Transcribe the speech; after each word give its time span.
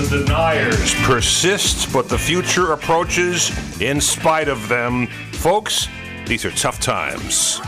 the 0.00 0.24
deniers 0.24 0.94
persist, 1.02 1.92
but 1.92 2.08
the 2.08 2.18
future 2.18 2.72
approaches 2.72 3.50
in 3.80 4.00
spite 4.00 4.48
of 4.48 4.68
them. 4.68 5.06
Folks, 5.32 5.88
these 6.26 6.44
are 6.44 6.50
tough 6.52 6.78
times. 6.78 7.60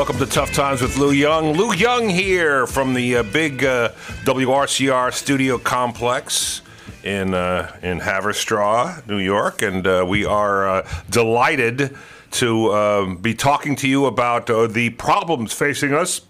Welcome 0.00 0.16
to 0.16 0.24
Tough 0.24 0.54
Times 0.54 0.80
with 0.80 0.96
Lou 0.96 1.10
Young. 1.10 1.52
Lou 1.52 1.74
Young 1.74 2.08
here 2.08 2.66
from 2.66 2.94
the 2.94 3.16
uh, 3.16 3.22
big 3.22 3.62
uh, 3.62 3.90
WRCR 4.24 5.12
studio 5.12 5.58
complex 5.58 6.62
in 7.04 7.34
uh, 7.34 7.76
in 7.82 8.00
Haverstraw, 8.00 9.06
New 9.06 9.18
York, 9.18 9.60
and 9.60 9.86
uh, 9.86 10.02
we 10.08 10.24
are 10.24 10.66
uh, 10.66 10.88
delighted 11.10 11.98
to 12.30 12.72
um, 12.72 13.18
be 13.18 13.34
talking 13.34 13.76
to 13.76 13.86
you 13.86 14.06
about 14.06 14.48
uh, 14.48 14.66
the 14.66 14.88
problems 14.88 15.52
facing 15.52 15.92
us. 15.92 16.22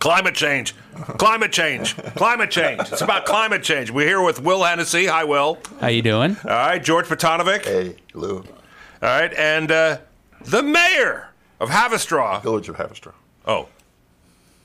Climate 0.00 0.34
change, 0.34 0.74
climate 1.16 1.50
change, 1.50 1.96
climate 2.14 2.50
change. 2.50 2.82
It's 2.92 3.00
about 3.00 3.24
climate 3.24 3.62
change. 3.62 3.90
We're 3.90 4.06
here 4.06 4.22
with 4.22 4.42
Will 4.42 4.62
Hennessey. 4.64 5.06
Hi, 5.06 5.24
Will. 5.24 5.56
How 5.80 5.88
you 5.88 6.02
doing? 6.02 6.36
All 6.44 6.50
right, 6.50 6.84
George 6.84 7.06
Potanovic. 7.06 7.64
Hey, 7.64 7.96
Lou. 8.12 8.40
All 8.40 8.44
right, 9.00 9.32
and 9.32 9.72
uh, 9.72 9.96
the 10.44 10.62
mayor 10.62 11.27
of 11.60 11.70
Haverstraw. 11.70 12.42
Village 12.42 12.68
of 12.68 12.76
Haverstraw. 12.76 13.12
Oh, 13.46 13.68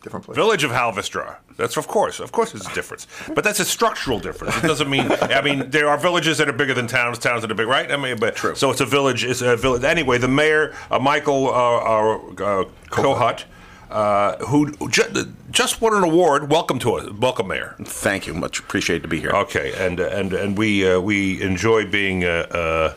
Different 0.01 0.25
place. 0.25 0.35
Village 0.35 0.65
of 0.65 0.71
Haverstraw. 0.71 1.37
That's 1.55 1.77
of 1.77 1.87
course, 1.87 2.19
of 2.19 2.33
course, 2.33 2.51
there's 2.51 2.67
a 2.67 2.73
difference, 2.73 3.07
but 3.33 3.43
that's 3.45 3.61
a 3.61 3.65
structural 3.65 4.19
difference. 4.19 4.57
It 4.57 4.63
doesn't 4.67 4.89
mean. 4.89 5.09
I 5.09 5.41
mean, 5.41 5.69
there 5.69 5.87
are 5.87 5.97
villages 5.97 6.37
that 6.39 6.49
are 6.49 6.53
bigger 6.53 6.73
than 6.73 6.87
towns, 6.87 7.19
towns 7.19 7.41
that 7.43 7.51
are 7.51 7.55
big, 7.55 7.67
right? 7.67 7.89
I 7.89 7.95
mean, 7.95 8.17
but 8.17 8.35
True. 8.35 8.53
so 8.53 8.69
it's 8.69 8.81
a 8.81 8.85
village. 8.85 9.23
It's 9.23 9.41
a 9.41 9.55
village. 9.55 9.83
Anyway, 9.85 10.17
the 10.17 10.27
mayor, 10.27 10.75
uh, 10.91 10.99
Michael 10.99 11.47
uh, 11.47 11.51
uh, 11.53 12.15
uh, 12.15 12.65
Kohut, 12.89 13.45
uh, 13.89 14.35
who 14.47 14.75
ju- 14.89 15.33
just 15.51 15.79
won 15.79 15.93
an 15.93 16.03
award. 16.03 16.49
Welcome 16.51 16.79
to 16.79 16.95
us, 16.95 17.09
welcome, 17.13 17.47
mayor. 17.47 17.75
Thank 17.85 18.27
you. 18.27 18.33
Much 18.33 18.59
appreciated 18.59 19.03
to 19.03 19.07
be 19.07 19.21
here. 19.21 19.29
Okay, 19.31 19.71
and 19.77 20.01
and 20.01 20.33
and 20.33 20.57
we 20.57 20.85
uh, 20.85 20.99
we 20.99 21.41
enjoy 21.41 21.85
being 21.89 22.25
uh, 22.25 22.93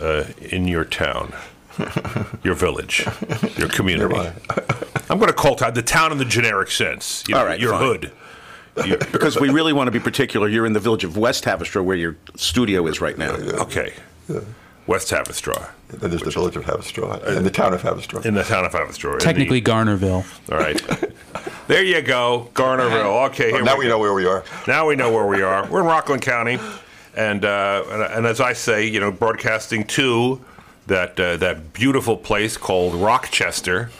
uh, 0.00 0.04
uh, 0.04 0.24
in 0.40 0.66
your 0.66 0.84
town, 0.84 1.32
your 2.44 2.54
village, 2.54 3.06
your 3.56 3.68
community. 3.68 4.14
I'm 5.10 5.18
going 5.18 5.28
to 5.28 5.32
call 5.32 5.56
town 5.56 5.74
the 5.74 5.82
town 5.82 6.12
in 6.12 6.18
the 6.18 6.24
generic 6.24 6.70
sense. 6.70 7.24
You 7.28 7.34
know, 7.34 7.40
All 7.40 7.46
right, 7.46 7.58
your 7.60 7.72
fine. 7.72 7.82
hood. 7.82 8.12
Your- 8.86 8.98
Because 9.12 9.38
we 9.40 9.48
really 9.50 9.72
want 9.72 9.88
to 9.88 9.90
be 9.92 10.00
particular. 10.00 10.48
You're 10.48 10.66
in 10.66 10.72
the 10.72 10.80
village 10.80 11.04
of 11.04 11.16
West 11.16 11.44
Haverstraw, 11.44 11.84
where 11.84 11.96
your 11.96 12.16
studio 12.36 12.86
is 12.86 13.00
right 13.00 13.16
now. 13.18 13.30
okay, 13.32 13.94
West 14.86 15.10
Haverstraw, 15.10 15.68
Then 15.88 16.10
there's 16.10 16.22
the 16.22 16.30
village 16.30 16.56
of 16.56 16.64
Haverstraw 16.64 17.22
and 17.26 17.44
the 17.44 17.50
town 17.50 17.74
of 17.74 17.82
Haverstraw. 17.82 18.24
in 18.24 18.34
the 18.34 18.44
town 18.44 18.64
of 18.64 18.72
Haverstraw. 18.72 19.12
in 19.14 19.18
the- 19.18 19.24
Technically 19.24 19.60
Garnerville. 19.60 20.24
all 20.52 20.58
right. 20.58 20.80
there 21.68 21.82
you 21.84 22.00
go, 22.02 22.48
Garnerville. 22.54 23.26
Okay, 23.30 23.50
here 23.50 23.62
now 23.62 23.76
we 23.76 23.84
we 23.84 23.88
know 23.90 23.98
where 23.98 24.14
we 24.14 24.26
are. 24.26 24.44
Now 24.66 24.86
we 24.86 24.96
know 24.96 25.12
where 25.12 25.26
we 25.26 25.42
are. 25.42 25.66
We're 25.68 25.80
in 25.80 25.86
Rockland 25.86 26.22
County, 26.22 26.58
and 27.16 27.44
uh, 27.44 27.82
and, 27.90 28.02
and 28.02 28.26
as 28.26 28.40
I 28.40 28.52
say, 28.52 28.86
you 28.86 29.00
know, 29.00 29.10
broadcasting 29.10 29.84
to 29.88 30.40
that 30.88 31.18
uh, 31.18 31.36
that 31.38 31.72
beautiful 31.72 32.16
place 32.16 32.56
called 32.56 32.94
Rochester. 32.94 33.90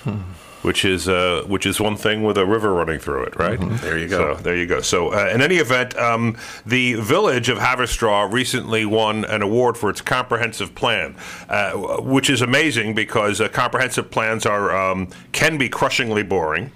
Which 0.62 0.84
is 0.84 1.08
uh, 1.08 1.44
which 1.46 1.66
is 1.66 1.80
one 1.80 1.96
thing 1.96 2.24
with 2.24 2.36
a 2.36 2.44
river 2.44 2.74
running 2.74 2.98
through 2.98 3.22
it, 3.26 3.36
right? 3.38 3.60
There 3.80 3.96
you 3.96 4.08
go. 4.08 4.34
So 4.34 4.42
there 4.42 4.56
you 4.56 4.66
go. 4.66 4.80
So 4.80 5.12
uh, 5.14 5.30
in 5.32 5.40
any 5.40 5.58
event, 5.58 5.96
um, 5.96 6.36
the 6.66 6.94
village 6.94 7.48
of 7.48 7.58
Haverstraw 7.58 8.30
recently 8.32 8.84
won 8.84 9.24
an 9.24 9.40
award 9.40 9.76
for 9.78 9.88
its 9.88 10.00
comprehensive 10.00 10.74
plan, 10.74 11.14
uh, 11.48 11.74
which 12.00 12.28
is 12.28 12.42
amazing 12.42 12.96
because 12.96 13.40
uh, 13.40 13.48
comprehensive 13.48 14.10
plans 14.10 14.44
are 14.46 14.76
um, 14.76 15.10
can 15.30 15.58
be 15.58 15.68
crushingly 15.68 16.24
boring 16.24 16.72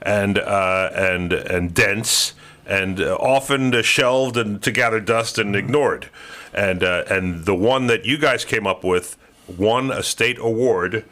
and 0.00 0.38
uh, 0.38 0.88
and 0.94 1.34
and 1.34 1.74
dense 1.74 2.32
and 2.68 3.00
uh, 3.00 3.16
often 3.16 3.74
uh, 3.74 3.82
shelved 3.82 4.36
and 4.36 4.62
to 4.62 4.70
gather 4.70 5.00
dust 5.00 5.38
and 5.38 5.54
ignored. 5.54 6.08
And 6.54 6.82
uh, 6.82 7.04
and 7.10 7.44
the 7.44 7.54
one 7.54 7.88
that 7.88 8.04
you 8.04 8.18
guys 8.18 8.44
came 8.44 8.66
up 8.66 8.84
with 8.84 9.16
won 9.48 9.90
a 9.90 10.02
state 10.02 10.38
award. 10.38 11.04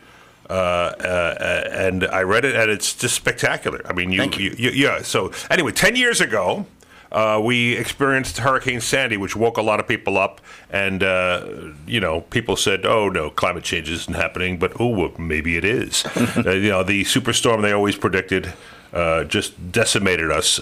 Uh, 0.49 0.53
uh, 0.53 1.69
and 1.73 2.05
I 2.05 2.23
read 2.23 2.45
it, 2.45 2.55
and 2.55 2.71
it's 2.71 2.95
just 2.95 3.17
spectacular. 3.17 3.81
I 3.85 3.93
mean, 3.93 4.13
you, 4.13 4.21
Thank 4.21 4.39
you. 4.39 4.55
you, 4.57 4.71
yeah. 4.71 5.03
So 5.03 5.33
anyway, 5.51 5.73
ten 5.73 5.97
years 5.97 6.21
ago, 6.21 6.67
uh, 7.11 7.41
we 7.43 7.77
experienced 7.77 8.39
Hurricane 8.39 8.81
Sandy, 8.81 9.17
which 9.17 9.35
woke 9.35 9.57
a 9.57 9.63
lot 9.63 9.81
of 9.81 9.89
people 9.89 10.19
up, 10.19 10.41
and 10.71 11.03
uh, 11.03 11.47
you 11.87 11.99
know, 11.99 12.21
people 12.21 12.57
said, 12.57 12.87
"Oh 12.87 13.09
no, 13.09 13.31
climate 13.31 13.65
change 13.65 13.91
isn't 13.91 14.15
happening," 14.15 14.59
but 14.59 14.81
oh, 14.81 14.89
well, 14.89 15.13
maybe 15.19 15.57
it 15.57 15.65
is. 15.65 16.05
uh, 16.17 16.51
you 16.51 16.69
know, 16.71 16.83
the 16.83 17.05
superstorm 17.05 17.63
they 17.63 17.73
always 17.73 17.97
predicted 17.97 18.53
uh, 18.93 19.25
just 19.25 19.73
decimated 19.73 20.31
us. 20.31 20.61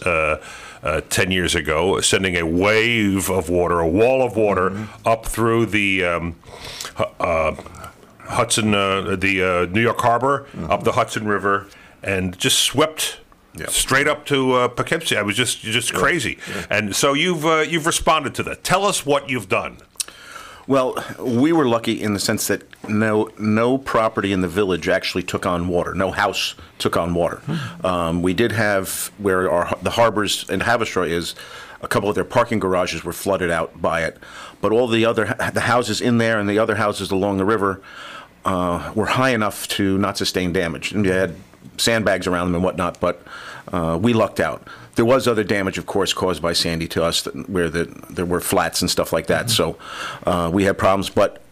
Uh, 0.85 0.89
uh, 0.89 1.01
10 1.09 1.31
years 1.31 1.55
ago, 1.55 2.01
sending 2.01 2.37
a 2.37 2.43
wave 2.45 3.31
of 3.31 3.49
water, 3.49 3.81
a 3.81 3.89
wall 3.89 4.23
of 4.23 4.37
water 4.37 4.87
up 5.05 5.25
through 5.27 5.65
the 5.67 6.05
um, 6.05 6.37
uh, 7.19 7.55
Hudson, 8.21 8.75
uh, 8.75 9.17
the 9.17 9.43
uh, 9.43 9.67
New 9.73 9.81
York 9.81 10.01
Harbor, 10.01 10.47
up 10.69 10.85
the 10.85 10.93
Hudson 10.93 11.27
River, 11.27 11.67
and 12.03 12.37
just 12.39 12.59
swept 12.61 13.21
Yeah. 13.57 13.67
straight 13.69 14.07
up 14.09 14.27
to 14.27 14.53
uh, 14.55 14.69
Poughkeepsie. 14.69 15.17
I 15.17 15.23
was 15.23 15.37
just 15.37 15.61
just 15.61 15.95
crazy. 15.95 16.39
And 16.71 16.95
so 16.95 17.13
you've 17.15 17.45
uh, 17.47 17.61
you've 17.61 17.87
responded 17.87 18.35
to 18.37 18.43
that. 18.45 18.63
Tell 18.65 18.85
us 18.85 19.07
what 19.07 19.29
you've 19.31 19.49
done. 19.49 19.79
Well, 20.67 20.97
we 21.21 21.53
were 21.53 21.67
lucky 21.67 22.01
in 22.01 22.15
the 22.15 22.21
sense 22.21 22.47
that 22.49 22.63
no 22.89 23.31
no 23.39 23.79
property 23.79 24.33
in 24.33 24.41
the 24.41 24.49
village 24.49 24.89
actually 24.89 25.23
took 25.23 25.47
on 25.47 25.69
water. 25.69 25.95
No 25.95 26.11
house 26.11 26.55
took 26.79 26.97
on 26.97 27.15
water. 27.15 27.43
Um, 27.83 28.23
we 28.23 28.35
did 28.35 28.53
have 28.53 29.11
where 29.19 29.51
our 29.51 29.77
the 29.83 29.91
harbors 29.91 30.49
in 30.49 30.61
Haverstraw 30.61 31.09
is. 31.09 31.35
A 31.83 31.89
couple 31.89 32.09
of 32.09 32.15
their 32.15 32.25
parking 32.25 32.61
garages 32.61 33.05
were 33.05 33.13
flooded 33.13 33.51
out 33.51 33.83
by 33.83 34.05
it, 34.05 34.17
but 34.63 34.73
all 34.73 34.89
the 34.89 35.05
other 35.05 35.37
the 35.53 35.61
houses 35.61 36.01
in 36.01 36.17
there 36.17 36.39
and 36.39 36.49
the 36.49 36.59
other 36.59 36.77
houses 36.77 37.11
along 37.11 37.37
the 37.37 37.45
river 37.45 37.83
uh, 38.47 38.91
were 38.95 39.07
high 39.07 39.31
enough 39.31 39.69
to 39.69 39.99
not 39.99 40.17
sustain 40.17 40.53
damage. 40.53 40.93
And 40.93 41.05
they 41.05 41.11
had 41.11 41.37
sandbags 41.77 42.27
around 42.27 42.47
them 42.47 42.55
and 42.57 42.65
whatnot, 42.65 43.01
but 43.01 43.23
uh, 43.73 43.99
we 44.01 44.13
lucked 44.13 44.41
out. 44.41 44.67
There 44.97 45.05
was 45.05 45.27
other 45.27 45.45
damage, 45.45 45.79
of 45.79 45.87
course, 45.87 46.13
caused 46.13 46.41
by 46.41 46.53
Sandy 46.53 46.87
to 46.89 47.05
us, 47.05 47.25
where 47.47 47.69
the, 47.69 47.85
there 48.11 48.25
were 48.25 48.41
flats 48.41 48.81
and 48.81 48.91
stuff 48.91 49.13
like 49.13 49.27
that. 49.27 49.51
So 49.51 49.77
uh, 50.25 50.51
we 50.53 50.65
had 50.65 50.79
problems, 50.79 51.11
but 51.11 51.43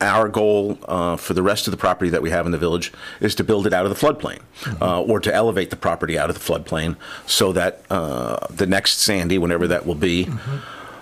our 0.00 0.28
goal 0.28 0.78
uh, 0.86 1.16
for 1.16 1.32
the 1.34 1.42
rest 1.42 1.66
of 1.66 1.70
the 1.70 1.76
property 1.76 2.10
that 2.10 2.20
we 2.22 2.30
have 2.30 2.46
in 2.46 2.52
the 2.52 2.58
village 2.58 2.92
is 3.20 3.34
to 3.36 3.44
build 3.44 3.66
it 3.66 3.72
out 3.72 3.86
of 3.86 3.98
the 3.98 4.06
floodplain, 4.06 4.40
uh, 4.80 5.02
or 5.02 5.20
to 5.20 5.34
elevate 5.34 5.70
the 5.70 5.76
property 5.76 6.18
out 6.18 6.28
of 6.30 6.38
the 6.38 6.52
floodplain, 6.52 6.96
so 7.26 7.52
that 7.52 7.82
uh, 7.90 8.46
the 8.50 8.66
next 8.66 8.98
Sandy, 8.98 9.38
whenever 9.38 9.66
that 9.68 9.86
will 9.86 9.94
be, 9.94 10.28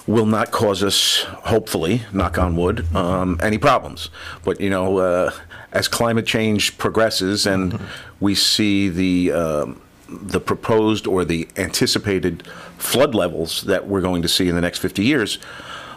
will 0.06 0.26
not 0.26 0.50
cause 0.52 0.82
us, 0.82 1.22
hopefully, 1.22 2.02
knock 2.12 2.38
on 2.38 2.56
wood, 2.56 2.86
um, 2.94 3.38
any 3.42 3.58
problems. 3.58 4.10
But 4.44 4.60
you 4.60 4.70
know, 4.70 4.98
uh, 4.98 5.32
as 5.72 5.88
climate 5.88 6.26
change 6.26 6.78
progresses 6.78 7.46
and 7.46 7.80
we 8.20 8.34
see 8.36 8.88
the 8.88 9.32
um, 9.32 9.80
the 10.08 10.40
proposed 10.40 11.06
or 11.06 11.24
the 11.24 11.48
anticipated 11.56 12.46
flood 12.78 13.14
levels 13.14 13.62
that 13.62 13.86
we're 13.86 14.00
going 14.00 14.22
to 14.22 14.28
see 14.28 14.48
in 14.48 14.54
the 14.54 14.60
next 14.60 14.78
50 14.78 15.02
years, 15.02 15.38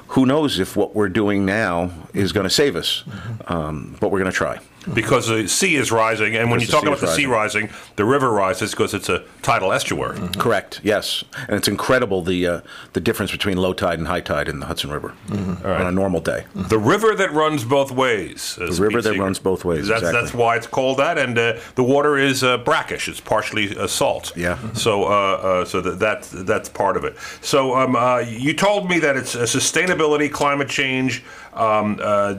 who 0.09 0.25
knows 0.25 0.59
if 0.59 0.75
what 0.75 0.95
we're 0.95 1.09
doing 1.09 1.45
now 1.45 1.91
is 2.13 2.31
going 2.31 2.45
to 2.45 2.49
save 2.49 2.75
us? 2.75 3.03
Um, 3.47 3.97
but 3.99 4.11
we're 4.11 4.19
going 4.19 4.31
to 4.31 4.37
try. 4.37 4.59
Because 4.93 5.27
the 5.27 5.47
sea 5.47 5.75
is 5.75 5.91
rising, 5.91 6.35
and 6.35 6.49
when 6.49 6.59
you 6.59 6.67
talk 6.67 6.83
about 6.83 6.99
the 6.99 7.07
sea 7.07 7.25
rising, 7.25 7.69
the 7.95 8.05
river 8.05 8.31
rises 8.31 8.71
because 8.71 8.93
it's 8.93 9.09
a 9.09 9.23
tidal 9.41 9.73
estuary. 9.73 10.17
Correct. 10.37 10.79
Yes, 10.83 11.23
and 11.47 11.51
it's 11.57 11.67
incredible 11.67 12.21
the 12.21 12.47
uh, 12.47 12.61
the 12.93 12.99
difference 13.01 13.31
between 13.31 13.57
low 13.57 13.73
tide 13.73 13.99
and 13.99 14.07
high 14.07 14.21
tide 14.21 14.47
in 14.47 14.59
the 14.59 14.65
Hudson 14.65 14.91
River 14.91 15.13
on 15.29 15.85
a 15.87 15.91
normal 15.91 16.21
day. 16.21 16.45
The 16.55 16.79
river 16.79 17.15
that 17.15 17.31
runs 17.31 17.63
both 17.63 17.91
ways. 17.91 18.55
The 18.57 18.71
river 18.81 19.01
that 19.01 19.17
runs 19.17 19.39
both 19.39 19.65
ways, 19.65 19.87
That's, 19.87 20.01
exactly. 20.01 20.21
that's 20.21 20.33
why 20.33 20.55
it's 20.55 20.67
called 20.67 20.97
that, 20.99 21.17
and 21.17 21.37
uh, 21.37 21.59
the 21.75 21.83
water 21.83 22.17
is 22.17 22.43
uh, 22.43 22.57
brackish. 22.59 23.07
It's 23.07 23.19
partially 23.19 23.77
uh, 23.77 23.87
salt. 23.87 24.31
Yeah. 24.35 24.57
So, 24.73 25.03
uh, 25.03 25.07
uh, 25.07 25.65
so 25.65 25.81
that, 25.81 25.99
that's 25.99 26.29
that's 26.29 26.69
part 26.69 26.97
of 26.97 27.03
it. 27.03 27.17
So, 27.41 27.75
um, 27.75 27.95
uh, 27.95 28.19
you 28.19 28.53
told 28.53 28.89
me 28.89 28.99
that 28.99 29.17
it's 29.17 29.35
uh, 29.35 29.41
sustainability, 29.41 30.31
climate 30.31 30.69
change, 30.69 31.23
um, 31.53 31.99
uh, 32.01 32.35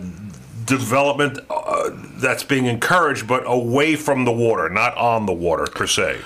development 0.69 1.39
uh, 1.51 1.91
that's 2.21 2.45
being 2.45 2.67
encouraged, 2.67 3.27
but 3.27 3.43
away 3.47 3.97
from 3.97 4.25
the 4.25 4.33
water, 4.33 4.69
not 4.69 4.97
on 4.97 5.27
the 5.27 5.33
water 5.33 5.67
per 5.67 5.87
se. 5.87 6.21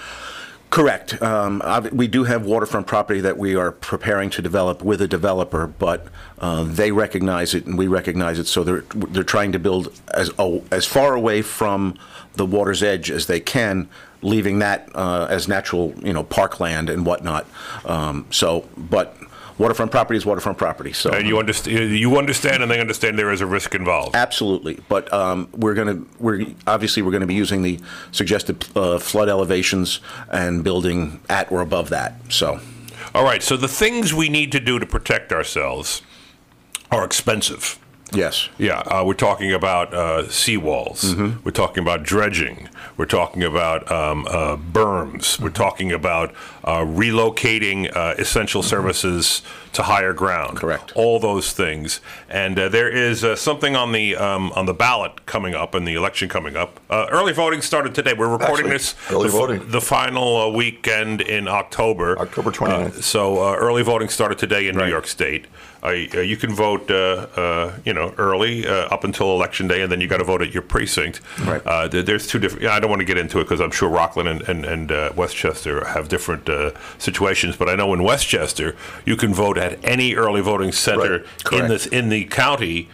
Correct. 0.71 1.21
Um, 1.23 1.63
we 1.93 2.09
do 2.09 2.25
have 2.25 2.47
waterfront 2.47 2.87
property 2.87 3.21
that 3.21 3.37
we 3.37 3.55
are 3.55 3.73
preparing 3.73 4.31
to 4.31 4.41
develop 4.41 4.83
with 4.83 5.03
a 5.03 5.07
developer, 5.07 5.67
but 5.67 6.07
uh, 6.39 6.65
they 6.65 6.91
recognize 6.93 7.55
it 7.55 7.67
and 7.67 7.77
we 7.77 7.89
recognize 7.89 8.39
it, 8.39 8.47
so 8.47 8.65
they're 8.65 8.85
they're 8.95 9.23
trying 9.23 9.53
to 9.53 9.59
build 9.59 9.93
as 10.15 10.31
as 10.71 10.87
far 10.87 11.15
away 11.15 11.43
from 11.43 11.99
the 12.37 12.47
water's 12.47 12.83
edge 12.83 13.11
as 13.11 13.27
they 13.27 13.39
can, 13.39 13.87
leaving 14.23 14.61
that 14.61 14.89
uh, 14.95 15.27
as 15.29 15.47
natural, 15.47 15.93
you 16.03 16.15
know, 16.15 16.23
parkland 16.25 16.89
and 16.89 17.05
whatnot. 17.05 17.47
Um, 17.85 18.25
so, 18.31 18.67
but 18.79 19.15
waterfront 19.59 19.91
property 19.91 20.17
is 20.17 20.27
waterfront 20.27 20.59
property. 20.59 20.93
So 20.93 21.11
And 21.11 21.27
you 21.27 21.39
understand, 21.39 21.97
you 21.97 22.17
understand, 22.17 22.63
and 22.63 22.71
they 22.71 22.81
understand 22.81 23.19
there 23.19 23.33
is 23.33 23.41
a 23.41 23.47
risk 23.47 23.75
involved. 23.75 24.15
Absolutely, 24.15 24.81
but 24.89 25.13
um, 25.13 25.49
we're 25.53 25.75
going 25.75 25.89
to, 25.89 26.09
we're, 26.19 26.47
obviously, 26.67 27.03
we're 27.03 27.11
going 27.11 27.23
to 27.23 27.27
be 27.27 27.35
using 27.35 27.63
the 27.63 27.81
suggested 28.11 28.67
uh, 28.77 28.99
flood 28.99 29.29
elevations 29.29 30.01
and 30.31 30.65
building 30.65 31.21
at 31.29 31.51
or 31.53 31.61
above 31.61 31.91
that, 31.91 32.15
so. 32.29 32.61
All 33.15 33.25
right, 33.25 33.43
so 33.43 33.57
the 33.57 33.69
things 33.69 34.15
we 34.15 34.29
need 34.29 34.53
to 34.53 34.61
do 34.61 34.79
to 34.79 34.87
protect 34.87 35.33
ourselves 35.33 36.03
are 36.91 37.05
expensive. 37.05 37.79
Yes. 38.15 38.49
Yeah, 38.59 38.81
uh, 38.81 39.05
we're 39.05 39.15
talking 39.15 39.53
about 39.53 39.95
uh, 39.95 40.25
seawalls. 40.25 41.45
We're 41.45 41.51
talking 41.51 41.83
about 41.83 42.03
dredging. 42.03 42.69
We're 42.97 43.07
talking 43.07 43.43
about 43.43 43.91
um, 43.91 44.27
uh, 44.29 44.57
berms. 44.57 45.41
We're 45.41 45.51
talking 45.51 45.93
about 45.93 46.35
uh, 46.65 46.81
relocating 46.81 47.95
uh, 47.95 48.15
essential 48.19 48.63
services 48.63 49.43
to 49.73 49.83
higher 49.83 50.13
ground. 50.13 50.59
Correct. 50.59 50.93
All 50.95 51.19
those 51.19 51.53
things, 51.53 52.01
and 52.29 52.59
uh, 52.59 52.69
there 52.69 52.89
is 52.89 53.25
uh, 53.25 53.37
something 53.37 53.75
on 53.77 53.93
the 53.93 54.17
um, 54.17 54.53
on 54.53 54.67
the 54.67 54.75
ballot 54.75 55.27
coming 55.27 55.55
up, 55.55 55.75
and 55.75 55.87
the 55.87 55.95
election 55.95 56.29
coming 56.29 56.57
up. 56.57 56.81
Uh, 56.91 57.07
early 57.11 57.33
voting 57.33 57.63
started 57.63 57.95
today. 57.95 58.13
We're 58.15 58.29
recording 58.29 58.67
Actually, 58.67 58.73
this 58.79 58.95
early 59.11 59.29
the, 59.29 59.33
voting. 59.33 59.71
the 59.71 59.81
final 59.81 60.37
uh, 60.37 60.49
weekend 60.49 61.21
in 61.21 61.49
October. 61.49 62.19
October 62.19 62.51
Uh, 62.51 62.53
29th. 62.53 63.03
so 63.03 63.43
uh, 63.43 63.55
early 63.57 63.83
voting 63.83 64.09
started 64.09 64.39
today 64.39 64.69
in 64.69 64.77
New 64.77 64.87
York 64.87 65.07
State. 65.07 65.47
Uh, 65.83 65.87
uh, 66.15 66.21
you 66.21 66.37
can 66.37 66.55
vote, 66.55 66.89
uh, 66.93 67.27
uh, 67.37 67.73
you 67.85 67.93
know, 67.93 68.15
early 68.17 68.65
uh, 68.69 68.73
up 68.95 69.03
until 69.03 69.33
election 69.33 69.67
day, 69.67 69.83
and 69.83 69.91
then 69.91 70.01
you 70.01 70.07
got 70.07 70.19
to 70.19 70.25
vote 70.25 70.41
at 70.41 70.53
your 70.55 70.63
precinct. 70.63 71.21
Right. 71.45 71.61
Uh, 71.67 71.89
there's 71.89 72.29
two 72.29 72.39
different. 72.39 72.63
Yeah, 72.63 72.73
I 72.75 72.79
don't 72.79 72.89
want 72.89 73.01
to 73.01 73.05
get 73.05 73.19
into 73.19 73.41
it 73.41 73.45
because 73.45 73.61
I'm 73.61 73.73
sure 73.73 73.89
Rockland 73.89 74.29
and 74.29 74.43
and, 74.43 74.65
and 74.65 74.93
uh, 74.93 75.13
Westchester 75.17 75.85
have 75.87 76.09
different 76.09 76.49
uh, 76.49 76.71
situations. 76.99 77.57
But 77.57 77.69
I 77.69 77.75
know 77.75 77.93
in 77.95 78.05
Westchester 78.05 78.77
you 79.05 79.17
can 79.17 79.35
vote 79.35 79.59
at 79.63 79.79
any 79.85 80.15
early 80.15 80.41
voting 80.41 80.73
center 80.73 81.25
Right. 81.51 81.61
in 81.63 81.69
this 81.69 81.87
in 81.87 82.09
the 82.09 82.25
county 82.27 82.89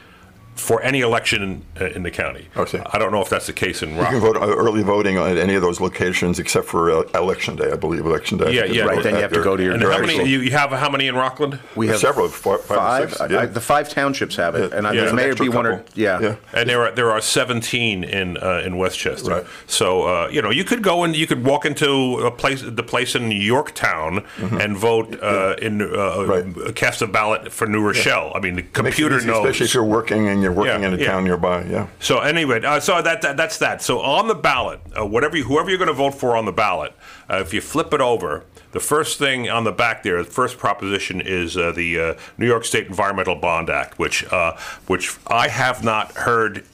for 0.59 0.83
any 0.83 1.01
election 1.01 1.43
in, 1.43 1.63
uh, 1.81 1.87
in 1.91 2.03
the 2.03 2.11
county. 2.11 2.47
I 2.57 2.65
see. 2.67 2.79
I 2.79 2.99
don't 2.99 3.13
know 3.13 3.23
if 3.23 3.29
that's 3.29 3.47
the 3.47 3.53
case 3.53 3.83
in 3.83 3.97
Rockland. 3.97 4.15
You 4.23 4.33
can 4.33 4.41
vote 4.41 4.43
uh, 4.43 4.55
early 4.55 4.83
voting 4.83 5.17
at 5.17 5.37
any 5.39 5.55
of 5.55 5.63
those 5.63 5.81
locations 5.81 6.39
except 6.39 6.67
for 6.67 6.91
uh, 6.91 7.03
election 7.15 7.57
day, 7.57 7.71
I 7.71 7.77
believe. 7.77 8.05
Election 8.05 8.39
day. 8.39 8.53
Yeah, 8.55 8.65
yeah. 8.65 8.83
Right, 8.85 9.03
then 9.03 9.15
you 9.15 9.21
have 9.23 9.33
to 9.33 9.43
go 9.43 9.57
to 9.57 9.63
your 9.63 9.75
And 9.75 9.83
how 9.83 10.01
many? 10.01 10.29
You, 10.29 10.41
you 10.41 10.51
have 10.53 10.71
how 10.71 10.91
many 10.91 11.07
in 11.07 11.15
Rockland? 11.15 11.59
We 11.77 11.89
have 11.89 11.99
Several, 11.99 12.29
five- 12.29 12.63
five 12.65 13.13
six, 13.15 13.31
yeah. 13.31 13.41
I- 13.41 13.47
the 13.47 13.61
five 13.61 13.89
townships 13.89 14.37
have 14.37 14.55
it, 14.55 14.73
and 14.73 14.87
I 14.87 14.93
Yeah. 14.93 15.05
there 15.07 15.15
may 15.15 15.33
be 15.35 15.49
one 15.49 15.67
or 15.67 15.85
yeah. 15.95 16.21
Yeah. 16.21 16.37
And 16.53 16.69
there 16.69 16.83
are 16.83 16.91
there 16.93 17.11
are 17.11 17.21
17 17.21 18.05
in 18.05 18.37
uh, 18.37 18.63
in 18.65 18.77
Westchester. 18.77 19.31
Right. 19.31 19.47
So 19.67 20.03
uh, 20.03 20.29
you 20.29 20.43
know 20.43 20.51
you 20.51 20.65
could 20.65 20.83
go 20.83 21.05
and 21.05 21.15
you 21.17 21.27
could 21.27 21.45
walk 21.45 21.65
into 21.65 22.19
a 22.27 22.31
place 22.31 22.63
the 22.63 22.83
place 22.83 23.15
in 23.15 23.31
Yorktown 23.31 24.25
and 24.39 24.77
vote 24.77 25.19
uh, 25.23 25.55
in 25.63 25.81
uh, 25.83 25.87
Mm-hmm. 26.19 26.31
Right. 26.61 26.75
cast 26.75 27.03
a 27.03 27.07
ballot 27.07 27.53
for 27.53 27.67
New 27.67 27.83
Rochelle. 27.87 28.33
I 28.35 28.41
mean 28.41 28.57
the 28.57 28.63
computer 28.63 29.17
easy, 29.19 29.27
knows. 29.27 29.45
Especially 29.45 29.67
if 29.67 29.75
you're 29.75 29.85
working 29.85 30.29
and 30.29 30.43
you're 30.49 30.57
working 30.57 30.83
Yeah, 30.83 30.89
in 30.89 30.95
a 30.95 30.99
yeah. 30.99 31.07
town 31.13 31.25
nearby. 31.25 31.65
Yeah. 31.65 31.87
So 32.01 32.19
anyway, 32.21 32.63
uh, 32.63 32.81
so 32.81 33.01
that, 33.03 33.23
that 33.23 33.37
that's 33.37 33.59
that. 33.59 33.83
So 33.83 34.01
on 34.01 34.29
the 34.29 34.35
ballot, 34.35 34.81
uh, 34.99 35.07
whatever 35.07 35.37
you, 35.37 35.45
whoever 35.45 35.69
you're 35.69 35.79
going 35.79 35.89
to 35.89 35.95
vote 35.95 36.15
for 36.15 36.37
on 36.37 36.45
the 36.45 36.53
ballot, 36.53 36.93
uh, 37.31 37.37
if 37.37 37.53
you 37.55 37.61
flip 37.61 37.93
it 37.93 38.01
over, 38.01 38.45
the 38.73 38.81
first 38.81 39.19
thing 39.19 39.49
on 39.49 39.65
the 39.65 39.73
back 39.73 40.03
there, 40.03 40.23
the 40.23 40.31
first 40.31 40.59
proposition 40.59 41.21
is 41.21 41.57
uh, 41.57 41.73
the 41.73 42.01
uh, 42.01 42.15
New 42.37 42.47
York 42.47 42.65
State 42.65 42.87
Environmental 42.87 43.35
Bond 43.35 43.71
Act, 43.71 43.99
which 43.99 44.25
uh, 44.33 44.57
which 44.87 45.17
I 45.27 45.49
have 45.49 45.83
not 45.85 46.13
heard 46.13 46.65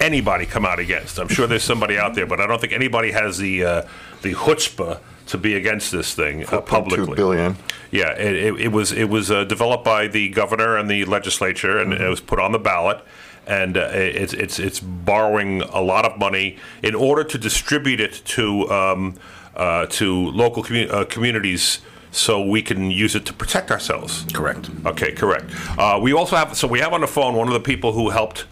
anybody 0.00 0.44
come 0.46 0.64
out 0.66 0.78
against. 0.78 1.18
I'm 1.18 1.28
sure 1.28 1.46
there's 1.46 1.62
somebody 1.64 1.96
out 1.98 2.14
there, 2.14 2.26
but 2.26 2.40
I 2.40 2.46
don't 2.46 2.60
think 2.60 2.72
anybody 2.72 3.10
has 3.12 3.38
the 3.38 3.64
uh, 3.64 3.82
the 4.22 4.34
chutzpah 4.34 5.00
to 5.26 5.38
be 5.38 5.54
against 5.54 5.90
this 5.90 6.14
thing 6.14 6.44
uh, 6.46 6.60
publicly. 6.60 7.06
Two 7.06 7.14
billion. 7.14 7.56
Yeah, 7.90 8.10
it, 8.12 8.34
it, 8.34 8.60
it 8.60 8.72
was 8.72 8.92
it 8.92 9.08
was 9.08 9.30
uh, 9.30 9.44
developed 9.44 9.84
by 9.84 10.06
the 10.06 10.28
governor 10.28 10.76
and 10.76 10.88
the 10.90 11.04
legislature, 11.04 11.78
and 11.78 11.92
it 11.92 12.08
was 12.08 12.20
put 12.20 12.38
on 12.38 12.52
the 12.52 12.58
ballot. 12.58 13.00
And 13.46 13.76
uh, 13.76 13.90
it's 13.92 14.32
it's 14.32 14.58
it's 14.58 14.80
borrowing 14.80 15.60
a 15.62 15.80
lot 15.80 16.06
of 16.06 16.18
money 16.18 16.56
in 16.82 16.94
order 16.94 17.22
to 17.24 17.38
distribute 17.38 18.00
it 18.00 18.22
to 18.24 18.70
um, 18.70 19.14
uh, 19.54 19.86
to 19.86 20.30
local 20.30 20.62
commu- 20.62 20.90
uh, 20.90 21.04
communities, 21.04 21.80
so 22.10 22.42
we 22.42 22.62
can 22.62 22.90
use 22.90 23.14
it 23.14 23.26
to 23.26 23.32
protect 23.34 23.70
ourselves. 23.70 24.24
Correct. 24.32 24.70
Okay, 24.86 25.12
correct. 25.12 25.50
Uh, 25.78 25.98
we 26.02 26.14
also 26.14 26.36
have 26.36 26.56
so 26.56 26.66
we 26.66 26.80
have 26.80 26.94
on 26.94 27.02
the 27.02 27.06
phone 27.06 27.34
one 27.34 27.46
of 27.46 27.54
the 27.54 27.60
people 27.60 27.92
who 27.92 28.10
helped 28.10 28.46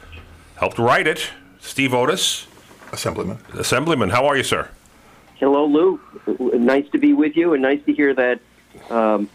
helped 0.57 0.79
write 0.79 1.07
it, 1.07 1.31
Steve 1.59 1.95
Otis, 1.95 2.47
Assemblyman. 2.93 3.39
Assemblyman. 3.55 4.11
How 4.11 4.27
are 4.27 4.37
you, 4.37 4.45
sir? 4.45 4.69
Hello, 5.43 5.67
Lou. 5.67 5.99
Nice 6.57 6.89
to 6.93 6.99
be 6.99 7.15
with 7.15 7.37
you, 7.37 7.53
and 7.53 7.61
nice 7.63 7.81
to 7.87 7.93
hear 7.93 8.15
that 8.15 8.39
um, 8.91 9.29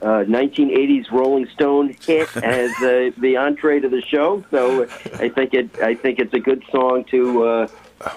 uh, 0.00 0.22
1980s 0.22 1.10
Rolling 1.10 1.48
Stone 1.48 1.96
hit 2.06 2.28
as 2.44 2.70
uh, 2.82 3.10
the 3.18 3.36
entree 3.36 3.80
to 3.80 3.88
the 3.88 4.00
show. 4.00 4.44
So 4.52 4.84
I 5.18 5.28
think 5.28 5.52
it. 5.54 5.76
I 5.82 5.96
think 5.96 6.20
it's 6.20 6.32
a 6.34 6.38
good 6.38 6.62
song 6.70 7.02
to 7.10 7.42
uh, 7.42 7.68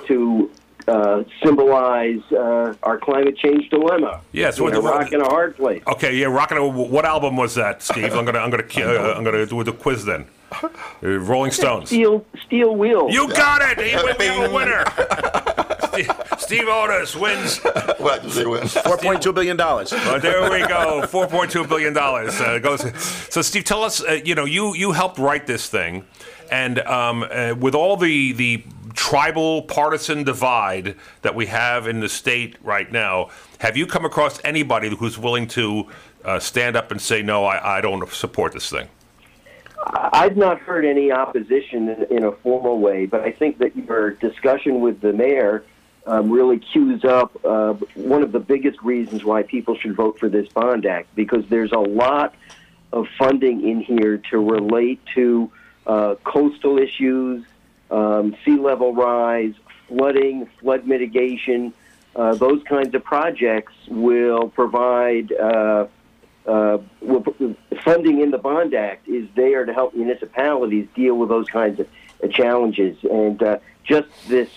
to 0.05 0.51
uh, 0.87 1.23
symbolize 1.43 2.21
uh, 2.31 2.75
our 2.83 2.99
climate 2.99 3.35
change 3.39 3.67
dilemma. 3.71 4.21
Yes, 4.31 4.59
in 4.59 4.65
what 4.65 4.73
a 4.73 4.75
the- 4.75 4.81
rock 4.83 5.11
and 5.11 5.23
a 5.23 5.25
hard 5.25 5.55
place. 5.57 5.81
Okay, 5.87 6.15
yeah, 6.15 6.27
rocking. 6.27 6.59
A. 6.59 6.67
What 6.67 7.03
album 7.03 7.35
was 7.35 7.55
that, 7.55 7.81
Steve? 7.81 8.13
I'm 8.13 8.25
gonna, 8.25 8.37
I'm 8.37 8.51
gonna, 8.51 8.63
uh, 8.63 9.13
I'm 9.17 9.23
gonna 9.23 9.47
do 9.47 9.63
the 9.63 9.73
quiz 9.73 10.05
then. 10.05 10.27
Uh, 10.51 10.69
Rolling 11.01 11.49
Stones. 11.49 11.89
Steel 11.89 12.23
Steel 12.45 12.75
Wheel. 12.75 13.09
You 13.09 13.27
got 13.33 13.63
it. 13.63 13.79
He- 13.79 13.95
We 14.19 14.27
have 14.27 14.51
a 14.51 14.53
winner. 14.53 14.83
Steve, 15.93 16.11
Steve 16.39 16.67
Otis 16.67 17.15
wins. 17.15 17.59
Well, 17.99 18.19
they 18.21 18.45
win. 18.45 18.67
Four 18.67 18.97
point 18.97 19.21
two 19.21 19.33
billion 19.33 19.57
dollars. 19.57 19.93
Uh, 19.93 20.17
there 20.19 20.49
we 20.49 20.65
go. 20.67 21.05
Four 21.07 21.27
point 21.27 21.51
two 21.51 21.65
billion 21.65 21.93
dollars 21.93 22.39
uh, 22.41 22.59
goes. 22.59 22.81
So, 23.31 23.41
Steve, 23.41 23.63
tell 23.63 23.83
us. 23.83 24.03
Uh, 24.03 24.19
you 24.23 24.35
know, 24.35 24.45
you 24.45 24.73
you 24.73 24.91
helped 24.91 25.19
write 25.19 25.47
this 25.47 25.69
thing, 25.69 26.05
and 26.51 26.79
um, 26.79 27.23
uh, 27.29 27.55
with 27.59 27.75
all 27.75 27.97
the 27.97 28.33
the 28.33 28.63
tribal 28.93 29.63
partisan 29.63 30.23
divide 30.23 30.95
that 31.21 31.33
we 31.33 31.47
have 31.47 31.87
in 31.87 31.99
the 31.99 32.09
state 32.09 32.55
right 32.61 32.91
now, 32.91 33.29
have 33.59 33.75
you 33.75 33.87
come 33.87 34.05
across 34.05 34.39
anybody 34.43 34.95
who's 34.95 35.17
willing 35.17 35.47
to 35.47 35.87
uh, 36.25 36.39
stand 36.39 36.75
up 36.75 36.91
and 36.91 37.01
say, 37.01 37.21
"No, 37.21 37.45
I, 37.45 37.77
I 37.77 37.81
don't 37.81 38.09
support 38.09 38.53
this 38.53 38.69
thing"? 38.69 38.87
I've 39.85 40.37
not 40.37 40.59
heard 40.59 40.85
any 40.85 41.11
opposition 41.11 41.89
in, 41.89 42.17
in 42.17 42.23
a 42.23 42.31
formal 42.31 42.79
way, 42.79 43.05
but 43.05 43.21
I 43.21 43.31
think 43.31 43.57
that 43.57 43.75
your 43.75 44.11
discussion 44.11 44.79
with 44.79 45.01
the 45.01 45.11
mayor 45.11 45.65
um, 46.05 46.29
really 46.29 46.59
cues 46.59 47.05
up 47.05 47.33
uh, 47.45 47.73
one 47.95 48.23
of 48.23 48.31
the 48.31 48.39
biggest 48.39 48.81
reasons 48.81 49.23
why 49.23 49.43
people 49.43 49.77
should 49.77 49.95
vote 49.95 50.19
for 50.19 50.29
this 50.29 50.47
bond 50.49 50.85
act 50.85 51.13
because 51.15 51.45
there's 51.47 51.71
a 51.71 51.79
lot 51.79 52.35
of 52.91 53.07
funding 53.17 53.67
in 53.67 53.81
here 53.81 54.17
to 54.29 54.37
relate 54.37 54.99
to 55.15 55.51
uh, 55.87 56.15
coastal 56.23 56.77
issues, 56.77 57.45
um, 57.89 58.35
sea 58.45 58.57
level 58.57 58.93
rise, 58.93 59.53
flooding, 59.87 60.45
flood 60.59 60.85
mitigation. 60.85 61.73
Uh, 62.15 62.35
those 62.35 62.61
kinds 62.63 62.93
of 62.93 63.03
projects 63.03 63.73
will 63.87 64.49
provide. 64.49 65.31
Uh, 65.31 65.87
uh, 66.45 66.77
will- 66.99 67.55
funding 67.83 68.19
in 68.19 68.29
the 68.29 68.37
Bond 68.37 68.73
Act 68.73 69.07
is 69.07 69.29
there 69.33 69.63
to 69.65 69.73
help 69.73 69.95
municipalities 69.95 70.85
deal 70.93 71.15
with 71.15 71.29
those 71.29 71.47
kinds 71.47 71.79
of 71.79 71.87
uh, 72.21 72.27
challenges. 72.27 72.97
And 73.09 73.41
just 73.85 74.09
this 74.27 74.49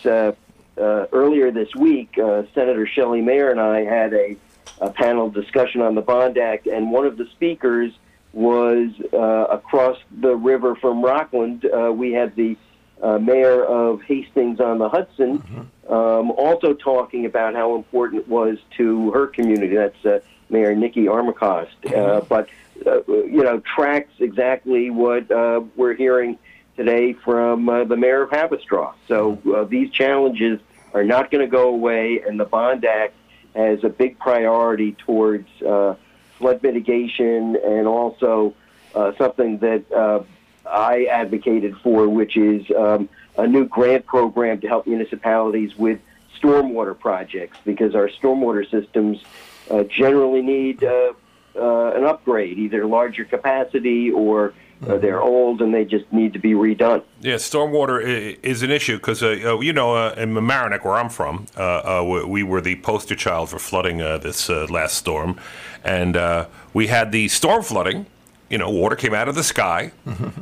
uh, 0.79 1.07
earlier 1.13 1.51
this 1.51 1.75
week, 1.75 2.19
uh, 2.19 2.43
Senator 2.55 2.87
Shelley 2.87 3.23
Mayer 3.23 3.51
and 3.51 3.61
I 3.61 3.85
had 3.85 4.13
a, 4.13 4.37
a 4.81 4.91
panel 4.91 5.31
discussion 5.31 5.81
on 5.81 5.95
the 5.95 6.03
Bond 6.03 6.39
Act, 6.39 6.67
and 6.67 6.91
one 6.91 7.07
of 7.07 7.17
the 7.17 7.27
speakers 7.27 7.93
was 8.33 8.91
uh, 9.13 9.17
across 9.51 9.99
the 10.21 10.37
river 10.37 10.75
from 10.77 11.03
Rockland. 11.03 11.65
Uh, 11.65 11.91
we 11.93 12.13
had 12.13 12.37
the 12.37 12.57
uh, 13.03 13.19
mayor 13.19 13.65
of 13.65 14.03
Hastings 14.03 14.61
on 14.61 14.79
the 14.79 14.89
Hudson, 14.89 15.43
um, 15.89 16.31
also 16.33 16.75
talking 16.75 17.27
about 17.27 17.55
how 17.55 17.75
important 17.77 18.23
it 18.23 18.29
was 18.29 18.59
to 18.77 19.11
her 19.13 19.27
community. 19.27 19.75
That's 19.75 20.05
uh, 20.05 20.21
Mayor 20.49 20.75
Nikki 20.75 21.07
Armacost. 21.07 21.75
Uh, 21.95 22.21
but, 22.23 22.49
uh, 22.87 23.01
you 23.07 23.43
know, 23.43 23.61
tracks 23.61 24.13
exactly 24.19 24.91
what 24.91 25.31
uh, 25.31 25.63
we're 25.77 25.95
hearing 25.95 26.39
today 26.77 27.15
from 27.15 27.69
uh, 27.69 27.85
the 27.85 27.97
mayor 27.97 28.23
of 28.23 28.31
Haverstraw. 28.31 28.95
So 29.09 29.39
uh, 29.55 29.65
these 29.65 29.91
challenges 29.91 30.61
are 30.93 31.05
not 31.05 31.31
going 31.31 31.45
to 31.45 31.51
go 31.51 31.69
away, 31.69 32.21
and 32.27 32.39
the 32.39 32.45
Bond 32.45 32.85
Act 32.85 33.15
has 33.55 33.83
a 33.85 33.89
big 33.89 34.19
priority 34.19 34.93
towards 34.93 35.49
uh, 35.63 35.95
flood 36.39 36.63
mitigation 36.63 37.57
and 37.57 37.87
also 37.87 38.55
uh, 38.95 39.13
something 39.17 39.59
that 39.59 39.91
uh, 39.91 40.23
I 40.69 41.05
advocated 41.05 41.77
for, 41.79 42.09
which 42.09 42.37
is 42.37 42.71
um, 42.77 43.09
a 43.39 43.47
new 43.47 43.65
grant 43.65 44.05
program 44.07 44.61
to 44.61 44.69
help 44.69 44.87
municipalities 44.87 45.77
with 45.77 46.01
stormwater 46.39 46.99
projects 46.99 47.59
because 47.65 47.95
our 47.95 48.09
stormwater 48.09 48.71
systems 48.71 49.23
uh, 49.71 49.85
generally 49.85 50.43
need 50.43 50.83
an 50.83 52.05
upgrade, 52.05 52.59
either 52.59 52.85
larger 52.85 53.25
capacity 53.25 54.11
or 54.11 54.53
Uh, 54.87 54.99
they're 54.99 55.23
old 55.23 55.63
and 55.63 55.73
they 55.73 55.85
just 55.85 56.05
need 56.13 56.33
to 56.35 56.39
be 56.39 56.53
redone. 56.53 57.03
Yeah, 57.21 57.37
stormwater 57.37 57.99
is 58.43 58.63
an 58.63 58.71
issue 58.71 58.97
because, 58.97 59.23
uh, 59.23 59.29
uh, 59.45 59.61
you 59.61 59.73
know, 59.73 59.95
uh, 59.95 60.15
in 60.17 60.35
Mamaroneck, 60.35 60.85
where 60.85 60.95
I'm 60.97 61.09
from, 61.09 61.47
uh, 61.57 61.61
uh, 61.63 62.05
we- 62.05 62.25
we 62.25 62.43
were 62.43 62.61
the 62.61 62.77
poster 62.77 63.15
child 63.15 63.49
for 63.49 63.59
flooding 63.59 64.03
uh, 64.03 64.19
this 64.19 64.51
uh, 64.51 64.67
last 64.69 64.97
storm. 64.99 65.39
And 65.83 66.17
uh, 66.17 66.47
we 66.75 66.89
had 66.89 67.11
the 67.13 67.29
storm 67.29 67.63
flooding. 67.63 68.07
You 68.51 68.59
know, 68.59 68.69
water 68.71 68.97
came 68.97 69.15
out 69.15 69.29
of 69.29 69.35
the 69.35 69.43
sky 69.43 69.93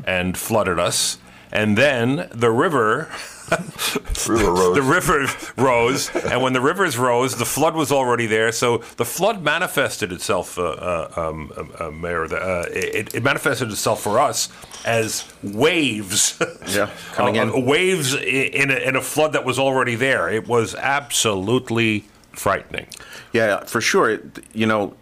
and 0.06 0.36
flooded 0.36 0.78
us. 0.78 1.18
And 1.52 1.78
then 1.78 2.28
the 2.32 2.50
river 2.50 3.08
River 4.28 4.52
Road. 4.52 4.74
the 4.74 4.82
river 4.82 5.26
rose, 5.56 6.08
and 6.14 6.40
when 6.42 6.52
the 6.54 6.60
rivers 6.60 6.96
rose, 6.96 7.36
the 7.36 7.44
flood 7.44 7.74
was 7.74 7.92
already 7.92 8.26
there. 8.26 8.52
So 8.52 8.78
the 8.96 9.04
flood 9.04 9.42
manifested 9.42 10.12
itself, 10.12 10.58
uh, 10.58 10.62
uh, 10.62 11.12
um, 11.16 11.52
uh, 11.56 11.86
uh, 11.86 11.90
Mayor. 11.90 12.24
Uh, 12.24 12.64
it, 12.70 13.14
it 13.14 13.22
manifested 13.22 13.70
itself 13.70 14.02
for 14.02 14.18
us 14.18 14.48
as 14.86 15.24
waves. 15.42 16.38
Yeah, 16.68 16.88
coming 17.12 17.38
Uh, 17.38 17.52
in. 17.52 17.66
waves 17.66 18.14
in 18.14 18.70
a, 18.70 18.76
in 18.88 18.96
a 18.96 19.02
flood 19.02 19.32
that 19.34 19.44
was 19.44 19.58
already 19.58 19.94
there. 19.96 20.28
It 20.30 20.48
was 20.48 20.74
absolutely 20.74 22.04
frightening. 22.32 22.86
Yeah, 23.32 23.64
for 23.64 23.80
sure. 23.80 24.10
It- 24.10 24.40
You 24.54 24.66
know, 24.66 24.94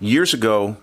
years 0.00 0.34
ago, 0.34 0.76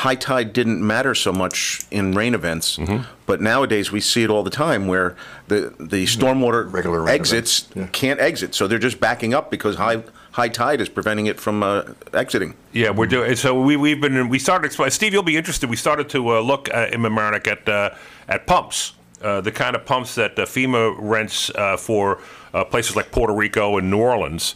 high 0.00 0.14
tide 0.14 0.52
didn't 0.52 0.80
matter 0.86 1.14
so 1.14 1.32
much 1.32 1.80
in 1.90 2.12
rain 2.12 2.34
events, 2.34 2.78
Mm-hmm. 2.78 3.04
but 3.26 3.40
nowadays 3.40 3.92
we 3.92 4.00
see 4.00 4.22
it 4.24 4.30
all 4.30 4.42
the 4.42 4.56
time 4.66 4.86
where 4.88 5.14
the 5.48 5.74
the 5.78 6.06
stormwater 6.06 6.70
Regular 6.72 7.08
exits 7.08 7.68
yeah. 7.74 7.86
can't 7.92 8.20
exit, 8.20 8.54
so 8.54 8.66
they're 8.66 8.78
just 8.88 8.98
backing 9.00 9.34
up 9.34 9.50
because 9.50 9.76
high 9.76 10.02
high 10.32 10.48
tide 10.48 10.80
is 10.80 10.88
preventing 10.88 11.26
it 11.26 11.38
from 11.40 11.62
uh, 11.62 11.82
exiting. 12.14 12.54
Yeah, 12.72 12.90
we're 12.90 13.10
doing. 13.10 13.36
So 13.36 13.60
we 13.60 13.76
we've 13.76 14.00
been 14.00 14.28
we 14.28 14.38
started. 14.38 14.72
Steve, 14.90 15.12
you'll 15.12 15.22
be 15.22 15.36
interested. 15.36 15.68
We 15.68 15.76
started 15.76 16.08
to 16.10 16.20
uh, 16.36 16.40
look 16.40 16.68
uh, 16.72 16.86
in 16.92 17.00
Mamaroneck 17.02 17.46
at 17.46 17.68
uh, 17.68 17.90
at 18.28 18.46
pumps, 18.46 18.94
uh, 19.22 19.40
the 19.42 19.52
kind 19.52 19.76
of 19.76 19.84
pumps 19.84 20.14
that 20.14 20.38
uh, 20.38 20.46
FEMA 20.46 20.96
rents 20.98 21.50
uh, 21.50 21.76
for 21.76 22.20
uh, 22.54 22.64
places 22.64 22.96
like 22.96 23.10
Puerto 23.10 23.34
Rico 23.34 23.76
and 23.78 23.90
New 23.90 23.98
Orleans, 24.00 24.54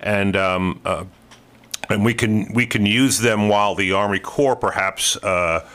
and 0.00 0.36
um, 0.36 0.80
uh, 0.84 1.04
and 1.88 2.04
we 2.04 2.14
can 2.14 2.52
we 2.52 2.66
can 2.66 2.86
use 2.86 3.18
them 3.18 3.48
while 3.48 3.74
the 3.74 3.92
Army 3.92 4.18
Corps 4.18 4.56
perhaps. 4.56 5.16
Uh, 5.16 5.66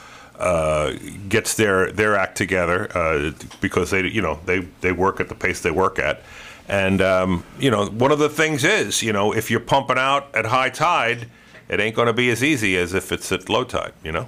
uh, 0.42 0.98
gets 1.30 1.54
their 1.54 1.92
their 1.92 2.16
act 2.16 2.36
together 2.36 2.90
uh, 2.98 3.32
because 3.60 3.92
they 3.92 4.08
you 4.08 4.24
know 4.24 4.40
they 4.48 4.62
they 4.82 4.92
work 4.92 5.20
at 5.20 5.30
the 5.30 5.36
pace 5.36 5.62
they 5.62 5.70
work 5.70 6.00
at, 6.00 6.20
and 6.68 7.00
um, 7.00 7.44
you 7.60 7.70
know 7.70 7.86
one 7.86 8.12
of 8.12 8.18
the 8.18 8.28
things 8.28 8.64
is 8.64 9.04
you 9.04 9.14
know 9.14 9.32
if 9.32 9.52
you're 9.52 9.60
pumping 9.60 10.00
out 10.00 10.34
at 10.34 10.46
high 10.46 10.72
tide, 10.72 11.28
it 11.70 11.80
ain't 11.80 11.96
going 11.96 12.08
to 12.08 12.14
be 12.14 12.32
as 12.32 12.44
easy 12.44 12.76
as 12.76 12.96
if 12.96 13.12
it's 13.12 13.32
at 13.32 13.50
low 13.50 13.64
tide. 13.64 13.94
You 14.04 14.14
know. 14.14 14.28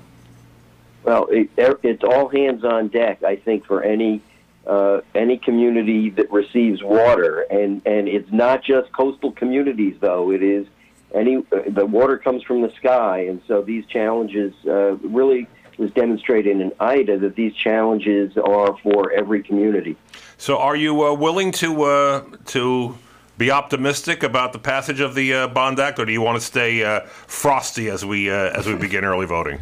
Well, 1.04 1.28
it, 1.32 1.50
it's 1.58 2.04
all 2.04 2.30
hands 2.30 2.64
on 2.64 2.90
deck. 2.90 3.24
I 3.24 3.36
think 3.36 3.66
for 3.66 3.82
any 3.82 4.22
uh, 4.66 5.02
any 5.14 5.38
community 5.38 6.10
that 6.12 6.32
receives 6.32 6.82
water, 6.82 7.42
and 7.50 7.82
and 7.86 8.08
it's 8.08 8.32
not 8.32 8.64
just 8.64 8.92
coastal 8.94 9.32
communities 9.32 9.96
though. 10.00 10.32
It 10.32 10.44
is 10.44 10.68
any 11.14 11.38
uh, 11.38 11.62
the 11.68 11.86
water 11.86 12.18
comes 12.18 12.44
from 12.44 12.62
the 12.62 12.72
sky, 12.76 13.20
and 13.30 13.42
so 13.48 13.62
these 13.62 13.86
challenges 13.86 14.54
uh, 14.66 14.96
really 14.98 15.48
was 15.78 15.92
demonstrated 15.92 16.60
in 16.60 16.72
Ida 16.80 17.18
that 17.20 17.36
these 17.36 17.54
challenges 17.56 18.38
are 18.38 18.78
for 18.84 19.12
every 19.12 19.42
community. 19.42 19.98
So, 20.38 20.58
are 20.58 20.76
you 20.76 21.04
uh, 21.04 21.14
willing 21.14 21.52
to 21.54 21.84
uh, 21.84 22.24
to 22.48 22.98
be 23.38 23.52
optimistic 23.52 24.24
about 24.24 24.54
the 24.54 24.60
passage 24.60 25.00
of 25.00 25.16
the 25.16 25.34
uh, 25.34 25.48
Bond 25.48 25.80
Act, 25.80 26.00
or 26.00 26.06
do 26.06 26.12
you 26.12 26.22
want 26.22 26.40
to 26.40 26.46
stay 26.46 26.84
uh, 26.84 27.02
frosty 27.28 27.90
as 27.90 28.06
we 28.06 28.30
uh, 28.30 28.52
as 28.52 28.68
we 28.68 28.76
begin 28.76 29.04
early 29.04 29.26
voting? 29.26 29.60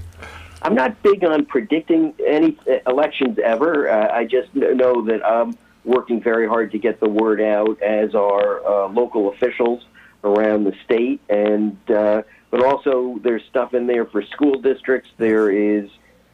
I'm 0.63 0.75
not 0.75 1.01
big 1.01 1.23
on 1.23 1.45
predicting 1.45 2.13
any 2.25 2.57
elections 2.85 3.39
ever. 3.43 3.89
Uh, 3.89 4.13
I 4.13 4.25
just 4.25 4.53
know 4.53 5.03
that 5.05 5.25
I'm 5.25 5.57
working 5.83 6.21
very 6.21 6.47
hard 6.47 6.71
to 6.71 6.77
get 6.77 6.99
the 6.99 7.09
word 7.09 7.41
out, 7.41 7.81
as 7.81 8.13
are 8.13 8.63
uh, 8.63 8.87
local 8.89 9.31
officials 9.33 9.83
around 10.23 10.63
the 10.65 10.73
state, 10.85 11.21
and 11.29 11.77
uh, 11.89 12.21
but 12.49 12.63
also 12.63 13.19
there's 13.23 13.43
stuff 13.49 13.73
in 13.73 13.87
there 13.87 14.05
for 14.05 14.21
school 14.23 14.59
districts. 14.61 15.09
There 15.17 15.49
is 15.51 15.89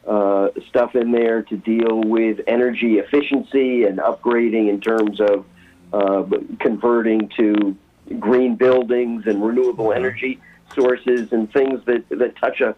uh, 0.06 0.48
stuff 0.68 0.94
in 0.94 1.12
there 1.12 1.42
to 1.42 1.56
deal 1.56 2.00
with 2.00 2.40
energy 2.46 2.98
efficiency 2.98 3.84
and 3.84 3.98
upgrading 3.98 4.68
in 4.68 4.80
terms 4.80 5.20
of 5.20 5.44
uh, 5.92 6.24
converting 6.60 7.28
to 7.36 7.76
green 8.18 8.56
buildings 8.56 9.26
and 9.26 9.44
renewable 9.44 9.92
energy 9.92 10.40
sources 10.74 11.32
and 11.32 11.52
things 11.52 11.84
that 11.86 12.08
that 12.08 12.36
touch 12.36 12.60
a 12.60 12.74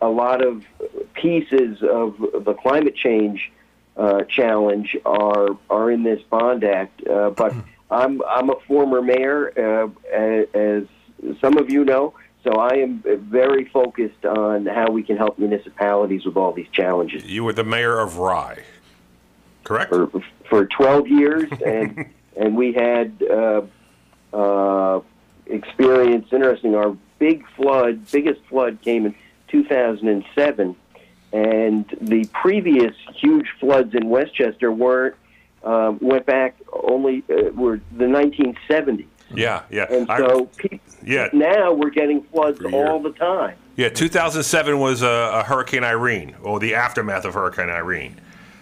a 0.00 0.08
lot 0.08 0.44
of 0.44 0.64
pieces 1.14 1.82
of 1.82 2.16
the 2.44 2.54
climate 2.54 2.94
change 2.94 3.50
uh, 3.96 4.22
challenge 4.24 4.96
are 5.04 5.56
are 5.70 5.90
in 5.90 6.02
this 6.02 6.22
bond 6.22 6.64
act. 6.64 7.06
Uh, 7.06 7.30
but 7.30 7.54
I'm 7.94 8.22
I'm 8.28 8.50
a 8.50 8.56
former 8.66 9.00
mayor, 9.00 9.52
uh, 9.56 9.88
as 10.54 10.84
some 11.40 11.56
of 11.56 11.70
you 11.70 11.84
know. 11.84 12.14
So 12.42 12.52
I 12.56 12.74
am 12.74 13.02
very 13.30 13.64
focused 13.66 14.26
on 14.26 14.66
how 14.66 14.90
we 14.90 15.02
can 15.02 15.16
help 15.16 15.38
municipalities 15.38 16.26
with 16.26 16.36
all 16.36 16.52
these 16.52 16.68
challenges. 16.72 17.24
You 17.24 17.42
were 17.42 17.54
the 17.54 17.64
mayor 17.64 17.98
of 17.98 18.18
Rye, 18.18 18.62
correct? 19.62 19.90
For 19.90 20.10
for 20.48 20.66
12 20.66 21.08
years, 21.08 21.50
and 21.64 22.06
and 22.36 22.56
we 22.56 22.72
had 22.72 23.22
uh, 23.22 23.62
uh, 24.32 25.00
experience. 25.46 26.28
Interesting. 26.32 26.74
Our 26.74 26.96
big 27.18 27.46
flood, 27.56 28.10
biggest 28.10 28.40
flood, 28.48 28.78
came 28.82 29.06
in 29.06 29.14
2007, 29.48 30.76
and 31.32 31.98
the 32.00 32.24
previous 32.26 32.94
huge 33.14 33.48
floods 33.58 33.94
in 33.94 34.10
Westchester 34.10 34.70
weren't 34.70 35.14
um, 35.64 35.98
went 36.00 36.26
back 36.26 36.56
only 36.72 37.24
uh, 37.30 37.50
were 37.52 37.80
the 37.96 38.04
1970s. 38.04 39.06
Yeah, 39.34 39.62
yeah. 39.70 39.86
And 39.90 40.10
I- 40.10 40.18
so 40.18 40.48
yeah. 41.04 41.28
now 41.32 41.72
we're 41.72 41.90
getting 41.90 42.22
floods 42.24 42.60
all 42.72 43.00
the 43.00 43.12
time. 43.12 43.56
Yeah, 43.76 43.88
2007 43.88 44.78
was 44.78 45.02
uh, 45.02 45.30
a 45.34 45.42
Hurricane 45.42 45.82
Irene, 45.82 46.36
or 46.42 46.60
the 46.60 46.74
aftermath 46.76 47.24
of 47.24 47.34
Hurricane 47.34 47.70
Irene. 47.70 48.20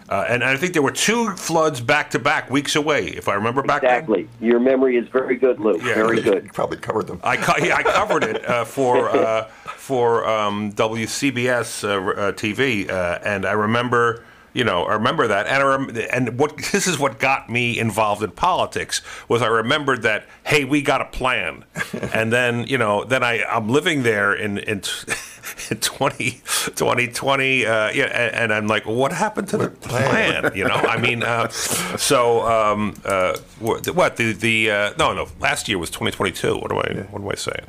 Uh, 0.08 0.24
and 0.28 0.42
I 0.44 0.56
think 0.56 0.72
there 0.74 0.82
were 0.82 0.90
two 0.90 1.30
floods 1.36 1.80
back 1.80 2.10
to 2.10 2.18
back, 2.18 2.50
weeks 2.50 2.76
away, 2.76 3.06
if 3.08 3.28
I 3.28 3.34
remember 3.34 3.62
back 3.62 3.82
then. 3.82 3.90
Exactly. 3.92 4.28
Your 4.40 4.58
memory 4.60 4.96
is 4.96 5.08
very 5.08 5.36
good, 5.36 5.58
Lou. 5.60 5.76
Yeah. 5.78 5.94
Very 5.94 6.16
good. 6.22 6.24
You 6.26 6.32
good. 6.40 6.52
probably 6.54 6.78
covered 6.78 7.06
them. 7.06 7.20
I, 7.24 7.36
co- 7.36 7.62
yeah, 7.64 7.76
I 7.76 7.82
covered 7.82 8.24
it 8.24 8.44
uh, 8.48 8.64
for 8.64 9.08
uh, 9.16 9.44
for 9.76 10.26
um, 10.28 10.72
WCBS 10.72 11.84
uh, 11.84 11.88
uh, 12.20 12.32
TV, 12.32 12.88
uh, 12.90 13.18
and 13.22 13.44
I 13.46 13.52
remember, 13.52 14.24
you 14.52 14.64
know, 14.64 14.84
I 14.84 14.94
remember 14.94 15.26
that, 15.28 15.46
and 15.46 15.62
I 15.62 15.66
rem- 15.66 15.96
and 16.12 16.38
what 16.38 16.56
this 16.72 16.86
is 16.86 16.98
what 16.98 17.18
got 17.18 17.48
me 17.48 17.78
involved 17.78 18.22
in 18.22 18.30
politics 18.30 19.02
was 19.28 19.42
I 19.42 19.46
remembered 19.48 20.02
that 20.02 20.26
hey, 20.44 20.64
we 20.64 20.82
got 20.82 21.00
a 21.00 21.06
plan, 21.06 21.64
and 22.14 22.32
then 22.32 22.66
you 22.66 22.78
know, 22.78 23.04
then 23.04 23.22
I 23.22 23.42
I'm 23.44 23.68
living 23.68 24.02
there 24.02 24.34
in 24.34 24.58
in. 24.58 24.80
t- 24.80 25.12
in 25.70 25.78
20, 25.78 26.40
2020, 26.76 27.66
uh, 27.66 27.90
yeah, 27.90 28.04
and, 28.04 28.34
and 28.34 28.54
I'm 28.54 28.68
like, 28.68 28.86
what 28.86 29.12
happened 29.12 29.48
to 29.48 29.56
the 29.58 29.68
plan? 29.68 30.52
You 30.54 30.64
know, 30.64 30.74
I 30.74 30.98
mean, 31.00 31.22
uh, 31.22 31.48
so 31.48 32.46
um, 32.46 32.94
uh, 33.04 33.36
what, 33.58 33.86
what 33.94 34.16
the 34.16 34.32
the 34.32 34.70
uh, 34.70 34.92
no 34.98 35.12
no 35.12 35.28
last 35.40 35.68
year 35.68 35.78
was 35.78 35.90
2022. 35.90 36.56
What 36.56 36.70
am 36.70 36.78
I 36.78 37.02
what 37.10 37.22
am 37.22 37.28
I 37.28 37.34
saying? 37.34 37.66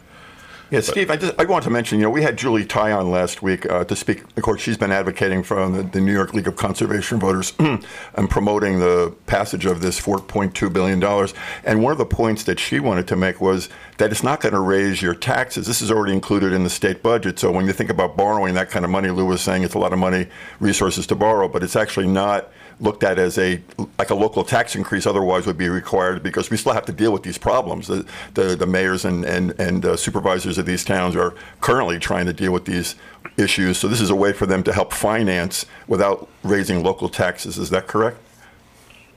Yeah, 0.74 0.80
Steve, 0.80 1.12
I 1.12 1.18
just 1.18 1.39
I 1.39 1.46
want 1.46 1.63
to 1.65 1.70
mention, 1.70 2.00
you 2.00 2.06
know, 2.06 2.10
we 2.10 2.24
had 2.24 2.36
Julie 2.36 2.65
Tighe 2.65 2.98
on 2.98 3.12
last 3.12 3.44
week 3.44 3.70
uh, 3.70 3.84
to 3.84 3.96
speak. 3.96 4.24
Of 4.36 4.42
course, 4.42 4.60
she's 4.60 4.75
been 4.75 4.92
advocating 4.92 5.44
for 5.44 5.70
the, 5.70 5.84
the 5.84 6.01
New 6.01 6.12
York 6.12 6.34
League 6.34 6.48
of 6.48 6.56
Conservation 6.56 7.20
Voters 7.20 7.53
and 7.60 8.27
promoting 8.27 8.80
the 8.80 9.15
passage 9.27 9.68
of 9.68 9.82
this 9.82 10.01
4.2 10.01 10.74
billion 10.74 11.00
dollars. 11.00 11.36
And 11.63 11.84
one 11.84 11.92
of 11.92 12.00
the 12.00 12.08
points 12.08 12.46
that 12.46 12.60
she 12.60 12.80
wanted 12.80 13.08
to 13.10 13.15
make 13.15 13.39
was 13.39 13.70
that 14.00 14.10
it's 14.10 14.24
not 14.24 14.42
going 14.42 14.56
to 14.56 14.60
raise 14.60 15.00
your 15.00 15.13
taxes. 15.13 15.68
This 15.68 15.80
is 15.80 15.92
already 15.92 16.13
included 16.13 16.53
in 16.53 16.63
the 16.63 16.72
state 16.72 17.03
budget. 17.03 17.38
So 17.38 17.51
when 17.51 17.68
you 17.68 17.74
think 17.74 17.92
about 17.92 18.18
borrowing 18.18 18.56
that 18.56 18.72
kind 18.72 18.84
of 18.84 18.89
money, 18.89 19.12
Lou 19.12 19.27
was 19.27 19.42
saying 19.42 19.62
it's 19.62 19.75
a 19.75 19.80
lot 19.80 19.94
of 19.94 20.00
money, 20.00 20.27
resources 20.60 21.06
to 21.06 21.15
borrow, 21.15 21.48
but 21.48 21.62
it's 21.62 21.75
actually 21.75 22.08
not 22.08 22.50
looked 22.80 23.03
at 23.03 23.20
as 23.20 23.38
a 23.38 23.62
like 23.98 24.10
a 24.10 24.15
local 24.15 24.44
tax 24.44 24.75
increase 24.75 25.06
otherwise 25.06 25.46
would 25.46 25.58
be 25.58 25.70
required 25.70 26.24
because 26.24 26.50
we 26.50 26.58
still 26.58 26.74
have 26.74 26.86
to 26.86 26.92
deal 26.92 27.12
with 27.12 27.24
these 27.24 27.38
problems. 27.38 27.88
The 27.88 28.06
the, 28.34 28.56
the 28.56 28.68
mayors 28.68 29.06
and 29.06 29.24
and 29.25 29.51
and 29.60 29.86
uh, 29.86 29.96
supervisors 29.96 30.58
of 30.58 30.65
these 30.65 30.84
towns 30.84 31.15
are 31.15 31.34
currently 31.62 32.00
trying 32.00 32.25
to 32.25 32.34
deal 32.34 32.51
with 32.51 32.65
these 32.65 32.96
issues. 33.38 33.77
So 33.77 33.88
this 33.88 34.01
is 34.01 34.10
a 34.10 34.15
way 34.15 34.34
for 34.34 34.46
them 34.46 34.63
to 34.63 34.74
help 34.74 34.94
finance 34.94 35.65
without 35.88 36.30
raising 36.44 36.84
local 36.84 37.10
taxes. 37.10 37.58
Is 37.58 37.70
that 37.70 37.88
correct? 37.88 38.18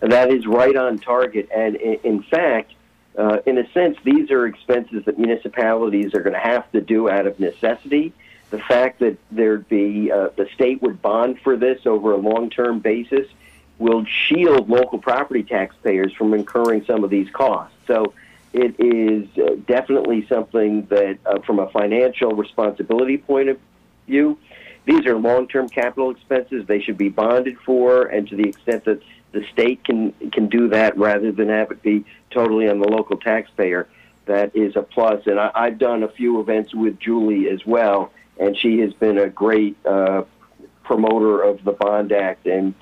That 0.00 0.30
is 0.30 0.46
right 0.46 0.76
on 0.76 0.98
target. 0.98 1.48
And 1.54 1.76
in, 1.76 1.98
in 2.04 2.22
fact, 2.22 2.72
uh, 3.16 3.38
in 3.46 3.58
a 3.58 3.70
sense, 3.72 3.96
these 4.04 4.30
are 4.30 4.46
expenses 4.46 5.04
that 5.06 5.18
municipalities 5.18 6.14
are 6.14 6.20
going 6.20 6.34
to 6.34 6.38
have 6.38 6.70
to 6.72 6.80
do 6.80 7.08
out 7.08 7.26
of 7.26 7.40
necessity. 7.40 8.12
The 8.50 8.58
fact 8.58 9.00
that 9.00 9.16
there'd 9.30 9.68
be 9.68 10.12
uh, 10.12 10.28
the 10.36 10.48
state 10.54 10.82
would 10.82 11.02
bond 11.02 11.40
for 11.40 11.56
this 11.56 11.84
over 11.86 12.12
a 12.12 12.16
long-term 12.16 12.80
basis 12.80 13.26
will 13.78 14.04
shield 14.04 14.68
local 14.68 14.99
property 14.99 15.42
taxpayers 15.42 16.12
from 16.12 16.35
incurring 16.35 16.85
some 16.87 17.04
of 17.04 17.11
these 17.11 17.28
costs. 17.30 17.76
So 17.87 18.14
it 18.52 18.75
is 18.78 19.28
uh, 19.38 19.56
definitely 19.66 20.26
something 20.28 20.87
that, 20.87 21.18
uh, 21.26 21.40
from 21.40 21.59
a 21.59 21.68
financial 21.71 22.33
responsibility 22.33 23.18
point 23.18 23.50
of 23.50 23.59
view, 24.06 24.38
these 24.87 25.04
are 25.04 25.16
long-term 25.16 25.68
capital 25.68 26.11
expenses. 26.11 26.66
They 26.66 26.80
should 26.80 26.97
be 26.97 27.09
bonded 27.09 27.59
for, 27.59 28.06
and 28.06 28.26
to 28.28 28.37
the 28.37 28.49
extent 28.49 28.85
that 28.85 29.02
the 29.33 29.45
state 29.52 29.85
can 29.85 30.12
can 30.33 30.49
do 30.49 30.68
that 30.68 30.97
rather 30.97 31.33
than 31.33 31.49
have 31.49 31.71
it 31.71 31.83
be 31.83 32.04
totally 32.30 32.68
on 32.68 32.78
the 32.78 32.88
local 32.88 33.16
taxpayer, 33.18 33.88
that 34.25 34.54
is 34.56 34.76
a 34.76 34.83
plus. 34.83 35.26
And 35.26 35.38
I, 35.38 35.50
I've 35.54 35.78
done 35.78 36.02
a 36.02 36.09
few 36.09 36.40
events 36.40 36.75
with 36.75 36.99
Julie 36.99 37.50
as 37.50 37.66
well, 37.66 38.12
and 38.38 38.56
she 38.56 38.78
has 38.78 38.95
been 38.95 39.18
a 39.18 39.28
great 39.28 39.76
uh, 39.85 40.23
promoter 40.85 41.42
of 41.42 41.62
the 41.64 41.73
Bond 41.73 42.12
Act 42.12 42.47
and 42.47 42.73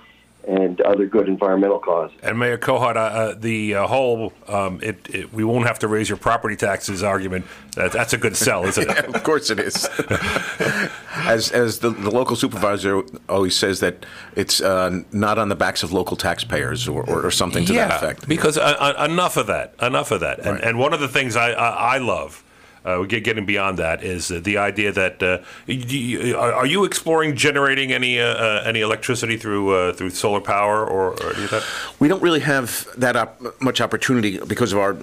and 0.47 0.81
other 0.83 1.07
good 1.07 1.29
environmental 1.29 1.79
causes. 1.79 2.17
And 2.23 2.39
Mayor 2.39 2.59
Kohut, 2.59 2.97
uh, 2.97 2.99
uh, 2.99 3.35
the 3.35 3.75
uh, 3.75 3.87
whole 3.87 4.33
um, 4.49 4.81
it, 4.83 5.09
it, 5.15 5.33
we 5.33 5.45
won't 5.45 5.67
have 5.67 5.79
to 5.81 5.89
raise 5.89 6.09
your 6.09 6.19
property 6.19 6.57
taxes 6.57 7.03
argument, 7.03 7.47
that, 7.77 7.93
that's 7.93 8.13
a 8.13 8.19
good 8.19 8.37
sell, 8.37 8.65
isn't 8.65 8.89
it? 8.89 9.05
of 9.15 9.23
course 9.23 9.51
it 9.51 9.59
is. 9.59 9.89
as 11.17 11.51
as 11.53 11.79
the, 11.79 11.91
the 11.91 12.11
local 12.11 12.37
supervisor 12.37 13.03
always 13.29 13.57
says 13.57 13.81
that 13.81 14.05
it's 14.37 14.61
uh, 14.61 15.01
not 15.13 15.39
on 15.39 15.49
the 15.49 15.57
backs 15.57 15.83
of 15.83 15.93
local 15.93 16.17
taxpayers 16.17 16.87
or, 16.87 17.03
or, 17.09 17.27
or 17.27 17.31
something 17.31 17.65
to 17.67 17.73
that 17.73 18.03
effect. 18.03 18.29
Because 18.29 18.59
uh, 18.59 18.77
uh, 18.79 19.05
enough 19.09 19.37
of 19.37 19.47
that, 19.47 19.75
enough 19.81 20.11
of 20.11 20.21
that. 20.21 20.39
And, 20.41 20.55
Right. 20.55 20.65
and 20.65 20.79
one 20.79 20.93
of 20.93 21.01
the 21.01 21.09
things 21.09 21.35
I, 21.37 21.51
I, 21.53 21.95
I 21.95 21.99
love, 21.99 22.44
uh, 22.85 23.03
getting 23.05 23.47
beyond 23.47 23.79
that, 23.79 24.03
is 24.05 24.31
uh, 24.31 24.41
the 24.43 24.59
idea 24.59 24.93
that 24.93 25.23
uh, 25.23 25.39
are, 26.39 26.67
you 26.67 26.85
exploring 26.85 27.37
generating 27.37 27.93
any 27.93 28.21
uh, 28.21 28.63
any 28.65 28.81
electricity 28.81 29.37
through 29.37 29.71
uh, 29.75 29.93
through 29.93 30.11
solar 30.11 30.41
power 30.41 30.85
or, 30.87 31.13
or 31.23 31.35
any 31.35 31.45
of 31.45 31.51
that? 31.51 31.65
We 31.99 32.09
don't 32.09 32.23
really 32.23 32.41
have 32.41 32.87
that 32.99 33.17
op- 33.17 33.61
much 33.61 33.81
opportunity 33.81 34.39
because 34.39 34.73
of 34.73 34.79
our 34.79 34.97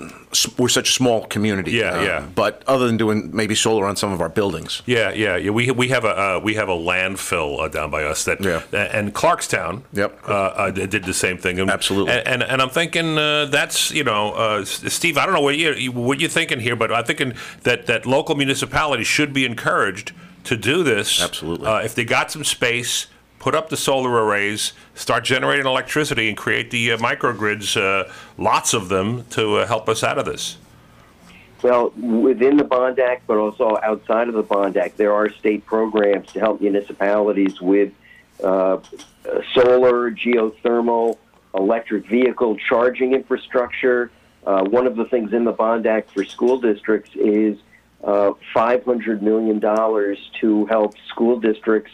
we're 0.58 0.70
such 0.70 0.90
a 0.90 0.94
small 0.94 1.26
community. 1.28 1.72
Yeah, 1.72 2.02
yeah. 2.02 2.28
But 2.36 2.64
other 2.68 2.88
than 2.88 2.98
doing 2.98 3.36
maybe 3.36 3.56
solar 3.56 3.86
on 3.88 3.96
some 3.96 4.12
of 4.12 4.22
our 4.22 4.30
buildings. 4.30 4.82
Yeah, 4.86 5.12
yeah, 5.12 5.36
yeah. 5.38 5.52
We 5.52 5.72
we 5.72 5.88
have 5.90 6.06
a 6.06 6.14
uh, 6.36 6.40
we 6.44 6.54
have 6.56 6.70
a 6.70 6.76
landfill 6.76 7.60
uh, 7.60 7.68
down 7.68 7.90
by 7.92 8.04
us 8.04 8.26
that 8.26 8.42
Yeah. 8.44 8.62
and 8.72 9.14
Clarkstown. 9.14 9.82
Yep. 9.94 10.20
Uh, 10.28 10.32
uh, 10.34 10.72
did 10.72 11.04
the 11.04 11.14
same 11.14 11.38
thing. 11.38 11.60
And, 11.60 11.70
Absolutely. 11.70 12.14
And 12.14 12.28
and, 12.28 12.44
and 12.44 12.62
I'm 12.62 12.70
thinking 12.70 13.18
uh, 13.18 13.46
that's 13.46 13.92
you 13.92 14.04
know, 14.04 14.34
uh, 14.34 14.66
Steve. 14.66 15.18
I 15.18 15.26
don't 15.26 15.34
know 15.36 15.42
what 15.42 15.58
you 15.58 15.74
you- 15.74 15.92
what 15.92 16.20
you're 16.20 16.30
thinking 16.30 16.60
here, 16.60 16.76
but 16.76 16.92
I'm 16.92 17.04
thinking 17.06 17.34
that 17.64 17.71
that 17.88 18.06
local 18.06 18.36
municipalities 18.36 19.08
should 19.08 19.34
be 19.34 19.46
encouraged 19.46 20.14
to 20.46 20.58
do 20.58 20.84
this. 20.84 21.22
Absolutely. 21.22 21.68
Uh, 21.68 21.80
if 21.80 21.94
they 21.96 22.06
got 22.06 22.32
some 22.32 22.44
space. 22.44 23.08
Put 23.40 23.56
up 23.56 23.70
the 23.70 23.78
solar 23.78 24.24
arrays, 24.24 24.74
start 24.94 25.24
generating 25.24 25.66
electricity, 25.66 26.30
and 26.30 26.38
create 26.38 26.70
the 26.70 26.92
uh, 26.92 26.98
microgrids, 26.98 27.76
uh, 27.76 28.08
lots 28.38 28.76
of 28.76 28.88
them, 28.88 29.26
to 29.32 29.56
uh, 29.56 29.66
help 29.66 29.90
us 29.90 30.04
out 30.04 30.20
of 30.20 30.26
this. 30.26 30.58
Well, 31.64 31.90
within 31.90 32.58
the 32.58 32.64
Bond 32.64 33.00
Act, 33.00 33.26
but 33.26 33.38
also 33.38 33.80
outside 33.82 34.28
of 34.28 34.36
the 34.36 34.44
Bond 34.44 34.78
Act, 34.78 34.98
there 34.98 35.12
are 35.12 35.28
state 35.32 35.66
programs 35.66 36.32
to 36.34 36.40
help 36.40 36.62
municipalities 36.62 37.60
with 37.60 37.94
uh, 38.44 38.48
uh, 38.48 38.80
solar, 39.56 40.12
geothermal, 40.12 41.18
electric 41.56 42.06
vehicle 42.06 42.58
charging 42.58 43.14
infrastructure. 43.14 44.12
Uh, 44.46 44.64
one 44.64 44.88
of 44.88 44.96
the 44.96 45.06
things 45.06 45.34
in 45.34 45.44
the 45.44 45.52
Bond 45.52 45.86
Act 45.86 46.12
for 46.12 46.24
school 46.26 46.60
districts 46.60 47.12
is 47.16 47.58
uh, 48.04 48.32
$500 48.56 49.22
million 49.22 49.60
to 50.42 50.66
help 50.66 50.96
school 51.08 51.40
districts 51.40 51.92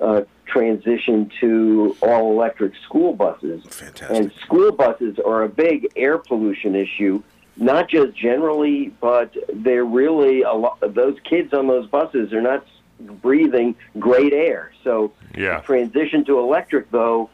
uh, 0.00 0.22
transition 0.46 1.30
to 1.40 1.96
all 2.02 2.32
electric 2.32 2.74
school 2.84 3.12
buses. 3.14 3.62
Fantastic. 3.64 4.10
And 4.16 4.32
school 4.42 4.72
buses 4.72 5.18
are 5.24 5.44
a 5.44 5.48
big 5.48 5.88
air 5.94 6.18
pollution 6.18 6.74
issue, 6.74 7.22
not 7.56 7.88
just 7.88 8.16
generally, 8.16 8.88
but 9.00 9.34
they're 9.52 9.84
really 9.84 10.42
a 10.42 10.52
lot. 10.52 10.78
Those 10.94 11.16
kids 11.22 11.54
on 11.54 11.68
those 11.68 11.86
buses 11.88 12.32
are 12.32 12.42
not 12.42 12.66
breathing 13.00 13.76
great 13.98 14.32
air. 14.32 14.72
So, 14.82 15.12
Yeah. 15.36 15.60
transition 15.60 16.24
to 16.26 16.38
electric, 16.40 16.90
though, 16.90 17.30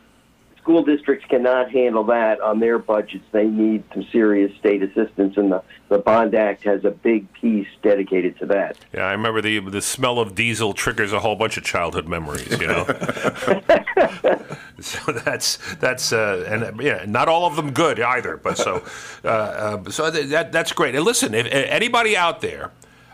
school 0.70 0.82
districts 0.84 1.26
cannot 1.28 1.70
handle 1.72 2.04
that 2.04 2.40
on 2.40 2.60
their 2.60 2.78
budgets. 2.78 3.24
They 3.32 3.46
need 3.46 3.82
some 3.92 4.06
serious 4.12 4.56
state 4.58 4.84
assistance, 4.84 5.36
and 5.36 5.50
the, 5.50 5.62
the 5.88 5.98
Bond 5.98 6.32
Act 6.34 6.62
has 6.62 6.84
a 6.84 6.92
big 6.92 7.32
piece 7.32 7.66
dedicated 7.82 8.38
to 8.38 8.46
that. 8.46 8.78
Yeah, 8.94 9.06
I 9.06 9.12
remember 9.12 9.40
the 9.40 9.58
the 9.58 9.82
smell 9.82 10.20
of 10.20 10.36
diesel 10.36 10.72
triggers 10.72 11.12
a 11.12 11.18
whole 11.18 11.34
bunch 11.34 11.56
of 11.56 11.64
childhood 11.64 12.06
memories. 12.06 12.50
You 12.60 12.68
know, 12.68 12.84
so 14.80 15.12
that's 15.12 15.58
that's 15.76 16.12
uh, 16.12 16.46
and 16.48 16.80
yeah, 16.80 17.04
not 17.06 17.28
all 17.28 17.46
of 17.46 17.56
them 17.56 17.72
good 17.72 17.98
either. 17.98 18.36
But 18.36 18.56
so 18.56 18.84
uh, 19.24 19.28
uh, 19.28 19.90
so 19.90 20.08
th- 20.10 20.28
that 20.28 20.52
that's 20.52 20.72
great. 20.72 20.94
And 20.94 21.04
listen, 21.04 21.34
if, 21.34 21.46
if 21.46 21.52
anybody 21.52 22.16
out 22.16 22.40
there. 22.40 22.70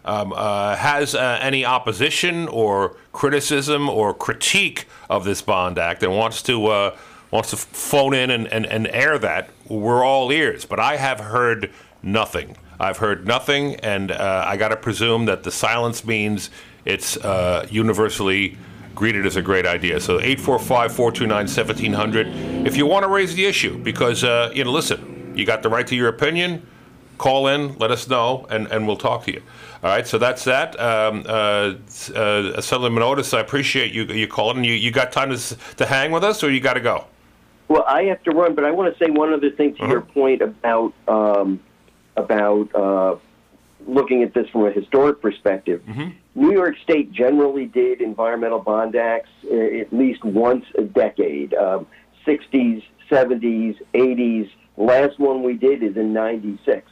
Um, 0.09 0.33
uh, 0.33 0.77
has 0.77 1.17
uh, 1.17 1.41
any 1.43 1.65
opposition 1.65 2.47
or 2.47 2.95
criticism 3.11 3.89
or 3.89 4.15
critique 4.15 4.87
of 5.11 5.25
this 5.25 5.43
Bond 5.43 5.81
Act 5.81 6.05
and 6.05 6.17
wants 6.17 6.43
to 6.45 6.67
uh, 6.67 6.97
wants 7.31 7.51
to 7.51 7.57
phone 7.57 8.15
in 8.15 8.31
and, 8.31 8.47
and, 8.49 8.67
and 8.67 8.87
air 8.89 9.19
that, 9.19 9.51
we're 9.69 10.05
all 10.05 10.31
ears. 10.31 10.65
But 10.65 10.81
I 10.81 10.97
have 10.97 11.21
heard 11.21 11.73
nothing. 12.03 12.57
I've 12.79 12.99
heard 12.99 13.27
nothing, 13.27 13.77
and 13.77 14.11
uh, 14.11 14.45
I 14.47 14.57
got 14.57 14.69
to 14.69 14.77
presume 14.77 15.25
that 15.27 15.43
the 15.43 15.51
silence 15.51 16.05
means 16.05 16.51
it's 16.85 17.17
uh, 17.17 17.67
universally 17.71 18.59
greeted 18.95 19.25
as 19.27 19.35
a 19.37 19.43
great 19.43 19.67
idea. 19.67 19.99
So 20.01 20.19
845-429-1700. 20.19 22.67
If 22.67 22.77
you 22.77 22.87
want 22.87 23.05
to 23.05 23.09
raise 23.09 23.35
the 23.35 23.47
issue, 23.47 23.79
because 23.79 24.25
uh, 24.25 24.51
you 24.55 24.65
know, 24.65 24.73
listen, 24.73 25.33
you 25.37 25.47
got 25.47 25.63
the 25.63 25.69
right 25.69 25.87
to 25.87 25.95
your 25.95 26.09
opinion. 26.09 26.67
Call 27.19 27.47
in, 27.49 27.77
let 27.79 27.91
us 27.91 28.09
know, 28.09 28.47
and, 28.51 28.67
and 28.67 28.87
we'll 28.87 28.99
talk 28.99 29.25
to 29.25 29.33
you. 29.33 29.43
All 29.83 29.89
right, 29.89 30.07
so 30.07 30.19
that's 30.19 30.45
that. 30.45 30.79
Um, 30.79 31.25
uh, 31.27 31.77
uh, 32.15 32.53
Assemblyman 32.57 33.03
Otis, 33.03 33.33
I 33.33 33.41
appreciate 33.41 33.91
you 33.93 34.05
you 34.05 34.29
calling. 34.29 34.65
You 34.65 34.75
you 34.75 34.91
got 34.91 35.13
time 35.13 35.35
to 35.35 35.57
to 35.77 35.87
hang 35.87 36.11
with 36.11 36.25
us, 36.25 36.45
or 36.45 36.51
you 36.51 36.61
got 36.61 36.75
to 36.75 36.81
go? 36.81 37.07
Well, 37.69 37.85
I 37.87 38.05
have 38.05 38.23
to 38.25 38.31
run, 38.31 38.55
but 38.55 38.65
I 38.65 38.71
want 38.71 38.97
to 38.97 39.05
say 39.05 39.11
one 39.11 39.33
other 39.33 39.51
thing 39.51 39.75
to 39.77 39.87
your 39.87 40.01
point 40.01 40.43
about 40.43 40.93
um, 41.09 41.61
about 42.17 42.75
uh, 42.75 43.17
looking 43.87 44.23
at 44.23 44.35
this 44.35 44.49
from 44.51 44.67
a 44.67 44.71
historic 44.71 45.21
perspective. 45.21 45.83
New 46.35 46.53
York 46.53 46.77
State 46.83 47.13
generally 47.13 47.67
did 47.67 48.01
environmental 48.01 48.59
bond 48.59 48.95
acts 48.95 49.31
uh, 49.51 49.57
at 49.57 49.93
least 49.93 50.25
once 50.25 50.65
a 50.77 50.83
decade, 50.83 51.55
um, 51.55 51.87
60s, 52.27 52.85
70s, 53.11 53.79
80s. 53.95 54.51
Last 54.77 55.19
one 55.19 55.43
we 55.43 55.55
did 55.55 55.83
is 55.83 55.97
in 55.97 56.13
96. 56.13 56.91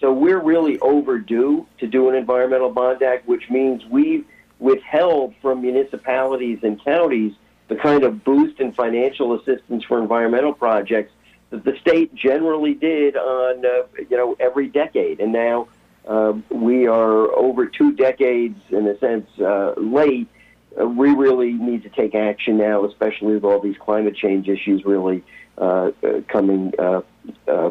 So 0.00 0.12
we're 0.12 0.40
really 0.40 0.80
overdue 0.80 1.66
to 1.78 1.86
do 1.86 2.08
an 2.08 2.16
environmental 2.16 2.70
bond 2.70 3.02
act, 3.02 3.28
which 3.28 3.48
means 3.48 3.84
we've 3.86 4.26
withheld 4.58 5.34
from 5.40 5.62
municipalities 5.62 6.58
and 6.62 6.82
counties 6.84 7.32
the 7.72 7.80
kind 7.80 8.04
of 8.04 8.22
boost 8.24 8.60
in 8.60 8.72
financial 8.72 9.34
assistance 9.34 9.84
for 9.84 9.98
environmental 10.00 10.52
projects 10.52 11.12
that 11.50 11.64
the 11.64 11.76
state 11.80 12.14
generally 12.14 12.74
did 12.74 13.16
on 13.16 13.64
uh, 13.64 13.82
you 14.10 14.16
know 14.16 14.36
every 14.38 14.68
decade, 14.68 15.20
and 15.20 15.32
now 15.32 15.68
um, 16.06 16.44
we 16.50 16.86
are 16.86 17.34
over 17.34 17.66
two 17.66 17.92
decades 17.92 18.58
in 18.70 18.86
a 18.86 18.98
sense 18.98 19.28
uh, 19.40 19.72
late. 19.76 20.28
Uh, 20.78 20.86
we 20.86 21.14
really 21.14 21.52
need 21.52 21.82
to 21.82 21.90
take 21.90 22.14
action 22.14 22.56
now, 22.56 22.84
especially 22.84 23.34
with 23.34 23.44
all 23.44 23.60
these 23.60 23.76
climate 23.78 24.16
change 24.16 24.48
issues 24.48 24.84
really 24.84 25.22
uh, 25.58 25.90
uh, 26.02 26.20
coming 26.28 26.72
uh, 26.78 27.02
uh, 27.46 27.70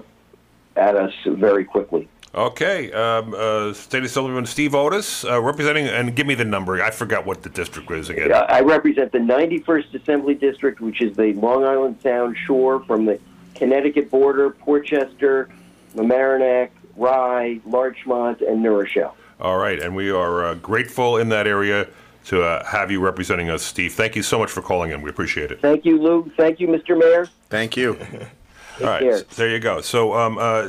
at 0.75 0.95
us 0.95 1.13
very 1.25 1.65
quickly. 1.65 2.07
Okay, 2.33 2.91
um, 2.93 3.33
uh, 3.37 3.73
State 3.73 4.03
Assemblyman 4.03 4.45
Steve 4.45 4.73
Otis, 4.73 5.25
uh, 5.25 5.41
representing, 5.41 5.87
and 5.87 6.15
give 6.15 6.25
me 6.25 6.33
the 6.33 6.45
number. 6.45 6.81
I 6.81 6.89
forgot 6.89 7.25
what 7.25 7.43
the 7.43 7.49
district 7.49 7.91
is 7.91 8.09
again. 8.09 8.31
I 8.31 8.39
I 8.43 8.61
represent 8.61 9.11
the 9.11 9.17
91st 9.17 9.93
Assembly 10.01 10.35
District, 10.35 10.79
which 10.79 11.01
is 11.01 11.15
the 11.17 11.33
Long 11.33 11.65
Island 11.65 11.97
Sound 12.01 12.37
shore 12.45 12.83
from 12.85 13.03
the 13.05 13.19
Connecticut 13.55 14.09
border, 14.09 14.49
Portchester, 14.51 15.49
Mamaroneck, 15.93 16.69
Rye, 16.95 17.59
Larchmont, 17.65 18.39
and 18.39 18.63
New 18.63 18.71
Rochelle. 18.79 19.15
All 19.41 19.57
right, 19.57 19.79
and 19.81 19.93
we 19.93 20.09
are 20.09 20.45
uh, 20.45 20.53
grateful 20.53 21.17
in 21.17 21.27
that 21.29 21.47
area 21.47 21.85
to 22.27 22.43
uh, 22.43 22.63
have 22.63 22.89
you 22.91 23.01
representing 23.01 23.49
us, 23.49 23.61
Steve. 23.61 23.91
Thank 23.93 24.15
you 24.15 24.23
so 24.23 24.39
much 24.39 24.51
for 24.51 24.61
calling 24.61 24.91
in. 24.91 25.01
We 25.01 25.09
appreciate 25.09 25.51
it. 25.51 25.59
Thank 25.59 25.83
you, 25.83 26.01
Lou. 26.01 26.31
Thank 26.37 26.61
you, 26.61 26.69
Mr. 26.69 26.97
Mayor. 26.97 27.27
Thank 27.49 27.75
you. 27.75 27.97
All 28.79 28.87
right, 28.87 29.01
care. 29.01 29.13
s- 29.15 29.23
there 29.35 29.49
you 29.49 29.59
go. 29.59 29.81
So, 29.81 30.13
um, 30.13 30.37
uh, 30.37 30.63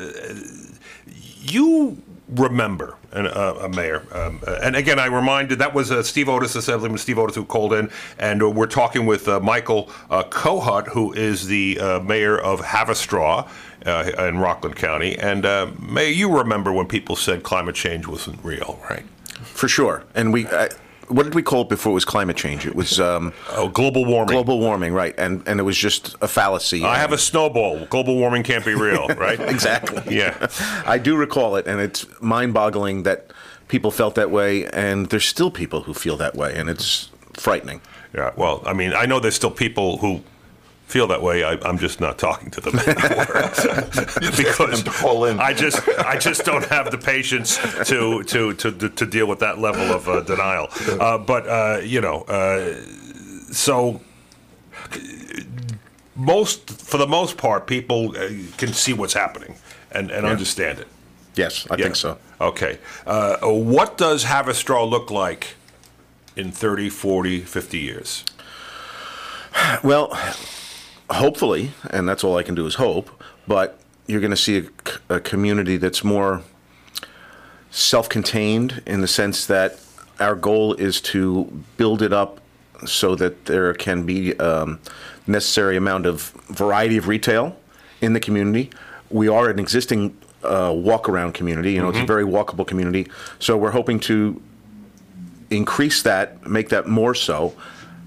you 1.42 2.02
remember 2.28 2.96
an, 3.12 3.26
uh, 3.26 3.58
a 3.62 3.68
mayor, 3.68 4.06
um, 4.12 4.40
uh, 4.46 4.58
and 4.62 4.74
again, 4.74 4.98
I 4.98 5.06
reminded 5.06 5.58
that 5.58 5.74
was 5.74 5.90
uh, 5.90 6.02
Steve 6.02 6.28
Otis, 6.28 6.54
Assemblyman 6.54 6.98
Steve 6.98 7.18
Otis, 7.18 7.36
who 7.36 7.44
called 7.44 7.72
in, 7.72 7.90
and 8.18 8.42
uh, 8.42 8.48
we're 8.48 8.66
talking 8.66 9.04
with 9.04 9.28
uh, 9.28 9.40
Michael 9.40 9.90
uh, 10.10 10.22
Kohut, 10.24 10.88
who 10.88 11.12
is 11.12 11.46
the 11.46 11.78
uh, 11.78 12.00
mayor 12.00 12.38
of 12.38 12.60
Haverstraw 12.60 13.48
uh, 13.86 14.12
in 14.18 14.38
Rockland 14.38 14.76
County. 14.76 15.18
And 15.18 15.44
uh, 15.44 15.70
Mayor, 15.78 16.08
you 16.08 16.38
remember 16.38 16.72
when 16.72 16.86
people 16.86 17.16
said 17.16 17.42
climate 17.42 17.74
change 17.74 18.06
wasn't 18.06 18.42
real, 18.42 18.78
right? 18.88 19.04
For 19.42 19.68
sure. 19.68 20.04
And 20.14 20.32
we, 20.32 20.46
uh, 20.46 20.68
what 21.08 21.24
did 21.24 21.34
we 21.34 21.42
call 21.42 21.62
it 21.62 21.68
before 21.68 21.90
it 21.90 21.94
was 21.94 22.04
climate 22.04 22.36
change? 22.36 22.66
It 22.66 22.74
was 22.74 22.98
um, 23.00 23.32
Oh, 23.50 23.68
global 23.68 24.04
warming. 24.04 24.32
global 24.34 24.58
warming, 24.60 24.92
right? 24.94 25.14
And 25.18 25.42
and 25.46 25.60
it 25.60 25.62
was 25.64 25.76
just 25.76 26.14
a 26.20 26.28
fallacy. 26.28 26.84
I 26.84 26.96
have 26.98 27.12
a 27.12 27.18
snowball. 27.18 27.86
Global 27.86 28.16
warming 28.16 28.42
can't 28.42 28.64
be 28.64 28.74
real, 28.74 29.08
right? 29.16 29.38
exactly. 29.40 30.16
Yeah. 30.16 30.46
I 30.86 30.98
do 30.98 31.16
recall 31.16 31.56
it, 31.56 31.66
and 31.66 31.80
it's 31.80 32.06
mind-boggling 32.20 33.02
that 33.04 33.32
people 33.68 33.90
felt 33.90 34.14
that 34.14 34.30
way, 34.30 34.66
and 34.66 35.06
there's 35.10 35.24
still 35.26 35.50
people 35.50 35.82
who 35.82 35.94
feel 35.94 36.16
that 36.18 36.34
way, 36.34 36.54
and 36.56 36.68
it's 36.70 37.10
frightening. 37.34 37.80
Yeah, 38.14 38.30
well, 38.36 38.62
I 38.66 38.72
mean, 38.74 38.92
I 38.92 39.06
know 39.06 39.20
there's 39.20 39.34
still 39.36 39.50
people 39.50 39.96
who 39.98 40.22
feel 40.92 41.06
that 41.06 41.22
way. 41.22 41.42
I, 41.42 41.52
I'm 41.62 41.78
just 41.78 42.00
not 42.00 42.18
talking 42.18 42.50
to 42.50 42.60
them 42.60 42.78
anymore 42.86 43.26
because 44.36 44.82
to 44.82 44.90
call 44.90 45.24
in. 45.24 45.40
I 45.40 45.54
just 45.54 45.88
I 45.88 46.18
just 46.18 46.44
don't 46.44 46.66
have 46.66 46.90
the 46.90 46.98
patience 46.98 47.56
to 47.88 48.22
to 48.24 48.52
to, 48.54 48.88
to, 48.88 49.06
deal 49.06 49.26
with 49.26 49.38
that 49.38 49.58
level 49.58 49.90
of 49.96 50.06
uh, 50.08 50.20
denial. 50.20 50.68
Uh, 51.00 51.16
but 51.16 51.46
uh, 51.48 51.80
you 51.82 52.00
know, 52.02 52.22
uh, 52.22 52.74
so 53.52 54.00
most 56.14 56.70
for 56.70 56.98
the 56.98 57.06
most 57.06 57.38
part, 57.38 57.66
people 57.66 58.14
uh, 58.16 58.28
can 58.58 58.72
see 58.74 58.92
what's 58.92 59.14
happening 59.14 59.54
and, 59.90 60.10
and 60.10 60.26
understand 60.26 60.78
it. 60.78 60.88
Yes, 61.34 61.66
I 61.70 61.76
Yeah. 61.76 61.84
think 61.84 61.96
so. 61.96 62.18
Okay. 62.40 62.78
Uh, 63.06 63.38
what 63.48 63.96
does 63.96 64.24
Haverstraw 64.24 64.88
look 64.88 65.10
like 65.10 65.54
in 66.36 66.52
30, 66.52 66.90
40, 66.90 67.40
50 67.40 67.78
years? 67.78 68.24
Well, 69.82 70.10
hopefully, 71.14 71.72
and 71.90 72.08
that's 72.08 72.24
all 72.24 72.36
I 72.36 72.42
can 72.42 72.54
do 72.54 72.66
is 72.66 72.76
hope, 72.76 73.10
but 73.46 73.78
you're 74.06 74.20
going 74.20 74.30
to 74.30 74.36
see 74.36 74.68
a 75.08 75.20
community 75.20 75.76
that's 75.76 76.04
more 76.04 76.42
self 77.70 78.08
contained 78.08 78.82
in 78.86 79.00
the 79.00 79.08
sense 79.08 79.46
that 79.46 79.78
our 80.20 80.34
goal 80.34 80.74
is 80.74 81.00
to 81.00 81.64
build 81.76 82.02
it 82.02 82.12
up 82.12 82.40
so 82.86 83.14
that 83.14 83.46
there 83.46 83.72
can 83.74 84.04
be 84.04 84.38
um, 84.38 84.80
necessary 85.26 85.76
amount 85.76 86.06
of 86.06 86.32
variety 86.48 86.96
of 86.96 87.08
retail 87.08 87.56
in 88.00 88.12
the 88.12 88.20
community. 88.20 88.70
We 89.10 89.28
are 89.28 89.48
an 89.48 89.58
existing 89.58 90.16
uh, 90.42 90.72
walk 90.74 91.08
around 91.08 91.34
community, 91.34 91.72
you 91.72 91.80
know, 91.80 91.88
it's 91.88 91.98
a 91.98 92.06
very 92.06 92.24
walkable 92.24 92.66
community. 92.66 93.08
So 93.38 93.56
we're 93.56 93.70
hoping 93.70 94.00
to 94.00 94.42
increase 95.50 96.02
that, 96.02 96.46
make 96.46 96.70
that 96.70 96.88
more 96.88 97.14
so, 97.14 97.54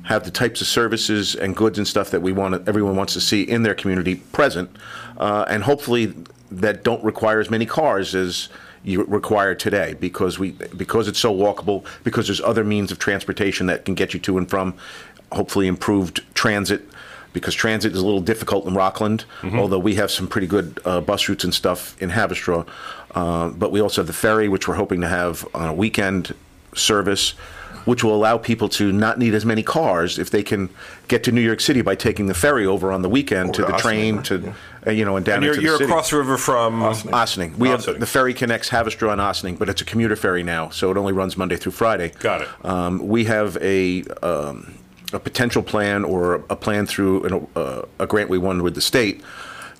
have 0.05 0.23
the 0.23 0.31
types 0.31 0.61
of 0.61 0.67
services 0.67 1.35
and 1.35 1.55
goods 1.55 1.77
and 1.77 1.87
stuff 1.87 2.11
that 2.11 2.21
we 2.21 2.31
want, 2.31 2.67
everyone 2.67 2.95
wants 2.95 3.13
to 3.13 3.21
see 3.21 3.41
in 3.41 3.63
their 3.63 3.75
community 3.75 4.15
present, 4.15 4.69
uh, 5.17 5.45
and 5.47 5.63
hopefully 5.63 6.13
that 6.51 6.83
don't 6.83 7.03
require 7.03 7.39
as 7.39 7.49
many 7.49 7.65
cars 7.65 8.15
as 8.15 8.49
you 8.83 9.03
require 9.03 9.55
today 9.55 9.95
because 9.99 10.37
we 10.37 10.51
because 10.51 11.07
it's 11.07 11.19
so 11.19 11.33
walkable 11.33 11.83
because 12.03 12.27
there's 12.27 12.41
other 12.41 12.63
means 12.63 12.91
of 12.91 12.99
transportation 12.99 13.65
that 13.65 13.83
can 13.83 13.95
get 13.95 14.13
you 14.13 14.19
to 14.19 14.37
and 14.37 14.47
from 14.47 14.75
hopefully 15.31 15.65
improved 15.67 16.21
transit 16.35 16.83
because 17.33 17.53
transit 17.53 17.91
is 17.91 17.99
a 17.99 18.05
little 18.05 18.21
difficult 18.21 18.65
in 18.65 18.73
Rockland, 18.73 19.25
although 19.59 19.79
we 19.79 19.95
have 19.95 20.09
some 20.09 20.25
pretty 20.25 20.47
good 20.47 20.79
uh, 20.85 21.01
bus 21.01 21.27
routes 21.27 21.43
and 21.43 21.53
stuff 21.53 22.01
in 22.01 22.09
Haverstraw. 22.09 22.65
Uh, 23.13 23.49
but 23.49 23.71
we 23.73 23.81
also 23.81 24.01
have 24.01 24.07
the 24.07 24.13
ferry, 24.13 24.47
which 24.47 24.69
we're 24.69 24.75
hoping 24.75 25.01
to 25.01 25.07
have 25.09 25.45
on 25.53 25.67
a 25.67 25.73
weekend 25.73 26.33
service, 26.75 27.33
which 27.85 28.03
will 28.03 28.15
allow 28.15 28.37
people 28.37 28.67
to 28.67 28.91
not 28.91 29.17
need 29.19 29.33
as 29.33 29.45
many 29.45 29.63
cars 29.63 30.17
if 30.19 30.29
they 30.31 30.43
can 30.43 30.69
get 31.07 31.23
to 31.23 31.31
New 31.31 31.41
York 31.41 31.59
City 31.61 31.81
by 31.81 31.95
taking 31.95 32.27
the 32.27 32.33
ferry 32.33 32.65
over 32.65 32.91
on 32.91 33.01
the 33.01 33.09
weekend 33.09 33.53
to 33.55 33.63
Or 33.63 33.67
the 33.67 33.73
Ossining, 33.75 33.81
train 33.81 34.15
right? 34.17 34.25
to, 34.25 34.53
uh, 34.87 34.91
you 34.91 35.05
know, 35.05 35.15
and 35.17 35.25
down 35.25 35.35
And 35.37 35.45
you're, 35.45 35.53
into 35.53 35.63
you're 35.63 35.73
the 35.73 35.77
city. 35.79 35.91
across 35.91 36.09
the 36.09 36.17
river 36.17 36.37
from 36.37 36.81
Ossining. 36.81 37.57
We 37.57 37.69
have 37.69 37.85
the 37.85 38.05
ferry 38.05 38.33
connects 38.33 38.69
Haverstraw 38.69 39.11
and 39.11 39.21
Ossining, 39.21 39.55
but 39.57 39.69
it's 39.69 39.81
a 39.81 39.85
commuter 39.85 40.15
ferry 40.15 40.43
now, 40.43 40.69
so 40.69 40.91
it 40.91 40.97
only 40.97 41.13
runs 41.13 41.37
Monday 41.37 41.55
through 41.57 41.73
Friday. 41.73 42.11
Got 42.19 42.41
it. 42.41 42.49
Um, 42.65 43.07
we 43.07 43.25
have 43.25 43.57
a 43.61 44.03
um, 44.23 44.73
a 45.13 45.19
potential 45.19 45.61
plan 45.61 46.03
or 46.03 46.43
a 46.49 46.55
plan 46.55 46.85
through 46.87 47.23
an, 47.23 47.47
uh, 47.55 47.83
a 47.99 48.07
grant 48.07 48.29
we 48.29 48.39
won 48.39 48.63
with 48.63 48.73
the 48.75 48.81
state 48.81 49.23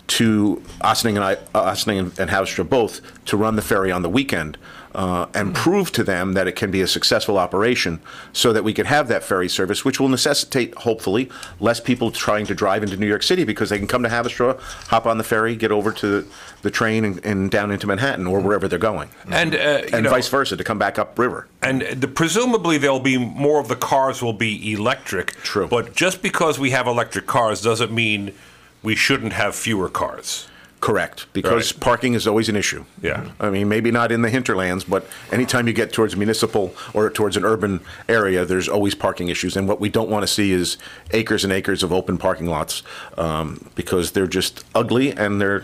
to 0.07 0.61
Ossining 0.81 1.15
and 1.17 1.25
I, 1.25 1.37
Ossining 1.55 1.97
and, 1.97 2.19
and 2.19 2.29
Haverstraw 2.29 2.69
both 2.69 3.01
to 3.25 3.35
run 3.35 3.55
the 3.55 3.63
ferry 3.63 3.91
on 3.91 4.03
the 4.03 4.09
weekend. 4.09 4.57
Uh, 4.95 5.27
and 5.33 5.53
prove 5.53 5.91
to 5.91 6.05
them 6.05 6.35
that 6.35 6.47
it 6.47 6.55
can 6.55 6.71
be 6.71 6.79
a 6.79 6.87
successful 6.87 7.37
operation 7.37 7.99
so 8.31 8.53
that 8.53 8.63
we 8.63 8.73
can 8.73 8.85
have 8.85 9.09
that 9.09 9.21
ferry 9.25 9.49
service, 9.49 9.83
which 9.83 9.99
will 9.99 10.07
necessitate, 10.07 10.73
hopefully, 10.75 11.29
less 11.59 11.81
people 11.81 12.11
trying 12.11 12.45
to 12.45 12.55
drive 12.55 12.81
into 12.81 12.95
New 12.95 13.05
York 13.05 13.21
City 13.21 13.43
because 13.43 13.69
they 13.69 13.77
can 13.77 13.87
come 13.87 14.03
to 14.03 14.09
Haverstraw, 14.09 14.57
hop 14.87 15.05
on 15.05 15.17
the 15.17 15.23
ferry, 15.25 15.57
get 15.57 15.69
over 15.69 15.91
to 15.91 16.25
the 16.61 16.71
train 16.71 17.03
and, 17.03 17.25
and 17.25 17.51
down 17.51 17.71
into 17.71 17.87
Manhattan 17.87 18.25
or 18.25 18.39
wherever 18.39 18.69
they're 18.69 18.79
going. 18.79 19.09
and 19.29 19.53
uh, 19.53 19.81
And 19.91 20.05
know, 20.05 20.09
vice 20.09 20.29
versa 20.29 20.55
to 20.55 20.63
come 20.63 20.79
back 20.79 20.97
upriver. 20.97 21.49
And 21.61 21.81
the, 21.81 22.07
presumably 22.07 22.77
there'll 22.77 23.01
be 23.01 23.17
more 23.17 23.59
of 23.59 23.67
the 23.67 23.75
cars 23.75 24.21
will 24.21 24.31
be 24.31 24.71
electric. 24.71 25.33
True. 25.43 25.67
But 25.67 25.93
just 25.93 26.21
because 26.21 26.57
we 26.57 26.71
have 26.71 26.87
electric 26.87 27.27
cars 27.27 27.61
doesn't 27.61 27.91
mean 27.91 28.33
we 28.81 28.95
shouldn't 28.95 29.33
have 29.33 29.55
fewer 29.55 29.89
cars. 29.89 30.47
Correct, 30.81 31.25
because 31.33 31.73
Right. 31.73 31.79
parking 31.81 32.13
is 32.13 32.27
always 32.27 32.47
an 32.47 32.55
issue. 32.55 32.83
Yeah. 33.01 33.23
I 33.39 33.49
mean, 33.49 33.67
maybe 33.67 33.89
not 33.91 34.11
in 34.11 34.21
the 34.21 34.29
hinterlands, 34.29 34.83
but 34.83 35.07
anytime 35.31 35.67
you 35.67 35.73
get 35.73 35.91
towards 35.91 36.15
municipal 36.15 36.75
or 36.93 37.09
towards 37.09 37.35
an 37.37 37.43
urban 37.45 37.79
area, 38.07 38.45
there's 38.45 38.67
always 38.69 38.93
parking 38.93 39.29
issues. 39.29 39.57
And 39.57 39.67
what 39.67 39.79
we 39.79 39.89
don't 39.89 40.09
want 40.09 40.23
to 40.23 40.27
see 40.27 40.51
is 40.51 40.77
acres 41.11 41.43
and 41.43 41.51
acres 41.51 41.81
of 41.81 41.91
open 41.91 42.17
parking 42.17 42.45
lots 42.47 42.83
um, 43.17 43.67
because 43.73 44.11
they're 44.11 44.27
just 44.27 44.63
ugly 44.75 45.11
and 45.11 45.41
they're. 45.41 45.63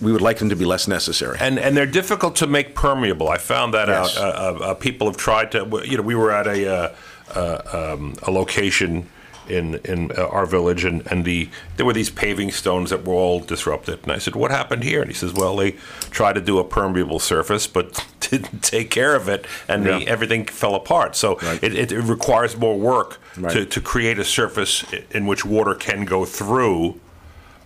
We 0.00 0.10
would 0.10 0.22
like 0.22 0.38
them 0.38 0.48
to 0.48 0.56
be 0.56 0.64
less 0.64 0.88
necessary. 0.88 1.36
And 1.40 1.60
and 1.60 1.76
they're 1.76 1.86
difficult 1.86 2.34
to 2.36 2.48
make 2.48 2.74
permeable. 2.74 3.28
I 3.28 3.38
found 3.38 3.72
that 3.74 3.86
Yes. 3.86 4.16
out. 4.18 4.22
Uh, 4.24 4.26
uh, 4.26 4.64
uh, 4.70 4.74
people 4.74 5.06
have 5.06 5.16
tried 5.16 5.52
to. 5.52 5.82
You 5.84 5.98
know, 5.98 6.02
we 6.02 6.16
were 6.16 6.32
at 6.32 6.48
a 6.48 6.66
uh, 6.66 6.88
uh, 7.36 7.92
um, 7.94 8.14
a 8.24 8.32
location 8.32 9.06
in 9.48 9.76
in 9.84 10.10
uh, 10.16 10.26
our 10.28 10.46
village, 10.46 10.84
and 10.84 11.06
and 11.10 11.24
the 11.24 11.48
there 11.76 11.86
were 11.86 11.92
these 11.92 12.10
paving 12.10 12.50
stones 12.52 12.90
that 12.90 13.04
were 13.04 13.14
all 13.14 13.40
disrupted. 13.40 14.00
And 14.02 14.12
I 14.12 14.18
said, 14.18 14.34
"What 14.34 14.50
happened 14.50 14.84
here?" 14.84 15.00
And 15.00 15.10
he 15.10 15.14
says, 15.14 15.32
"Well, 15.32 15.56
they 15.56 15.72
tried 16.10 16.34
to 16.34 16.40
do 16.40 16.58
a 16.58 16.64
permeable 16.64 17.18
surface, 17.18 17.66
but 17.66 18.04
didn't 18.20 18.62
take 18.62 18.90
care 18.90 19.14
of 19.14 19.28
it, 19.28 19.46
and 19.68 19.84
the, 19.84 20.06
everything 20.08 20.44
fell 20.46 20.74
apart. 20.74 21.16
So 21.16 21.36
Right. 21.42 21.62
it, 21.62 21.74
it, 21.74 21.92
it 21.92 22.00
requires 22.02 22.56
more 22.56 22.78
work 22.78 23.18
to 23.34 23.40
Right. 23.40 23.70
to 23.70 23.80
create 23.80 24.18
a 24.18 24.24
surface 24.24 24.84
in 25.10 25.26
which 25.26 25.44
water 25.44 25.74
can 25.74 26.04
go 26.04 26.24
through." 26.24 27.00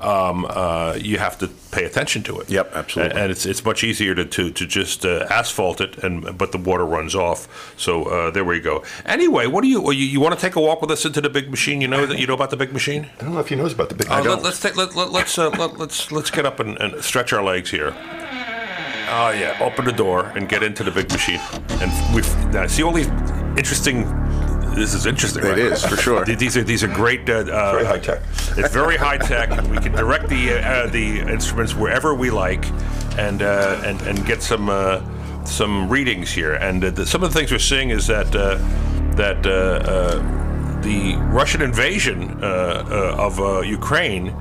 Um, 0.00 0.46
uh, 0.48 0.96
you 1.00 1.18
have 1.18 1.38
to 1.38 1.48
pay 1.70 1.84
attention 1.84 2.22
to 2.24 2.40
it. 2.40 2.50
Yep, 2.50 2.72
absolutely. 2.74 3.10
And, 3.12 3.20
and 3.20 3.30
it's 3.30 3.46
it's 3.46 3.64
much 3.64 3.82
easier 3.82 4.14
to 4.14 4.24
to, 4.24 4.50
to 4.50 4.66
just 4.66 5.04
uh, 5.04 5.26
asphalt 5.30 5.80
it, 5.80 5.98
and 5.98 6.36
but 6.36 6.52
the 6.52 6.58
water 6.58 6.84
runs 6.84 7.14
off. 7.14 7.74
So 7.78 8.04
uh, 8.04 8.30
there 8.30 8.44
we 8.44 8.60
go. 8.60 8.84
Anyway, 9.04 9.46
what 9.46 9.62
do 9.62 9.68
you 9.68 9.90
you, 9.92 10.04
you 10.06 10.20
want 10.20 10.34
to 10.34 10.40
take 10.40 10.56
a 10.56 10.60
walk 10.60 10.80
with 10.80 10.90
us 10.90 11.04
into 11.04 11.20
the 11.20 11.30
big 11.30 11.50
machine? 11.50 11.80
You 11.80 11.88
know 11.88 12.06
that 12.06 12.18
you 12.18 12.26
know 12.26 12.34
about 12.34 12.50
the 12.50 12.56
big 12.56 12.72
machine. 12.72 13.08
I 13.18 13.24
don't 13.24 13.34
know 13.34 13.40
if 13.40 13.48
he 13.48 13.56
knows 13.56 13.72
about 13.72 13.88
the 13.88 13.94
big. 13.94 14.10
Uh, 14.10 14.22
let, 14.22 14.44
us 14.44 14.60
take 14.60 14.76
let, 14.76 14.94
let, 14.94 15.10
let's 15.10 15.38
uh, 15.38 15.48
let, 15.50 15.78
let's 15.78 16.12
let's 16.12 16.30
get 16.30 16.44
up 16.44 16.60
and, 16.60 16.78
and 16.78 17.02
stretch 17.02 17.32
our 17.32 17.42
legs 17.42 17.70
here. 17.70 17.94
Oh 19.08 19.30
yeah, 19.30 19.56
open 19.60 19.84
the 19.84 19.92
door 19.92 20.32
and 20.34 20.48
get 20.48 20.62
into 20.62 20.84
the 20.84 20.90
big 20.90 21.10
machine. 21.10 21.40
And 21.80 22.14
we 22.14 22.22
now 22.50 22.66
see 22.66 22.82
all 22.82 22.92
these 22.92 23.08
interesting. 23.56 24.04
This 24.76 24.92
is 24.92 25.06
interesting. 25.06 25.42
It 25.42 25.48
right? 25.48 25.58
is, 25.58 25.84
for 25.84 25.96
sure. 25.96 26.24
These 26.44 26.56
are 26.58 26.62
these 26.62 26.84
are 26.84 26.88
great. 26.88 27.28
Uh, 27.28 27.44
uh, 27.50 27.72
Very 27.72 27.84
high 27.86 27.98
tech. 27.98 28.22
It's 28.58 28.72
very 28.72 28.96
high 28.96 29.18
tech. 29.18 29.50
We 29.70 29.78
can 29.78 29.92
direct 29.92 30.28
the 30.28 30.52
uh, 30.52 30.86
the 30.88 31.20
instruments 31.20 31.74
wherever 31.74 32.14
we 32.14 32.30
like, 32.30 32.64
and 33.18 33.42
uh, 33.42 33.82
and 33.84 34.00
and 34.02 34.24
get 34.26 34.42
some 34.42 34.68
uh, 34.68 35.00
some 35.44 35.88
readings 35.88 36.30
here. 36.30 36.54
And 36.54 36.84
uh, 36.84 36.90
the, 36.90 37.06
some 37.06 37.22
of 37.22 37.32
the 37.32 37.38
things 37.38 37.50
we're 37.52 37.58
seeing 37.58 37.90
is 37.90 38.06
that 38.06 38.34
uh, 38.34 38.56
that 39.16 39.46
uh, 39.46 39.50
uh, 39.50 40.80
the 40.82 41.16
Russian 41.32 41.62
invasion 41.62 42.42
uh, 42.42 42.46
uh, 42.46 43.26
of 43.26 43.40
uh, 43.40 43.60
Ukraine. 43.60 44.34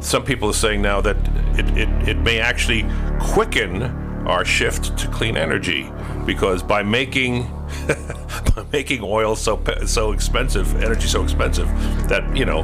Some 0.00 0.24
people 0.24 0.48
are 0.48 0.54
saying 0.66 0.82
now 0.82 1.00
that 1.00 1.16
it, 1.58 1.68
it, 1.76 2.08
it 2.08 2.18
may 2.18 2.40
actually 2.40 2.84
quicken 3.20 3.82
our 4.26 4.44
shift 4.44 4.96
to 4.98 5.08
clean 5.08 5.36
energy 5.36 5.90
because 6.26 6.62
by 6.62 6.82
making 6.82 7.42
by 8.54 8.64
making 8.72 9.00
oil 9.02 9.34
so 9.36 9.62
so 9.86 10.12
expensive, 10.12 10.82
energy 10.82 11.08
so 11.08 11.22
expensive 11.22 11.66
that 12.08 12.36
you 12.36 12.44
know 12.44 12.62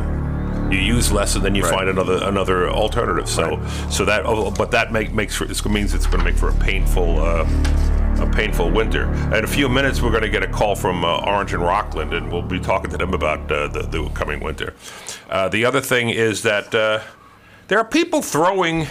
you 0.71 0.79
use 0.79 1.11
less 1.11 1.35
and 1.35 1.45
then 1.45 1.55
you 1.55 1.63
Right. 1.63 1.75
find 1.75 1.89
another 1.89 2.19
another 2.23 2.69
alternative. 2.71 3.29
So 3.29 3.61
so 3.91 4.05
that 4.05 4.27
oh, 4.27 4.51
but 4.51 4.71
that 4.73 4.93
make, 4.93 5.13
makes 5.13 5.35
for 5.37 5.47
this 5.47 5.65
means 5.65 5.95
it's 5.95 6.07
going 6.07 6.19
to 6.19 6.25
make 6.25 6.37
for 6.37 6.51
a 6.51 6.55
painful. 6.55 7.21
Uh, 7.21 7.47
a 8.21 8.27
painful 8.27 8.69
winter. 8.73 9.05
In 9.33 9.45
a 9.45 9.47
few 9.47 9.69
minutes, 9.69 10.03
we're 10.03 10.11
going 10.11 10.25
to 10.25 10.29
get 10.29 10.43
a 10.43 10.49
call 10.49 10.75
from 10.75 11.05
uh, 11.05 11.21
Orange 11.25 11.53
and 11.53 11.63
Rockland, 11.63 12.13
and 12.13 12.33
we'll 12.33 12.43
be 12.43 12.59
talking 12.59 12.91
to 12.91 12.97
them 12.99 13.15
about 13.15 13.49
uh, 13.53 13.69
the, 13.69 13.83
the 13.83 14.09
coming 14.09 14.41
winter. 14.41 14.75
Uh, 15.31 15.49
the 15.49 15.65
other 15.65 15.81
thing 15.81 16.11
is 16.11 16.43
that 16.43 16.75
uh, 16.75 17.01
there 17.69 17.79
are 17.79 17.85
people 17.85 18.21
throwing 18.21 18.89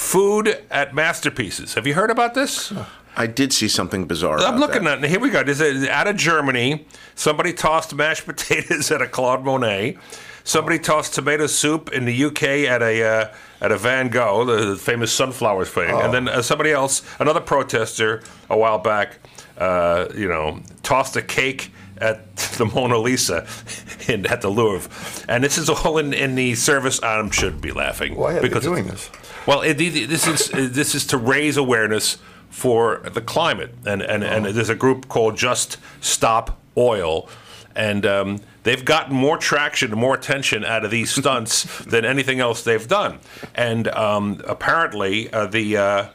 food 0.00 0.58
at 0.70 0.94
masterpieces. 0.94 1.74
Have 1.74 1.86
you 1.86 1.94
heard 1.94 2.10
about 2.10 2.32
this? 2.34 2.72
I 3.16 3.26
did 3.26 3.52
see 3.52 3.68
something 3.68 4.06
bizarre. 4.06 4.40
I'm 4.40 4.58
looking 4.58 4.84
that. 4.84 5.04
at 5.04 5.10
here 5.10 5.20
we 5.20 5.28
go. 5.30 5.44
This 5.44 5.60
is 5.60 5.86
out 5.86 6.08
of 6.08 6.16
Germany. 6.16 6.86
Somebody 7.14 7.52
tossed 7.52 7.94
mashed 7.94 8.24
potatoes 8.26 8.90
at 8.90 9.02
a 9.02 9.06
Claude 9.06 9.44
Monet. 9.44 9.98
Somebody 10.42 10.78
tossed 10.78 11.14
tomato 11.14 11.46
soup 11.46 11.92
in 11.92 12.06
the 12.06 12.24
UK 12.24 12.42
at 12.42 12.82
a 12.82 13.02
uh, 13.04 13.34
at 13.60 13.72
a 13.72 13.76
Van 13.76 14.08
Gogh, 14.08 14.46
the 14.46 14.74
famous 14.74 15.12
sunflowers 15.12 15.68
thing, 15.68 15.90
and 15.90 16.14
then 16.14 16.28
uh, 16.28 16.40
somebody 16.40 16.72
else, 16.72 17.02
another 17.20 17.40
protester, 17.40 18.22
a 18.48 18.56
while 18.56 18.78
back, 18.78 19.18
uh, 19.58 20.06
you 20.16 20.28
know, 20.28 20.60
tossed 20.82 21.14
a 21.14 21.22
cake 21.22 21.70
at 21.98 22.36
the 22.56 22.64
Mona 22.64 22.96
Lisa 22.96 23.46
in, 24.08 24.24
at 24.26 24.40
the 24.40 24.48
Louvre, 24.48 24.90
and 25.28 25.44
this 25.44 25.58
is 25.58 25.68
all 25.68 25.98
in, 25.98 26.14
in 26.14 26.36
the 26.36 26.54
service. 26.54 27.00
I 27.02 27.28
should 27.28 27.60
be 27.60 27.70
laughing 27.70 28.16
Why 28.16 28.38
are 28.38 28.40
they 28.40 28.60
doing 28.60 28.86
this? 28.86 29.10
Well, 29.46 29.62
it, 29.62 29.74
this 29.74 30.26
is 30.26 30.52
uh, 30.52 30.68
this 30.70 30.94
is 30.94 31.06
to 31.08 31.16
raise 31.16 31.56
awareness 31.56 32.18
for 32.50 33.00
the 33.12 33.20
climate, 33.20 33.74
and 33.86 34.02
and, 34.02 34.24
and 34.24 34.46
there's 34.46 34.68
a 34.68 34.74
group 34.74 35.08
called 35.08 35.36
Just 35.36 35.78
Stop 36.00 36.60
Oil, 36.76 37.28
and 37.74 38.04
um, 38.04 38.40
they've 38.64 38.84
gotten 38.84 39.14
more 39.14 39.38
traction 39.38 39.90
more 39.92 40.14
attention 40.14 40.64
out 40.64 40.84
of 40.84 40.90
these 40.90 41.10
stunts 41.10 41.78
than 41.84 42.04
anything 42.04 42.40
else 42.40 42.62
they've 42.62 42.88
done. 42.88 43.18
And 43.54 43.88
um, 43.88 44.40
apparently, 44.46 45.32
uh, 45.32 45.46
the 45.46 45.76
uh, 45.76 46.06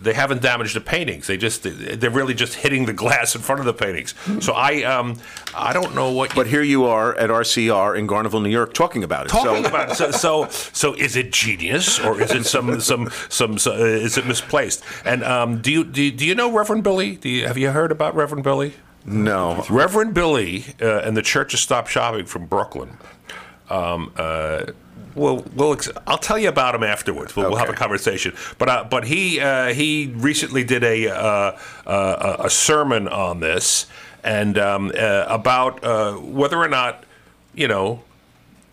they 0.00 0.14
haven't 0.14 0.42
damaged 0.42 0.76
the 0.76 0.80
paintings. 0.80 1.26
They 1.26 1.36
just 1.36 1.62
they're 1.64 2.10
really 2.10 2.34
just 2.34 2.54
hitting 2.54 2.86
the 2.86 2.92
glass 2.92 3.34
in 3.34 3.42
front 3.42 3.60
of 3.60 3.66
the 3.66 3.72
paintings. 3.72 4.14
So 4.40 4.52
I 4.52 4.82
um, 4.82 5.18
I 5.54 5.72
don't 5.72 5.94
know 5.94 6.12
what. 6.12 6.34
But 6.34 6.46
here 6.46 6.62
you 6.62 6.84
are 6.84 7.14
at 7.16 7.30
RCR 7.30 7.98
in 7.98 8.06
Garnerville, 8.06 8.42
New 8.42 8.50
York, 8.50 8.74
talking 8.74 9.04
about 9.04 9.26
it. 9.26 9.28
talking 9.30 9.62
so, 9.62 9.68
about 9.68 9.90
it. 9.90 9.94
So, 9.96 10.10
so 10.10 10.48
so 10.48 10.94
is 10.94 11.16
it 11.16 11.32
genius 11.32 11.98
or 11.98 12.20
is 12.20 12.30
it 12.32 12.44
some 12.44 12.80
some 12.80 13.10
some, 13.28 13.58
some 13.58 13.72
uh, 13.74 13.84
is 13.84 14.18
it 14.18 14.26
misplaced? 14.26 14.84
And 15.04 15.24
um, 15.24 15.60
do 15.60 15.72
you 15.72 15.84
do 15.84 16.10
do 16.10 16.26
you 16.26 16.34
know 16.34 16.52
Reverend 16.52 16.84
Billy? 16.84 17.16
Do 17.16 17.28
you, 17.28 17.46
have 17.46 17.58
you 17.58 17.70
heard 17.70 17.92
about 17.92 18.14
Reverend 18.14 18.44
Billy? 18.44 18.74
No. 19.06 19.64
Reverend 19.70 20.14
Billy 20.14 20.64
uh, 20.82 20.98
and 20.98 21.16
the 21.16 21.22
Church 21.22 21.54
of 21.54 21.60
Stop 21.60 21.86
Shopping 21.86 22.26
from 22.26 22.46
Brooklyn. 22.46 22.98
Um, 23.70 24.12
uh, 24.16 24.66
well, 25.16 25.44
we'll 25.54 25.72
ex- 25.72 25.88
I'll 26.06 26.18
tell 26.18 26.38
you 26.38 26.48
about 26.48 26.74
him 26.74 26.82
afterwards. 26.82 27.34
We'll, 27.34 27.50
we'll 27.50 27.58
have 27.58 27.68
a 27.68 27.74
conversation. 27.74 28.34
But 28.58 28.68
uh, 28.68 28.84
but 28.88 29.04
he 29.04 29.40
uh, 29.40 29.72
he 29.72 30.12
recently 30.16 30.62
did 30.62 30.84
a 30.84 31.08
uh, 31.08 31.58
uh, 31.86 32.36
a 32.40 32.50
sermon 32.50 33.08
on 33.08 33.40
this 33.40 33.86
and 34.26 34.58
um, 34.58 34.92
uh, 34.98 35.24
about 35.28 35.82
uh, 35.82 36.14
whether 36.14 36.58
or 36.58 36.68
not 36.68 37.04
you 37.54 37.68
know 37.68 38.02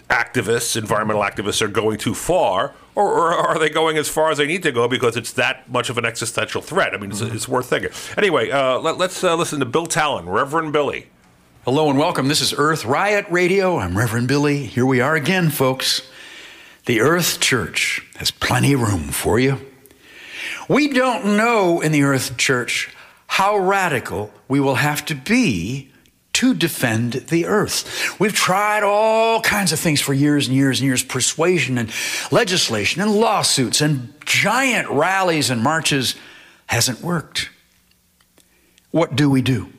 activists, 0.10 0.76
environmental 0.76 1.22
activists, 1.22 1.62
are 1.62 1.68
going 1.68 1.98
too 1.98 2.14
far, 2.14 2.74
or, 2.96 3.08
or 3.08 3.34
are 3.34 3.60
they 3.60 3.70
going 3.70 3.98
as 3.98 4.10
far 4.10 4.32
as 4.32 4.38
they 4.38 4.48
need 4.48 4.64
to 4.64 4.72
go 4.72 4.88
because 4.88 5.16
it's 5.16 5.32
that 5.34 5.70
much 5.70 5.90
of 5.90 5.98
an 5.98 6.06
existential 6.06 6.62
threat? 6.62 6.94
I 6.94 6.98
mean, 6.98 7.12
it's, 7.12 7.22
it's 7.22 7.48
worth 7.48 7.70
thinking. 7.70 7.92
Anyway, 8.18 8.50
uh, 8.50 8.80
let, 8.80 9.00
us 9.00 9.24
uh, 9.24 9.36
listen 9.36 9.60
to 9.60 9.66
Bill 9.66 9.88
Talen, 9.88 10.26
Reverend 10.26 10.74
Billy. 10.74 11.08
Hello 11.66 11.90
and 11.90 11.98
welcome. 11.98 12.28
This 12.28 12.42
is 12.42 12.54
Earth 12.58 12.84
Riot 12.84 13.26
Radio. 13.30 13.78
I'm 13.78 13.98
Reverend 13.98 14.28
Billy. 14.28 14.66
Here 14.66 14.86
we 14.86 15.00
are 15.00 15.16
again, 15.16 15.50
folks. 15.50 16.02
The 16.86 17.00
Earth 17.00 17.40
Church 17.40 18.06
has 18.18 18.30
plenty 18.30 18.74
of 18.74 18.82
room 18.82 19.10
for 19.10 19.40
you. 19.40 19.60
We 20.68 20.90
don't 20.90 21.38
know 21.38 21.80
in 21.82 21.92
the 21.92 22.04
Earth 22.04 22.36
Church 22.38 22.94
how 23.28 23.58
radical 23.58 24.32
we 24.48 24.60
will 24.60 24.76
have 24.76 25.06
to 25.06 25.16
be 25.16 25.92
to 26.34 26.54
defend 26.54 27.14
the 27.14 27.46
earth. 27.46 28.20
We've 28.20 28.34
tried 28.34 28.84
all 28.84 29.40
kinds 29.40 29.72
of 29.72 29.80
things 29.80 30.02
for 30.02 30.14
years 30.14 30.48
and 30.48 30.58
years 30.58 30.80
and 30.80 30.88
years 30.88 31.04
persuasion 31.04 31.78
and 31.78 31.92
legislation 32.32 33.02
and 33.02 33.16
lawsuits 33.16 33.82
and 33.82 34.14
giant 34.26 34.90
rallies 34.90 35.50
and 35.50 35.62
marches 35.62 36.16
hasn't 36.66 37.02
worked. 37.02 37.50
What 38.92 39.16
do 39.16 39.30
we 39.30 39.42
do? 39.42 39.72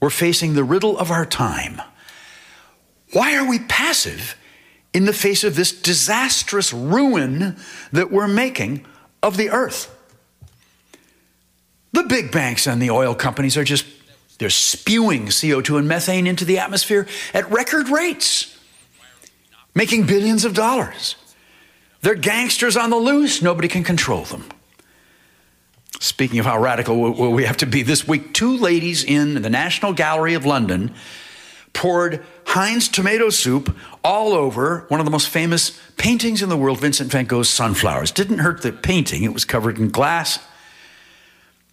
We're 0.00 0.10
facing 0.10 0.54
the 0.54 0.64
riddle 0.64 0.96
of 0.96 1.10
our 1.10 1.26
time. 1.26 1.82
Why 3.12 3.36
are 3.36 3.48
we 3.48 3.58
passive 3.58 4.36
in 4.92 5.04
the 5.04 5.12
face 5.12 5.44
of 5.44 5.56
this 5.56 5.72
disastrous 5.72 6.72
ruin 6.72 7.56
that 7.92 8.10
we're 8.10 8.28
making 8.28 8.84
of 9.22 9.36
the 9.36 9.50
earth? 9.50 9.96
The 11.92 12.04
big 12.04 12.30
banks 12.30 12.66
and 12.66 12.80
the 12.80 12.90
oil 12.90 13.14
companies 13.14 13.56
are 13.56 13.64
just 13.64 13.86
they're 14.38 14.48
spewing 14.48 15.26
CO2 15.26 15.78
and 15.78 15.86
methane 15.86 16.26
into 16.26 16.46
the 16.46 16.58
atmosphere 16.58 17.06
at 17.34 17.50
record 17.50 17.90
rates, 17.90 18.58
making 19.74 20.06
billions 20.06 20.46
of 20.46 20.54
dollars. 20.54 21.16
They're 22.00 22.14
gangsters 22.14 22.76
on 22.76 22.88
the 22.88 22.96
loose, 22.96 23.42
nobody 23.42 23.68
can 23.68 23.84
control 23.84 24.24
them. 24.24 24.46
Speaking 25.98 26.38
of 26.38 26.46
how 26.46 26.58
radical 26.58 27.12
we 27.32 27.44
have 27.44 27.58
to 27.58 27.66
be 27.66 27.82
this 27.82 28.08
week, 28.08 28.32
two 28.32 28.56
ladies 28.56 29.04
in 29.04 29.42
the 29.42 29.50
National 29.50 29.92
Gallery 29.92 30.32
of 30.32 30.46
London 30.46 30.94
poured 31.74 32.24
Heinz 32.46 32.88
tomato 32.88 33.28
soup 33.28 33.76
all 34.02 34.32
over 34.32 34.84
one 34.88 35.00
of 35.00 35.06
the 35.06 35.12
most 35.12 35.28
famous 35.28 35.78
paintings 35.96 36.42
in 36.42 36.48
the 36.48 36.56
world, 36.56 36.80
Vincent 36.80 37.10
van 37.10 37.26
Gogh's 37.26 37.48
Sunflowers. 37.48 38.10
Didn't 38.10 38.38
hurt 38.38 38.62
the 38.62 38.72
painting, 38.72 39.22
it 39.22 39.34
was 39.34 39.44
covered 39.44 39.78
in 39.78 39.90
glass, 39.90 40.38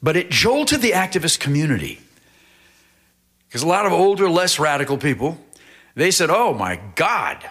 but 0.02 0.18
it 0.18 0.30
jolted 0.30 0.82
the 0.82 0.92
activist 0.92 1.40
community. 1.40 2.00
Because 3.48 3.63
a 3.63 3.68
lot 3.68 3.86
of 3.86 3.94
older, 3.94 4.30
less 4.30 4.60
radical 4.60 4.98
people, 4.98 5.38
they 5.96 6.12
said, 6.12 6.30
oh 6.30 6.54
my 6.54 6.80
God, 6.96 7.50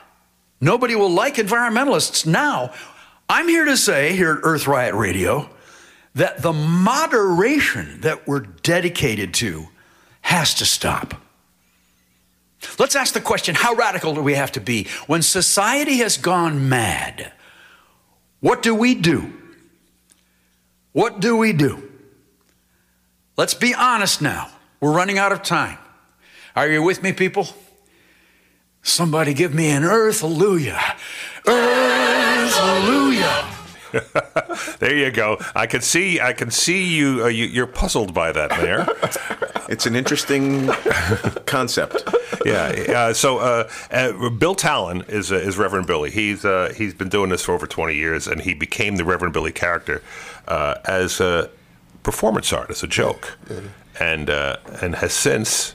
nobody 0.60 0.94
will 0.94 1.10
like 1.10 1.36
environmentalists 1.36 2.26
now. 2.26 2.72
I'm 3.28 3.48
here 3.48 3.64
to 3.64 3.76
say, 3.76 4.14
here 4.14 4.32
at 4.32 4.40
Earth 4.42 4.66
Riot 4.66 4.94
Radio, 4.94 5.50
that 6.14 6.42
the 6.42 6.52
moderation 6.52 8.00
that 8.02 8.26
we're 8.26 8.40
dedicated 8.40 9.34
to 9.34 9.66
has 10.20 10.54
to 10.54 10.64
stop. 10.64 11.14
Let's 12.78 12.96
ask 12.96 13.14
the 13.14 13.20
question 13.20 13.54
how 13.54 13.74
radical 13.74 14.14
do 14.14 14.22
we 14.22 14.34
have 14.34 14.52
to 14.52 14.60
be? 14.60 14.86
When 15.06 15.22
society 15.22 15.98
has 15.98 16.16
gone 16.16 16.68
mad, 16.68 17.32
what 18.40 18.62
do 18.62 18.74
we 18.74 18.94
do? 18.94 19.32
What 20.92 21.20
do 21.20 21.36
we 21.36 21.52
do? 21.52 21.90
Let's 23.36 23.54
be 23.54 23.74
honest 23.74 24.22
now. 24.22 24.50
We're 24.80 24.94
running 24.94 25.18
out 25.18 25.32
of 25.32 25.42
time. 25.42 25.78
Are 26.54 26.68
you 26.68 26.82
with 26.82 27.02
me, 27.02 27.12
people? 27.12 27.48
Somebody 28.82 29.34
give 29.34 29.52
me 29.52 29.68
an 29.70 29.84
earth 29.84 30.20
hallelujah. 30.20 30.80
Earth 31.46 32.56
hallelujah. 32.56 33.55
There 34.78 34.96
you 34.96 35.10
go. 35.10 35.38
I 35.54 35.66
can 35.66 35.80
see. 35.80 36.20
I 36.20 36.32
can 36.32 36.50
see 36.50 36.84
you. 36.84 37.24
Uh, 37.24 37.28
you 37.28 37.46
you're 37.46 37.66
puzzled 37.66 38.14
by 38.14 38.32
that, 38.32 38.50
Mayor. 38.50 38.86
It's 39.68 39.84
an 39.84 39.96
interesting 39.96 40.68
concept. 41.46 42.02
yeah. 42.44 42.68
Uh, 42.88 43.12
so 43.12 43.38
uh, 43.38 43.68
uh, 43.90 44.28
Bill 44.30 44.54
Talen 44.54 45.08
is 45.08 45.32
uh, 45.32 45.36
is 45.36 45.58
Reverend 45.58 45.86
Billy. 45.88 46.10
He's 46.10 46.44
uh, 46.44 46.72
he's 46.76 46.94
been 46.94 47.08
doing 47.08 47.30
this 47.30 47.42
for 47.44 47.52
over 47.52 47.66
20 47.66 47.94
years, 47.94 48.28
and 48.28 48.40
he 48.40 48.54
became 48.54 48.94
the 48.96 49.04
Reverend 49.04 49.34
Billy 49.34 49.50
character 49.52 50.02
uh, 50.46 50.76
as 50.84 51.20
a 51.20 51.50
performance 52.04 52.52
art, 52.52 52.70
as 52.70 52.82
a 52.84 52.86
joke, 52.86 53.36
and 53.98 54.30
uh, 54.30 54.56
and 54.80 54.94
has 54.96 55.12
since 55.12 55.74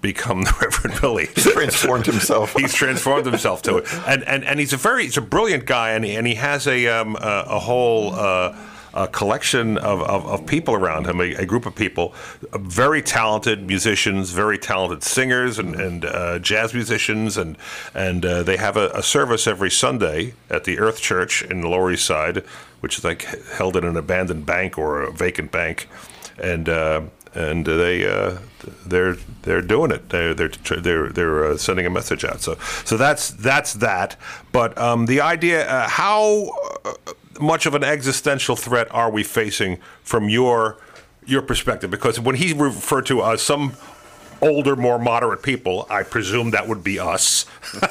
become 0.00 0.42
the 0.42 0.54
Reverend 0.60 1.00
Billy. 1.00 1.26
He's 1.34 1.52
Transformed 1.52 2.06
himself. 2.06 2.54
he's 2.54 2.74
transformed 2.74 3.26
himself 3.26 3.62
to 3.62 3.78
it, 3.78 3.86
and 4.06 4.24
and, 4.24 4.44
and 4.44 4.60
he's 4.60 4.72
a 4.72 4.76
very 4.76 5.04
he's 5.04 5.16
a 5.16 5.22
brilliant 5.22 5.66
guy, 5.66 5.90
and 5.92 6.04
he, 6.04 6.14
and 6.16 6.26
he 6.26 6.34
has 6.34 6.66
a 6.66 6.86
um, 6.88 7.16
a, 7.16 7.44
a 7.46 7.58
whole. 7.58 8.14
Uh, 8.14 8.56
a 8.92 9.06
collection 9.06 9.78
of, 9.78 10.02
of, 10.02 10.26
of 10.26 10.46
people 10.46 10.74
around 10.74 11.06
him, 11.06 11.20
a, 11.20 11.34
a 11.34 11.46
group 11.46 11.64
of 11.64 11.74
people, 11.74 12.12
very 12.52 13.00
talented 13.00 13.66
musicians, 13.66 14.30
very 14.30 14.58
talented 14.58 15.02
singers 15.04 15.58
and, 15.58 15.76
and 15.76 16.04
uh, 16.04 16.38
jazz 16.40 16.74
musicians, 16.74 17.36
and 17.36 17.56
and 17.94 18.24
uh, 18.26 18.42
they 18.42 18.56
have 18.56 18.76
a, 18.76 18.88
a 18.88 19.02
service 19.02 19.46
every 19.46 19.70
Sunday 19.70 20.34
at 20.48 20.64
the 20.64 20.78
Earth 20.78 21.00
Church 21.00 21.42
in 21.42 21.60
the 21.60 21.68
Lower 21.68 21.92
East 21.92 22.04
Side, 22.04 22.38
which 22.80 22.98
is 22.98 23.04
like 23.04 23.22
held 23.52 23.76
in 23.76 23.84
an 23.84 23.96
abandoned 23.96 24.44
bank 24.44 24.76
or 24.76 25.02
a 25.02 25.12
vacant 25.12 25.52
bank, 25.52 25.88
and 26.42 26.68
uh, 26.68 27.02
and 27.34 27.64
they 27.64 28.08
uh, 28.10 28.38
they're 28.86 29.16
they're 29.42 29.62
doing 29.62 29.90
it. 29.90 30.08
They're 30.08 30.34
they're 30.34 30.48
they're 30.48 31.08
they're 31.08 31.44
uh, 31.44 31.56
sending 31.56 31.86
a 31.86 31.90
message 31.90 32.24
out. 32.24 32.40
So 32.40 32.56
so 32.84 32.96
that's 32.96 33.30
that's 33.30 33.74
that. 33.74 34.16
But 34.52 34.76
um, 34.78 35.06
the 35.06 35.20
idea, 35.20 35.68
uh, 35.68 35.88
how 35.88 36.50
uh, 36.84 36.92
much 37.40 37.66
of 37.66 37.74
an 37.74 37.84
existential 37.84 38.56
threat 38.56 38.92
are 38.92 39.10
we 39.10 39.22
facing 39.22 39.78
from 40.02 40.28
your 40.28 40.78
your 41.26 41.42
perspective? 41.42 41.90
Because 41.90 42.18
when 42.18 42.34
he 42.34 42.52
referred 42.52 43.06
to 43.06 43.20
us, 43.20 43.42
some 43.42 43.74
older, 44.42 44.74
more 44.74 44.98
moderate 44.98 45.42
people, 45.42 45.86
I 45.90 46.02
presume 46.02 46.50
that 46.50 46.66
would 46.68 46.82
be 46.82 46.98
us. 46.98 47.46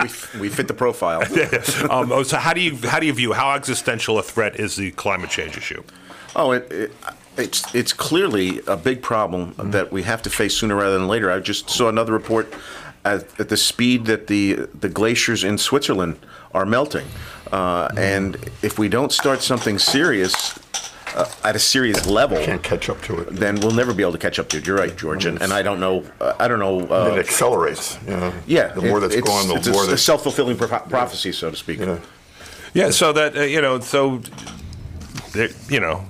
We, 0.00 0.40
we 0.40 0.48
fit 0.48 0.68
the 0.68 0.74
profile. 0.74 1.20
um, 1.90 2.24
so 2.24 2.38
how 2.38 2.54
do 2.54 2.60
you 2.60 2.76
how 2.88 2.98
do 2.98 3.06
you 3.06 3.12
view 3.12 3.34
how 3.34 3.52
existential 3.52 4.18
a 4.18 4.22
threat 4.22 4.58
is 4.58 4.74
the 4.74 4.90
climate 4.92 5.30
change 5.30 5.56
issue? 5.56 5.82
Oh, 6.34 6.52
it, 6.52 6.72
it, 6.72 6.92
it's 7.36 7.74
it's 7.74 7.92
clearly 7.92 8.60
a 8.66 8.76
big 8.76 9.02
problem 9.02 9.54
that 9.58 9.92
we 9.92 10.02
have 10.02 10.22
to 10.22 10.30
face 10.30 10.54
sooner 10.56 10.76
rather 10.76 10.98
than 10.98 11.08
later. 11.08 11.30
I 11.30 11.40
just 11.40 11.70
saw 11.70 11.88
another 11.88 12.12
report 12.12 12.52
at, 13.04 13.24
at 13.40 13.48
the 13.48 13.56
speed 13.56 14.04
that 14.06 14.26
the 14.26 14.68
the 14.78 14.88
glaciers 14.88 15.44
in 15.44 15.58
Switzerland 15.58 16.16
are 16.54 16.66
melting, 16.66 17.06
uh, 17.50 17.88
and 17.96 18.36
if 18.62 18.78
we 18.78 18.88
don't 18.88 19.12
start 19.12 19.42
something 19.42 19.78
serious 19.78 20.58
uh, 21.16 21.26
at 21.44 21.56
a 21.56 21.58
serious 21.58 22.06
level, 22.06 22.36
Can't 22.44 22.62
catch 22.62 22.88
up 22.90 23.00
to 23.02 23.18
it. 23.20 23.30
then 23.36 23.58
we'll 23.60 23.70
never 23.74 23.94
be 23.94 24.02
able 24.02 24.12
to 24.12 24.18
catch 24.18 24.38
up 24.38 24.48
to 24.50 24.58
it. 24.58 24.66
You're 24.66 24.76
right, 24.76 24.94
George, 24.96 25.24
and, 25.26 25.40
and 25.42 25.52
I 25.52 25.62
don't 25.62 25.80
know. 25.80 26.04
Uh, 26.20 26.34
I 26.38 26.48
don't 26.48 26.58
know. 26.58 26.80
it 26.80 26.90
Uh, 26.90 27.16
accelerates. 27.16 27.98
You 28.06 28.16
know, 28.16 28.32
yeah, 28.46 28.68
The 28.68 28.82
more 28.82 28.98
it- 28.98 29.00
that's 29.02 29.14
it's, 29.16 29.26
gone, 29.28 29.48
the 29.48 29.54
it's 29.54 29.68
more 29.68 29.82
a, 29.84 29.86
a 29.86 29.90
that's. 29.90 30.02
self-fulfilling 30.02 30.56
pro- 30.58 30.68
prophecy, 30.68 31.32
so 31.32 31.50
to 31.50 31.56
speak. 31.56 31.80
Yeah. 31.80 31.98
Yeah, 32.74 32.90
so 32.90 33.12
that 33.12 33.36
uh, 33.36 33.42
you 33.42 33.60
know, 33.62 33.80
so 33.80 34.20
they- 35.32 35.52
you 35.68 35.80
know. 35.80 36.04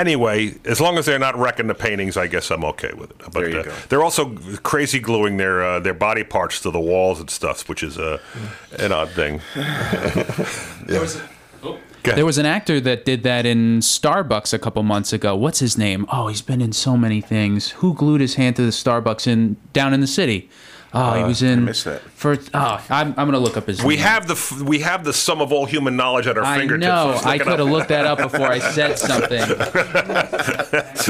Anyway, 0.00 0.54
as 0.64 0.80
long 0.80 0.96
as 0.96 1.04
they're 1.04 1.18
not 1.18 1.36
wrecking 1.38 1.66
the 1.66 1.74
paintings, 1.74 2.16
I 2.16 2.26
guess 2.26 2.50
I'm 2.50 2.64
okay 2.64 2.92
with 2.96 3.10
it. 3.10 3.18
But 3.18 3.32
There 3.34 3.50
you 3.50 3.58
uh, 3.58 3.62
go. 3.64 3.74
they're 3.90 4.02
also 4.02 4.34
crazy 4.62 4.98
gluing 4.98 5.36
their 5.36 5.62
uh, 5.62 5.78
their 5.80 5.92
body 5.92 6.24
parts 6.24 6.60
to 6.62 6.70
the 6.70 6.80
walls 6.80 7.20
and 7.20 7.28
stuff, 7.28 7.68
which 7.68 7.82
is 7.82 7.98
uh, 7.98 8.18
an 8.78 8.92
odd 8.92 9.10
thing. 9.10 9.40
There 10.86 11.00
was 11.00 11.16
a, 11.16 11.28
oh. 11.62 11.78
There 12.02 12.24
was 12.24 12.38
an 12.38 12.46
actor 12.46 12.80
that 12.80 13.04
did 13.04 13.22
that 13.24 13.44
in 13.44 13.80
Starbucks 13.80 14.54
a 14.54 14.58
couple 14.58 14.82
months 14.82 15.12
ago. 15.12 15.36
What's 15.36 15.58
his 15.58 15.76
name? 15.76 16.06
Oh, 16.10 16.28
he's 16.28 16.42
been 16.42 16.62
in 16.62 16.72
so 16.72 16.96
many 16.96 17.20
things. 17.20 17.70
Who 17.72 17.94
glued 17.94 18.22
his 18.22 18.34
hand 18.36 18.56
to 18.56 18.62
the 18.62 18.70
Starbucks 18.70 19.26
in 19.26 19.56
down 19.74 19.92
in 19.92 20.00
the 20.00 20.06
city? 20.06 20.48
Oh, 20.92 21.14
he 21.14 21.22
was 21.22 21.40
in. 21.42 21.60
I 21.60 21.62
missed 21.62 21.84
that. 21.84 22.00
For 22.00 22.36
oh, 22.52 22.84
I'm, 22.90 23.08
I'm 23.10 23.14
gonna 23.14 23.38
look 23.38 23.56
up 23.56 23.66
his. 23.68 23.80
We 23.84 23.94
name. 23.94 24.04
have 24.04 24.26
the 24.26 24.34
f- 24.34 24.60
we 24.60 24.80
have 24.80 25.04
the 25.04 25.12
sum 25.12 25.40
of 25.40 25.52
all 25.52 25.64
human 25.64 25.94
knowledge 25.94 26.26
at 26.26 26.36
our 26.36 26.42
I 26.44 26.58
fingertips. 26.58 26.84
know. 26.84 27.06
Let's 27.10 27.18
look 27.24 27.26
I 27.26 27.34
it 27.36 27.38
could 27.38 27.52
up. 27.52 27.58
have 27.60 27.68
looked 27.68 27.88
that 27.90 28.06
up 28.06 28.18
before 28.18 28.46
I 28.48 28.58
said 28.58 28.98
something. 28.98 29.40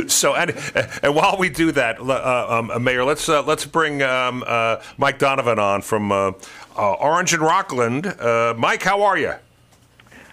So 0.09 0.35
and 0.35 0.55
and 1.03 1.15
while 1.15 1.37
we 1.39 1.49
do 1.49 1.73
that, 1.73 1.99
uh, 1.99 2.47
um, 2.75 2.85
Mayor, 2.85 3.05
let's 3.05 3.27
uh, 3.29 3.43
let's 3.43 3.65
bring 3.65 4.03
um, 4.03 4.45
uh, 4.47 4.83
Mike 4.99 5.19
Donovan 5.19 5.59
on 5.59 5.81
from 5.83 6.13
uh, 6.13 6.33
uh, 6.77 6.93
Orange 6.95 7.33
and 7.33 7.43
Rockland. 7.43 8.07
Uh, 8.07 8.55
Mike, 8.59 8.83
how 8.83 9.03
are 9.03 9.17
you? 9.17 9.33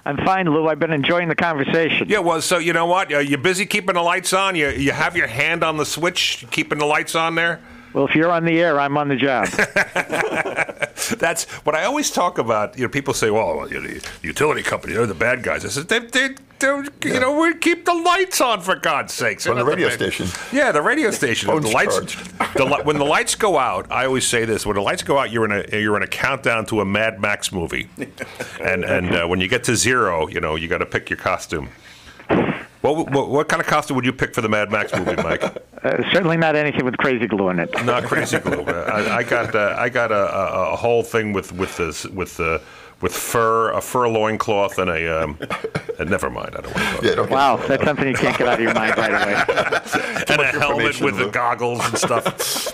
I'm 0.05 0.17
fine, 0.25 0.45
Lou. 0.49 0.67
I've 0.67 0.79
been 0.79 0.93
enjoying 0.93 1.27
the 1.27 1.35
conversation. 1.35 2.07
Yeah, 2.09 2.19
well, 2.19 2.41
so 2.41 2.57
you 2.59 2.71
know 2.73 2.85
what? 2.85 3.13
Uh, 3.13 3.19
you're 3.19 3.37
busy 3.37 3.65
keeping 3.65 3.95
the 3.95 4.01
lights 4.01 4.33
on. 4.33 4.55
You 4.55 4.69
you 4.69 4.91
have 4.91 5.15
your 5.17 5.27
hand 5.27 5.63
on 5.63 5.77
the 5.77 5.85
switch, 5.85 6.45
keeping 6.51 6.79
the 6.79 6.85
lights 6.85 7.15
on 7.15 7.35
there. 7.35 7.61
Well, 7.93 8.05
if 8.07 8.15
you're 8.15 8.31
on 8.31 8.45
the 8.45 8.59
air, 8.59 8.79
I'm 8.79 8.97
on 8.97 9.07
the 9.07 9.15
job. 9.15 9.47
That's 11.19 11.45
what 11.65 11.75
I 11.75 11.85
always 11.85 12.11
talk 12.11 12.37
about. 12.37 12.77
You 12.77 12.83
know, 12.83 12.89
people 12.89 13.13
say, 13.13 13.29
"Well, 13.31 13.55
well, 13.57 13.69
you 13.71 13.79
know, 13.79 13.87
the 13.87 14.05
utility 14.21 14.61
company, 14.61 14.93
they're 14.93 15.05
the 15.07 15.13
bad 15.13 15.41
guys." 15.43 15.63
I 15.65 15.69
said, 15.69 15.87
"They, 15.87 15.99
they, 15.99 16.35
they 16.59 16.83
you 17.05 17.19
know, 17.19 17.39
we 17.39 17.53
keep 17.55 17.85
the 17.85 17.93
lights 17.93 18.41
on 18.41 18.61
for 18.61 18.75
God's 18.75 19.13
sakes." 19.13 19.43
They're 19.45 19.53
On 19.53 19.59
the 19.59 19.63
not 19.63 19.69
radio 19.69 19.87
bad- 19.89 19.97
station. 19.97 20.27
Yeah, 20.51 20.71
the 20.71 20.81
radio 20.81 21.11
station. 21.11 21.47
Phone's 21.47 21.65
the 21.65 21.71
lights, 21.71 21.95
charged. 21.95 22.55
the, 22.57 22.65
li- 22.65 22.81
when 22.83 22.97
the 22.97 23.05
lights 23.05 23.35
go 23.35 23.57
out, 23.57 23.89
I 23.91 24.05
always 24.05 24.27
say 24.27 24.43
this: 24.45 24.65
when 24.65 24.75
the 24.75 24.81
lights 24.81 25.03
go 25.03 25.17
out, 25.17 25.31
you're 25.31 25.45
in 25.45 25.51
a 25.51 25.79
you're 25.79 25.97
in 25.97 26.03
a 26.03 26.07
countdown 26.07 26.65
to 26.67 26.81
a 26.81 26.85
Mad 26.85 27.21
Max 27.21 27.51
movie, 27.51 27.89
and 28.61 28.83
and 28.83 29.15
uh, 29.15 29.27
when 29.27 29.39
you 29.39 29.47
get 29.47 29.63
to 29.65 29.75
zero, 29.75 30.27
you 30.27 30.39
know, 30.41 30.55
you 30.55 30.67
got 30.67 30.79
to 30.79 30.85
pick 30.85 31.09
your 31.09 31.17
costume. 31.17 31.69
What, 32.81 33.09
what 33.11 33.29
what 33.29 33.49
kind 33.49 33.61
of 33.61 33.67
costume 33.67 33.95
would 33.95 34.05
you 34.05 34.13
pick 34.13 34.33
for 34.33 34.41
the 34.41 34.49
Mad 34.49 34.71
Max 34.71 34.93
movie, 34.93 35.15
Mike? 35.15 35.43
Uh, 35.83 36.01
certainly 36.11 36.35
not 36.35 36.55
anything 36.55 36.83
with 36.83 36.97
crazy 36.97 37.27
glue 37.27 37.49
in 37.49 37.59
it. 37.59 37.69
Not 37.85 38.03
crazy 38.05 38.39
glue. 38.39 38.63
I, 38.67 39.17
I 39.17 39.23
got 39.23 39.53
uh, 39.53 39.75
I 39.77 39.89
got 39.89 40.11
a, 40.11 40.15
a, 40.15 40.73
a 40.73 40.75
whole 40.75 41.03
thing 41.03 41.33
with 41.33 41.53
with 41.53 41.77
this 41.77 42.03
with 42.05 42.39
uh, 42.39 42.57
with 42.99 43.13
fur 43.13 43.71
a 43.71 43.79
fur 43.79 44.07
loincloth 44.07 44.79
and 44.79 44.89
a 44.89 45.23
um, 45.23 45.37
and 45.99 46.09
never 46.09 46.31
mind. 46.31 46.55
I 46.57 46.61
don't 46.61 46.75
want 46.75 46.95
to 46.95 47.01
go. 47.01 47.07
Yeah, 47.09 47.15
don't 47.15 47.29
Wow, 47.29 47.57
that's 47.57 47.83
something 47.83 48.07
you 48.07 48.15
can't 48.15 48.35
get 48.35 48.47
out 48.47 48.55
of 48.55 48.59
your 48.59 48.73
mind 48.73 48.97
right 48.97 49.11
away. 49.11 49.33
and 50.27 50.41
a 50.41 50.45
helmet 50.45 50.85
information, 50.95 51.05
with 51.05 51.17
the 51.17 51.29
goggles 51.29 51.87
and 51.87 51.97
stuff. 51.97 52.73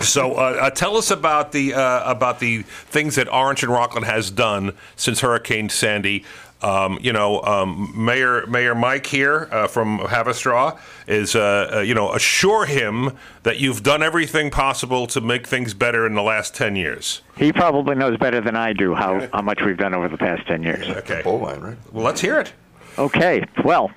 So, 0.00 0.34
uh, 0.34 0.58
uh, 0.60 0.70
tell 0.70 0.96
us 0.96 1.10
about 1.10 1.52
the 1.52 1.74
uh, 1.74 2.10
about 2.10 2.40
the 2.40 2.62
things 2.62 3.16
that 3.16 3.28
Orange 3.28 3.62
and 3.62 3.72
Rockland 3.72 4.06
has 4.06 4.30
done 4.30 4.74
since 4.96 5.20
Hurricane 5.20 5.68
Sandy. 5.68 6.24
Um, 6.62 6.98
you 7.02 7.12
know, 7.12 7.42
um, 7.42 7.92
Mayor 7.94 8.46
Mayor 8.46 8.74
Mike 8.74 9.06
here 9.06 9.48
uh, 9.50 9.66
from 9.66 9.98
Haverstraw 9.98 10.78
is 11.06 11.34
uh, 11.34 11.70
uh, 11.74 11.80
you 11.80 11.94
know 11.94 12.12
assure 12.12 12.66
him 12.66 13.16
that 13.42 13.58
you've 13.58 13.82
done 13.82 14.02
everything 14.02 14.50
possible 14.50 15.06
to 15.08 15.20
make 15.20 15.46
things 15.46 15.74
better 15.74 16.06
in 16.06 16.14
the 16.14 16.22
last 16.22 16.54
ten 16.54 16.76
years. 16.76 17.22
He 17.36 17.52
probably 17.52 17.96
knows 17.96 18.16
better 18.18 18.40
than 18.40 18.54
I 18.56 18.72
do 18.72 18.94
how, 18.94 19.28
how 19.32 19.42
much 19.42 19.60
we've 19.62 19.76
done 19.76 19.94
over 19.94 20.08
the 20.08 20.18
past 20.18 20.46
10 20.46 20.62
years. 20.62 20.86
Okay, 20.86 21.22
Bowl 21.22 21.40
line, 21.40 21.60
right? 21.60 21.76
well 21.92 22.04
let's 22.04 22.20
hear 22.20 22.38
it. 22.38 22.52
Okay, 22.98 23.44
well, 23.64 23.90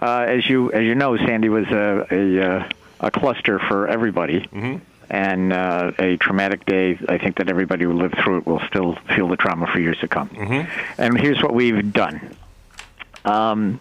uh, 0.00 0.24
as 0.28 0.48
you 0.48 0.72
as 0.72 0.82
you 0.82 0.94
know, 0.94 1.16
Sandy 1.18 1.48
was 1.48 1.66
a 1.66 2.06
a, 2.10 2.40
uh, 2.42 2.68
a 3.00 3.10
cluster 3.10 3.58
for 3.60 3.86
everybody, 3.86 4.48
and 5.10 5.52
uh, 5.52 5.92
a 5.98 6.16
traumatic 6.18 6.64
day. 6.66 6.98
I 7.08 7.18
think 7.18 7.36
that 7.36 7.48
everybody 7.48 7.84
who 7.84 7.92
lived 7.92 8.16
through 8.22 8.38
it 8.38 8.46
will 8.46 8.60
still 8.68 8.96
feel 9.14 9.28
the 9.28 9.36
trauma 9.36 9.66
for 9.66 9.80
years 9.80 9.98
to 10.00 10.08
come. 10.08 10.30
And 10.98 11.18
here's 11.18 11.42
what 11.42 11.54
we've 11.54 11.92
done. 11.92 12.34
Um, 13.24 13.80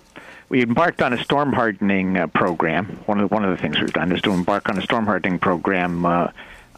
we 0.50 0.62
embarked 0.62 1.02
on 1.02 1.14
a 1.14 1.24
storm 1.24 1.52
hardening 1.54 2.18
uh, 2.18 2.28
program. 2.28 3.00
One 3.06 3.20
of 3.20 3.30
the, 3.30 3.34
one 3.34 3.44
of 3.44 3.52
the 3.52 3.62
things 3.62 3.80
we've 3.80 3.92
done 3.94 4.12
is 4.12 4.22
to 4.22 4.32
embark 4.32 4.70
on 4.70 4.78
a 4.78 4.82
storm 4.82 5.06
hardening 5.06 5.40
program. 5.40 6.06
Uh, 6.06 6.32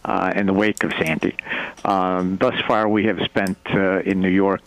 uh, 0.05 0.31
in 0.33 0.45
the 0.45 0.53
wake 0.53 0.81
of 0.85 0.93
Sandy, 0.93 1.35
um, 1.83 2.37
thus 2.37 2.57
far 2.61 2.87
we 2.87 3.03
have 3.03 3.19
spent 3.25 3.57
uh, 3.73 3.99
in 3.99 4.21
New 4.21 4.29
York 4.29 4.61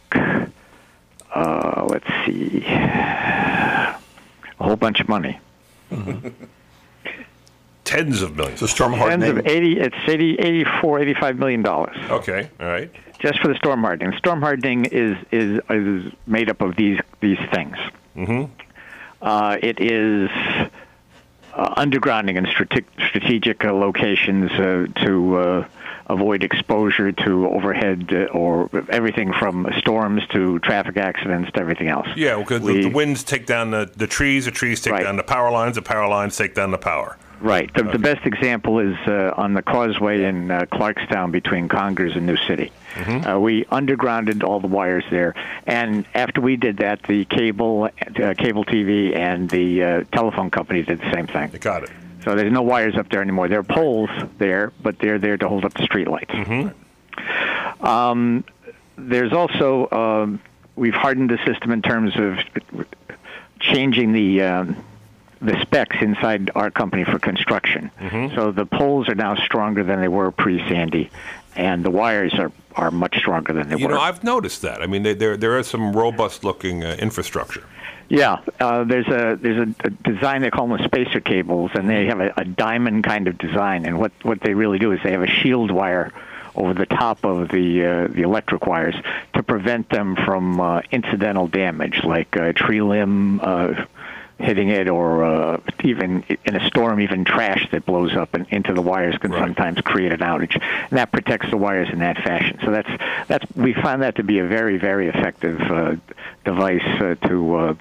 uh, 1.34 1.86
let's 1.88 2.06
see, 2.26 2.62
a 2.66 3.96
whole 4.58 4.76
bunch 4.76 5.00
of 5.00 5.08
money. 5.08 5.40
Tens 7.92 8.22
of 8.22 8.36
millions. 8.36 8.60
So 8.60 8.66
storm 8.66 8.92
hardening. 8.94 9.20
Tens 9.34 9.46
hardening. 9.46 9.76
of 9.78 9.80
80, 9.80 9.80
it's 9.80 10.08
80, 10.08 10.34
84, 10.38 11.00
85 11.00 11.38
million 11.38 11.62
dollars 11.62 11.96
Okay, 12.10 12.48
all 12.60 12.66
right. 12.66 12.90
just 13.18 13.38
for 13.40 13.48
the 13.48 13.54
storm 13.56 13.80
hardening. 13.82 14.16
Storm 14.18 14.40
hardening 14.40 14.86
is 14.86 15.16
is 15.30 15.60
is 15.70 16.12
made 16.26 16.48
up 16.50 16.60
of 16.62 16.76
these 16.76 16.98
these 17.20 17.38
things. 17.52 17.76
Mm-hmm. 18.16 18.50
Uh, 19.20 19.56
it 19.62 19.80
is 19.80 20.30
uh, 21.54 21.74
undergrounding 21.82 22.36
in 22.36 22.46
strate- 22.46 22.86
strategic 23.08 23.64
uh, 23.64 23.72
locations 23.72 24.50
uh, 24.52 24.86
to 25.04 25.36
uh, 25.36 25.68
avoid 26.08 26.42
exposure 26.42 27.12
to 27.12 27.46
overhead 27.48 28.10
uh, 28.12 28.24
or 28.32 28.68
everything 28.88 29.32
from 29.34 29.68
storms 29.78 30.26
to 30.28 30.58
traffic 30.60 30.96
accidents 30.96 31.52
to 31.52 31.60
everything 31.60 31.88
else. 31.88 32.08
Yeah, 32.16 32.38
because 32.38 32.62
the, 32.62 32.82
the 32.82 32.88
winds 32.90 33.22
take 33.22 33.46
down 33.46 33.70
the, 33.70 33.90
the 33.96 34.06
trees, 34.06 34.46
the 34.46 34.50
trees 34.50 34.80
take 34.80 34.94
Right. 34.94 35.04
down 35.04 35.16
the 35.16 35.22
power 35.22 35.50
lines, 35.50 35.76
the 35.76 35.82
power 35.82 36.08
lines 36.08 36.36
take 36.36 36.54
down 36.54 36.70
the 36.70 36.78
power. 36.78 37.16
Right. 37.42 37.72
The, 37.74 37.82
the 37.82 37.98
best 37.98 38.24
example 38.24 38.78
is 38.78 38.96
uh, 39.06 39.34
on 39.36 39.54
the 39.54 39.62
causeway 39.62 40.22
in 40.22 40.50
uh, 40.50 40.60
Clarkstown 40.70 41.32
between 41.32 41.68
Congers 41.68 42.14
and 42.14 42.24
New 42.24 42.36
City. 42.36 42.70
Uh, 42.96 43.40
we 43.40 43.64
undergrounded 43.64 44.44
all 44.44 44.60
the 44.60 44.68
wires 44.68 45.04
there, 45.10 45.34
and 45.66 46.06
after 46.14 46.40
we 46.40 46.56
did 46.56 46.76
that, 46.76 47.02
the 47.02 47.24
cable, 47.24 47.84
uh, 47.84 48.34
cable 48.38 48.64
TV, 48.64 49.16
and 49.16 49.50
the 49.50 49.82
uh, 49.82 50.04
telephone 50.12 50.50
company 50.50 50.82
did 50.82 51.00
the 51.00 51.12
same 51.12 51.26
thing. 51.26 51.50
You 51.52 51.58
got 51.58 51.82
it. 51.82 51.90
So 52.22 52.36
there's 52.36 52.52
no 52.52 52.62
wires 52.62 52.96
up 52.96 53.08
there 53.08 53.20
anymore. 53.20 53.48
There 53.48 53.58
are 53.58 53.64
poles 53.64 54.10
there, 54.38 54.72
but 54.80 55.00
they're 55.00 55.18
there 55.18 55.36
to 55.36 55.48
hold 55.48 55.64
up 55.64 55.74
the 55.74 55.82
streetlights. 55.82 56.72
Um, 57.80 58.44
there's 58.96 59.32
also 59.32 59.88
um, 59.90 60.40
we've 60.76 60.94
hardened 60.94 61.30
the 61.30 61.38
system 61.44 61.72
in 61.72 61.82
terms 61.82 62.12
of 62.16 62.38
changing 63.58 64.12
the 64.12 64.42
um, 64.42 64.84
the 65.42 65.60
specs 65.60 65.96
inside 66.00 66.50
our 66.54 66.70
company 66.70 67.04
for 67.04 67.18
construction. 67.18 67.90
So 68.34 68.52
the 68.52 68.64
poles 68.64 69.08
are 69.08 69.14
now 69.14 69.34
stronger 69.34 69.82
than 69.82 70.00
they 70.00 70.08
were 70.08 70.30
pre-Sandy, 70.30 71.10
and 71.56 71.84
the 71.84 71.90
wires 71.90 72.32
are, 72.34 72.52
are 72.76 72.90
much 72.90 73.18
stronger 73.18 73.52
than 73.52 73.68
they 73.68 73.76
You 73.76 73.86
were. 73.86 73.92
You 73.92 73.98
know, 73.98 74.02
I've 74.02 74.22
noticed 74.24 74.62
that. 74.62 74.82
I 74.82 74.86
mean, 74.86 75.02
they, 75.02 75.14
there 75.14 75.36
there 75.36 75.58
is 75.58 75.66
some 75.66 75.94
robust 75.94 76.44
looking 76.44 76.84
uh, 76.84 76.96
infrastructure. 76.98 77.64
Yeah, 78.08 78.40
uh, 78.60 78.84
there's 78.84 79.08
a 79.08 79.38
there's 79.40 79.68
a, 79.68 79.86
a 79.86 79.90
design 79.90 80.42
they 80.42 80.50
call 80.50 80.68
them 80.68 80.82
spacer 80.84 81.20
cables, 81.20 81.70
and 81.74 81.88
they 81.88 82.06
have 82.06 82.20
a, 82.20 82.32
a 82.36 82.44
diamond 82.44 83.04
kind 83.04 83.26
of 83.26 83.38
design. 83.38 83.84
And 83.86 83.98
what 83.98 84.12
what 84.22 84.40
they 84.40 84.54
really 84.54 84.78
do 84.78 84.92
is 84.92 85.00
they 85.02 85.12
have 85.12 85.22
a 85.22 85.26
shield 85.26 85.70
wire 85.70 86.12
over 86.54 86.74
the 86.74 86.86
top 86.86 87.24
of 87.24 87.48
the 87.48 87.84
uh, 87.84 88.06
the 88.08 88.22
electric 88.22 88.66
wires 88.66 88.94
to 89.34 89.42
prevent 89.42 89.88
them 89.88 90.16
from 90.16 90.60
uh, 90.60 90.82
incidental 90.90 91.48
damage, 91.48 92.04
like 92.04 92.36
a 92.36 92.52
tree 92.52 92.82
limb 92.82 93.40
uh, 93.40 93.86
hitting 94.38 94.68
it, 94.70 94.88
or 94.88 95.24
uh, 95.24 95.60
even 95.84 96.24
in 96.44 96.56
a 96.56 96.66
storm, 96.66 97.00
even 97.00 97.24
trash 97.24 97.68
that 97.70 97.86
blows 97.86 98.16
up 98.16 98.34
and 98.34 98.46
into 98.50 98.72
the 98.74 98.82
wires 98.82 99.16
can 99.18 99.30
Right. 99.30 99.40
sometimes 99.42 99.80
create 99.82 100.12
an 100.12 100.18
outage. 100.20 100.54
And 100.90 100.98
that 100.98 101.12
protects 101.12 101.48
the 101.50 101.56
wires 101.56 101.88
in 101.92 102.00
that 102.00 102.16
fashion. 102.18 102.58
So 102.64 102.70
that's 102.72 102.90
that's 103.28 103.46
we 103.54 103.72
found 103.74 104.02
that 104.02 104.16
to 104.16 104.22
be 104.24 104.38
a 104.40 104.46
very 104.46 104.78
very 104.78 105.08
effective 105.08 105.60
uh, 105.60 105.96
device 106.44 106.82
uh, 107.00 107.14
to. 107.28 107.54
Uh, 107.56 107.74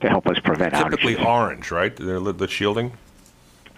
to 0.00 0.08
help 0.08 0.26
us 0.28 0.38
prevent 0.38 0.72
Typically 0.72 1.12
outages. 1.12 1.16
Typically 1.18 1.26
orange, 1.26 1.70
right? 1.70 1.94
The 1.94 2.32
the 2.32 2.48
shielding. 2.48 2.92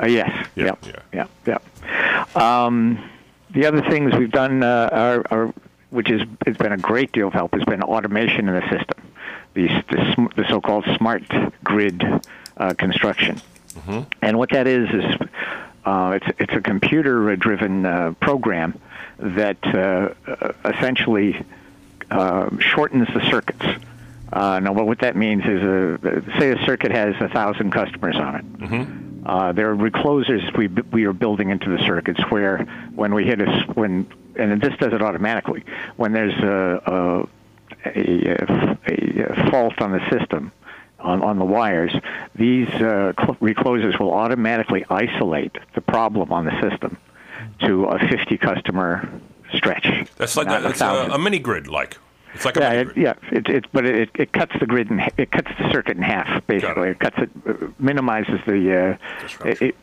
Uh, 0.00 0.06
yes. 0.06 0.30
Yeah, 0.54 0.66
Yep. 0.66 0.78
yeah. 0.86 1.26
Yep. 1.46 1.62
Yep. 1.82 2.36
Um, 2.36 3.10
the 3.50 3.66
other 3.66 3.82
things 3.82 4.14
we've 4.16 4.30
done 4.30 4.62
uh, 4.62 4.88
are, 4.92 5.24
are, 5.32 5.54
which 5.90 6.10
is 6.12 6.22
has 6.46 6.56
been 6.56 6.70
a 6.70 6.76
great 6.76 7.10
deal 7.10 7.26
of 7.26 7.32
help, 7.34 7.54
has 7.54 7.64
been 7.64 7.82
automation 7.82 8.48
in 8.48 8.54
the 8.54 8.60
system, 8.70 9.02
the 9.54 9.68
the, 9.90 10.28
the 10.36 10.44
so-called 10.48 10.84
smart 10.96 11.22
grid 11.64 12.02
uh, 12.56 12.74
construction. 12.74 13.40
And 14.20 14.38
what 14.38 14.50
that 14.50 14.66
is 14.66 14.88
is 14.90 15.04
uh, 15.84 16.18
it's 16.20 16.26
it's 16.38 16.52
a 16.54 16.60
computer-driven 16.60 17.86
uh, 17.86 18.12
program 18.20 18.78
that 19.18 19.58
uh, 19.64 20.14
uh, 20.30 20.52
essentially 20.64 21.44
uh, 22.10 22.50
shortens 22.58 23.08
the 23.14 23.20
circuits. 23.30 23.66
Uh, 24.32 24.60
now, 24.60 24.72
what 24.72 24.98
that 25.00 25.14
means 25.16 25.42
is, 25.44 25.62
uh, 25.62 26.38
say 26.38 26.50
a 26.52 26.64
circuit 26.64 26.90
has 26.90 27.14
a 27.20 27.28
thousand 27.28 27.70
customers 27.70 28.16
on 28.16 28.34
it. 28.36 28.44
Uh, 29.26 29.52
there 29.52 29.70
are 29.70 29.76
reclosers 29.76 30.42
we 30.56 30.66
we 30.68 31.04
are 31.04 31.12
building 31.12 31.50
into 31.50 31.70
the 31.70 31.78
circuits 31.84 32.20
where 32.30 32.58
when 32.94 33.14
we 33.14 33.24
hit 33.24 33.40
a 33.40 33.62
when 33.74 34.06
and 34.36 34.60
this 34.60 34.74
does 34.78 34.92
it 34.92 35.00
automatically 35.02 35.64
when 35.96 36.12
there's 36.12 36.34
a 36.42 36.82
a, 36.86 37.28
a, 37.84 39.24
a 39.24 39.50
fault 39.50 39.80
on 39.80 39.92
the 39.92 40.10
system 40.10 40.52
on, 40.98 41.22
on 41.22 41.38
the 41.38 41.44
wires, 41.44 41.92
these 42.34 42.68
uh, 42.68 43.12
cl- 43.18 43.36
reclosers 43.40 43.98
will 43.98 44.12
automatically 44.12 44.84
isolate 44.88 45.56
the 45.74 45.80
problem 45.80 46.32
on 46.32 46.44
the 46.44 46.70
system 46.70 46.96
to 47.60 47.84
a 47.84 47.98
50 48.08 48.38
customer 48.38 49.08
stretch. 49.52 49.86
That's 50.16 50.36
like 50.36 50.46
that. 50.48 50.80
a 50.80 50.84
a, 50.84 51.14
a 51.14 51.18
mini 51.18 51.38
grid, 51.38 51.68
like. 51.68 51.98
It's 52.34 52.46
like 52.46 52.56
a 52.56 52.60
yeah, 52.60 52.72
it, 52.72 52.96
yeah. 52.96 53.14
It, 53.30 53.48
it, 53.48 53.66
but 53.72 53.84
it, 53.84 54.08
it 54.14 54.32
cuts 54.32 54.52
the 54.58 54.64
grid 54.64 54.90
in 54.90 55.00
h- 55.00 55.12
it 55.18 55.30
cuts 55.30 55.50
the 55.58 55.70
circuit 55.70 55.98
in 55.98 56.02
half 56.02 56.46
basically. 56.46 56.88
it. 56.88 56.92
It. 56.92 56.98
cuts 57.00 57.18
it, 57.18 57.30
uh, 57.46 57.66
minimizes 57.78 58.40
the 58.46 58.96
uh, 59.42 59.46
it, 59.46 59.60
it, 59.60 59.76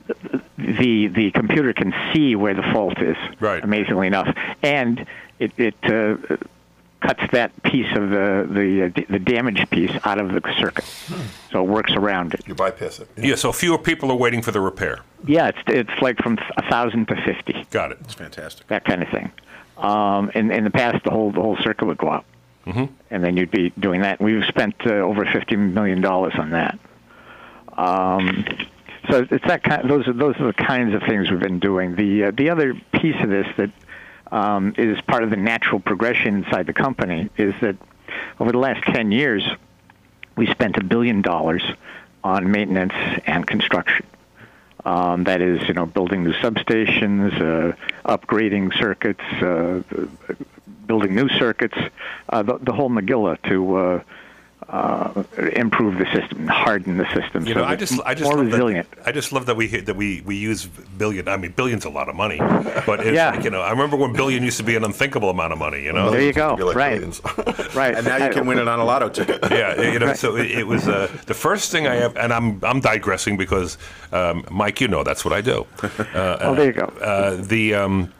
the 0.57 1.07
the 1.09 1.31
computer 1.31 1.73
can 1.73 1.93
see 2.11 2.35
where 2.35 2.55
the 2.55 2.63
fault 2.73 2.99
is. 2.99 3.17
Right. 3.39 3.63
Amazingly 3.63 4.07
enough, 4.07 4.35
and 4.63 5.05
it 5.37 5.51
it 5.57 5.75
uh, 5.83 6.17
cuts 7.01 7.21
that 7.31 7.51
piece 7.63 7.91
of 7.95 8.09
the 8.09 8.47
the 8.49 8.83
uh, 8.85 9.05
the 9.09 9.19
damaged 9.19 9.69
piece 9.69 9.91
out 10.03 10.19
of 10.19 10.31
the 10.31 10.41
circuit, 10.59 10.85
so 11.51 11.63
it 11.63 11.67
works 11.67 11.93
around 11.93 12.33
it. 12.33 12.47
You 12.47 12.55
bypass 12.55 12.99
it. 12.99 13.09
Yeah, 13.17 13.35
so 13.35 13.51
fewer 13.51 13.77
people 13.77 14.11
are 14.11 14.15
waiting 14.17 14.41
for 14.41 14.51
the 14.51 14.59
repair. 14.59 15.01
Yeah, 15.25 15.47
it's 15.47 15.59
it's 15.67 16.01
like 16.01 16.17
from 16.17 16.37
a 16.57 16.69
thousand 16.69 17.07
to 17.07 17.15
fifty. 17.23 17.65
Got 17.71 17.91
it. 17.91 17.97
It's 18.01 18.13
fantastic. 18.13 18.67
that 18.67 18.85
kind 18.85 19.01
of 19.01 19.09
thing. 19.09 19.31
Um, 19.77 20.29
in, 20.35 20.51
in 20.51 20.65
the 20.65 20.71
past, 20.71 21.03
the 21.05 21.11
whole 21.11 21.31
the 21.31 21.41
whole 21.41 21.57
circuit 21.57 21.85
would 21.85 21.97
go 21.97 22.09
out, 22.09 22.25
mm-hmm. 22.65 22.93
and 23.09 23.23
then 23.23 23.37
you'd 23.37 23.51
be 23.51 23.69
doing 23.71 24.01
that. 24.01 24.19
We've 24.19 24.43
spent 24.45 24.75
uh, 24.85 24.95
over 24.95 25.25
fifty 25.25 25.55
million 25.55 26.01
dollars 26.01 26.33
on 26.37 26.51
that. 26.51 26.77
Um, 27.77 28.45
so 29.09 29.25
it's 29.31 29.47
that 29.47 29.63
kind. 29.63 29.89
Those 29.89 30.07
are 30.07 30.13
those 30.13 30.35
are 30.39 30.47
the 30.47 30.53
kinds 30.53 30.93
of 30.93 31.01
things 31.03 31.31
we've 31.31 31.39
been 31.39 31.59
doing. 31.59 31.95
The 31.95 32.25
uh, 32.25 32.31
the 32.31 32.49
other 32.49 32.73
piece 32.93 33.15
of 33.21 33.29
this 33.29 33.47
that 33.57 33.71
um, 34.31 34.73
is 34.77 34.99
part 35.01 35.23
of 35.23 35.29
the 35.29 35.37
natural 35.37 35.79
progression 35.79 36.43
inside 36.43 36.67
the 36.67 36.73
company 36.73 37.29
is 37.37 37.53
that 37.61 37.75
over 38.39 38.51
the 38.51 38.57
last 38.57 38.83
ten 38.83 39.11
years, 39.11 39.47
we 40.35 40.47
spent 40.47 40.77
a 40.77 40.83
billion 40.83 41.21
dollars 41.21 41.63
on 42.23 42.51
maintenance 42.51 42.93
and 43.25 43.45
construction. 43.45 44.05
Um, 44.85 45.25
that 45.25 45.41
is, 45.41 45.67
you 45.67 45.73
know, 45.73 45.85
building 45.85 46.23
new 46.23 46.33
substations, 46.33 47.33
uh, 47.35 47.75
upgrading 48.05 48.77
circuits, 48.79 49.23
uh, 49.41 49.81
building 50.87 51.15
new 51.15 51.27
circuits, 51.29 51.77
uh, 52.29 52.43
the, 52.43 52.57
the 52.59 52.71
whole 52.71 52.89
Megillah 52.89 53.41
to 53.43 54.01
uh, 54.71 55.23
uh, 55.37 55.41
improve 55.53 55.97
the 55.97 56.05
system, 56.13 56.45
harden 56.47 56.97
the 56.97 57.05
system, 57.13 57.45
You 57.47 57.55
so 57.55 57.61
know, 57.61 57.65
I 57.65 57.75
just, 57.75 57.93
it's 57.93 58.01
I 58.05 58.13
just 58.13 58.25
more 58.29 58.37
love 58.37 58.45
resilient. 58.51 58.91
That, 58.91 59.07
I 59.07 59.11
just 59.11 59.31
love 59.31 59.47
that 59.47 59.55
we 59.55 59.65
that 59.67 59.95
we 59.95 60.21
we 60.21 60.35
use 60.35 60.67
billion. 60.67 61.27
I 61.27 61.37
mean, 61.37 61.53
billion's 61.53 61.85
a 61.85 61.89
lot 61.89 62.07
of 62.07 62.15
money, 62.15 62.37
but 62.85 62.99
it's 62.99 63.15
Yeah. 63.15 63.31
like, 63.31 63.43
you 63.43 63.49
know, 63.49 63.61
I 63.61 63.71
remember 63.71 63.97
when 63.97 64.13
billion 64.13 64.43
used 64.43 64.57
to 64.57 64.63
be 64.63 64.75
an 64.75 64.83
unthinkable 64.83 65.31
amount 65.31 65.53
of 65.53 65.59
money. 65.59 65.81
You 65.83 65.91
know, 65.93 66.11
There 66.11 66.21
you 66.21 66.33
go. 66.33 66.53
Like 66.53 66.75
right, 66.75 67.01
right. 67.75 67.95
And 67.95 68.05
now 68.05 68.17
you 68.23 68.31
can 68.31 68.45
win 68.45 68.59
it 68.59 68.67
on 68.67 68.79
a 68.79 68.85
lotto 68.85 69.09
ticket. 69.09 69.39
yeah, 69.51 69.81
you 69.81 69.97
know. 69.97 70.13
So 70.13 70.35
it, 70.37 70.51
it 70.51 70.67
was 70.67 70.87
uh, 70.87 71.07
the 71.25 71.33
first 71.33 71.71
thing 71.71 71.87
I 71.87 71.95
have, 71.95 72.15
and 72.15 72.31
I'm 72.31 72.63
I'm 72.63 72.79
digressing 72.79 73.37
because 73.37 73.77
um, 74.11 74.45
Mike, 74.51 74.81
you 74.81 74.87
know, 74.87 75.03
that's 75.03 75.25
what 75.25 75.33
I 75.33 75.41
do. 75.41 75.65
Uh, 76.13 76.37
Oh, 76.41 76.55
there 76.55 76.65
you 76.67 76.73
go. 76.73 76.85
uh, 77.01 77.35
the 77.41 77.73
um, 77.75 78.13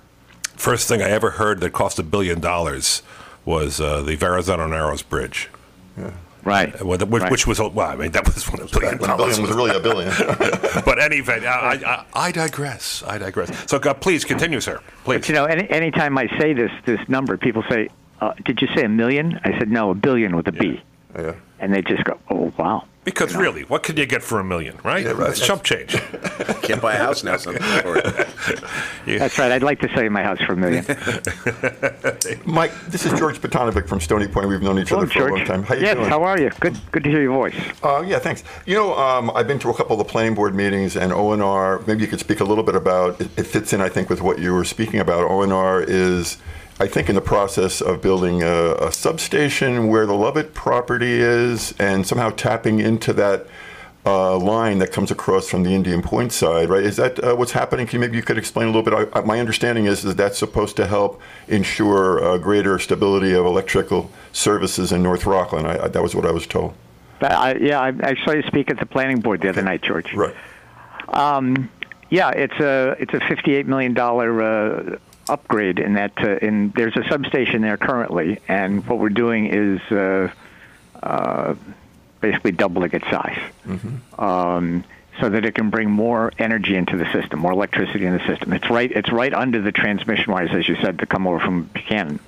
first 0.56 0.88
thing 0.88 1.02
I 1.02 1.10
ever 1.10 1.30
heard 1.32 1.60
that 1.62 1.74
cost 1.74 2.00
a 2.00 2.04
billion 2.04 2.40
dollars 2.40 3.02
was 3.46 3.80
uh, 3.82 4.02
the 4.02 4.16
Verrazano 4.16 4.68
Narrows 4.68 5.02
Bridge. 5.04 5.50
Right. 6.50 6.84
Well, 6.84 6.98
the- 6.98 7.06
which, 7.06 7.24
Right. 7.24 7.32
which 7.32 7.48
was, 7.48 7.60
a- 7.60 7.68
well, 7.70 7.90
I 7.90 7.96
mean, 7.96 8.12
that 8.12 8.26
was 8.26 8.50
one 8.52 8.62
a 8.62 8.66
billion 8.66 8.98
When 8.98 9.10
a 9.10 9.18
billion 9.18 9.42
was 9.42 9.52
really 9.52 9.76
a 9.76 9.80
billion. 9.80 10.12
but 10.86 11.00
anyway, 11.00 11.46
I, 11.46 11.74
I, 11.76 12.06
I 12.28 12.32
digress. 12.32 13.04
I 13.08 13.18
digress. 13.18 13.50
So, 13.70 13.78
uh, 13.78 13.94
please 13.94 14.26
continue, 14.26 14.60
sir. 14.60 14.80
Please. 15.04 15.20
But 15.20 15.30
you 15.30 15.36
know, 15.36 15.46
any 15.46 15.70
anytime 15.70 16.18
I 16.18 16.28
say 16.40 16.54
this 16.54 16.72
this 16.86 17.00
number, 17.08 17.38
people 17.38 17.64
say, 17.70 17.90
uh, 18.22 18.34
"Did 18.46 18.62
you 18.62 18.68
say 18.76 18.84
a 18.84 18.90
million? 18.90 19.40
I 19.44 19.58
said, 19.58 19.70
"No, 19.70 19.92
a 19.92 19.96
billion 19.96 20.36
with 20.36 20.48
a 20.48 20.52
B," 20.52 20.82
yeah. 21.16 21.34
and 21.60 21.74
they 21.74 21.82
just 21.82 22.04
go, 22.04 22.18
"Oh, 22.30 22.52
wow." 22.58 22.84
Because 23.10 23.36
really, 23.36 23.64
what 23.64 23.82
can 23.82 23.98
you 23.98 24.06
get 24.06 24.22
for 24.22 24.40
a 24.40 24.44
million, 24.44 24.78
right? 24.84 25.04
Yeah, 25.04 25.12
right. 25.12 25.28
That's 25.28 25.46
chump 25.46 25.64
change. 25.64 25.92
Can't 26.62 26.80
buy 26.80 26.94
a 26.94 26.98
house 26.98 27.24
now. 27.24 27.38
Son. 27.38 27.56
Or- 27.56 28.02
That's 29.06 29.40
right. 29.40 29.52
I'd 29.52 29.64
like 29.64 29.80
to 29.80 29.90
sell 29.90 30.04
you 30.04 30.12
my 30.12 30.22
house 30.22 30.40
for 30.42 30.54
a 30.54 30.56
million. 30.56 30.86
Mike, 32.46 32.72
this 32.88 33.06
is 33.06 33.18
George 33.18 33.40
Potanovic 33.42 33.88
from 33.88 34.00
Stony 34.00 34.28
Point. 34.28 34.48
We've 34.48 34.62
known 34.62 34.78
each 34.78 34.90
Hello, 34.90 35.02
other 35.02 35.12
for 35.12 35.28
a 35.28 35.36
long 35.36 35.46
time. 35.46 35.64
How 35.64 35.74
you 35.74 35.82
yes, 35.82 35.96
doing? 35.96 36.08
how 36.08 36.22
are 36.24 36.40
you? 36.40 36.52
Good. 36.60 36.78
Good 36.92 37.04
to 37.04 37.10
hear 37.10 37.22
your 37.22 37.34
voice. 37.34 37.56
Uh, 37.82 38.04
yeah, 38.06 38.20
thanks. 38.20 38.44
You 38.68 38.76
know, 38.76 38.96
um, 38.96 39.32
I've 39.34 39.48
been 39.48 39.60
to 39.60 39.70
a 39.70 39.74
couple 39.74 40.00
of 40.00 40.06
the 40.06 40.12
planning 40.12 40.36
board 40.36 40.54
meetings, 40.54 40.96
and 40.96 41.12
ONR. 41.12 41.86
Maybe 41.88 42.02
you 42.02 42.08
could 42.08 42.20
speak 42.20 42.42
a 42.42 42.46
little 42.46 42.64
bit 42.64 42.76
about. 42.76 43.20
It, 43.20 43.30
it 43.40 43.44
fits 43.44 43.74
in, 43.74 43.82
I 43.82 43.90
think, 43.90 44.10
with 44.10 44.22
what 44.22 44.38
you 44.38 44.54
were 44.54 44.66
speaking 44.66 45.00
about. 45.00 45.30
ONR 45.30 45.84
is, 45.88 46.38
I 46.80 46.88
think, 46.88 47.10
in 47.10 47.16
the 47.16 47.22
process 47.22 47.82
of 47.82 48.02
building 48.02 48.42
a, 48.42 48.76
a 48.76 48.92
substation 48.92 49.88
where 49.88 50.06
the 50.06 50.14
Lovett 50.14 50.54
property 50.54 51.20
is, 51.20 51.74
and 51.80 52.08
somehow 52.08 52.30
tapping 52.32 52.80
into 52.80 53.14
that. 53.14 53.48
Uh, 54.06 54.38
line 54.38 54.80
that 54.80 54.94
comes 54.94 55.12
across 55.12 55.50
from 55.50 55.64
the 55.64 55.72
Indian 55.72 56.02
Point 56.02 56.32
side, 56.32 56.70
right? 56.70 56.84
Is 56.84 56.96
that 56.96 57.22
uh, 57.22 57.36
what's 57.36 57.52
happening? 57.52 57.86
Can 57.86 57.98
you, 57.98 58.08
maybe 58.08 58.16
you 58.16 58.24
could 58.24 58.38
explain 58.38 58.70
a 58.70 58.72
little 58.72 58.82
bit? 58.82 58.94
I, 58.94 59.20
I, 59.20 59.24
my 59.24 59.42
understanding 59.42 59.86
is 59.88 60.02
that 60.04 60.16
that's 60.16 60.38
supposed 60.38 60.78
to 60.78 60.88
help 60.88 61.22
ensure 61.50 62.24
uh, 62.24 62.38
greater 62.38 62.80
stability 62.80 63.34
of 63.34 63.46
electrical 63.46 64.10
services 64.32 64.94
in 64.94 65.04
North 65.04 65.26
Rockland. 65.26 65.68
I, 65.68 65.90
that 65.90 66.02
was 66.02 66.16
what 66.16 66.26
I 66.26 66.32
was 66.32 66.48
told. 66.48 66.74
Yeah, 67.22 67.82
I, 67.82 67.90
I 68.02 68.16
saw 68.24 68.32
you 68.32 68.42
speak 68.44 68.72
at 68.72 68.80
the 68.80 68.86
planning 68.86 69.20
board 69.20 69.42
the 69.42 69.50
other 69.50 69.62
night, 69.62 69.82
George. 69.82 70.14
Right. 70.14 70.34
Yeah, 72.10 72.30
it's 72.30 72.60
a 72.60 72.96
it's 73.00 73.14
a 73.14 73.20
fifty-eight 73.28 73.68
million 73.68 73.94
dollar 73.94 74.42
uh, 74.42 74.98
upgrade 75.30 75.80
in 75.80 75.94
that. 75.94 76.14
Uh, 76.18 76.38
in 76.38 76.72
there's 76.76 76.96
a 76.98 77.04
substation 77.10 77.62
there 77.62 77.78
currently, 77.78 78.40
and 78.48 78.86
what 78.88 79.00
we're 79.00 79.10
doing 79.10 79.48
is 79.48 79.80
uh, 79.92 80.32
uh, 81.02 81.56
basically 82.22 82.52
doubling 82.52 82.92
its 82.92 83.06
size, 83.10 83.40
um, 84.18 84.84
so 85.20 85.30
that 85.30 85.46
it 85.46 85.56
can 85.56 85.70
bring 85.70 85.90
more 85.90 86.34
energy 86.38 86.76
into 86.76 86.98
the 86.98 87.12
system, 87.12 87.40
more 87.40 87.52
electricity 87.52 88.06
in 88.06 88.14
the 88.14 88.26
system. 88.26 88.54
It's 88.54 88.70
right 88.70 88.92
it's 88.92 89.12
right 89.12 89.34
under 89.34 89.62
the 89.62 89.72
transmission 89.72 90.32
wires, 90.32 90.52
as 90.54 90.68
you 90.68 90.76
said, 90.82 91.00
to 91.00 91.06
come 91.06 91.28
over 91.28 91.40
from 91.40 91.64
Buchanan. 91.64 92.20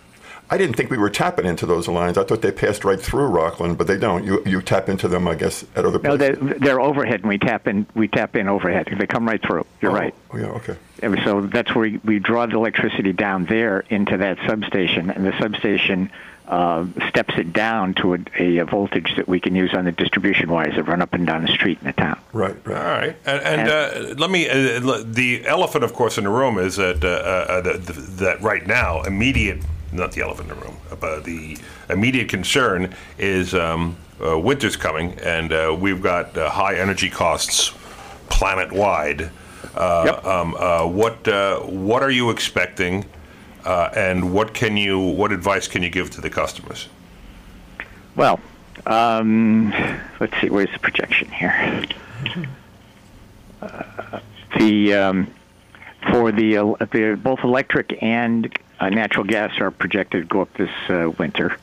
I 0.53 0.57
didn't 0.57 0.75
think 0.75 0.91
we 0.91 0.97
were 0.97 1.09
tapping 1.09 1.45
into 1.45 1.65
those 1.65 1.87
lines. 1.87 2.17
I 2.17 2.25
thought 2.25 2.41
they 2.41 2.51
passed 2.51 2.83
right 2.83 2.99
through 2.99 3.27
Rockland, 3.27 3.77
but 3.77 3.87
they 3.87 3.97
don't. 3.97 4.25
You 4.25 4.43
you 4.45 4.61
tap 4.61 4.89
into 4.89 5.07
them, 5.07 5.25
I 5.27 5.35
guess, 5.35 5.63
at 5.77 5.85
other 5.85 5.97
No, 5.99 6.17
they're, 6.17 6.35
they're 6.35 6.81
overhead, 6.81 7.21
and 7.21 7.29
we 7.29 7.37
tap 7.37 7.67
in. 7.67 7.87
We 7.95 8.09
tap 8.09 8.35
in 8.35 8.49
overhead. 8.49 8.93
They 8.99 9.07
come 9.07 9.25
right 9.25 9.41
through. 9.41 9.65
You're 9.81 9.91
Oh, 9.91 9.95
right. 9.95 10.13
Oh, 10.33 10.37
yeah. 10.37 10.45
Okay. 10.47 10.75
And 11.01 11.17
so 11.23 11.41
that's 11.41 11.73
where 11.73 11.83
we, 11.89 11.97
we 12.03 12.19
draw 12.19 12.45
the 12.45 12.57
electricity 12.57 13.13
down 13.13 13.45
there 13.45 13.85
into 13.89 14.17
that 14.17 14.37
substation, 14.45 15.09
and 15.09 15.25
the 15.25 15.35
substation 15.39 16.11
uh, 16.49 16.85
steps 17.07 17.33
it 17.37 17.53
down 17.53 17.93
to 17.93 18.13
a, 18.37 18.57
a 18.57 18.65
voltage 18.65 19.15
that 19.15 19.29
we 19.29 19.39
can 19.39 19.55
use 19.55 19.73
on 19.73 19.85
the 19.85 19.91
distribution 19.93 20.49
wires 20.49 20.75
that 20.75 20.83
run 20.83 21.01
up 21.01 21.13
and 21.13 21.25
down 21.25 21.43
the 21.43 21.47
street 21.53 21.77
in 21.79 21.87
the 21.87 21.93
town. 21.93 22.19
Right. 22.33 22.57
All 22.67 22.73
Right. 22.73 22.99
right, 23.07 23.15
and, 23.25 23.41
and 23.61 23.69
uh, 23.69 24.15
let 24.17 24.29
me. 24.29 24.49
Uh, 24.49 25.01
the 25.05 25.47
elephant, 25.47 25.85
of 25.85 25.93
course, 25.93 26.17
in 26.17 26.25
the 26.25 26.29
room 26.29 26.57
is 26.57 26.75
that 26.75 27.05
uh, 27.05 27.07
uh, 27.07 27.61
that, 27.61 27.85
that 28.19 28.41
right 28.41 28.67
now, 28.67 29.01
immediate, 29.03 29.61
not 29.91 30.11
the 30.11 30.21
elephant 30.21 30.49
in 30.51 30.57
the 30.57 30.63
room, 30.63 30.77
but 30.99 31.23
the 31.23 31.57
immediate 31.89 32.29
concern 32.29 32.93
is 33.17 33.53
um, 33.53 33.95
uh, 34.25 34.37
winter's 34.39 34.75
coming, 34.75 35.13
and 35.19 35.51
uh, 35.51 35.75
we've 35.77 36.01
got 36.01 36.37
uh, 36.37 36.49
high 36.49 36.75
energy 36.75 37.09
costs 37.09 37.73
planet 38.29 38.71
wide. 38.71 39.29
Uh, 39.75 40.03
Yep. 40.05 40.25
um, 40.25 40.55
uh, 40.59 40.85
what 40.85 41.27
uh, 41.27 41.59
what 41.59 42.01
are 42.03 42.11
you 42.11 42.29
expecting, 42.29 43.05
uh, 43.65 43.89
and 43.95 44.33
what 44.33 44.53
can 44.53 44.75
you 44.75 44.99
what 44.99 45.31
advice 45.31 45.67
can 45.67 45.83
you 45.83 45.89
give 45.89 46.09
to 46.11 46.21
the 46.21 46.29
customers? 46.29 46.89
Well, 48.15 48.39
um, 48.85 49.71
let's 50.19 50.33
see, 50.41 50.49
where's 50.49 50.71
the 50.73 50.79
projection 50.79 51.29
here? 51.29 51.85
Uh, 53.61 54.19
the 54.57 54.93
um, 54.93 55.27
for 56.11 56.31
the, 56.31 56.75
the 56.91 57.19
both 57.21 57.39
electric 57.43 58.01
and 58.01 58.47
uh, 58.47 58.49
natural 58.89 59.25
gas 59.25 59.59
are 59.59 59.71
projected 59.71 60.23
to 60.23 60.27
go 60.27 60.41
up 60.41 60.53
this 60.55 60.69
uh, 60.89 61.09
winter. 61.17 61.55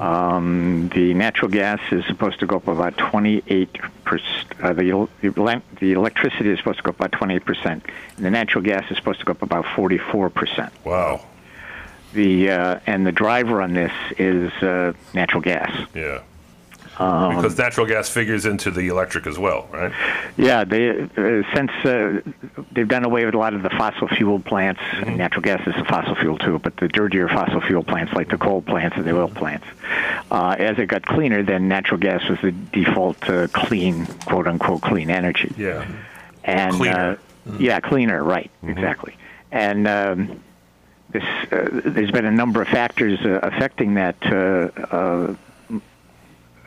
Um, 0.00 0.88
the 0.94 1.12
natural 1.14 1.50
gas 1.50 1.78
is 1.92 2.04
supposed 2.06 2.40
to 2.40 2.46
go 2.46 2.56
up 2.56 2.68
about 2.68 2.96
28 2.96 3.78
percent. 4.04 4.46
Uh, 4.62 4.72
the, 4.72 4.90
el- 4.90 5.10
the 5.20 5.28
ele- 5.36 5.62
the 5.78 5.92
electricity 5.92 6.50
is 6.50 6.58
supposed 6.58 6.78
to 6.78 6.82
go 6.82 6.90
up 6.90 6.96
about 6.96 7.12
28 7.12 7.44
percent, 7.44 7.86
and 8.16 8.24
the 8.24 8.30
natural 8.30 8.64
gas 8.64 8.90
is 8.90 8.96
supposed 8.96 9.18
to 9.20 9.24
go 9.26 9.32
up 9.32 9.42
about 9.42 9.66
44 9.76 10.30
percent. 10.30 10.72
Wow. 10.84 11.20
The 12.14 12.50
uh, 12.50 12.80
and 12.86 13.06
the 13.06 13.12
driver 13.12 13.60
on 13.60 13.74
this 13.74 13.92
is 14.18 14.50
uh, 14.62 14.94
natural 15.12 15.42
gas. 15.42 15.70
Yeah. 15.94 16.22
Um, 16.98 17.36
because 17.36 17.58
natural 17.58 17.86
gas 17.86 18.08
figures 18.08 18.46
into 18.46 18.70
the 18.70 18.88
electric 18.88 19.26
as 19.26 19.38
well, 19.38 19.68
right? 19.72 19.92
Yeah, 20.36 20.64
they 20.64 20.90
uh, 20.90 21.42
since 21.54 21.70
uh, 21.84 22.20
they've 22.72 22.86
done 22.86 23.04
away 23.04 23.24
with 23.24 23.34
a 23.34 23.38
lot 23.38 23.54
of 23.54 23.62
the 23.62 23.70
fossil 23.70 24.06
fuel 24.08 24.38
plants. 24.38 24.80
and 24.92 25.16
Natural 25.16 25.42
gas 25.42 25.66
is 25.66 25.74
a 25.76 25.84
fossil 25.84 26.14
fuel 26.14 26.38
too, 26.38 26.58
but 26.60 26.76
the 26.76 26.88
dirtier 26.88 27.28
fossil 27.28 27.60
fuel 27.60 27.82
plants, 27.82 28.12
like 28.12 28.28
the 28.30 28.38
coal 28.38 28.62
plants 28.62 28.96
and 28.96 29.04
the 29.04 29.16
oil 29.16 29.28
plants, 29.28 29.66
uh, 30.30 30.54
as 30.58 30.78
it 30.78 30.86
got 30.86 31.04
cleaner, 31.04 31.42
then 31.42 31.66
natural 31.68 31.98
gas 31.98 32.28
was 32.28 32.38
the 32.42 32.52
default 32.52 33.28
uh, 33.28 33.48
clean, 33.48 34.06
quote 34.26 34.46
unquote, 34.46 34.82
clean 34.82 35.10
energy. 35.10 35.52
Yeah. 35.56 35.86
and 36.44 36.74
Cleaner. 36.74 37.18
Uh, 37.46 37.56
yeah, 37.58 37.80
cleaner, 37.80 38.22
right? 38.22 38.50
Exactly. 38.62 39.16
And 39.52 39.86
um, 39.86 40.40
this, 41.10 41.22
uh, 41.52 41.68
there's 41.84 42.10
been 42.10 42.24
a 42.24 42.30
number 42.30 42.62
of 42.62 42.68
factors 42.68 43.20
uh, 43.20 43.40
affecting 43.42 43.94
that, 43.94 44.16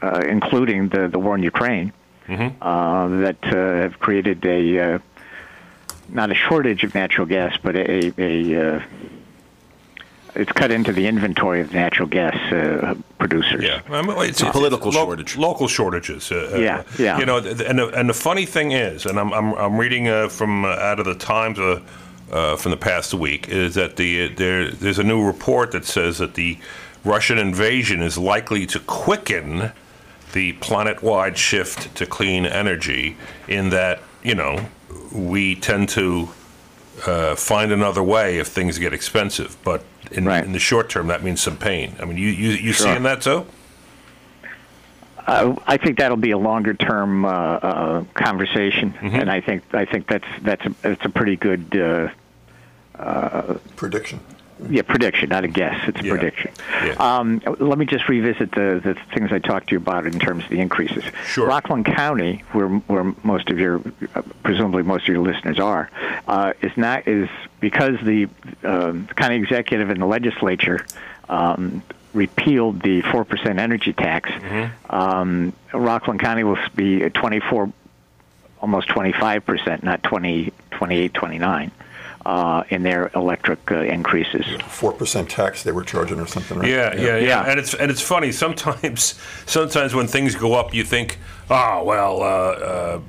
uh, 0.01 0.21
including 0.27 0.89
the 0.89 1.07
the 1.07 1.19
war 1.19 1.35
in 1.35 1.43
Ukraine, 1.43 1.91
uh, 2.29 3.07
that 3.25 3.37
uh, 3.43 3.81
have 3.83 3.99
created 3.99 4.45
a 4.45 4.79
uh, 4.79 4.99
not 6.09 6.31
a 6.31 6.35
shortage 6.35 6.83
of 6.83 6.93
natural 6.95 7.27
gas, 7.27 7.57
but 7.61 7.75
a 7.75 8.13
a, 8.17 8.75
uh, 8.75 8.81
it's 10.35 10.51
cut 10.51 10.71
into 10.71 10.93
the 10.93 11.07
inventory 11.07 11.61
of 11.61 11.73
natural 11.73 12.07
gas 12.07 12.35
uh, 12.51 12.95
producers. 13.17 13.63
Yeah, 13.63 13.81
I 13.89 14.01
mean, 14.03 14.15
it's, 14.29 14.41
a 14.41 14.51
political 14.51 14.91
lo- 14.91 15.05
shortage. 15.05 15.35
Local 15.35 15.67
shortages. 15.67 16.31
Uh, 16.31 16.51
uh, 16.53 16.57
Yeah, 16.57 16.83
yeah. 16.99 17.17
You 17.19 17.25
know, 17.25 17.37
and 17.37 17.79
the, 17.79 17.89
and 17.99 18.09
the 18.09 18.13
funny 18.13 18.45
thing 18.45 18.71
is, 18.71 19.05
and 19.05 19.19
I'm 19.19 19.33
I'm, 19.33 19.53
I'm 19.53 19.77
reading 19.77 20.07
uh, 20.07 20.29
from 20.29 20.63
uh, 20.65 20.69
out 20.69 20.99
of 20.99 21.05
the 21.05 21.15
Times 21.15 21.59
uh, 21.59 21.81
uh, 22.31 22.55
from 22.55 22.71
the 22.71 22.77
past 22.77 23.13
week 23.13 23.47
is 23.49 23.75
that 23.75 23.95
the 23.95 24.27
there 24.29 24.69
there's 24.71 24.99
a 24.99 25.03
new 25.03 25.25
report 25.25 25.71
that 25.71 25.85
says 25.85 26.17
that 26.19 26.35
the 26.35 26.57
Russian 27.03 27.37
invasion 27.37 28.01
is 28.01 28.17
likely 28.17 28.65
to 28.67 28.79
quicken 28.81 29.71
the 30.33 30.53
planet-wide 30.53 31.37
shift 31.37 31.95
to 31.95 32.05
clean 32.05 32.45
energy. 32.45 33.17
In 33.47 33.69
that, 33.69 34.01
you 34.23 34.35
know, 34.35 34.67
we 35.11 35.55
tend 35.55 35.89
to 35.89 36.29
uh, 37.05 37.35
find 37.35 37.71
another 37.71 38.03
way 38.03 38.37
if 38.39 38.47
things 38.47 38.77
get 38.79 38.93
expensive, 38.93 39.57
but. 39.63 39.83
In, 40.09 40.23
Right. 40.23 40.41
in 40.45 40.53
the 40.53 40.59
short 40.59 40.87
term, 40.89 41.07
that 41.07 41.21
means 41.21 41.41
some 41.41 41.57
pain. 41.57 41.93
I 42.01 42.05
mean, 42.05 42.17
you 42.17 42.29
you, 42.29 42.51
you 42.51 42.71
Sure. 42.71 42.87
seeing 42.87 43.03
that 43.03 43.19
too? 43.21 43.45
Uh, 45.27 45.53
I 45.67 45.75
think 45.75 45.97
that'll 45.97 46.15
be 46.15 46.31
a 46.31 46.37
longer 46.37 46.73
term 46.73 47.25
uh, 47.25 47.29
uh, 47.29 48.03
conversation, 48.13 48.93
Mm-hmm. 48.93 49.15
and 49.17 49.29
I 49.29 49.41
think 49.41 49.63
I 49.73 49.83
think 49.83 50.07
that's 50.07 50.27
that's 50.43 50.65
a, 50.65 50.73
that's 50.81 51.03
a 51.03 51.09
pretty 51.09 51.35
good 51.35 52.11
uh, 52.97 53.55
Prediction. 53.75 54.21
Yeah 54.69 54.81
prediction, 54.81 55.29
not 55.29 55.43
a 55.43 55.47
guess. 55.47 55.77
It's 55.87 55.99
a 55.99 56.03
Yeah. 56.03 56.13
prediction. 56.13 56.51
Yeah. 56.83 56.93
Um, 56.93 57.41
let 57.59 57.77
me 57.77 57.85
just 57.85 58.07
revisit 58.09 58.51
the, 58.51 58.81
the 58.83 58.95
things 59.13 59.31
I 59.31 59.39
talked 59.39 59.67
to 59.69 59.71
you 59.75 59.77
about 59.77 60.05
in 60.05 60.19
terms 60.19 60.43
of 60.43 60.49
the 60.49 60.59
increases. 60.59 61.03
Sure. 61.25 61.47
Rockland 61.47 61.85
County, 61.85 62.43
where 62.53 62.67
where 62.67 63.13
most 63.23 63.49
of 63.49 63.59
your 63.59 63.81
uh, 64.15 64.21
presumably 64.43 64.83
most 64.83 65.03
of 65.03 65.09
your 65.09 65.23
listeners 65.23 65.59
are, 65.59 65.89
uh, 66.27 66.53
is 66.61 66.71
not 66.77 67.07
is 67.07 67.29
because 67.59 67.95
the 68.03 68.27
um, 68.63 69.07
county 69.15 69.35
executive 69.35 69.89
and 69.89 70.01
the 70.01 70.05
legislature. 70.07 70.85
Um, 71.29 71.83
repealed 72.13 72.81
the 72.81 73.01
4% 73.03 73.59
energy 73.59 73.93
tax 73.93 74.29
Mm-hmm. 74.31 74.95
um, 74.95 75.53
rockland 75.73 76.19
county 76.19 76.43
will 76.43 76.57
be 76.73 77.03
at 77.03 77.13
24 77.13 77.71
almost 78.61 78.87
25% 78.87 79.83
not 79.83 80.01
20 80.03 80.51
28 80.71 81.13
29 81.13 81.71
uh, 82.27 82.63
in 82.69 82.83
their 82.83 83.09
electric 83.15 83.59
uh, 83.71 83.77
increases 83.77 84.45
Four 84.67 84.91
percent 84.91 85.29
tax 85.29 85.63
they 85.63 85.71
were 85.71 85.83
charging 85.85 86.19
or 86.19 86.27
something, 86.27 86.59
right? 86.59 86.69
Yeah, 86.69 86.93
yeah, 86.95 87.01
yeah, 87.01 87.17
Yeah. 87.31 87.43
And 87.49 87.57
it's 87.59 87.73
and 87.73 87.89
it's 87.89 88.01
funny 88.01 88.31
sometimes. 88.33 89.15
Sometimes 89.45 89.95
when 89.95 90.07
things 90.07 90.35
go 90.35 90.53
up, 90.53 90.73
you 90.73 90.83
think, 90.83 91.19
oh 91.49 91.83
well, 91.85 92.21
uh, 92.21 92.25
uh, 92.25 92.99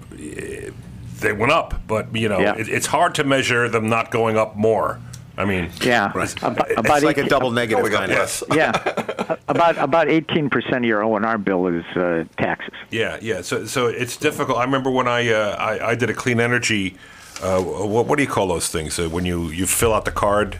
they 1.21 1.33
went 1.33 1.51
up, 1.53 1.75
but 1.89 2.14
you 2.14 2.29
know, 2.29 2.39
Yeah. 2.41 2.57
it, 2.57 2.69
it's 2.69 2.87
hard 2.87 3.14
to 3.16 3.25
measure 3.25 3.69
them 3.69 3.89
not 3.89 4.11
going 4.12 4.37
up 4.39 4.57
more. 4.57 5.01
I 5.37 5.45
mean, 5.45 5.71
Yeah, 5.83 6.12
Right. 6.16 6.33
About, 6.43 6.71
It's 6.71 6.79
about 6.81 7.03
like 7.03 7.16
a 7.19 7.23
18 7.23 7.29
double 7.31 7.49
Oh, 7.49 7.53
negative 7.53 7.83
we 7.85 7.91
got 7.91 8.01
kind 8.01 8.12
of. 8.12 8.19
less. 8.19 8.43
Yeah, 8.55 9.37
about 9.49 9.79
about 9.79 10.09
eighteen 10.09 10.49
percent 10.51 10.79
of 10.79 10.85
your 10.85 11.03
O 11.05 11.16
and 11.16 11.25
R 11.27 11.39
bill 11.39 11.66
is 11.66 11.85
uh, 11.97 12.25
taxes. 12.39 12.75
Yeah, 12.91 13.19
yeah. 13.21 13.43
So, 13.43 13.66
so 13.66 13.87
it's 13.87 14.16
difficult. 14.16 14.59
I 14.59 14.64
remember 14.64 14.91
when 14.91 15.09
I 15.09 15.29
uh, 15.33 15.57
I, 15.57 15.91
I 15.91 15.95
did 15.97 16.09
a 16.11 16.14
clean 16.14 16.39
energy. 16.41 16.97
Uh, 17.43 17.61
what, 17.62 18.07
what 18.07 18.16
do 18.16 18.22
you 18.22 18.28
call 18.28 18.49
those 18.49 18.68
things? 18.68 18.99
Uh, 18.99 19.09
when 19.09 19.24
you, 19.24 19.49
you 19.51 19.66
fill 19.66 19.95
out 19.95 20.05
the 20.05 20.11
card, 20.12 20.59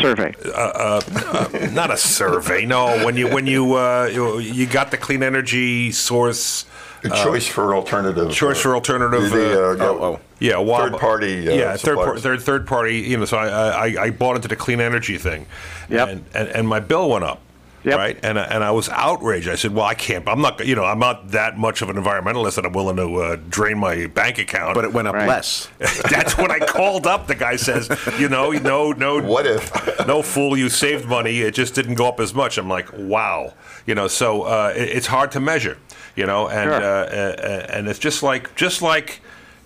Survey. 0.00 0.32
not 1.72 1.90
a 1.90 1.96
survey. 1.96 2.64
No, 2.64 3.04
when 3.04 3.16
you 3.16 3.26
when 3.28 3.46
you 3.48 3.74
uh, 3.74 4.08
you, 4.12 4.38
you 4.38 4.66
got 4.66 4.92
the 4.92 4.96
clean 4.96 5.22
energy 5.22 5.90
source. 5.90 6.64
A 7.02 7.08
choice 7.08 7.48
for 7.48 7.74
alternative. 7.74 8.28
Uh, 8.28 8.30
Choice 8.30 8.58
uh, 8.58 8.62
for 8.62 8.74
alternative, 8.74 9.30
The, 9.30 9.70
uh, 9.70 9.72
uh, 9.72 9.74
yeah, 9.76 9.84
oh. 9.88 10.20
Yeah, 10.38 10.58
Wab- 10.58 10.90
Third 10.92 11.00
party, 11.00 11.48
uh, 11.48 11.54
yeah, 11.54 11.76
third, 11.76 11.96
par- 11.96 12.18
third 12.18 12.40
third 12.42 12.66
party. 12.66 12.98
You 12.98 13.16
know, 13.18 13.24
so 13.24 13.36
I, 13.38 13.88
I 13.88 14.02
I 14.04 14.10
bought 14.10 14.36
into 14.36 14.48
the 14.48 14.56
clean 14.56 14.80
energy 14.80 15.18
thing, 15.18 15.46
Yep. 15.88 16.08
and, 16.08 16.24
and 16.34 16.48
and 16.50 16.68
my 16.68 16.78
bill 16.80 17.08
went 17.10 17.24
up. 17.24 17.40
Yep. 17.82 17.96
Right, 17.96 18.18
and 18.22 18.38
I- 18.38 18.44
and 18.44 18.62
I 18.62 18.72
was 18.72 18.90
outraged. 18.90 19.48
I 19.48 19.54
said, 19.54 19.74
"Well, 19.74 19.86
I 19.86 19.94
can't. 19.94 20.28
I'm 20.28 20.42
not. 20.42 20.64
You 20.66 20.74
know, 20.74 20.84
I'm 20.84 20.98
not 20.98 21.30
that 21.30 21.56
much 21.56 21.80
of 21.80 21.88
an 21.88 21.96
environmentalist 21.96 22.56
that 22.56 22.66
I'm 22.66 22.72
willing 22.74 22.96
to 22.96 23.16
uh, 23.22 23.36
drain 23.48 23.78
my 23.78 24.06
bank 24.06 24.38
account." 24.38 24.74
But 24.74 24.84
it 24.84 24.92
went 24.92 25.08
up 25.08 25.14
Right. 25.14 25.26
less. 25.26 25.68
That's 26.10 26.36
when 26.36 26.50
I 26.50 26.58
called 26.58 27.06
up. 27.06 27.26
The 27.26 27.34
guy 27.34 27.56
says, 27.56 27.88
"You 28.18 28.28
know, 28.28 28.50
no, 28.50 28.92
no. 28.92 29.18
What 29.22 29.46
if? 29.46 29.72
no 30.06 30.20
fool, 30.20 30.58
you 30.58 30.68
saved 30.68 31.06
money. 31.06 31.40
It 31.40 31.54
just 31.54 31.74
didn't 31.74 31.94
go 31.94 32.06
up 32.06 32.20
as 32.20 32.34
much." 32.34 32.58
I'm 32.58 32.68
like, 32.68 32.88
"Wow." 32.94 33.54
You 33.86 33.94
know, 33.94 34.08
so 34.08 34.42
uh, 34.42 34.74
it, 34.76 34.88
it's 34.90 35.06
hard 35.06 35.32
to 35.32 35.40
measure. 35.40 35.78
You 36.16 36.26
know, 36.26 36.48
and 36.48 36.68
Sure. 36.70 36.82
uh, 36.82 36.84
uh, 37.06 37.66
and 37.70 37.88
it's 37.88 37.98
just 37.98 38.22
like 38.22 38.54
just 38.56 38.82
like 38.82 39.22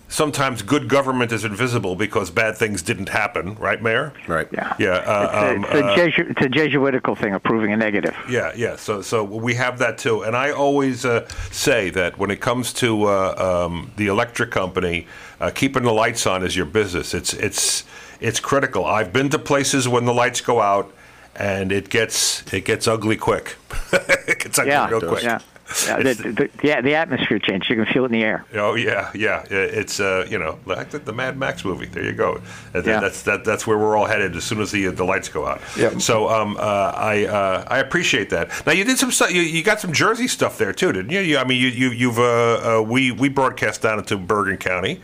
sometimes 0.07 0.61
good 0.61 0.87
government 0.87 1.31
is 1.31 1.43
invisible 1.43 1.95
because 1.95 2.29
bad 2.29 2.55
things 2.55 2.81
didn't 2.81 3.09
happen, 3.09 3.55
right, 3.55 3.81
Mayor? 3.81 4.13
Right. 4.27 4.47
Yeah. 4.51 4.73
Yeah. 4.79 4.89
Uh, 4.91 5.53
um, 5.55 5.63
it's, 5.65 5.73
a, 5.73 5.77
it's, 5.77 5.85
a 5.85 5.85
uh, 5.85 5.95
Jesu- 5.95 6.27
it's 6.29 6.41
a 6.45 6.49
Jesuitical 6.49 7.15
thing 7.15 7.33
of 7.33 7.43
proving 7.43 7.73
a 7.73 7.77
negative. 7.77 8.15
yeah, 8.29 8.51
yeah. 8.55 8.75
So, 8.75 9.01
so 9.01 9.23
we 9.23 9.55
have 9.55 9.79
that 9.79 9.97
too. 9.97 10.21
And 10.23 10.35
I 10.35 10.51
always 10.51 11.05
uh, 11.05 11.27
say 11.51 11.89
that 11.91 12.17
when 12.17 12.31
it 12.31 12.39
comes 12.41 12.71
to 12.73 13.05
uh, 13.05 13.65
um, 13.67 13.91
the 13.97 14.07
electric 14.07 14.51
company, 14.51 15.07
uh, 15.39 15.51
keeping 15.53 15.83
the 15.83 15.91
lights 15.93 16.25
on 16.25 16.43
is 16.43 16.55
your 16.55 16.65
business. 16.65 17.13
It's 17.13 17.33
it's 17.33 17.83
it's 18.21 18.39
critical. 18.39 18.85
I've 18.85 19.11
been 19.11 19.29
to 19.29 19.39
places 19.39 19.87
when 19.87 20.05
the 20.05 20.13
lights 20.13 20.39
go 20.39 20.61
out, 20.61 20.93
and 21.35 21.71
it 21.71 21.89
gets 21.89 22.41
it 22.53 22.63
gets 22.63 22.87
ugly 22.87 23.17
quick. 23.17 23.57
it 23.91 24.39
gets 24.39 24.57
ugly 24.59 24.71
Yeah, 24.71 24.87
real 24.89 25.01
quick. 25.01 25.23
yeah. 25.23 25.39
Yeah, 25.87 25.99
It's- 25.99 26.17
the, 26.17 26.31
the, 26.31 26.49
yeah, 26.63 26.81
the 26.81 26.95
atmosphere 26.95 27.39
changed. 27.39 27.69
You 27.69 27.75
can 27.77 27.85
feel 27.91 28.03
it 28.03 28.07
in 28.07 28.11
the 28.13 28.23
air. 28.23 28.45
Oh 28.53 28.75
yeah, 28.75 29.09
yeah. 29.15 29.43
It's 29.49 29.99
uh, 29.99 30.25
you 30.29 30.37
know 30.37 30.59
like 30.65 30.91
the, 30.91 30.99
the 30.99 31.11
Mad 31.13 31.37
Max 31.37 31.65
movie. 31.65 31.87
There 31.87 32.03
you 32.03 32.13
go. 32.13 32.39
That- 32.73 32.85
Yeah. 32.85 32.99
That's 32.99 33.23
that, 33.23 33.43
that's 33.43 33.65
where 33.65 33.77
we're 33.77 33.97
all 33.97 34.05
headed 34.05 34.35
as 34.35 34.43
soon 34.43 34.61
as 34.61 34.71
the 34.71 34.87
the 34.87 35.03
lights 35.03 35.27
go 35.29 35.45
out. 35.47 35.61
Yeah. 35.77 35.97
So 35.97 36.29
um, 36.29 36.55
uh, 36.57 36.59
I 36.95 37.25
uh, 37.25 37.63
I 37.67 37.79
appreciate 37.79 38.29
that. 38.29 38.51
Now 38.65 38.73
you 38.73 38.83
did 38.83 38.97
some 38.99 39.11
stuff. 39.11 39.31
You, 39.31 39.41
you 39.41 39.63
got 39.63 39.79
some 39.79 39.91
Jersey 39.91 40.27
stuff 40.27 40.57
there 40.57 40.71
too, 40.73 40.91
didn't 40.91 41.11
you? 41.11 41.19
you 41.21 41.37
I 41.39 41.43
mean, 41.45 41.59
you 41.59 41.69
you 41.69 41.89
you've 41.89 42.19
uh, 42.19 42.77
uh, 42.79 42.81
we 42.81 43.11
we 43.11 43.29
broadcast 43.29 43.81
down 43.81 43.97
into 43.99 44.17
Bergen 44.17 44.57
County. 44.57 45.01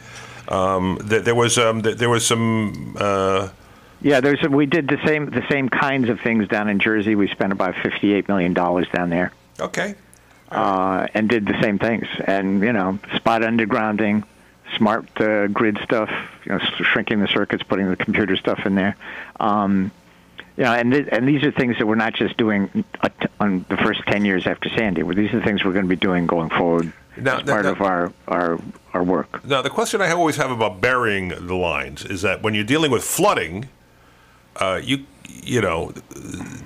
Um, 0.47 0.99
there, 1.03 1.21
there 1.21 1.35
was 1.35 1.57
um, 1.57 1.81
there, 1.81 1.95
there 1.95 2.09
was 2.09 2.25
some. 2.25 2.95
Uh, 2.99 3.49
Yeah, 4.03 4.19
there's 4.19 4.43
a, 4.43 4.49
we 4.49 4.65
did 4.65 4.87
the 4.87 4.99
same 5.05 5.29
the 5.29 5.43
same 5.49 5.69
kinds 5.69 6.09
of 6.09 6.19
things 6.21 6.47
down 6.47 6.69
in 6.69 6.79
Jersey. 6.79 7.15
We 7.15 7.27
spent 7.27 7.51
about 7.51 7.75
fifty 7.81 8.13
eight 8.13 8.27
million 8.27 8.53
dollars 8.53 8.87
down 8.93 9.09
there, 9.09 9.31
okay. 9.59 9.95
Uh, 10.51 11.07
and 11.13 11.29
did 11.29 11.45
the 11.47 11.59
same 11.61 11.79
things. 11.79 12.05
And 12.25 12.61
you 12.61 12.73
know, 12.73 12.99
spot 13.15 13.41
undergrounding, 13.41 14.23
smart 14.77 15.05
uh, 15.19 15.47
grid 15.47 15.79
stuff. 15.83 16.09
You 16.45 16.53
know, 16.53 16.59
shrinking 16.59 17.19
the 17.19 17.27
circuits, 17.27 17.63
putting 17.63 17.89
the 17.89 17.95
computer 17.95 18.35
stuff 18.35 18.65
in 18.65 18.75
there. 18.75 18.95
Um, 19.39 19.91
you 20.57 20.63
know, 20.65 20.73
and 20.73 20.91
th- 20.91 21.07
and 21.11 21.27
these 21.27 21.43
are 21.43 21.51
things 21.51 21.77
that 21.77 21.87
we're 21.87 21.95
not 21.95 22.13
just 22.13 22.35
doing 22.37 22.67
t- 23.03 23.27
on 23.39 23.65
the 23.69 23.77
first 23.77 24.01
ten 24.07 24.25
years 24.25 24.45
after 24.45 24.69
Sandy. 24.69 25.01
Well, 25.03 25.15
These 25.15 25.33
are 25.33 25.41
things 25.41 25.63
we're 25.63 25.71
going 25.73 25.85
to 25.85 25.89
be 25.89 25.95
doing 25.95 26.27
going 26.27 26.49
forward 26.49 26.91
Now- 27.17 27.37
as 27.37 27.43
part 27.43 27.63
now- 27.65 27.71
of 27.71 27.81
our 27.81 28.13
our 28.27 28.59
our 28.93 29.03
work. 29.03 29.45
Now, 29.45 29.61
the 29.61 29.69
question 29.69 30.01
I 30.01 30.11
always 30.11 30.35
have 30.35 30.51
about 30.51 30.81
burying 30.81 31.29
the 31.29 31.55
lines 31.55 32.03
is 32.03 32.21
that 32.23 32.43
when 32.43 32.53
you're 32.53 32.65
dealing 32.65 32.91
with 32.91 33.03
flooding, 33.03 33.69
uh, 34.57 34.81
you 34.83 35.05
you 35.43 35.61
know, 35.61 35.93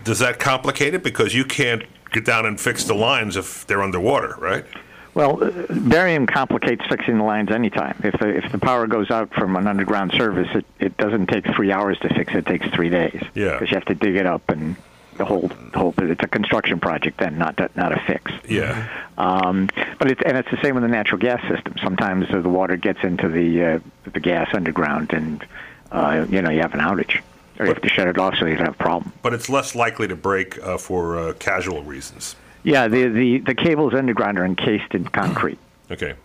does 0.03 0.19
that 0.19 0.39
complicate 0.39 0.93
it 0.93 1.03
because 1.03 1.33
you 1.33 1.45
can't 1.45 1.83
get 2.11 2.25
down 2.25 2.45
and 2.45 2.59
fix 2.59 2.83
the 2.85 2.93
lines 2.93 3.35
if 3.37 3.65
they're 3.67 3.83
underwater, 3.83 4.35
right? 4.37 4.65
Well, 5.13 5.41
uh, 5.41 5.51
burying 5.69 6.25
complicates 6.25 6.85
fixing 6.87 7.17
the 7.17 7.23
lines 7.23 7.49
anytime. 7.49 7.99
If 8.03 8.19
the, 8.19 8.27
if 8.35 8.51
the 8.51 8.57
power 8.57 8.85
goes 8.85 9.09
out 9.11 9.33
from 9.33 9.55
an 9.55 9.65
underground 9.65 10.11
service, 10.11 10.49
it, 10.53 10.65
it 10.79 10.97
doesn't 10.97 11.27
take 11.27 11.45
three 11.55 11.71
hours 11.71 11.97
to 11.99 12.09
fix 12.13 12.33
it. 12.33 12.39
It 12.39 12.45
takes 12.45 12.67
three 12.67 12.89
days. 12.89 13.21
Yeah. 13.33 13.53
Because 13.53 13.71
you 13.71 13.75
have 13.75 13.85
to 13.85 13.95
dig 13.95 14.17
it 14.17 14.25
up 14.25 14.49
and 14.49 14.75
the 15.17 15.23
whole 15.23 15.47
the 15.71 15.79
whole. 15.79 15.93
It's 15.97 16.23
a 16.23 16.27
construction 16.27 16.79
project 16.81 17.19
then, 17.19 17.37
not 17.37 17.57
a- 17.61 17.69
not 17.75 17.93
a 17.93 18.01
fix. 18.01 18.29
Yeah. 18.49 18.89
Um, 19.17 19.69
but 19.97 20.11
it's 20.11 20.21
and 20.25 20.35
it's 20.35 20.51
the 20.51 20.61
same 20.61 20.75
with 20.75 20.83
the 20.83 20.89
natural 20.89 21.19
gas 21.19 21.41
system. 21.47 21.75
Sometimes 21.81 22.27
the 22.29 22.49
water 22.49 22.75
gets 22.75 23.01
into 23.01 23.29
the 23.29 23.63
uh, 23.63 23.79
the 24.11 24.19
gas 24.19 24.49
underground, 24.53 25.13
and 25.13 25.45
uh, 25.93 26.25
you 26.29 26.41
know 26.41 26.49
you 26.49 26.59
have 26.59 26.73
an 26.73 26.81
outage, 26.81 27.21
or 27.59 27.65
you 27.65 27.73
have 27.73 27.81
to 27.81 27.89
shut 27.89 28.07
it 28.07 28.17
off 28.17 28.35
so 28.37 28.45
you 28.45 28.55
don't 28.55 28.65
have 28.65 28.75
a 28.75 28.83
problem. 28.83 29.13
But 29.21 29.33
it's 29.33 29.49
less 29.49 29.75
likely 29.75 30.07
to 30.07 30.15
break 30.15 30.61
uh, 30.61 30.77
for 30.77 31.17
uh, 31.17 31.33
casual 31.33 31.83
reasons. 31.83 32.35
Yeah, 32.63 32.87
the, 32.87 33.07
the 33.09 33.37
the 33.39 33.55
cables 33.55 33.93
underground 33.93 34.39
are 34.39 34.45
encased 34.45 34.93
in 34.93 35.05
concrete. 35.05 35.59
Okay. 35.91 36.15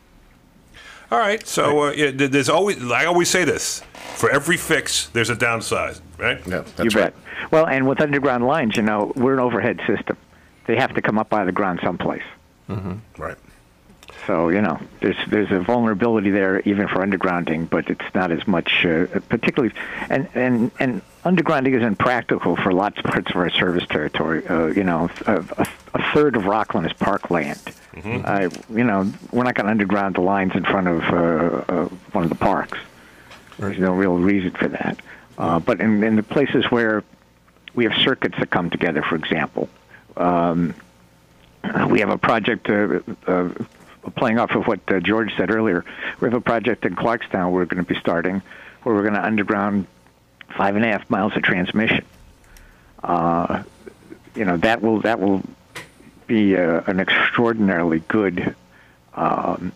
All 1.11 1.19
right. 1.19 1.47
So 1.47 1.89
uh, 1.89 1.91
yeah, 1.91 2.13
there's 2.15 2.49
always 2.49 2.83
I 2.91 3.05
always 3.05 3.29
say 3.29 3.45
this: 3.45 3.83
for 4.15 4.31
every 4.31 4.57
fix, 4.57 5.09
there's 5.09 5.29
a 5.29 5.35
downside, 5.35 5.99
right? 6.17 6.39
Yeah, 6.47 6.63
that's 6.77 6.79
you 6.95 6.99
right. 6.99 7.13
bet. 7.13 7.51
Well, 7.51 7.67
and 7.67 7.87
with 7.87 8.01
underground 8.01 8.47
lines, 8.47 8.75
you 8.77 8.83
know, 8.83 9.13
we're 9.17 9.35
an 9.35 9.41
overhead 9.41 9.83
system. 9.87 10.17
They 10.67 10.77
have 10.77 10.95
to 10.95 11.03
come 11.03 11.19
up 11.19 11.31
out 11.35 11.41
of 11.41 11.47
the 11.47 11.53
ground 11.53 11.81
someplace. 11.83 12.23
Mm-hmm. 12.71 13.21
Right. 13.21 13.37
So 14.27 14.49
you 14.49 14.63
know, 14.63 14.81
there's 15.01 15.17
there's 15.29 15.51
a 15.51 15.61
vulnerability 15.61 16.31
there 16.31 16.61
even 16.61 16.89
for 16.89 17.05
undergrounding, 17.07 17.69
but 17.69 17.91
it's 17.91 18.15
not 18.15 18.31
as 18.31 18.47
much, 18.47 18.87
uh, 18.87 19.07
particularly, 19.29 19.75
and 20.09 20.29
and 20.35 20.71
and 20.79 21.03
undergrounding 21.25 21.77
isn't 21.77 21.97
practical 21.97 22.57
for 22.57 22.73
lots 22.73 22.99
of 22.99 23.05
parts 23.05 23.31
of 23.31 23.37
our 23.37 23.51
service 23.51 23.87
territory. 23.87 24.47
Uh, 24.47 24.67
you 24.67 24.85
know, 24.85 25.11
a, 25.27 25.37
a, 25.37 25.67
a 25.95 26.13
third 26.15 26.37
of 26.37 26.47
Rockland 26.47 26.87
is 26.87 26.93
parkland. 26.95 27.61
Uh, 28.25 28.49
you 28.71 28.85
know, 28.85 29.13
we're 29.33 29.43
not 29.45 29.55
going 29.55 29.67
to 29.67 29.71
underground 29.71 30.15
the 30.15 30.21
lines 30.21 30.55
in 30.55 30.65
front 30.65 30.89
of 30.89 31.03
uh, 31.03 31.73
uh, 31.73 31.85
one 32.13 32.25
of 32.25 32.31
the 32.31 32.37
parks. 32.37 32.79
There's 33.59 33.79
no 33.79 33.93
real 33.93 34.17
reason 34.17 34.53
for 34.53 34.69
that. 34.69 34.99
Uh, 35.37 35.59
but 35.59 35.81
in, 35.81 36.03
in 36.03 36.17
the 36.17 36.23
places 36.23 36.71
where 36.71 37.05
we 37.75 37.85
have 37.85 37.95
circuits 37.95 38.37
that 38.39 38.51
come 38.51 38.71
together. 38.71 39.03
For 39.03 39.17
example, 39.17 39.69
um, 40.17 40.75
we 41.89 42.01
have 42.01 42.11
a 42.11 42.19
project. 42.19 42.69
Uh, 42.69 43.01
uh, 43.27 43.49
playing 44.17 44.39
off 44.39 44.53
of 44.53 44.67
what 44.67 44.81
uh, 44.89 44.99
George 44.99 45.31
said 45.37 45.51
earlier, 45.51 45.85
we 46.21 46.27
have 46.27 46.35
a 46.35 46.41
project 46.41 46.87
in 46.87 46.97
Clarkstown 46.97 47.53
we're 47.53 47.67
going 47.67 47.85
to 47.85 47.95
be 47.95 47.99
starting, 48.01 48.41
where 48.83 48.95
we're 48.95 49.03
going 49.03 49.15
to 49.15 49.25
underground 49.25 49.87
five 50.53 50.77
and 50.77 50.85
a 50.85 50.89
half 50.89 51.09
miles 51.11 51.35
of 51.37 51.43
transmission. 51.43 52.05
Uh, 53.03 53.63
you 54.35 54.45
know 54.45 54.57
that 54.59 54.83
will 54.83 55.01
that 55.01 55.21
will 55.21 55.43
be 56.27 56.57
uh, 56.57 56.83
an 56.87 57.01
extraordinarily 57.01 58.01
good 58.09 58.55
um, 59.15 59.73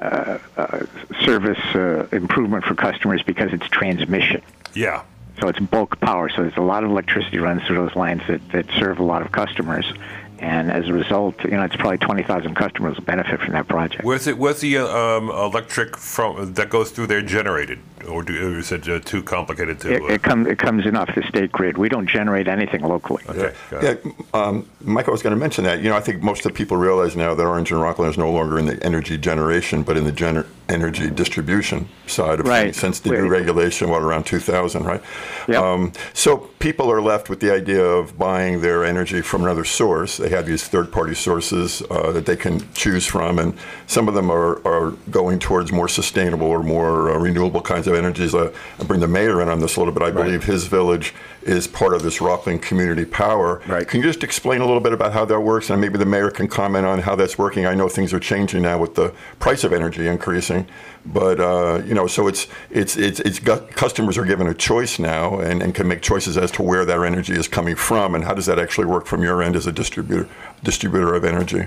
uh, 0.00 0.38
uh, 0.56 0.86
service 1.24 1.58
uh, 1.74 2.06
improvement 2.12 2.64
for 2.64 2.74
customers 2.74 3.22
because 3.22 3.52
it's 3.52 3.66
transmission. 3.68 4.40
Yeah. 4.74 5.02
So 5.40 5.48
it's 5.48 5.58
bulk 5.58 6.00
power. 6.00 6.28
So 6.28 6.42
there's 6.42 6.56
a 6.56 6.62
lot 6.62 6.84
of 6.84 6.90
electricity 6.90 7.38
runs 7.38 7.62
through 7.64 7.76
those 7.76 7.96
lines 7.96 8.22
that, 8.28 8.48
that 8.50 8.66
serve 8.78 8.98
a 8.98 9.02
lot 9.02 9.22
of 9.22 9.30
customers. 9.32 9.92
And 10.40 10.70
as 10.70 10.88
a 10.88 10.92
result, 10.92 11.42
you 11.44 11.50
know, 11.50 11.64
it's 11.64 11.74
probably 11.74 11.98
20,000 11.98 12.54
customers 12.54 12.96
will 12.96 13.04
benefit 13.04 13.40
from 13.40 13.52
that 13.52 13.66
project. 13.66 14.04
Where's 14.04 14.26
it? 14.26 14.38
Where's 14.38 14.60
the 14.60 14.78
uh, 14.78 14.86
um, 14.86 15.30
electric 15.30 15.96
from 15.96 16.54
that 16.54 16.70
goes 16.70 16.90
through 16.90 17.08
there 17.08 17.22
generated, 17.22 17.80
or, 18.06 18.22
do, 18.22 18.54
or 18.54 18.58
is 18.58 18.70
it 18.70 18.88
uh, 18.88 19.00
too 19.00 19.22
complicated 19.22 19.80
to? 19.80 19.94
It, 19.94 20.02
uh, 20.02 20.06
it, 20.06 20.22
come, 20.22 20.46
it 20.46 20.58
comes 20.58 20.86
in 20.86 20.96
off 20.96 21.12
the 21.14 21.22
state 21.22 21.50
grid. 21.50 21.76
We 21.76 21.88
don't 21.88 22.08
generate 22.08 22.46
anything 22.46 22.82
locally. 22.82 23.24
okay. 23.28 23.52
got 23.70 23.82
Yeah, 23.82 24.12
um, 24.32 24.68
Michael 24.80 25.12
was 25.12 25.22
going 25.22 25.34
to 25.34 25.40
mention 25.40 25.64
that. 25.64 25.82
You 25.82 25.88
know, 25.88 25.96
I 25.96 26.00
think 26.00 26.22
most 26.22 26.46
of 26.46 26.52
the 26.52 26.56
people 26.56 26.76
realize 26.76 27.16
now 27.16 27.34
that 27.34 27.44
Orange 27.44 27.72
and 27.72 27.80
Rockland 27.80 28.12
is 28.12 28.18
no 28.18 28.30
longer 28.30 28.58
in 28.58 28.66
the 28.66 28.80
energy 28.84 29.18
generation, 29.18 29.82
but 29.82 29.96
in 29.96 30.04
the 30.04 30.12
gener- 30.12 30.46
energy 30.68 31.10
distribution 31.10 31.88
side 32.06 32.40
of 32.40 32.46
Right. 32.46 32.64
things 32.64 32.76
since 32.76 33.00
the 33.00 33.10
new 33.10 33.28
regulation, 33.28 33.88
what, 33.88 34.02
around 34.02 34.24
2000, 34.24 34.84
right? 34.84 35.02
Yep. 35.48 35.62
Um, 35.62 35.92
so 36.12 36.36
people 36.58 36.90
are 36.90 37.00
left 37.00 37.30
with 37.30 37.40
the 37.40 37.50
idea 37.52 37.82
of 37.84 38.18
buying 38.18 38.60
their 38.60 38.84
energy 38.84 39.20
from 39.22 39.42
another 39.42 39.64
source. 39.64 40.18
They 40.18 40.28
have 40.28 40.46
these 40.46 40.64
third 40.68 40.92
party 40.92 41.14
sources 41.14 41.82
uh, 41.90 42.12
that 42.12 42.26
they 42.26 42.36
can 42.36 42.70
choose 42.74 43.06
from, 43.06 43.38
and 43.38 43.54
some 43.86 44.08
of 44.08 44.14
them 44.14 44.30
are, 44.30 44.66
are 44.66 44.90
going 45.10 45.38
towards 45.38 45.72
more 45.72 45.88
sustainable 45.88 46.46
or 46.46 46.62
more 46.62 47.10
uh, 47.10 47.18
renewable 47.18 47.62
kinds 47.62 47.86
of 47.86 47.94
energies. 47.94 48.34
Uh, 48.34 48.52
I'll 48.78 48.86
bring 48.86 49.00
the 49.00 49.08
mayor 49.08 49.40
in 49.40 49.48
on 49.48 49.60
this 49.60 49.76
a 49.76 49.80
little 49.80 49.94
bit. 49.94 50.02
I 50.02 50.10
believe 50.10 50.44
his 50.44 50.66
village 50.66 51.14
is 51.42 51.66
part 51.66 51.94
of 51.94 52.02
this 52.02 52.20
Rockland 52.20 52.62
Community 52.62 53.04
Power. 53.04 53.62
Right. 53.66 53.86
Can 53.86 54.00
you 54.00 54.06
just 54.06 54.22
explain 54.22 54.60
a 54.60 54.66
little 54.66 54.80
bit 54.80 54.92
about 54.92 55.12
how 55.12 55.24
that 55.24 55.40
works, 55.40 55.70
and 55.70 55.80
maybe 55.80 55.98
the 55.98 56.06
mayor 56.06 56.30
can 56.30 56.48
comment 56.48 56.86
on 56.86 57.00
how 57.00 57.14
that's 57.14 57.38
working? 57.38 57.66
I 57.66 57.74
know 57.74 57.88
things 57.88 58.12
are 58.12 58.20
changing 58.20 58.62
now 58.62 58.78
with 58.78 58.94
the 58.94 59.14
price 59.38 59.64
of 59.64 59.72
energy 59.72 60.06
increasing, 60.06 60.66
but 61.06 61.40
uh, 61.40 61.82
you 61.84 61.94
know, 61.94 62.06
so 62.06 62.28
it's 62.28 62.46
it's 62.70 62.96
it's 62.96 63.20
it's 63.20 63.38
got, 63.38 63.70
customers 63.70 64.18
are 64.18 64.24
given 64.24 64.46
a 64.46 64.54
choice 64.54 64.98
now 64.98 65.38
and, 65.40 65.62
and 65.62 65.74
can 65.74 65.88
make 65.88 66.02
choices 66.02 66.36
as 66.36 66.50
to 66.52 66.62
where 66.62 66.84
their 66.84 67.04
energy 67.04 67.34
is 67.34 67.48
coming 67.48 67.76
from, 67.76 68.14
and 68.14 68.24
how 68.24 68.34
does 68.34 68.46
that 68.46 68.58
actually 68.58 68.86
work 68.86 69.06
from 69.06 69.22
your 69.22 69.42
end 69.42 69.56
as 69.56 69.66
a 69.66 69.72
distributor 69.72 70.28
distributor 70.62 71.14
of 71.14 71.24
energy? 71.24 71.66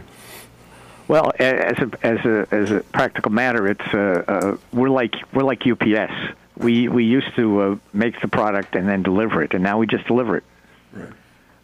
Well, 1.07 1.32
as 1.39 1.78
a 1.80 1.91
as 2.03 2.26
a 2.26 2.47
as 2.51 2.72
a 2.72 2.80
practical 2.93 3.32
matter, 3.32 3.67
it's 3.67 3.93
uh, 3.93 4.24
uh, 4.28 4.57
we're 4.72 4.89
like 4.89 5.15
we're 5.34 5.43
like 5.43 5.65
UPS. 5.67 6.13
We 6.62 6.88
we 6.88 7.03
used 7.05 7.36
to 7.36 7.62
uh, 7.62 7.76
make 7.93 8.20
the 8.22 8.28
product 8.28 8.76
and 8.76 8.88
then 8.88 9.03
deliver 9.03 9.41
it, 9.43 9.53
and 9.53 9.64
now 9.64 9.78
we 9.78 9.88
just 9.88 10.05
deliver 10.07 10.38
it. 10.38 10.43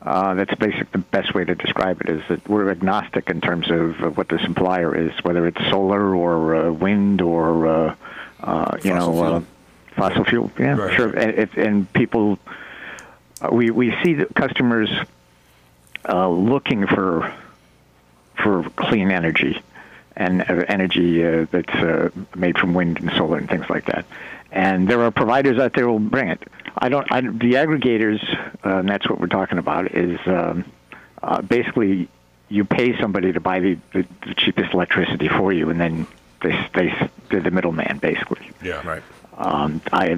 Uh, 0.01 0.35
that's 0.35 0.53
basic. 0.55 0.91
The 0.91 0.99
best 0.99 1.33
way 1.33 1.43
to 1.43 1.55
describe 1.55 2.01
it 2.01 2.09
is 2.09 2.21
that 2.29 2.47
we're 2.47 2.69
agnostic 2.69 3.29
in 3.29 3.41
terms 3.41 3.69
of 3.69 4.01
uh, 4.01 4.09
what 4.11 4.29
the 4.29 4.39
supplier 4.39 4.95
is, 4.95 5.11
whether 5.23 5.45
it's 5.47 5.59
solar 5.69 6.15
or 6.15 6.55
uh, 6.55 6.71
wind 6.71 7.21
or 7.21 7.67
uh, 7.67 7.95
uh, 8.41 8.77
you 8.83 8.93
know 8.93 9.23
uh, 9.23 9.41
fossil 9.95 10.23
fuel. 10.23 10.51
Yeah, 10.59 10.77
Right. 10.77 10.95
sure. 10.95 11.09
And, 11.09 11.49
and 11.57 11.93
people, 11.93 12.37
uh, 13.41 13.49
we 13.51 13.71
we 13.71 13.93
see 14.03 14.13
the 14.13 14.25
customers 14.27 14.89
uh, 16.07 16.29
looking 16.29 16.85
for 16.87 17.33
for 18.35 18.69
clean 18.75 19.11
energy 19.11 19.61
and 20.15 20.41
uh, 20.41 20.63
energy 20.67 21.25
uh, 21.25 21.47
that's 21.51 21.73
uh, 21.73 22.09
made 22.35 22.57
from 22.57 22.73
wind 22.73 22.99
and 22.99 23.11
solar 23.11 23.37
and 23.39 23.49
things 23.49 23.69
like 23.69 23.85
that. 23.85 24.05
And 24.57 24.87
there 24.87 25.03
are 25.03 25.11
providers 25.11 25.59
out 25.59 25.73
there 25.75 25.83
who 25.83 25.91
will 25.91 25.99
bring 25.99 26.29
it. 26.29 26.41
I 26.75 26.89
don't. 26.89 27.05
I, 27.11 27.21
the 27.21 27.53
aggregators, 27.53 28.19
uh, 28.65 28.79
and 28.79 28.89
that's 28.89 29.07
what 29.07 29.19
we're 29.19 29.27
talking 29.27 29.59
about, 29.59 29.93
is 29.93 30.19
um, 30.25 30.65
uh, 31.21 31.43
basically 31.43 32.09
you 32.49 32.65
pay 32.65 32.99
somebody 32.99 33.31
to 33.33 33.39
buy 33.39 33.59
the, 33.59 33.77
the, 33.93 34.07
the 34.25 34.33
cheapest 34.33 34.73
electricity 34.73 35.27
for 35.27 35.53
you, 35.53 35.69
and 35.69 35.79
then 35.79 36.07
they 36.41 36.69
they 36.73 37.09
they're 37.29 37.41
the 37.41 37.51
middleman 37.51 37.99
basically. 37.99 38.49
Yeah. 38.63 38.81
Right. 38.83 39.03
Um, 39.37 39.79
I 39.93 40.17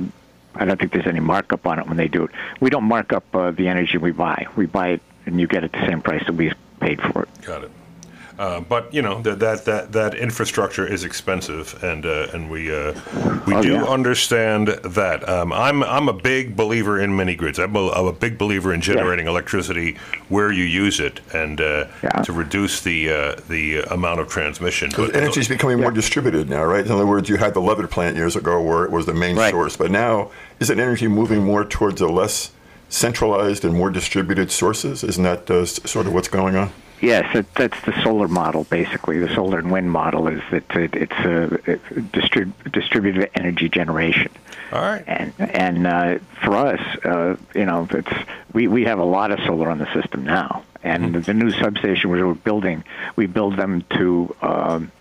I 0.55 0.63
don't 0.63 0.79
think 0.79 0.93
there's 0.93 1.07
any 1.07 1.19
markup 1.19 1.67
on 1.67 1.79
it 1.79 1.87
when 1.87 1.97
they 1.97 2.07
do 2.07 2.23
it. 2.23 2.31
We 2.61 2.69
don't 2.69 2.85
mark 2.85 3.11
up 3.11 3.35
uh, 3.35 3.51
the 3.51 3.67
energy 3.67 3.97
we 3.97 4.11
buy. 4.11 4.47
We 4.55 4.67
buy 4.67 4.91
it, 4.91 5.01
and 5.25 5.37
you 5.41 5.47
get 5.47 5.65
it 5.65 5.73
the 5.73 5.85
same 5.85 6.01
price 6.01 6.25
that 6.25 6.33
we 6.33 6.53
paid 6.79 7.01
for 7.01 7.23
it. 7.23 7.41
Got 7.41 7.65
it. 7.65 7.71
Uh, 8.39 8.61
but 8.61 8.91
you 8.93 9.01
know 9.01 9.21
that 9.21 9.37
that 9.39 9.65
that 9.65 9.91
that 9.91 10.15
infrastructure 10.15 10.87
is 10.87 11.03
expensive, 11.03 11.77
and 11.83 12.05
uh, 12.05 12.27
and 12.33 12.49
we 12.49 12.73
uh, 12.73 12.93
we 13.45 13.53
Oh, 13.53 13.61
do 13.61 13.73
yeah. 13.73 13.83
understand 13.83 14.69
that. 14.69 15.27
Um, 15.27 15.51
I'm 15.51 15.83
I'm 15.83 16.07
a 16.07 16.13
big 16.13 16.55
believer 16.55 16.97
in 17.01 17.13
mini 17.17 17.35
grids. 17.35 17.59
I'm 17.59 17.75
a, 17.75 17.89
I'm 17.91 18.05
a 18.05 18.13
big 18.13 18.37
believer 18.37 18.73
in 18.73 18.79
generating 18.79 19.27
electricity 19.27 19.97
where 20.29 20.53
you 20.53 20.63
use 20.63 21.01
it, 21.01 21.19
and 21.33 21.59
uh, 21.59 21.87
Yeah. 22.01 22.21
to 22.21 22.31
reduce 22.31 22.79
the 22.79 23.09
uh, 23.11 23.35
the 23.49 23.79
amount 23.91 24.21
of 24.21 24.29
transmission. 24.29 24.87
Because 24.87 25.11
energy 25.11 25.41
is 25.41 25.49
becoming 25.49 25.81
more 25.81 25.91
distributed 25.91 26.49
now, 26.49 26.63
right? 26.63 26.85
In 26.85 26.91
other 26.93 27.05
words, 27.05 27.27
you 27.27 27.35
had 27.35 27.53
the 27.53 27.61
Lovett 27.61 27.89
plant 27.91 28.15
years 28.15 28.37
ago 28.37 28.61
where 28.61 28.85
it 28.85 28.91
was 28.91 29.05
the 29.05 29.13
main 29.13 29.35
Right. 29.35 29.51
source, 29.51 29.75
but 29.75 29.91
now 29.91 30.31
isn't 30.61 30.79
energy 30.79 31.09
moving 31.09 31.43
more 31.43 31.65
towards 31.65 31.99
a 31.99 32.07
less 32.07 32.51
centralized 32.87 33.65
and 33.65 33.75
more 33.75 33.89
distributed 33.89 34.49
sources? 34.49 35.03
Isn't 35.03 35.23
that 35.25 35.51
uh, 35.51 35.65
sort 35.65 36.07
of 36.07 36.13
what's 36.13 36.29
going 36.29 36.55
on? 36.55 36.71
Yes, 37.01 37.33
it, 37.35 37.53
that's 37.53 37.79
the 37.81 37.93
solar 38.03 38.27
model. 38.27 38.65
Basically, 38.65 39.19
the 39.19 39.33
solar 39.33 39.59
and 39.59 39.71
wind 39.71 39.91
model 39.91 40.27
is 40.27 40.41
that 40.51 40.69
it, 40.75 40.95
it's 40.95 41.11
a 41.13 41.43
it, 41.71 41.85
distrib- 42.11 42.71
distributed 42.71 43.29
energy 43.35 43.69
generation. 43.69 44.31
All 44.71 44.81
right. 44.81 45.03
And 45.07 45.33
and 45.39 45.87
uh, 45.87 46.19
for 46.43 46.55
us, 46.55 46.79
uh, 47.05 47.37
you 47.55 47.65
know, 47.65 47.87
it's 47.91 48.11
we, 48.53 48.67
we 48.67 48.83
have 48.85 48.99
a 48.99 49.05
lot 49.05 49.31
of 49.31 49.39
solar 49.39 49.69
on 49.69 49.79
the 49.79 49.91
system 49.93 50.25
now, 50.25 50.63
and 50.83 51.15
the 51.15 51.33
new 51.33 51.51
substation 51.51 52.09
we're 52.09 52.33
building, 52.33 52.83
we 53.15 53.25
build 53.25 53.57
them 53.57 53.83
to 53.97 54.35
um, 54.41 54.91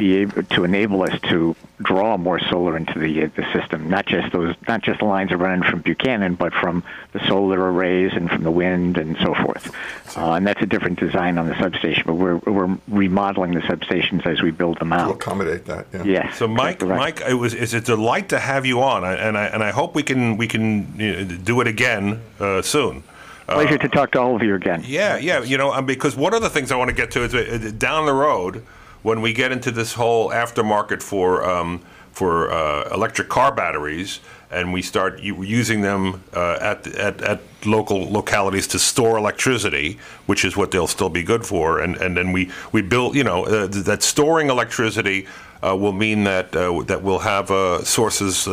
be 0.00 0.16
able 0.16 0.42
to 0.42 0.64
enable 0.64 1.02
us 1.02 1.20
to 1.20 1.54
draw 1.82 2.16
more 2.16 2.40
solar 2.40 2.74
into 2.74 2.98
the 2.98 3.24
uh, 3.24 3.28
the 3.36 3.44
system. 3.52 3.88
Not 3.90 4.06
just 4.06 4.32
those, 4.32 4.54
not 4.66 4.80
just 4.82 5.00
the 5.00 5.04
lines 5.04 5.30
are 5.30 5.36
running 5.36 5.62
from 5.62 5.82
Buchanan, 5.82 6.36
but 6.36 6.54
from 6.54 6.82
the 7.12 7.20
solar 7.28 7.60
arrays 7.70 8.12
and 8.14 8.30
from 8.30 8.42
the 8.42 8.50
wind 8.50 8.96
and 8.96 9.16
so 9.18 9.34
forth. 9.34 9.70
Uh, 10.16 10.32
and 10.32 10.46
that's 10.46 10.62
a 10.62 10.66
different 10.66 10.98
design 10.98 11.36
on 11.36 11.46
the 11.46 11.58
substation. 11.60 12.02
But 12.06 12.14
we're 12.14 12.38
we're 12.38 12.78
remodeling 12.88 13.52
the 13.52 13.60
substations 13.60 14.24
as 14.26 14.40
we 14.40 14.50
build 14.50 14.78
them 14.78 14.90
out 14.92 15.04
To 15.04 15.10
out. 15.10 15.16
accommodate 15.16 15.66
that, 15.66 15.86
yeah. 15.92 16.02
Yes. 16.02 16.38
So, 16.38 16.48
Mike, 16.48 16.76
exactly 16.76 16.88
right. 16.88 16.98
Mike, 17.20 17.20
it 17.30 17.34
was 17.34 17.52
it's 17.52 17.74
a 17.74 17.80
delight 17.82 18.30
to 18.30 18.38
have 18.38 18.64
you 18.64 18.80
on, 18.82 19.04
and 19.04 19.36
I 19.36 19.44
and 19.46 19.62
I 19.62 19.70
hope 19.70 19.94
we 19.94 20.02
can 20.02 20.38
we 20.38 20.48
can 20.48 20.98
you 20.98 21.12
know, 21.12 21.24
do 21.24 21.60
it 21.60 21.66
again 21.66 22.22
uh, 22.40 22.62
soon. 22.62 23.04
Pleasure 23.46 23.78
to 23.78 23.88
talk 23.88 24.12
to 24.12 24.20
all 24.20 24.36
of 24.36 24.42
you 24.42 24.54
again. 24.54 24.82
Yeah, 24.86 25.16
yeah. 25.18 25.42
You 25.42 25.58
know, 25.58 25.72
um, 25.72 25.84
because 25.84 26.16
one 26.16 26.32
of 26.34 26.40
the 26.40 26.48
things 26.48 26.70
I 26.72 26.76
want 26.76 26.88
to 26.88 26.94
get 26.96 27.10
to 27.10 27.24
is 27.24 27.34
uh, 27.34 27.72
down 27.76 28.06
the 28.06 28.12
road 28.14 28.64
when 29.02 29.20
we 29.20 29.32
get 29.32 29.52
into 29.52 29.70
this 29.70 29.94
whole 29.94 30.30
aftermarket 30.30 31.02
for 31.02 31.44
um, 31.48 31.80
for 32.12 32.50
uh, 32.50 32.92
electric 32.92 33.28
car 33.28 33.52
batteries, 33.54 34.20
and 34.50 34.72
we 34.72 34.82
start 34.82 35.20
using 35.20 35.80
them 35.80 36.22
uh, 36.34 36.58
at, 36.60 36.86
at 36.88 37.22
at 37.22 37.40
local 37.64 38.10
localities 38.10 38.66
to 38.66 38.78
store 38.78 39.16
electricity, 39.16 39.98
which 40.26 40.44
is 40.44 40.56
what 40.56 40.70
they'll 40.70 40.86
still 40.86 41.08
be 41.08 41.22
good 41.22 41.46
for, 41.46 41.80
and 41.80 41.96
and 41.96 42.16
then 42.16 42.32
we 42.32 42.50
we 42.72 42.82
build. 42.82 43.14
You 43.14 43.24
know, 43.24 43.44
uh, 43.44 43.68
th- 43.68 43.84
that 43.84 44.02
storing 44.02 44.50
electricity 44.50 45.26
uh, 45.62 45.76
will 45.76 45.92
mean 45.92 46.24
that 46.24 46.54
uh, 46.54 46.82
that 46.82 47.02
we'll 47.02 47.20
have 47.20 47.50
uh, 47.50 47.84
sources. 47.84 48.48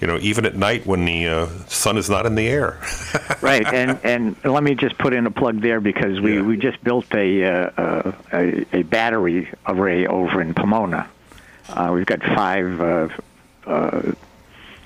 You 0.00 0.06
know, 0.06 0.18
even 0.18 0.44
at 0.44 0.54
night 0.54 0.84
when 0.86 1.04
the 1.06 1.26
uh, 1.26 1.46
sun 1.68 1.96
is 1.96 2.10
not 2.10 2.26
in 2.26 2.34
the 2.34 2.46
air. 2.48 2.78
right, 3.40 3.64
and 3.72 3.98
and 4.04 4.36
let 4.44 4.62
me 4.62 4.74
just 4.74 4.98
put 4.98 5.14
in 5.14 5.26
a 5.26 5.30
plug 5.30 5.62
there 5.62 5.80
because 5.80 6.20
we, 6.20 6.34
Yeah. 6.34 6.42
we 6.42 6.56
just 6.58 6.82
built 6.84 7.06
a, 7.14 7.44
uh, 7.44 8.12
a 8.32 8.66
a 8.76 8.82
battery 8.82 9.48
array 9.66 10.06
over 10.06 10.42
in 10.42 10.52
Pomona. 10.52 11.08
Uh, 11.70 11.90
we've 11.94 12.04
got 12.06 12.22
five 12.22 12.80
uh, 12.80 13.08
uh, 13.66 14.02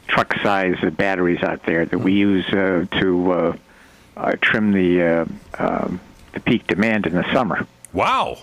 truck 0.07 0.33
size 0.43 0.77
batteries 0.97 1.43
out 1.43 1.65
there 1.65 1.85
that 1.87 1.99
we 1.99 2.13
use 2.13 2.47
uh, 2.53 2.87
to 3.01 3.33
uh, 3.33 3.57
uh, 4.17 4.33
trim 4.41 4.71
the 4.73 5.03
uh, 5.03 5.25
um, 5.59 6.01
the 6.35 6.41
peak 6.41 6.67
demand 6.69 7.07
in 7.07 7.15
the 7.15 7.33
summer. 7.33 7.67
wow. 7.93 8.39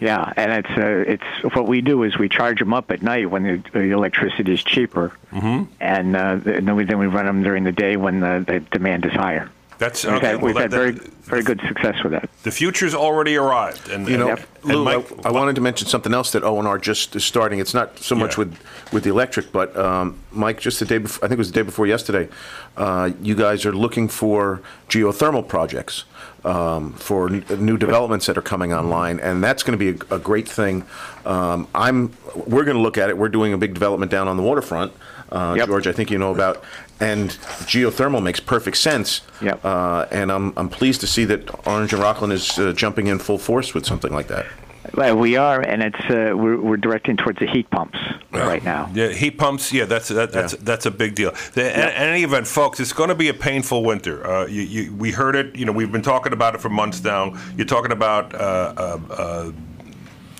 Yeah, 0.00 0.32
and 0.36 0.52
it's 0.52 0.70
uh, 0.70 1.04
it's 1.06 1.54
what 1.54 1.66
we 1.68 1.80
do 1.80 2.02
is 2.02 2.18
we 2.18 2.28
charge 2.28 2.58
them 2.58 2.72
up 2.74 2.90
at 2.90 3.02
night 3.02 3.30
when 3.30 3.42
the, 3.42 3.62
the 3.72 3.90
electricity 3.90 4.52
is 4.52 4.62
cheaper, 4.62 5.12
mm-hmm. 5.32 5.64
and, 5.80 6.16
uh, 6.16 6.38
and 6.44 6.66
then 6.68 6.76
we 6.76 6.84
then 6.84 6.98
we 6.98 7.06
run 7.06 7.26
them 7.26 7.42
during 7.42 7.64
the 7.64 7.72
day 7.72 7.96
when 7.96 8.20
the, 8.20 8.44
the 8.46 8.60
demand 8.60 9.04
is 9.04 9.12
higher. 9.12 9.50
That's 9.78 10.04
We've 10.04 10.14
okay. 10.14 10.26
had, 10.28 10.42
we've 10.42 10.54
well, 10.54 10.62
had 10.62 10.70
very 10.70 10.92
that- 10.92 11.14
very 11.24 11.42
good 11.42 11.60
success 11.66 12.02
with 12.02 12.12
that. 12.12 12.28
The 12.42 12.50
future's 12.50 12.94
already 12.94 13.36
arrived, 13.36 13.88
and 13.88 14.06
You 14.06 14.18
know, 14.18 14.28
and, 14.28 14.46
and 14.62 14.74
Lou, 14.74 14.84
Mike, 14.84 15.10
I, 15.24 15.30
I 15.30 15.32
wanted 15.32 15.54
to 15.54 15.62
mention 15.62 15.88
something 15.88 16.12
else 16.12 16.32
that 16.32 16.44
O&R 16.44 16.78
just 16.78 17.16
is 17.16 17.24
starting. 17.24 17.60
It's 17.60 17.72
not 17.72 17.98
so 17.98 18.14
much 18.14 18.32
Yeah. 18.36 18.44
with, 18.44 18.58
with 18.92 19.04
the 19.04 19.10
electric, 19.10 19.50
but 19.50 19.74
um, 19.76 20.18
Mike, 20.32 20.60
just 20.60 20.80
the 20.80 20.84
day 20.84 20.98
before, 20.98 21.24
I 21.24 21.28
think 21.28 21.38
it 21.38 21.40
was 21.40 21.50
the 21.50 21.54
day 21.54 21.62
before 21.62 21.86
yesterday, 21.86 22.28
uh, 22.76 23.10
you 23.22 23.34
guys 23.34 23.64
are 23.64 23.72
looking 23.72 24.06
for 24.08 24.60
geothermal 24.90 25.48
projects 25.48 26.04
um, 26.44 26.92
for 26.94 27.28
n- 27.28 27.44
new 27.58 27.76
developments 27.76 28.26
that 28.26 28.36
are 28.36 28.42
coming 28.42 28.72
online, 28.72 29.18
and 29.20 29.42
that's 29.42 29.62
going 29.62 29.78
to 29.78 29.92
be 29.92 29.98
a, 30.10 30.14
a 30.14 30.18
great 30.18 30.48
thing. 30.48 30.84
Um, 31.24 31.66
I'm, 31.74 32.12
we're 32.34 32.64
going 32.64 32.76
to 32.76 32.82
look 32.82 32.98
at 32.98 33.08
it. 33.08 33.16
We're 33.18 33.28
doing 33.28 33.52
a 33.52 33.58
big 33.58 33.74
development 33.74 34.10
down 34.10 34.28
on 34.28 34.36
the 34.36 34.42
waterfront, 34.42 34.92
uh, 35.32 35.54
Yep. 35.56 35.66
George. 35.68 35.86
I 35.86 35.92
think 35.92 36.10
you 36.10 36.18
know 36.18 36.32
about, 36.32 36.62
and 37.00 37.30
geothermal 37.66 38.22
makes 38.22 38.40
perfect 38.40 38.76
sense. 38.76 39.22
Yep. 39.42 39.64
Uh, 39.64 40.06
and 40.10 40.30
I'm, 40.30 40.52
I'm 40.56 40.68
pleased 40.68 41.00
to 41.00 41.06
see 41.06 41.24
that 41.26 41.66
Orange 41.66 41.92
and 41.92 42.02
Rockland 42.02 42.32
is 42.32 42.58
uh, 42.58 42.72
jumping 42.72 43.06
in 43.06 43.18
full 43.18 43.38
force 43.38 43.72
with 43.74 43.86
something 43.86 44.12
like 44.12 44.28
that. 44.28 44.46
Well, 44.92 45.16
we 45.16 45.36
are, 45.36 45.60
and 45.60 45.82
it's 45.82 46.00
uh, 46.10 46.36
we're, 46.36 46.60
we're 46.60 46.76
directing 46.76 47.16
towards 47.16 47.38
the 47.38 47.46
heat 47.46 47.70
pumps 47.70 47.98
right 48.30 48.62
now. 48.62 48.90
Yeah, 48.92 49.08
heat 49.08 49.38
pumps. 49.38 49.72
Yeah, 49.72 49.86
that's 49.86 50.08
that, 50.08 50.32
that's 50.32 50.52
Yeah. 50.52 50.58
that's 50.62 50.86
a 50.86 50.90
big 50.90 51.14
deal. 51.14 51.32
The, 51.54 51.72
in, 51.72 51.80
in 51.80 52.08
any 52.10 52.22
event, 52.22 52.46
folks, 52.46 52.80
it's 52.80 52.92
going 52.92 53.08
to 53.08 53.14
be 53.14 53.28
a 53.28 53.34
painful 53.34 53.82
winter. 53.82 54.26
Uh, 54.26 54.46
you, 54.46 54.62
you, 54.62 54.94
we 54.94 55.10
heard 55.10 55.36
it. 55.36 55.56
You 55.56 55.64
know, 55.64 55.72
we've 55.72 55.90
been 55.90 56.02
talking 56.02 56.32
about 56.32 56.54
it 56.54 56.60
for 56.60 56.68
months 56.68 57.02
now. 57.02 57.34
You're 57.56 57.66
talking 57.66 57.92
about. 57.92 58.34
Uh, 58.34 58.38
uh, 58.76 59.00
uh, 59.10 59.52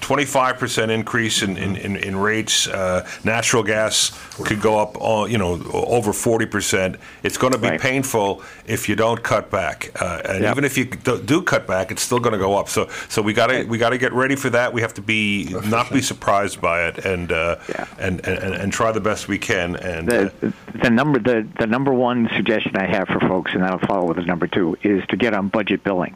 25% 0.09 0.91
increase 0.91 1.43
in, 1.43 1.57
in, 1.57 1.77
in, 1.77 1.97
in 1.97 2.17
rates. 2.17 2.69
Uh, 2.69 3.07
natural 3.25 3.63
gas 3.63 4.13
could 4.45 4.61
go 4.61 4.79
up, 4.79 4.97
all, 5.01 5.27
you 5.27 5.39
know, 5.39 5.53
over 5.73 6.13
40%. 6.13 6.97
It's 7.23 7.39
going 7.39 7.53
to 7.53 7.59
be 7.59 7.65
Right. 7.69 7.81
painful 7.81 8.43
if 8.67 8.89
you 8.89 8.97
don't 8.97 9.23
cut 9.23 9.51
back. 9.51 9.91
Uh, 10.01 10.21
and 10.29 10.43
Yep. 10.43 10.51
even 10.53 10.65
if 10.65 10.77
you 10.77 10.85
do, 10.85 11.19
do 11.23 11.41
cut 11.43 11.67
back, 11.67 11.91
it's 11.91 12.03
still 12.03 12.21
going 12.21 12.35
to 12.35 12.39
go 12.39 12.57
up. 12.59 12.69
So 12.69 12.89
so 13.09 13.23
we 13.23 13.33
got 13.33 13.47
to 13.47 13.65
we 13.65 13.79
got 13.79 13.91
to 13.91 13.99
get 13.99 14.13
ready 14.13 14.37
for 14.37 14.51
that. 14.51 14.73
We 14.75 14.83
have 14.83 14.93
to 14.95 15.03
be 15.03 15.49
not 15.67 15.91
be 15.91 16.03
surprised 16.03 16.61
by 16.61 16.87
it 16.89 16.99
and 17.07 17.33
uh, 17.33 17.57
Yeah. 17.69 17.87
and, 17.99 18.21
and 18.27 18.55
and 18.55 18.73
try 18.73 18.93
the 18.93 19.01
best 19.01 19.27
we 19.29 19.39
can. 19.39 19.77
And 19.77 20.13
uh, 20.13 20.31
The, 20.41 20.53
the 20.83 20.91
number 20.91 21.19
the, 21.19 21.49
the 21.59 21.67
number 21.67 21.93
one 21.95 22.29
suggestion 22.37 22.77
I 22.77 22.87
have 22.87 23.09
for 23.09 23.21
folks, 23.21 23.53
and 23.55 23.63
that'll 23.63 23.79
follow 23.87 24.07
with 24.07 24.19
the 24.19 24.25
number 24.25 24.47
two, 24.47 24.77
is 24.83 25.03
to 25.09 25.17
get 25.17 25.33
on 25.33 25.49
budget 25.49 25.83
billing. 25.83 26.15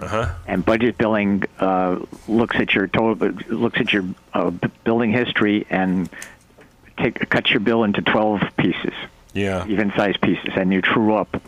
Uh-huh. 0.00 0.34
And 0.46 0.64
budget 0.64 0.96
billing 0.98 1.44
uh, 1.58 1.98
looks 2.26 2.56
at 2.56 2.74
your 2.74 2.86
total 2.88 3.28
looks 3.48 3.78
at 3.80 3.92
your 3.92 4.04
uh, 4.34 4.50
b- 4.50 4.68
billing 4.84 5.12
history 5.12 5.66
and 5.70 6.08
take 6.98 7.28
cuts 7.28 7.50
your 7.50 7.60
bill 7.60 7.84
into 7.84 8.00
twelve 8.02 8.40
pieces, 8.56 8.94
yeah. 9.34 9.66
even 9.68 9.92
sized 9.96 10.20
pieces, 10.20 10.52
and 10.56 10.72
you 10.72 10.80
true 10.82 11.14
up 11.14 11.40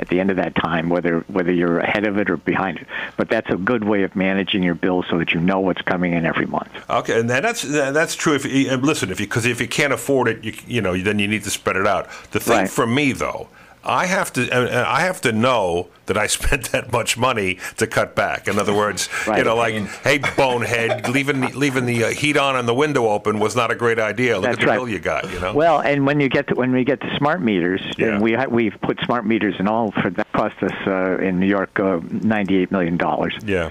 at 0.00 0.08
the 0.08 0.20
end 0.20 0.30
of 0.30 0.36
that 0.36 0.54
time 0.54 0.88
whether 0.88 1.20
whether 1.28 1.52
you're 1.52 1.80
ahead 1.80 2.06
of 2.06 2.18
it 2.18 2.30
or 2.30 2.36
behind 2.36 2.78
it. 2.78 2.86
But 3.16 3.28
that's 3.28 3.50
a 3.50 3.56
good 3.56 3.84
way 3.84 4.04
of 4.04 4.14
managing 4.14 4.62
your 4.62 4.74
bill 4.74 5.02
so 5.02 5.18
that 5.18 5.32
you 5.32 5.40
know 5.40 5.60
what's 5.60 5.82
coming 5.82 6.12
in 6.12 6.24
every 6.24 6.46
month. 6.46 6.70
Okay, 6.88 7.18
and 7.20 7.28
that's 7.28 7.62
that's 7.62 8.14
true. 8.14 8.34
If 8.34 8.44
you, 8.44 8.74
listen, 8.76 9.10
if 9.10 9.20
you 9.20 9.26
because 9.26 9.44
if 9.44 9.60
you 9.60 9.68
can't 9.68 9.92
afford 9.92 10.28
it, 10.28 10.44
you 10.44 10.54
you 10.66 10.80
know 10.80 10.96
then 10.96 11.18
you 11.18 11.28
need 11.28 11.44
to 11.44 11.50
spread 11.50 11.76
it 11.76 11.86
out. 11.86 12.08
The 12.30 12.40
thing 12.40 12.58
Right. 12.58 12.70
for 12.70 12.86
me 12.86 13.12
though, 13.12 13.48
I 13.88 14.06
have 14.06 14.32
to 14.34 14.42
and- 14.42 14.68
and 14.68 14.86
I 14.86 15.00
have 15.00 15.20
to 15.22 15.32
know 15.32 15.88
that 16.06 16.16
I 16.16 16.26
spent 16.38 16.72
that 16.72 16.92
much 16.92 17.16
money 17.18 17.58
to 17.76 17.86
cut 17.86 18.14
back. 18.14 18.48
In 18.48 18.58
other 18.58 18.74
words, 18.74 19.08
you 19.26 19.44
know, 19.44 19.56
like, 19.56 19.74
hey, 20.04 20.18
bonehead, 20.36 21.08
leaving 21.08 21.40
the, 21.40 21.48
leaving 21.48 21.86
the 21.86 22.04
uh, 22.04 22.08
heat 22.10 22.36
on 22.36 22.56
and 22.56 22.66
the 22.68 22.74
window 22.74 23.08
open 23.08 23.38
was 23.38 23.54
not 23.56 23.70
a 23.70 23.74
great 23.74 23.98
idea. 23.98 24.34
Look 24.36 24.44
That's 24.44 24.54
at 24.58 24.60
the 24.60 24.66
right. 24.66 24.76
bill 24.76 24.88
you 24.88 24.98
got. 24.98 25.30
You 25.32 25.40
know. 25.40 25.54
Well, 25.54 25.80
and 25.80 26.06
when 26.06 26.20
you 26.20 26.28
get 26.28 26.48
to 26.48 26.54
when 26.54 26.72
we 26.72 26.84
get 26.84 27.00
to 27.00 27.16
smart 27.16 27.40
meters, 27.42 27.80
Yeah. 27.98 28.08
and 28.14 28.22
we 28.22 28.34
ha- 28.34 28.46
we've 28.48 28.76
put 28.82 28.98
smart 29.04 29.26
meters 29.26 29.54
in 29.58 29.66
all 29.68 29.90
for 29.92 30.10
that 30.10 30.30
cost 30.32 30.56
us 30.62 30.72
uh, 30.86 31.18
in 31.18 31.40
New 31.40 31.46
York 31.48 31.78
uh, 31.80 32.00
ninety 32.10 32.56
eight 32.58 32.70
million 32.70 32.96
dollars. 32.96 33.34
yeah. 33.44 33.70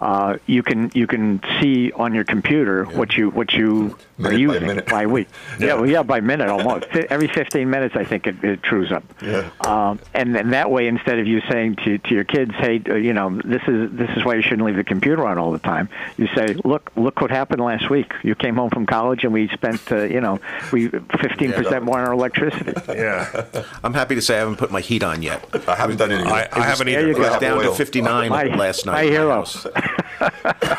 Uh, 0.00 0.38
you 0.46 0.62
can 0.62 0.90
you 0.94 1.06
can 1.06 1.40
see 1.60 1.92
on 1.92 2.14
your 2.14 2.24
computer 2.24 2.84
what 2.84 3.16
you 3.18 3.28
what 3.30 3.52
you 3.52 3.96
are 4.18 4.22
Minute 4.22 4.30
by 4.30 4.32
using 4.32 4.66
minute. 4.66 4.86
by 4.86 5.06
week. 5.06 5.28
Yeah. 5.58 5.66
yeah, 5.66 5.74
well, 5.74 5.86
yeah, 5.90 6.02
by 6.02 6.20
minute 6.20 6.48
almost. 6.48 6.86
Every 7.10 7.28
fifteen 7.28 7.68
minutes, 7.70 7.94
I 7.96 8.04
think 8.04 8.26
it, 8.26 8.42
it 8.42 8.62
trues 8.62 8.92
up. 8.92 9.02
Yeah. 9.22 9.50
Um, 9.60 9.98
and 10.14 10.34
then 10.34 10.50
that 10.50 10.70
way, 10.70 10.86
instead 10.88 11.18
of 11.18 11.26
you 11.26 11.40
saying 11.50 11.76
to, 11.84 11.98
to 11.98 12.14
your 12.14 12.24
kids, 12.24 12.52
"Hey, 12.54 12.80
uh, 12.88 12.94
you 12.94 13.12
know, 13.12 13.38
this 13.44 13.62
is 13.68 13.90
this 13.92 14.08
is 14.16 14.24
why 14.24 14.36
you 14.36 14.42
shouldn't 14.42 14.62
leave 14.64 14.76
the 14.76 14.84
computer 14.84 15.26
on 15.26 15.36
all 15.38 15.52
the 15.52 15.58
time," 15.58 15.88
you 16.16 16.28
say, 16.34 16.54
"Look, 16.64 16.90
look 16.96 17.20
what 17.20 17.30
happened 17.30 17.60
last 17.62 17.90
week. 17.90 18.12
You 18.22 18.34
came 18.34 18.56
home 18.56 18.70
from 18.70 18.86
college, 18.86 19.24
and 19.24 19.32
we 19.34 19.48
spent, 19.48 19.80
uh, 19.92 20.02
you 20.04 20.20
know, 20.22 20.38
we 20.72 20.88
fifteen 20.88 21.52
percent 21.52 21.84
more 21.84 21.98
on 21.98 22.06
our 22.06 22.12
electricity." 22.14 22.72
Yeah. 23.00 23.46
I'm 23.84 23.94
happy 23.94 24.14
to 24.14 24.22
say 24.22 24.36
I 24.36 24.38
haven't 24.40 24.56
put 24.56 24.70
my 24.70 24.80
heat 24.80 25.02
on 25.02 25.22
yet. 25.22 25.44
I 25.68 25.74
haven't 25.76 25.96
done 25.98 26.10
anything. 26.12 26.30
I, 26.32 26.48
I 26.52 26.60
haven't 26.62 26.86
There 26.86 26.98
either. 27.00 27.08
you 27.08 27.14
It 27.16 27.18
was 27.18 27.38
down 27.40 27.62
to 27.62 27.72
59 27.74 28.28
My- 28.30 28.44
last 28.44 28.84
night. 28.86 28.92
my 28.92 29.02
in 29.02 29.12
hero. 29.12 29.28
house. 29.30 29.66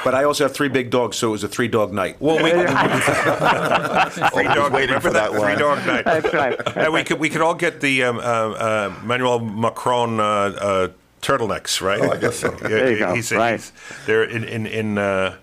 but 0.03 0.13
I 0.15 0.23
also 0.23 0.43
have 0.45 0.53
three 0.53 0.69
big 0.69 0.89
dogs, 0.89 1.17
so 1.17 1.29
it 1.29 1.31
was 1.31 1.43
a 1.43 1.47
three 1.47 1.67
dog 1.67 1.93
night. 1.93 2.17
Well, 2.19 2.35
we, 2.43 2.49
free 2.51 2.59
was 4.47 4.55
dog, 4.55 4.73
waiting 4.73 4.95
remember 4.95 4.99
for 5.01 5.13
that 5.13 5.31
Free 5.31 5.39
line. 5.39 5.57
dog 5.57 5.85
night. 5.87 6.05
That's 6.05 6.33
right. 6.33 6.59
And 6.77 6.93
we 6.93 7.03
could 7.03 7.19
we 7.19 7.29
could 7.29 7.41
all 7.41 7.55
get 7.55 7.81
the 7.81 8.03
um, 8.03 8.17
uh, 8.17 8.21
uh, 8.21 8.93
Emmanuel 9.03 9.39
Macron 9.39 10.19
uh, 10.19 10.23
uh, 10.23 10.87
turtlenecks, 11.21 11.81
right? 11.81 12.01
Oh, 12.01 12.11
I 12.11 12.17
guess 12.17 12.37
so. 12.39 12.49
There 12.51 12.91
you 12.91 12.99
go. 12.99 13.13
he's- 13.13 13.31
Right. 13.31 13.51
he's- 13.51 13.71
they're 14.05 14.23
in 14.23 14.43
in 14.43 14.65
in, 14.65 14.97
uh, 14.97 15.35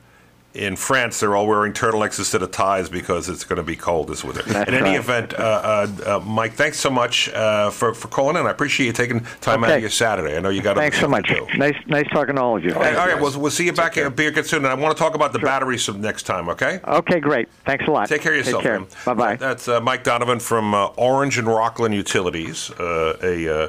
in 0.59 0.77
France. 0.77 1.21
They're 1.21 1.37
all 1.37 1.47
wearing 1.47 1.73
turtlenecks 1.73 2.19
instead 2.19 2.43
of 2.43 2.51
ties 2.51 2.89
because 2.89 3.29
it's 3.29 3.45
going 3.45 3.57
to 3.57 3.63
be 3.63 3.77
cold 3.77 4.09
this 4.09 4.25
winter. 4.25 4.43
That's 4.43 4.69
in 4.69 4.75
any 4.75 4.91
right. 4.91 4.99
event, 4.99 5.35
uh, 5.35 5.37
uh, 5.37 5.89
uh, 6.07 6.21
Mike, 6.25 6.53
thanks 6.55 6.79
so 6.79 6.91
much 6.91 7.29
uh, 7.31 7.71
for 7.71 7.95
for 7.95 8.09
calling 8.09 8.37
in. 8.37 8.47
I 8.47 8.51
appreciate 8.51 8.87
you 8.87 8.93
taking 8.93 9.21
time 9.41 9.65
out 9.65 9.71
of 9.71 9.81
your 9.81 9.91
Saturday. 9.91 10.37
I 10.37 10.41
know 10.41 10.51
you 10.51 10.61
got. 10.61 10.73
other 10.73 10.81
Thanks 10.81 10.97
so 10.97 11.03
stuff 11.03 11.11
much. 11.11 11.29
to 11.29 11.35
do. 11.35 11.59
Nice 11.59 11.77
nice 11.87 12.09
talking 12.11 12.37
to 12.37 12.43
all 12.43 12.57
of 12.57 12.65
you. 12.65 12.75
All 12.75 12.81
right, 12.81 12.97
all 12.97 13.07
right, 13.07 13.21
we'll, 13.21 13.39
we'll 13.41 13.51
see 13.51 13.65
you 13.65 13.73
back 13.73 13.95
here 13.95 14.11
be 14.11 14.27
again 14.27 14.45
soon. 14.45 14.65
And 14.65 14.69
I 14.69 14.75
want 14.75 14.97
to 14.97 15.03
talk 15.03 15.15
about 15.15 15.33
the 15.33 15.39
batteries 15.39 15.85
some 15.85 16.01
next 16.01 16.25
time, 16.25 16.49
okay? 16.49 16.81
Okay, 16.87 17.21
great. 17.21 17.49
Thanks 17.65 17.87
a 17.87 17.91
lot. 17.91 18.09
Take 18.09 18.23
care 18.23 18.33
of 18.33 18.39
yourself, 18.39 18.63
Take 18.63 18.73
care. 18.73 18.87
Bye 19.05 19.15
bye. 19.15 19.37
That's 19.37 19.69
uh, 19.69 19.81
Mike 19.81 20.05
Donovan 20.05 20.41
from 20.41 20.75
uh, 20.75 20.87
Orange 20.97 21.39
and 21.39 21.47
Rockland 21.47 21.95
Utilities, 21.95 22.71
uh, 22.73 23.17
a 23.23 23.65
uh, 23.65 23.69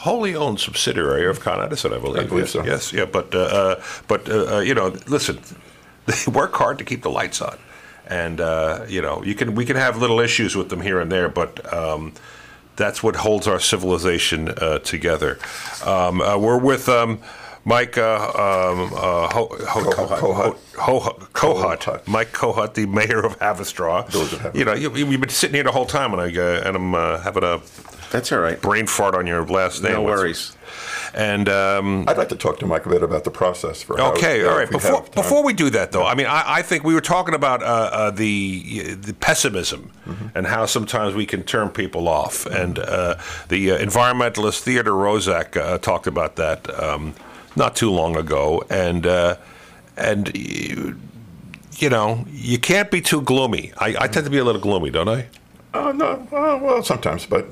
wholly 0.00 0.34
owned 0.34 0.60
subsidiary 0.60 1.26
of 1.26 1.40
Con 1.40 1.60
Edison, 1.60 1.92
I 1.92 1.98
believe. 1.98 2.24
I 2.24 2.26
believe 2.26 2.44
yes, 2.44 2.52
so. 2.52 2.64
Yes, 2.64 2.92
yeah, 2.92 3.04
but 3.04 3.34
uh, 3.34 3.38
uh, 3.38 3.82
but 4.08 4.28
uh, 4.30 4.58
you 4.58 4.74
know, 4.74 4.88
listen, 5.06 5.38
they 6.10 6.30
work 6.40 6.54
hard 6.54 6.78
to 6.78 6.84
keep 6.84 7.02
the 7.02 7.10
lights 7.10 7.40
on, 7.40 7.58
and 8.06 8.40
uh, 8.40 8.84
you 8.88 9.00
know, 9.02 9.22
you 9.22 9.34
can 9.34 9.54
we 9.54 9.64
can 9.64 9.76
have 9.76 9.96
little 9.98 10.20
issues 10.20 10.56
with 10.56 10.68
them 10.68 10.80
here 10.80 11.00
and 11.00 11.10
there, 11.10 11.28
but. 11.28 11.72
Um, 11.72 12.12
that's 12.76 13.02
what 13.02 13.14
holds 13.16 13.46
our 13.46 13.60
civilization 13.60 14.48
uh, 14.48 14.78
together. 14.78 15.38
Um, 15.84 16.22
uh, 16.22 16.38
we're 16.38 16.56
with 16.56 16.88
um, 16.88 17.20
Mike 17.66 17.98
uh, 17.98 18.14
um, 18.16 18.90
uh, 18.94 19.28
Ho- 19.28 19.54
Ho- 19.68 19.90
Kohut. 19.90 20.18
Ho- 20.18 20.32
Ho- 20.78 21.18
Kohut, 21.34 21.78
Kohut. 21.82 22.06
Mike 22.08 22.32
Kohut, 22.32 22.72
the 22.72 22.86
mayor 22.86 23.20
of 23.22 23.38
Haverstraw. 23.38 24.08
Village 24.08 24.32
of 24.32 24.38
Haverstraw. 24.38 24.54
You 24.54 24.64
know, 24.64 24.72
you, 24.72 24.94
you've 24.96 25.20
been 25.20 25.28
sitting 25.28 25.56
here 25.56 25.64
the 25.64 25.72
whole 25.72 25.84
time, 25.84 26.14
and 26.14 26.22
I 26.22 26.34
uh, 26.40 26.62
and 26.64 26.74
I'm 26.76 26.94
uh, 26.94 27.18
having 27.18 27.44
a 27.44 27.60
That's 28.12 28.32
all 28.32 28.38
right. 28.38 28.58
brain 28.62 28.86
fart 28.86 29.14
on 29.14 29.26
your 29.26 29.44
last 29.44 29.82
name. 29.82 29.92
No 29.92 30.02
worries. 30.02 30.56
And 31.14 31.48
um, 31.48 32.04
I'd 32.08 32.16
like 32.18 32.28
to 32.28 32.36
talk 32.36 32.58
to 32.60 32.66
Mike 32.66 32.86
a 32.86 32.88
bit 32.88 33.02
about 33.02 33.24
the 33.24 33.30
process 33.30 33.82
for. 33.82 33.96
how- 33.96 34.12
Okay, 34.12 34.44
uh, 34.44 34.48
all 34.50 34.56
right. 34.56 34.64
if 34.64 34.70
we 34.70 34.76
Before 34.76 35.02
before 35.14 35.42
we 35.44 35.52
do 35.52 35.70
that, 35.70 35.90
though, 35.92 36.04
I 36.06 36.14
mean, 36.14 36.26
I, 36.26 36.42
I 36.58 36.62
think 36.62 36.84
we 36.84 36.94
were 36.94 37.00
talking 37.00 37.34
about 37.34 37.62
uh, 37.62 37.66
uh, 37.66 38.10
the 38.10 38.94
the 38.94 39.14
pessimism 39.14 39.90
Mm-hmm. 40.06 40.36
and 40.36 40.46
how 40.46 40.66
sometimes 40.66 41.14
we 41.14 41.24
can 41.26 41.42
turn 41.44 41.68
people 41.68 42.08
off. 42.08 42.44
And 42.46 42.78
uh, 42.80 43.14
the 43.48 43.70
uh, 43.72 43.78
environmentalist 43.78 44.60
Theodore 44.62 44.94
Roszak 44.94 45.56
uh, 45.56 45.78
talked 45.78 46.06
about 46.08 46.34
that 46.36 46.68
um, 46.82 47.14
not 47.54 47.76
too 47.76 47.90
long 47.90 48.16
ago. 48.16 48.64
And 48.70 49.06
uh, 49.06 49.36
and 49.96 50.34
you, 50.34 50.98
you 51.76 51.90
know, 51.90 52.24
you 52.30 52.58
can't 52.58 52.90
be 52.90 53.00
too 53.00 53.20
gloomy. 53.22 53.72
I, 53.78 53.94
I 54.00 54.06
tend 54.08 54.24
to 54.24 54.30
be 54.30 54.38
a 54.38 54.44
little 54.44 54.60
gloomy, 54.60 54.90
don't 54.90 55.08
I? 55.08 55.26
Uh, 55.74 55.92
no, 55.92 56.06
uh, 56.32 56.58
well, 56.60 56.82
sometimes, 56.82 57.26
but 57.26 57.46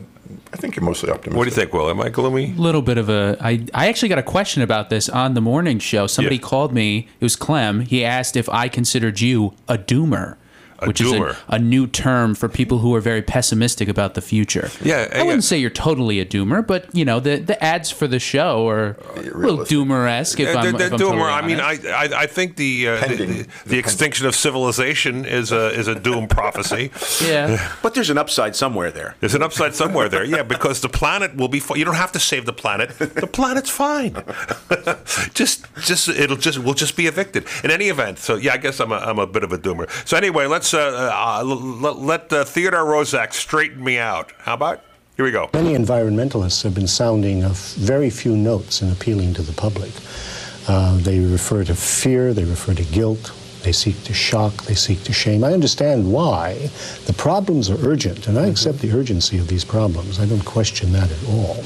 I 0.53 0.57
think 0.57 0.77
you're 0.77 0.85
mostly 0.85 1.11
optimistic. 1.11 1.37
What 1.37 1.45
do 1.45 1.51
you 1.51 1.55
think, 1.55 1.73
Will? 1.73 1.89
Am 1.91 2.01
I 2.01 2.09
gloomy? 2.09 2.53
A 2.57 2.61
little 2.61 2.83
bit 2.83 2.99
of 2.99 3.09
a 3.09 3.37
I, 3.41 3.65
I 3.75 3.89
actually 3.89 4.09
got 4.09 4.19
a 4.19 4.23
question 4.23 4.63
about 4.63 4.91
this 4.91 5.09
on 5.09 5.35
the 5.35 5.41
morning 5.41 5.79
show 5.79 6.07
somebody 6.07 6.37
Yeah. 6.37 6.43
called 6.43 6.73
me 6.73 7.09
it 7.21 7.25
was 7.25 7.37
clem 7.37 7.81
he 7.81 8.05
asked 8.05 8.37
if 8.37 8.49
i 8.49 8.69
considered 8.69 9.21
you 9.21 9.55
a 9.69 9.79
doomer 9.79 10.37
A 10.81 10.87
which 10.87 11.01
doomer. 11.01 11.31
is 11.31 11.37
a, 11.49 11.57
a 11.57 11.59
new 11.59 11.87
term 11.87 12.35
for 12.35 12.49
people 12.49 12.79
who 12.79 12.95
are 12.95 13.01
very 13.01 13.23
pessimistic 13.23 13.89
about 13.89 14.15
the 14.15 14.21
future 14.21 14.71
Yeah, 14.83 15.09
i 15.13 15.23
wouldn't 15.23 15.45
say 15.45 15.59
you're 15.59 15.71
totally 15.71 16.21
a 16.21 16.25
doomer 16.27 16.65
but 16.67 16.87
you 16.95 17.05
know 17.05 17.19
the, 17.21 17.37
the 17.39 17.63
ads 17.63 17.91
for 17.91 18.07
the 18.07 18.19
show 18.21 18.69
are 18.69 18.97
a 19.17 19.21
little 19.23 19.59
doomer-esque 19.59 20.39
if 20.41 20.55
Uh, 20.55 20.59
i'm, 20.61 20.73
the, 20.77 20.85
if 20.87 20.93
I'm 20.93 20.99
doomer. 20.99 20.99
totally 20.99 21.23
I 21.23 21.43
mean. 21.47 21.61
I, 21.61 21.73
I 22.03 22.09
I 22.25 22.27
think 22.27 22.57
the 22.57 22.89
uh, 22.89 22.95
the, 23.01 23.07
Pending. 23.07 23.29
the, 23.29 23.47
the 23.67 23.79
extinction 23.79 24.27
of 24.27 24.35
civilization 24.35 25.25
is 25.25 25.51
a 25.53 25.71
is 25.81 25.89
a 25.89 25.95
doom 25.95 26.29
prophecy. 26.29 26.91
yeah 27.27 27.73
But 27.83 27.95
there's 27.95 28.11
an 28.11 28.19
upside 28.19 28.55
somewhere 28.57 28.91
there. 28.91 29.15
There's 29.21 29.35
an 29.35 29.43
upside 29.43 29.75
somewhere 29.75 30.09
there, 30.09 30.25
yeah, 30.25 30.43
because 30.45 30.81
the 30.81 30.89
planet 30.89 31.31
will 31.37 31.49
be. 31.49 31.61
Fi- 31.61 31.77
you 31.77 31.85
don't 31.85 31.97
have 32.07 32.13
to 32.13 32.21
save 32.21 32.45
the 32.47 32.53
planet. 32.53 32.89
The 32.99 33.27
planet's 33.39 33.71
fine. 33.71 34.15
just, 35.35 35.67
just 35.81 36.09
it'll 36.09 36.37
just 36.37 36.59
we'll 36.59 36.75
just 36.75 36.97
be 36.97 37.07
evicted 37.07 37.47
in 37.65 37.71
any 37.71 37.89
event. 37.89 38.19
So 38.19 38.37
yeah, 38.37 38.55
I 38.55 38.57
guess 38.59 38.81
I'm 38.81 38.93
a, 38.93 38.97
I'm 38.97 39.19
a 39.19 39.27
bit 39.27 39.45
of 39.45 39.53
a 39.53 39.59
doomer. 39.59 39.87
So 40.07 40.17
anyway, 40.17 40.47
let's 40.47 40.68
uh, 40.75 41.11
uh, 41.13 41.45
let, 41.45 42.33
uh, 42.33 42.45
Theodore 42.45 42.85
Roszak 42.85 43.33
straighten 43.33 43.83
me 43.83 43.99
out. 43.99 44.33
How 44.39 44.55
about? 44.55 44.83
Here 45.17 45.25
we 45.25 45.31
go. 45.33 45.51
Many 45.53 45.75
environmentalists 45.75 46.63
have 46.63 46.75
been 46.75 46.87
sounding 46.87 47.43
a 47.43 47.51
f- 47.51 47.75
very 47.75 48.09
few 48.11 48.37
notes 48.37 48.83
in 48.83 48.91
appealing 48.91 49.35
to 49.35 49.43
the 49.43 49.53
public. 49.53 49.91
Uh, 50.69 50.97
they 50.99 51.19
refer 51.19 51.65
to 51.65 51.75
fear, 51.75 52.33
they 52.35 52.45
refer 52.45 52.75
to 52.75 52.85
guilt, 52.85 53.33
they 53.63 53.73
seek 53.73 54.03
to 54.05 54.15
shock, 54.15 54.65
they 54.65 54.75
seek 54.75 55.03
to 55.05 55.13
shame. 55.13 55.45
I 55.45 55.53
understand 55.53 56.13
why. 56.13 56.55
The 57.07 57.13
problems 57.13 57.71
are 57.71 57.79
urgent, 57.87 58.29
and 58.29 58.39
I 58.39 58.47
accept 58.47 58.79
the 58.79 58.93
urgency 58.93 59.39
of 59.39 59.49
these 59.49 59.65
problems. 59.65 60.21
I 60.21 60.27
don't 60.27 60.45
question 60.45 60.93
that 60.93 61.11
at 61.11 61.29
all. 61.29 61.57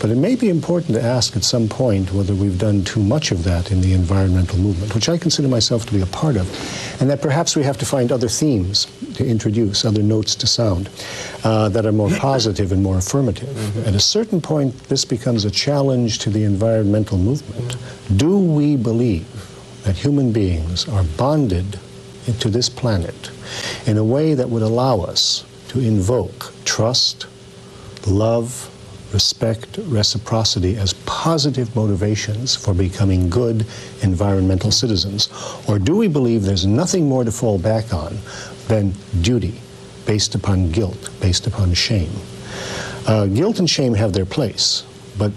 But 0.00 0.10
it 0.10 0.16
may 0.16 0.34
be 0.34 0.48
important 0.48 0.94
to 0.94 1.02
ask 1.02 1.36
at 1.36 1.44
some 1.44 1.68
point 1.68 2.12
whether 2.12 2.34
we've 2.34 2.58
done 2.58 2.84
too 2.84 3.02
much 3.02 3.30
of 3.30 3.44
that 3.44 3.70
in 3.70 3.80
the 3.80 3.92
environmental 3.92 4.58
movement, 4.58 4.94
which 4.94 5.08
I 5.08 5.18
consider 5.18 5.48
myself 5.48 5.86
to 5.86 5.92
be 5.92 6.00
a 6.00 6.06
part 6.06 6.36
of, 6.36 6.46
and 7.00 7.08
that 7.10 7.22
perhaps 7.22 7.56
we 7.56 7.62
have 7.62 7.78
to 7.78 7.86
find 7.86 8.10
other 8.10 8.28
themes 8.28 8.86
to 9.14 9.26
introduce, 9.26 9.84
other 9.84 10.02
notes 10.02 10.34
to 10.36 10.46
sound 10.46 10.88
uh, 11.44 11.68
that 11.68 11.86
are 11.86 11.92
more 11.92 12.10
positive 12.18 12.72
and 12.72 12.82
more 12.82 12.98
affirmative. 12.98 13.86
At 13.86 13.94
a 13.94 14.00
certain 14.00 14.40
point, 14.40 14.74
this 14.84 15.04
becomes 15.04 15.44
a 15.44 15.50
challenge 15.50 16.18
to 16.20 16.30
the 16.30 16.44
environmental 16.44 17.18
movement. 17.18 17.76
Do 18.16 18.38
we 18.38 18.76
believe 18.76 19.26
that 19.90 19.96
human 19.96 20.30
beings 20.30 20.88
are 20.88 21.02
bonded 21.02 21.76
to 22.38 22.48
this 22.48 22.68
planet 22.68 23.32
in 23.86 23.96
a 23.96 24.04
way 24.04 24.34
that 24.34 24.48
would 24.48 24.62
allow 24.62 25.00
us 25.00 25.44
to 25.66 25.80
invoke 25.80 26.52
trust, 26.64 27.26
love, 28.06 28.70
respect, 29.12 29.80
reciprocity 29.86 30.76
as 30.76 30.92
positive 31.06 31.74
motivations 31.74 32.54
for 32.54 32.72
becoming 32.72 33.28
good 33.28 33.66
environmental 34.02 34.70
citizens? 34.70 35.28
Or 35.66 35.80
do 35.80 35.96
we 35.96 36.06
believe 36.06 36.44
there's 36.44 36.66
nothing 36.66 37.08
more 37.08 37.24
to 37.24 37.32
fall 37.32 37.58
back 37.58 37.92
on 37.92 38.16
than 38.68 38.94
duty 39.22 39.60
based 40.06 40.36
upon 40.36 40.70
guilt, 40.70 41.10
based 41.20 41.48
upon 41.48 41.74
shame? 41.74 42.12
Uh, 43.08 43.26
guilt 43.26 43.58
and 43.58 43.68
shame 43.68 43.94
have 43.94 44.12
their 44.12 44.24
place, 44.24 44.84
but 45.18 45.32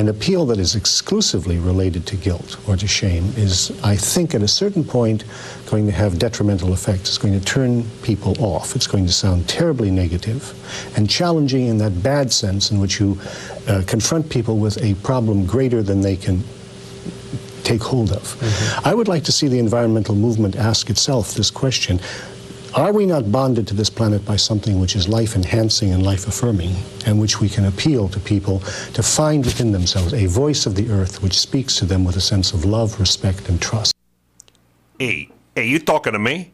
an 0.00 0.08
appeal 0.08 0.46
that 0.46 0.58
is 0.58 0.74
exclusively 0.74 1.58
related 1.58 2.06
to 2.06 2.16
guilt 2.16 2.56
or 2.66 2.74
to 2.74 2.88
shame 2.88 3.24
is, 3.36 3.70
I 3.84 3.96
think, 3.96 4.34
at 4.34 4.40
a 4.40 4.48
certain 4.48 4.82
point 4.82 5.24
going 5.66 5.84
to 5.84 5.92
have 5.92 6.18
detrimental 6.18 6.72
effects. 6.72 7.10
It's 7.10 7.18
going 7.18 7.38
to 7.38 7.44
turn 7.44 7.84
people 8.02 8.34
off. 8.42 8.74
It's 8.74 8.86
going 8.86 9.04
to 9.04 9.12
sound 9.12 9.46
terribly 9.46 9.90
negative 9.90 10.54
and 10.96 11.08
challenging 11.08 11.66
in 11.66 11.76
that 11.78 12.02
bad 12.02 12.32
sense 12.32 12.70
in 12.70 12.80
which 12.80 12.98
you 12.98 13.20
uh, 13.68 13.82
confront 13.86 14.30
people 14.30 14.56
with 14.56 14.82
a 14.82 14.94
problem 15.02 15.44
greater 15.44 15.82
than 15.82 16.00
they 16.00 16.16
can 16.16 16.42
take 17.62 17.82
hold 17.82 18.10
of. 18.10 18.82
I 18.86 18.94
would 18.94 19.06
like 19.06 19.24
to 19.24 19.32
see 19.32 19.48
the 19.48 19.58
environmental 19.58 20.14
movement 20.14 20.56
ask 20.56 20.88
itself 20.88 21.34
this 21.34 21.50
question 21.50 22.00
Are 22.74 22.92
we 22.92 23.04
not 23.04 23.32
bonded 23.32 23.66
to 23.68 23.74
this 23.74 23.90
planet 23.90 24.24
by 24.24 24.36
something 24.36 24.78
which 24.78 24.94
is 24.94 25.08
life 25.08 25.34
enhancing 25.34 25.90
and 25.90 26.04
life 26.04 26.28
affirming, 26.28 26.76
and 27.04 27.20
which 27.20 27.40
we 27.40 27.48
can 27.48 27.64
appeal 27.64 28.08
to 28.08 28.20
people 28.20 28.60
to 28.94 29.02
find 29.02 29.44
within 29.44 29.72
themselves 29.72 30.14
a 30.14 30.26
voice 30.26 30.66
of 30.66 30.76
the 30.76 30.88
earth 30.88 31.20
which 31.20 31.36
speaks 31.36 31.74
to 31.76 31.84
them 31.84 32.04
with 32.04 32.14
a 32.14 32.20
sense 32.20 32.52
of 32.52 32.64
love, 32.64 33.00
respect, 33.00 33.48
and 33.48 33.60
trust? 33.60 33.92
Hey, 35.00 35.30
hey, 35.56 35.66
you 35.66 35.80
talking 35.80 36.12
to 36.12 36.20
me? 36.20 36.52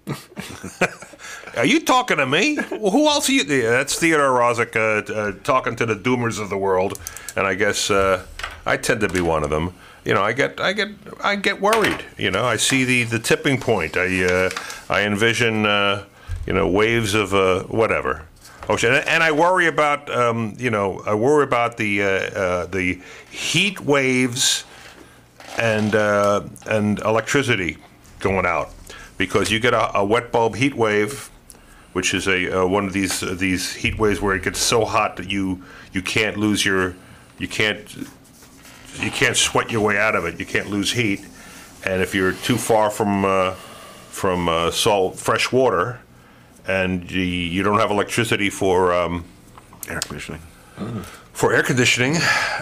are 1.58 1.66
you 1.66 1.80
talking 1.80 2.16
to 2.16 2.26
me? 2.26 2.56
Well, 2.70 2.92
who 2.92 3.08
else 3.08 3.28
are 3.28 3.32
you? 3.32 3.42
Yeah, 3.42 3.70
that's 3.72 3.98
Theodore 3.98 4.30
Roszak 4.30 4.74
uh, 4.74 5.12
uh, 5.12 5.32
talking 5.44 5.76
to 5.76 5.84
the 5.84 5.96
doomers 5.96 6.40
of 6.40 6.48
the 6.48 6.56
world, 6.56 6.98
and 7.36 7.46
I 7.46 7.52
guess 7.52 7.90
uh, 7.90 8.24
I 8.64 8.78
tend 8.78 9.00
to 9.02 9.08
be 9.08 9.20
one 9.20 9.44
of 9.44 9.50
them. 9.50 9.74
You 10.06 10.14
know, 10.14 10.22
I 10.22 10.32
get, 10.32 10.60
I 10.60 10.72
get, 10.72 10.90
I 11.20 11.34
get 11.34 11.60
worried. 11.60 12.04
You 12.16 12.30
know, 12.30 12.44
I 12.44 12.56
see 12.56 12.84
the, 12.84 13.02
the 13.02 13.18
tipping 13.18 13.58
point. 13.58 13.96
I, 13.96 14.24
uh, 14.24 14.50
I 14.88 15.02
envision, 15.02 15.66
uh, 15.66 16.04
you 16.46 16.52
know, 16.52 16.68
waves 16.68 17.14
of 17.14 17.34
uh, 17.34 17.64
whatever. 17.64 18.28
Ocean, 18.68 18.94
and, 18.94 19.06
and 19.08 19.22
I 19.24 19.32
worry 19.32 19.66
about, 19.66 20.08
um, 20.08 20.54
you 20.58 20.70
know, 20.70 21.02
I 21.04 21.14
worry 21.14 21.42
about 21.42 21.76
the 21.76 22.02
uh, 22.02 22.06
uh, 22.06 22.66
the 22.66 23.00
heat 23.30 23.80
waves 23.80 24.64
and 25.58 25.94
uh, 25.94 26.42
and 26.68 27.00
electricity 27.00 27.78
going 28.20 28.46
out 28.46 28.70
because 29.18 29.50
you 29.50 29.58
get 29.60 29.74
a, 29.74 29.98
a 29.98 30.04
wet 30.04 30.30
bulb 30.30 30.54
heat 30.54 30.74
wave, 30.74 31.30
which 31.94 32.14
is 32.14 32.28
a 32.28 32.64
one 32.66 32.86
of 32.86 32.92
these 32.92 33.20
these 33.38 33.74
heat 33.74 33.98
waves 33.98 34.20
where 34.20 34.34
it 34.34 34.42
gets 34.42 34.60
so 34.60 34.84
hot 34.84 35.16
that 35.16 35.30
you 35.30 35.62
you 35.92 36.02
can't 36.02 36.36
lose 36.36 36.64
your 36.64 36.96
you 37.38 37.46
can't 37.46 38.08
you 39.00 39.10
can't 39.10 39.36
sweat 39.36 39.70
your 39.70 39.80
way 39.82 39.98
out 39.98 40.14
of 40.14 40.24
it. 40.24 40.38
You 40.38 40.46
can't 40.46 40.70
lose 40.70 40.92
heat, 40.92 41.20
and 41.84 42.02
if 42.02 42.14
you're 42.14 42.32
too 42.32 42.56
far 42.56 42.90
from 42.90 43.24
uh, 43.24 43.52
from 44.10 44.48
uh, 44.48 44.70
salt 44.70 45.18
fresh 45.18 45.52
water, 45.52 46.00
and 46.66 47.10
you, 47.10 47.22
you 47.22 47.62
don't 47.62 47.78
have 47.78 47.90
electricity 47.90 48.50
for 48.50 48.92
um, 48.92 49.24
Air 49.88 50.00
conditioning. 50.00 50.40
for 51.32 51.52
air 51.52 51.62
conditioning, 51.62 52.16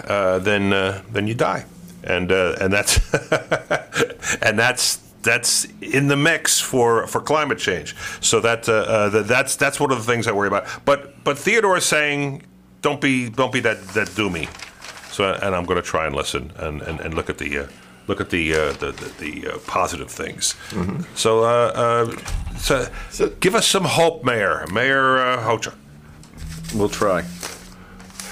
uh, 0.07 0.39
then 0.39 0.73
uh, 0.73 1.01
then 1.11 1.27
you 1.27 1.33
die, 1.33 1.65
and 2.03 2.31
uh, 2.31 2.55
and 2.61 2.71
that's 2.71 2.97
and 4.41 4.59
that's 4.59 4.97
that's 5.25 5.65
in 5.81 6.07
the 6.07 6.15
mix 6.15 6.61
for, 6.61 7.07
for 7.07 7.19
climate 7.19 7.57
change. 7.57 7.95
So 8.21 8.39
that, 8.41 8.69
uh, 8.69 8.73
uh, 8.73 9.09
that 9.09 9.27
that's 9.27 9.55
that's 9.55 9.79
one 9.79 9.91
of 9.91 9.97
the 9.97 10.03
things 10.03 10.27
I 10.27 10.31
worry 10.31 10.47
about. 10.47 10.67
But 10.85 11.23
but 11.23 11.37
Theodore 11.37 11.77
is 11.77 11.85
saying 11.85 12.43
don't 12.81 13.01
be 13.01 13.29
don't 13.29 13.51
be 13.51 13.59
that 13.61 13.81
that 13.89 14.09
doomy. 14.09 14.47
So 15.15 15.33
and 15.41 15.55
I'm 15.55 15.65
going 15.65 15.81
to 15.81 15.87
try 15.87 16.05
and 16.05 16.13
listen 16.13 16.51
and, 16.57 16.81
and, 16.81 16.99
and 16.99 17.13
look 17.13 17.29
at 17.29 17.37
the. 17.37 17.59
Uh, 17.59 17.67
Look 18.07 18.21
at 18.21 18.29
the 18.29 18.53
uh, 18.53 18.71
the 18.73 18.91
the, 18.91 19.41
the 19.41 19.53
uh, 19.53 19.57
positive 19.65 20.11
things. 20.11 20.53
So, 21.15 21.39
uh, 21.43 21.71
uh, 22.13 22.15
so, 22.55 22.87
So- 23.09 23.29
give 23.39 23.55
us 23.55 23.67
some 23.67 23.83
hope, 23.83 24.23
Mayor 24.23 24.63
Mayor 24.71 25.17
uh, 25.17 25.43
Hocha. 25.43 25.73
We'll 26.75 26.87
try. 26.89 27.23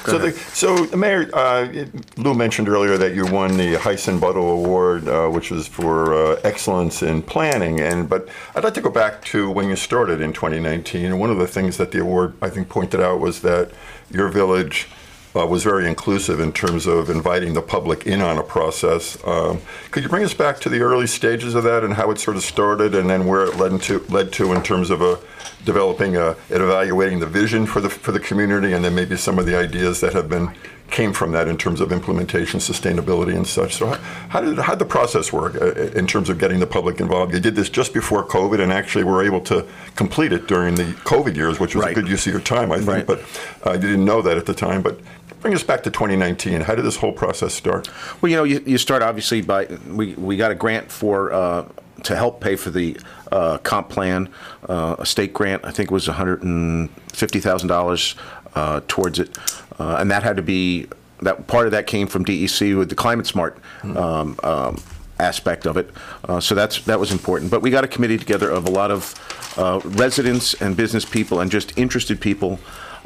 So, 0.06 0.20
the, 0.20 0.32
so 0.32 0.86
the 0.86 0.98
mayor, 0.98 1.28
uh, 1.34 1.86
Lou 2.18 2.36
mentioned 2.36 2.70
earlier 2.70 2.98
that 2.98 3.16
you 3.16 3.26
won 3.26 3.58
the 3.58 3.78
Heisen 3.78 4.20
Buttle 4.20 4.52
Award, 4.52 5.08
uh, 5.08 5.30
which 5.30 5.50
was 5.50 5.66
for 5.68 6.14
uh, 6.14 6.40
excellence 6.44 7.02
in 7.02 7.24
planning. 7.24 7.80
And 7.80 8.08
but 8.08 8.28
I'd 8.54 8.64
like 8.64 8.76
to 8.76 8.82
go 8.82 8.92
back 8.92 9.24
to 9.32 9.50
when 9.50 9.70
you 9.70 9.76
started 9.76 10.22
in 10.22 10.34
2019. 10.34 11.06
And 11.06 11.20
one 11.20 11.32
of 11.32 11.38
the 11.38 11.48
things 11.48 11.78
that 11.78 11.90
the 11.92 12.00
award 12.02 12.36
I 12.44 12.50
think 12.52 12.70
pointed 12.70 13.00
out 13.00 13.20
was 13.22 13.42
that 13.42 13.72
your 14.12 14.30
village. 14.30 14.88
Uh, 15.36 15.48
was 15.48 15.64
very 15.64 15.88
inclusive 15.88 16.40
in 16.40 16.52
terms 16.54 16.86
of 16.86 17.10
inviting 17.10 17.54
the 17.54 17.62
public 17.62 18.06
in 18.06 18.22
on 18.22 18.38
a 18.38 18.44
process. 18.44 19.18
Um, 19.26 19.60
could 19.90 20.04
you 20.04 20.10
bring 20.10 20.24
us 20.24 20.34
back 20.34 20.60
to 20.60 20.70
the 20.70 20.82
early 20.82 21.08
stages 21.08 21.56
of 21.56 21.64
that 21.64 21.84
and 21.84 21.92
how 21.96 22.12
it 22.12 22.20
sort 22.20 22.38
of 22.38 22.44
started, 22.44 22.94
and 22.94 23.10
then 23.10 23.26
where 23.26 23.46
it 23.46 23.58
led 23.58 23.82
to 23.84 24.00
led 24.10 24.32
to 24.34 24.54
in 24.54 24.62
terms 24.62 24.92
of 24.92 25.02
a 25.02 25.18
developing 25.66 26.18
a, 26.18 26.36
and 26.52 26.62
evaluating 26.62 27.20
the 27.20 27.26
vision 27.26 27.66
for 27.66 27.82
the 27.82 27.90
for 27.90 28.12
the 28.12 28.20
community, 28.20 28.74
and 28.74 28.86
then 28.86 28.94
maybe 28.94 29.18
some 29.18 29.40
of 29.40 29.48
the 29.48 29.58
ideas 29.58 30.02
that 30.02 30.14
have 30.14 30.30
been 30.30 30.52
came 30.92 31.12
from 31.12 31.32
that 31.32 31.48
in 31.48 31.58
terms 31.58 31.82
of 31.82 31.92
implementation, 31.92 32.60
sustainability, 32.60 33.36
and 33.36 33.48
such. 33.48 33.74
So, 33.78 33.88
how, 33.88 33.96
how 34.30 34.42
did 34.42 34.60
how 34.60 34.76
the 34.76 34.86
process 34.86 35.34
work 35.34 35.56
uh, 35.60 35.74
in 35.98 36.06
terms 36.06 36.30
of 36.30 36.38
getting 36.38 36.60
the 36.60 36.68
public 36.68 37.00
involved? 37.02 37.34
You 37.34 37.40
did 37.40 37.56
this 37.56 37.70
just 37.70 37.94
before 37.94 38.24
COVID, 38.28 38.62
and 38.62 38.72
actually 38.72 39.04
were 39.04 39.24
able 39.26 39.42
to 39.42 39.66
complete 39.96 40.32
it 40.32 40.48
during 40.48 40.76
the 40.76 40.84
COVID 41.06 41.36
years, 41.36 41.60
which 41.60 41.74
was 41.76 41.86
Right. 41.86 41.98
a 41.98 42.02
good 42.02 42.08
use 42.08 42.28
of 42.28 42.34
your 42.34 42.42
time, 42.42 42.72
I 42.72 42.78
think. 42.78 42.88
Right. 42.88 43.08
But 43.08 43.20
uh, 43.66 43.74
you 43.74 43.80
didn't 43.80 44.06
know 44.06 44.22
that 44.22 44.38
at 44.38 44.46
the 44.46 44.54
time. 44.54 44.84
But 44.84 45.00
bring 45.44 45.54
us 45.54 45.62
back 45.62 45.84
to 45.84 45.92
2019. 45.92 46.62
How 46.62 46.74
did 46.74 46.86
this 46.86 46.96
whole 46.96 47.12
process 47.12 47.54
start? 47.54 47.90
Well, 48.22 48.32
you 48.32 48.38
know, 48.38 48.46
you, 48.46 48.64
you 48.66 48.78
start 48.78 49.04
obviously 49.04 49.42
by 49.42 49.66
we, 49.88 50.14
we 50.16 50.38
got 50.38 50.52
a 50.52 50.56
grant 50.56 50.90
for 50.90 51.34
uh, 51.34 51.68
to 52.04 52.16
help 52.16 52.40
pay 52.40 52.56
for 52.56 52.72
the 52.72 52.98
uh, 53.32 53.58
comp 53.60 53.90
plan, 53.90 54.30
uh, 54.68 54.96
a 54.98 55.06
state 55.06 55.34
grant. 55.34 55.66
I 55.66 55.72
think 55.72 55.92
it 55.92 55.94
was 55.94 56.08
one 56.08 56.16
hundred 56.16 56.44
and 56.44 56.90
fifty 57.12 57.42
thousand 57.42 57.68
dollars 57.68 58.16
uh, 58.56 58.80
towards 58.88 59.20
it, 59.20 59.38
uh, 59.80 59.98
and 60.00 60.10
that 60.10 60.24
had 60.24 60.38
to 60.38 60.42
be 60.42 60.88
that 61.22 61.46
part 61.48 61.66
of 61.66 61.74
that 61.74 61.88
came 61.88 62.08
from 62.08 62.24
DEC 62.24 62.78
with 62.78 62.90
the 62.90 62.96
climate 62.96 63.28
smart. 63.28 63.58
Um, 63.84 64.40
um, 64.44 64.82
aspect 65.20 65.68
of 65.68 65.78
it 65.78 65.92
uh, 66.28 66.40
so 66.40 66.56
that's 66.56 66.82
that 66.86 67.00
was 67.00 67.12
important 67.12 67.52
but 67.52 67.62
we 67.62 67.70
got 67.70 67.84
a 67.84 67.88
committee 67.88 68.18
together 68.18 68.50
of 68.50 68.68
a 68.68 68.72
lot 68.72 68.90
of 68.90 69.14
uh, 69.58 69.80
residents 69.84 70.56
and 70.56 70.76
business 70.76 71.06
people 71.06 71.40
and 71.40 71.52
just 71.52 71.78
interested 71.78 72.20
people 72.20 72.60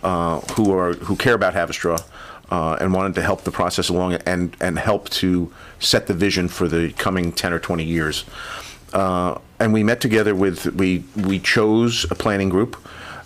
uh, 0.04 0.40
who 0.54 0.74
are 0.74 0.94
who 0.94 1.18
care 1.18 1.34
about 1.34 1.54
Haverstraw 1.54 2.02
uh, 2.50 2.78
and 2.80 2.94
wanted 2.94 3.16
to 3.16 3.22
help 3.22 3.42
the 3.44 3.52
process 3.52 3.90
along 3.90 4.14
and 4.26 4.56
and 4.60 4.80
help 4.80 5.10
to 5.10 5.52
set 5.80 6.08
the 6.08 6.14
vision 6.14 6.48
for 6.48 6.68
the 6.68 6.92
coming 6.94 7.32
10 7.32 7.54
or 7.54 7.60
20 7.60 7.84
years. 7.84 8.26
Uh, 8.94 9.38
and 9.60 9.74
we 9.74 9.84
met 9.84 10.00
together 10.02 10.34
with 10.34 10.66
we 10.76 11.04
we 11.16 11.40
chose 11.40 12.06
a 12.10 12.16
planning 12.16 12.50
group 12.50 12.78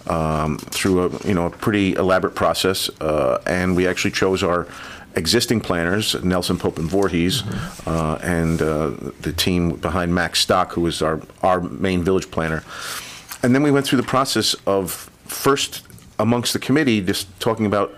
um, 0.09 0.57
through 0.57 1.05
a 1.05 1.27
you 1.27 1.33
know 1.33 1.45
a 1.45 1.49
pretty 1.49 1.93
elaborate 1.93 2.35
process, 2.35 2.89
uh, 3.01 3.41
and 3.45 3.75
we 3.75 3.87
actually 3.87 4.11
chose 4.11 4.43
our 4.43 4.67
existing 5.15 5.59
planners, 5.59 6.15
Nelson 6.23 6.57
Pope 6.57 6.79
and 6.79 6.89
Voorhis, 6.89 7.43
uh, 7.85 8.17
and 8.23 8.61
uh, 8.61 8.91
the 9.21 9.33
team 9.33 9.75
behind 9.75 10.15
Max 10.15 10.45
Stach, 10.45 10.71
who 10.71 10.87
is 10.87 11.01
our 11.01 11.21
our 11.43 11.61
main 11.61 12.03
village 12.03 12.31
planner. 12.31 12.63
And 13.43 13.55
then 13.55 13.63
we 13.63 13.71
went 13.71 13.85
through 13.85 13.97
the 13.97 14.07
process 14.07 14.55
of 14.65 14.91
first 15.25 15.83
amongst 16.19 16.53
the 16.53 16.59
committee, 16.59 17.01
just 17.01 17.27
talking 17.39 17.65
about 17.65 17.93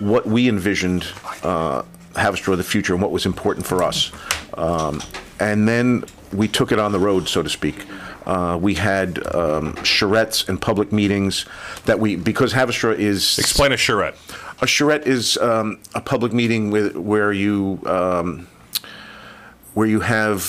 what 0.00 0.26
we 0.26 0.48
envisioned 0.48 1.06
uh, 1.42 1.82
Haverstraw 2.14 2.56
the 2.56 2.64
future 2.64 2.92
and 2.92 3.02
what 3.02 3.10
was 3.10 3.26
important 3.26 3.66
for 3.66 3.82
us. 3.82 4.12
Um, 4.54 5.02
and 5.40 5.68
then 5.68 6.04
we 6.32 6.48
took 6.48 6.72
it 6.72 6.78
on 6.78 6.92
the 6.92 6.98
road, 6.98 7.28
so 7.28 7.42
to 7.42 7.48
speak. 7.48 7.86
Uh, 8.26 8.58
we 8.60 8.74
had 8.74 9.18
um, 9.34 9.74
charrettes 9.82 10.48
and 10.48 10.60
public 10.60 10.92
meetings 10.92 11.44
that 11.84 12.00
we 12.00 12.16
because 12.16 12.54
Haverstraw 12.54 12.96
is 12.98 13.38
Explain 13.38 13.72
a 13.72 13.76
charrette. 13.76 14.16
a 14.62 14.66
charrette 14.66 15.06
is 15.06 15.36
um, 15.38 15.78
a 15.94 16.00
public 16.00 16.32
meeting 16.32 16.70
with, 16.70 16.96
where 16.96 17.32
you 17.32 17.80
um, 17.84 18.46
where 19.74 19.86
you 19.86 20.00
have 20.00 20.42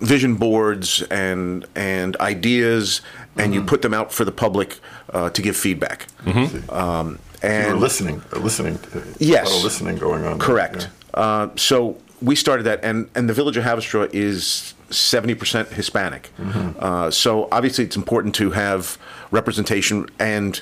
vision 0.00 0.36
boards 0.36 1.02
and 1.10 1.66
and 1.74 2.16
ideas, 2.18 3.00
and 3.36 3.52
you 3.54 3.62
put 3.62 3.82
them 3.82 3.92
out 3.94 4.12
for 4.12 4.24
the 4.24 4.32
public 4.32 4.78
uh, 5.12 5.30
to 5.30 5.42
give 5.42 5.56
feedback. 5.56 6.06
Um, 7.46 7.52
You 7.52 7.66
were 7.66 7.72
and 7.72 7.80
listening, 7.80 8.22
uh, 8.34 8.38
listening. 8.40 8.78
to- 8.78 9.02
Yes. 9.18 9.46
A 9.46 9.50
lot 9.50 9.58
of 9.58 9.64
listening 9.64 9.96
going 9.98 10.24
on. 10.24 10.38
Correct. 10.38 10.88
yeah. 11.14 11.20
Uh, 11.20 11.48
so 11.56 11.96
we 12.22 12.34
started 12.36 12.64
that, 12.64 12.80
and, 12.82 13.08
and 13.14 13.28
the 13.28 13.34
village 13.34 13.56
of 13.56 13.64
Haverstraw 13.64 14.08
is 14.12 14.74
70% 14.90 15.68
Hispanic. 15.72 16.30
Uh, 16.78 17.10
so 17.10 17.48
obviously, 17.52 17.84
it's 17.84 17.96
important 17.96 18.34
to 18.36 18.50
have 18.52 18.98
representation 19.30 20.06
and 20.18 20.60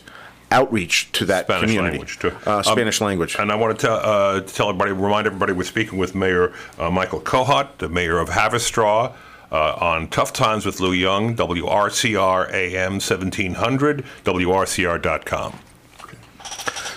outreach 0.53 1.11
to 1.13 1.25
that 1.27 1.47
Spanish 1.47 1.63
community. 1.71 1.99
language, 1.99 2.19
too. 2.19 2.33
Uh, 2.47 2.59
Um, 2.59 2.63
Spanish 2.65 3.01
language. 3.01 3.37
And 3.39 3.51
I 3.51 3.57
want 3.57 3.79
to 3.79 3.87
tell, 3.87 3.97
uh, 3.97 4.41
tell 4.43 4.69
everybody, 4.69 4.93
remind 4.93 5.27
everybody, 5.27 5.53
we're 5.53 5.65
speaking 5.65 5.99
with 5.99 6.15
Mayor 6.15 6.53
uh, 6.79 6.91
Michael 6.91 7.21
Kohut, 7.21 7.69
the 7.79 7.89
mayor 7.89 8.19
of 8.19 8.29
Haverstraw, 8.31 9.13
uh, 9.53 9.75
on 9.81 10.09
Tough 10.09 10.33
Times 10.33 10.65
with 10.67 10.81
Lou 10.81 10.93
Young, 10.93 11.35
WRCR 11.37 12.53
AM 12.53 12.95
1700, 13.01 14.05
WRCR.com. 14.25 15.59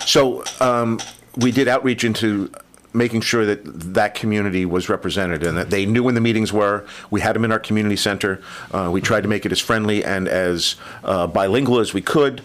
So 0.08 0.42
um, 0.58 0.98
we 1.36 1.52
did 1.52 1.68
outreach 1.68 2.02
into 2.02 2.50
making 2.94 3.20
sure 3.20 3.44
that 3.44 3.60
that 3.94 4.14
community 4.14 4.64
was 4.64 4.88
represented 4.88 5.42
and 5.42 5.54
that 5.58 5.68
they 5.68 5.84
knew 5.84 6.02
when 6.02 6.14
the 6.14 6.20
meetings 6.22 6.50
were. 6.50 6.86
We 7.10 7.20
had 7.20 7.34
them 7.34 7.44
in 7.44 7.52
our 7.52 7.58
community 7.58 7.96
center. 7.96 8.40
Uh, 8.72 8.88
we 8.90 9.02
tried 9.02 9.20
to 9.20 9.28
make 9.28 9.44
it 9.44 9.52
as 9.52 9.60
friendly 9.60 10.02
and 10.02 10.26
as 10.26 10.76
uh, 11.04 11.26
bilingual 11.26 11.78
as 11.78 11.92
we 11.92 12.00
could. 12.00 12.40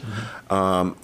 Um, 0.49 0.97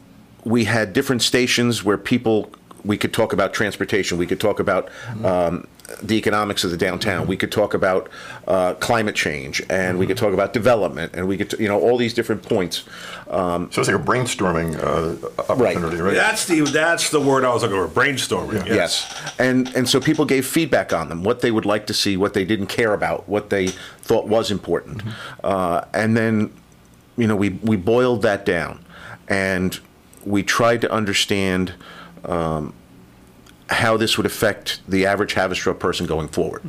we 0.44 0.66
had 0.66 0.92
different 0.92 1.22
stations 1.22 1.86
where 1.86 1.98
people 1.98 2.52
we 2.84 2.98
could 2.98 3.14
talk 3.14 3.32
about 3.32 3.54
transportation. 3.54 4.18
We 4.18 4.26
could 4.26 4.40
talk 4.40 4.60
about 4.60 4.90
um, 5.24 5.66
the 6.02 6.16
economics 6.16 6.64
of 6.64 6.72
the 6.72 6.78
downtown. 6.78 7.28
We 7.28 7.38
could 7.38 7.52
talk 7.52 7.74
about 7.74 8.10
uh, 8.48 8.74
climate 8.76 9.16
change, 9.16 9.62
and 9.70 10.00
we 10.00 10.08
could 10.08 10.18
talk 10.18 10.34
about 10.34 10.54
development, 10.54 11.14
and 11.16 11.28
we 11.28 11.38
could, 11.38 11.60
you 11.60 11.68
know, 11.68 11.80
all 11.80 11.98
these 11.98 12.14
different 12.14 12.44
points. 12.44 12.84
Um, 13.30 13.72
So 13.72 13.82
it's 13.82 13.90
like 13.90 14.00
a 14.00 14.04
brainstorming 14.04 14.76
uh, 14.78 15.52
opportunity, 15.52 15.98
right? 15.98 16.16
That's 16.16 16.46
the 16.46 16.62
that's 16.62 17.10
the 17.10 17.20
word 17.20 17.44
I 17.44 17.54
was 17.54 17.64
looking 17.64 17.78
for. 17.78 17.88
Brainstorming. 17.88 18.66
Yes. 18.66 19.14
And 19.38 19.76
and 19.76 19.88
so 19.88 20.00
people 20.00 20.26
gave 20.26 20.46
feedback 20.46 20.94
on 20.94 21.10
them, 21.10 21.24
what 21.24 21.42
they 21.42 21.52
would 21.52 21.66
like 21.66 21.86
to 21.88 21.94
see, 21.94 22.18
what 22.18 22.34
they 22.34 22.46
didn't 22.46 22.68
care 22.68 22.94
about, 22.94 23.28
what 23.28 23.50
they 23.50 23.68
thought 24.02 24.28
was 24.28 24.52
important. 24.52 25.04
Uh, 25.44 25.82
and 25.94 26.18
then, 26.18 26.52
you 27.18 27.28
know, 27.28 27.36
we, 27.36 27.50
we 27.50 27.76
boiled 27.78 28.22
that 28.24 28.46
down 28.46 28.84
and 29.28 29.80
we 30.26 30.42
tried 30.44 30.82
to 30.82 30.92
understand 30.92 31.74
um, 32.26 32.74
how 33.70 33.96
this 33.98 34.18
would 34.18 34.26
affect 34.26 34.82
the 34.88 35.06
average 35.06 35.36
Haverstraw 35.36 35.78
person 35.78 36.06
going 36.08 36.28
forward. 36.28 36.62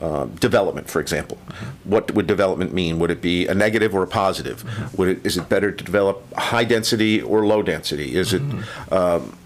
Uh, 0.00 0.24
development, 0.40 0.88
for 0.88 1.00
example. 1.00 1.38
What 1.84 2.12
would 2.14 2.26
development 2.26 2.72
mean? 2.72 2.98
Would 2.98 3.10
it 3.10 3.20
be 3.20 3.46
a 3.46 3.54
negative 3.54 3.94
or 3.94 4.02
a 4.02 4.06
positive? 4.06 4.64
Would 4.98 5.08
it, 5.08 5.26
is 5.26 5.36
it 5.36 5.48
better 5.48 5.70
to 5.70 5.84
develop 5.84 6.32
high 6.34 6.64
density 6.64 7.20
or 7.20 7.46
low 7.46 7.62
density? 7.62 8.16
Is 8.16 8.32
it 8.32 8.42
um, 8.90 9.36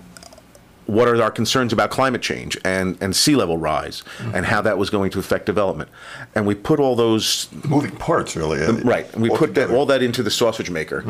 what 0.90 1.06
are 1.06 1.22
our 1.22 1.30
concerns 1.30 1.72
about 1.72 1.90
climate 1.90 2.20
change 2.20 2.58
and, 2.64 2.98
and 3.00 3.14
sea 3.14 3.36
level 3.36 3.56
rise 3.56 4.02
and 4.34 4.44
how 4.44 4.60
that 4.60 4.76
was 4.76 4.90
going 4.90 5.08
to 5.08 5.20
affect 5.20 5.46
development. 5.46 5.88
And 6.34 6.46
we 6.46 6.56
put 6.56 6.80
all 6.80 6.96
those, 6.96 7.48
Moving 7.64 7.92
parts, 7.92 8.34
really. 8.34 8.60
uh, 8.60 8.72
right, 8.78 9.10
and 9.12 9.22
we 9.22 9.30
all 9.30 9.36
put 9.36 9.54
that, 9.54 9.70
all 9.70 9.86
that 9.86 10.02
into 10.02 10.24
the 10.24 10.32
sausage 10.32 10.68
maker. 10.68 11.02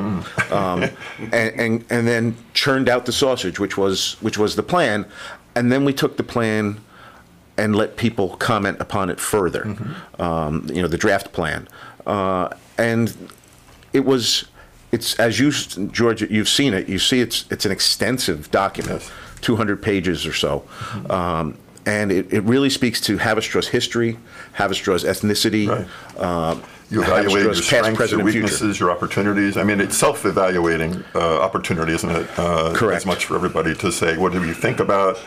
Um, 0.51 0.83
and, 1.33 1.33
and, 1.33 1.85
and 1.89 2.07
then 2.07 2.37
churned 2.53 2.91
out 2.91 3.07
the 3.07 3.13
sausage, 3.13 3.59
which 3.59 3.79
was, 3.79 4.17
which 4.21 4.37
was 4.37 4.55
the 4.55 4.63
plan. 4.63 5.07
And 5.55 5.71
then 5.73 5.85
we 5.85 5.93
took 5.93 6.17
the 6.17 6.23
plan 6.23 6.81
and 7.57 7.77
let 7.77 7.97
people 7.97 8.37
comment 8.37 8.79
upon 8.81 9.11
it 9.11 9.21
further, 9.21 9.77
um, 10.19 10.67
you 10.73 10.81
know, 10.81 10.89
the 10.89 10.97
draft 10.97 11.33
plan. 11.33 11.69
Uh, 12.07 12.49
and 12.79 13.15
it 13.93 14.05
was, 14.05 14.47
it's, 14.93 15.15
as 15.21 15.39
you, 15.39 15.51
George, 15.89 16.23
you've 16.23 16.49
seen 16.49 16.73
it, 16.73 16.89
you 16.89 16.99
see 16.99 17.21
it's, 17.21 17.45
it's 17.51 17.67
an 17.67 17.73
extensive 17.73 18.51
document, 18.51 19.03
Yes. 19.03 19.11
200 19.43 19.83
pages 19.83 20.27
or 20.27 20.33
so. 20.33 20.65
Um, 21.11 21.57
and 21.87 22.13
it, 22.13 22.33
it 22.33 22.43
really 22.45 22.71
speaks 22.71 23.01
to 23.03 23.17
Haverstraw's 23.19 23.69
history, 23.69 24.19
Haverstraw's 24.57 25.03
ethnicity. 25.05 25.67
Right. 25.69 26.23
um, 26.23 26.63
You 26.91 27.03
evaluate 27.03 27.43
your 27.45 27.53
past, 27.55 27.65
strengths, 27.65 27.97
present, 27.97 28.19
your 28.19 28.21
and 28.21 28.31
future. 28.33 28.45
weaknesses, 28.45 28.81
your 28.81 28.91
opportunities. 28.91 29.57
I 29.57 29.65
mean, 29.65 29.81
it's 29.81 29.97
self-evaluating 29.97 31.03
uh, 31.15 31.41
opportunity, 31.41 31.93
isn't 31.95 32.11
it? 32.11 32.27
Uh, 32.39 32.73
Correct. 32.75 32.99
As 32.99 33.07
much 33.07 33.25
for 33.27 33.35
everybody 33.35 33.75
to 33.77 33.91
say, 33.93 34.17
what 34.19 34.33
do 34.33 34.45
you 34.47 34.55
think 34.55 34.79
about 34.81 35.19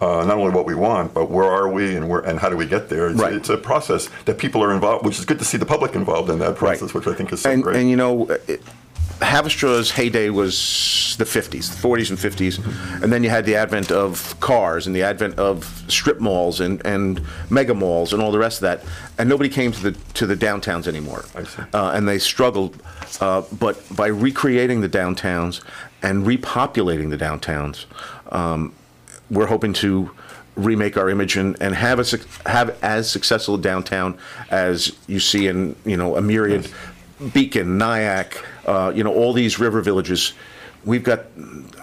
uh, 0.00 0.24
not 0.24 0.36
only 0.38 0.52
what 0.52 0.66
we 0.66 0.74
want, 0.74 1.14
but 1.14 1.30
where 1.30 1.50
are 1.50 1.68
we 1.68 1.96
and 1.96 2.08
where 2.08 2.20
and 2.20 2.38
how 2.38 2.48
do 2.48 2.56
we 2.56 2.66
get 2.66 2.88
there? 2.88 3.08
It's, 3.08 3.20
Right. 3.20 3.32
it's 3.34 3.48
a 3.48 3.56
process 3.56 4.08
that 4.26 4.38
people 4.38 4.62
are 4.62 4.72
involved, 4.72 5.04
which 5.06 5.18
is 5.18 5.24
good 5.24 5.38
to 5.38 5.44
see 5.44 5.58
the 5.58 5.66
public 5.66 5.94
involved 5.94 6.28
in 6.30 6.38
that 6.40 6.56
process, 6.56 6.92
which 6.94 7.06
I 7.06 7.14
think 7.14 7.32
is 7.32 7.40
so 7.42 7.50
and, 7.50 7.62
great. 7.62 7.76
And 7.76 7.88
you 7.90 7.96
know, 7.96 8.26
it, 8.46 8.62
heyday 9.92 10.28
was 10.28 11.14
the 11.18 11.24
50s, 11.24 11.80
the 11.80 11.88
40s 11.88 12.10
and 12.10 12.18
50s, 12.18 12.58
Mm-hmm. 12.58 13.02
and 13.04 13.10
then 13.12 13.24
you 13.24 13.30
had 13.30 13.46
the 13.46 13.54
advent 13.56 13.90
of 13.90 14.38
cars 14.40 14.86
and 14.86 14.94
the 14.94 15.02
advent 15.02 15.38
of 15.38 15.64
strip 15.88 16.20
malls 16.20 16.60
and, 16.60 16.84
and 16.84 17.22
mega 17.48 17.72
malls 17.74 18.12
and 18.12 18.20
all 18.22 18.30
the 18.30 18.38
rest 18.38 18.58
of 18.58 18.62
that, 18.62 18.84
and 19.18 19.28
nobody 19.28 19.48
came 19.48 19.72
to 19.72 19.82
the 19.90 19.92
to 20.14 20.26
the 20.26 20.36
downtowns 20.36 20.86
anymore, 20.86 21.24
I 21.34 21.44
see. 21.44 21.62
uh, 21.72 21.92
and 21.94 22.06
they 22.06 22.18
struggled. 22.18 22.76
Uh, 23.20 23.42
but 23.58 23.80
by 23.96 24.08
recreating 24.08 24.82
the 24.82 24.88
downtowns 24.88 25.62
and 26.02 26.26
repopulating 26.26 27.08
the 27.08 27.16
downtowns, 27.16 27.86
um, 28.30 28.74
we're 29.30 29.46
hoping 29.46 29.72
to 29.74 30.10
remake 30.56 30.96
our 30.96 31.10
image 31.10 31.36
and, 31.36 31.56
and 31.60 31.74
have 31.74 31.98
a 32.00 32.48
have 32.48 32.82
as 32.82 33.10
successful 33.10 33.56
a 33.56 33.60
downtown 33.60 34.16
as 34.50 34.96
you 35.06 35.20
see 35.20 35.48
in 35.48 35.76
you 35.84 35.96
know 35.96 36.16
a 36.16 36.22
myriad 36.22 36.68
Beacon, 37.32 37.78
Nyack, 37.78 38.44
uh, 38.66 38.92
you 38.94 39.02
know 39.02 39.12
all 39.14 39.32
these 39.32 39.58
river 39.58 39.80
villages. 39.80 40.34
We've 40.84 41.02
got 41.02 41.24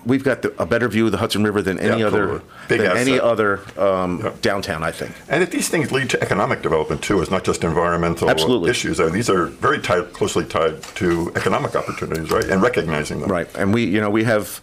we've 0.06 0.24
got 0.24 0.44
the, 0.44 0.54
a 0.62 0.66
better 0.66 0.88
view 0.88 1.08
of 1.08 1.12
the 1.12 1.18
Hudson 1.18 1.44
River 1.44 1.62
than 1.62 1.80
any 1.80 2.00
Yeah, 2.00 2.08
other 2.08 2.42
totally. 2.70 2.78
Than 2.88 2.98
any 2.98 3.20
other 3.20 3.60
um, 3.78 4.22
Yeah. 4.24 4.32
downtown. 4.42 4.84
I 4.84 4.92
think. 4.92 5.12
And 5.28 5.44
if 5.44 5.50
these 5.52 5.70
things 5.70 5.92
lead 5.92 6.10
to 6.12 6.22
economic 6.22 6.62
development 6.62 7.02
too, 7.02 7.20
it's 7.22 7.32
not 7.32 7.44
just 7.44 7.64
environmental 7.64 8.30
Absolutely. 8.30 8.70
issues. 8.70 9.00
I 9.00 9.06
mean, 9.06 9.14
these 9.14 9.30
are 9.30 9.48
very 9.48 9.80
tied, 9.80 10.14
closely 10.14 10.46
tied 10.46 10.82
to 10.96 11.32
economic 11.36 11.76
opportunities, 11.76 12.32
right? 12.32 12.46
And 12.46 12.62
recognizing 12.62 13.20
them. 13.22 13.30
Right, 13.30 13.50
and 13.56 13.74
we, 13.74 13.84
you 13.84 14.00
know, 14.00 14.10
we 14.10 14.24
have, 14.24 14.62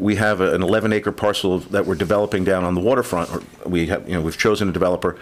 we 0.00 0.16
have 0.16 0.40
an 0.40 0.62
11 0.62 0.92
acre 0.92 1.12
parcel 1.12 1.58
that 1.58 1.86
we're 1.86 1.94
developing 1.94 2.44
down 2.44 2.64
on 2.64 2.74
the 2.74 2.80
waterfront. 2.80 3.30
or 3.34 3.42
We 3.68 3.86
have, 3.86 4.08
you 4.08 4.14
know, 4.14 4.22
we've 4.22 4.38
chosen 4.38 4.68
a 4.68 4.72
developer 4.72 5.16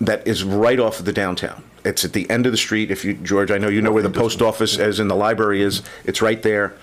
that 0.00 0.26
is 0.26 0.42
right 0.44 0.80
off 0.80 0.98
of 0.98 1.04
the 1.04 1.12
downtown. 1.12 1.62
It's 1.84 2.04
at 2.04 2.12
the 2.12 2.28
end 2.28 2.46
of 2.46 2.52
the 2.52 2.58
street. 2.58 2.90
If 2.90 3.04
you, 3.04 3.14
George, 3.14 3.50
I 3.50 3.58
know 3.58 3.68
you 3.68 3.80
know 3.82 3.92
where 3.92 4.02
the 4.02 4.10
post 4.10 4.42
office, 4.42 4.78
as 4.78 4.98
in 5.00 5.08
the 5.08 5.14
library 5.16 5.62
is. 5.62 5.82
It's 6.04 6.20
right 6.20 6.42
there. 6.42 6.74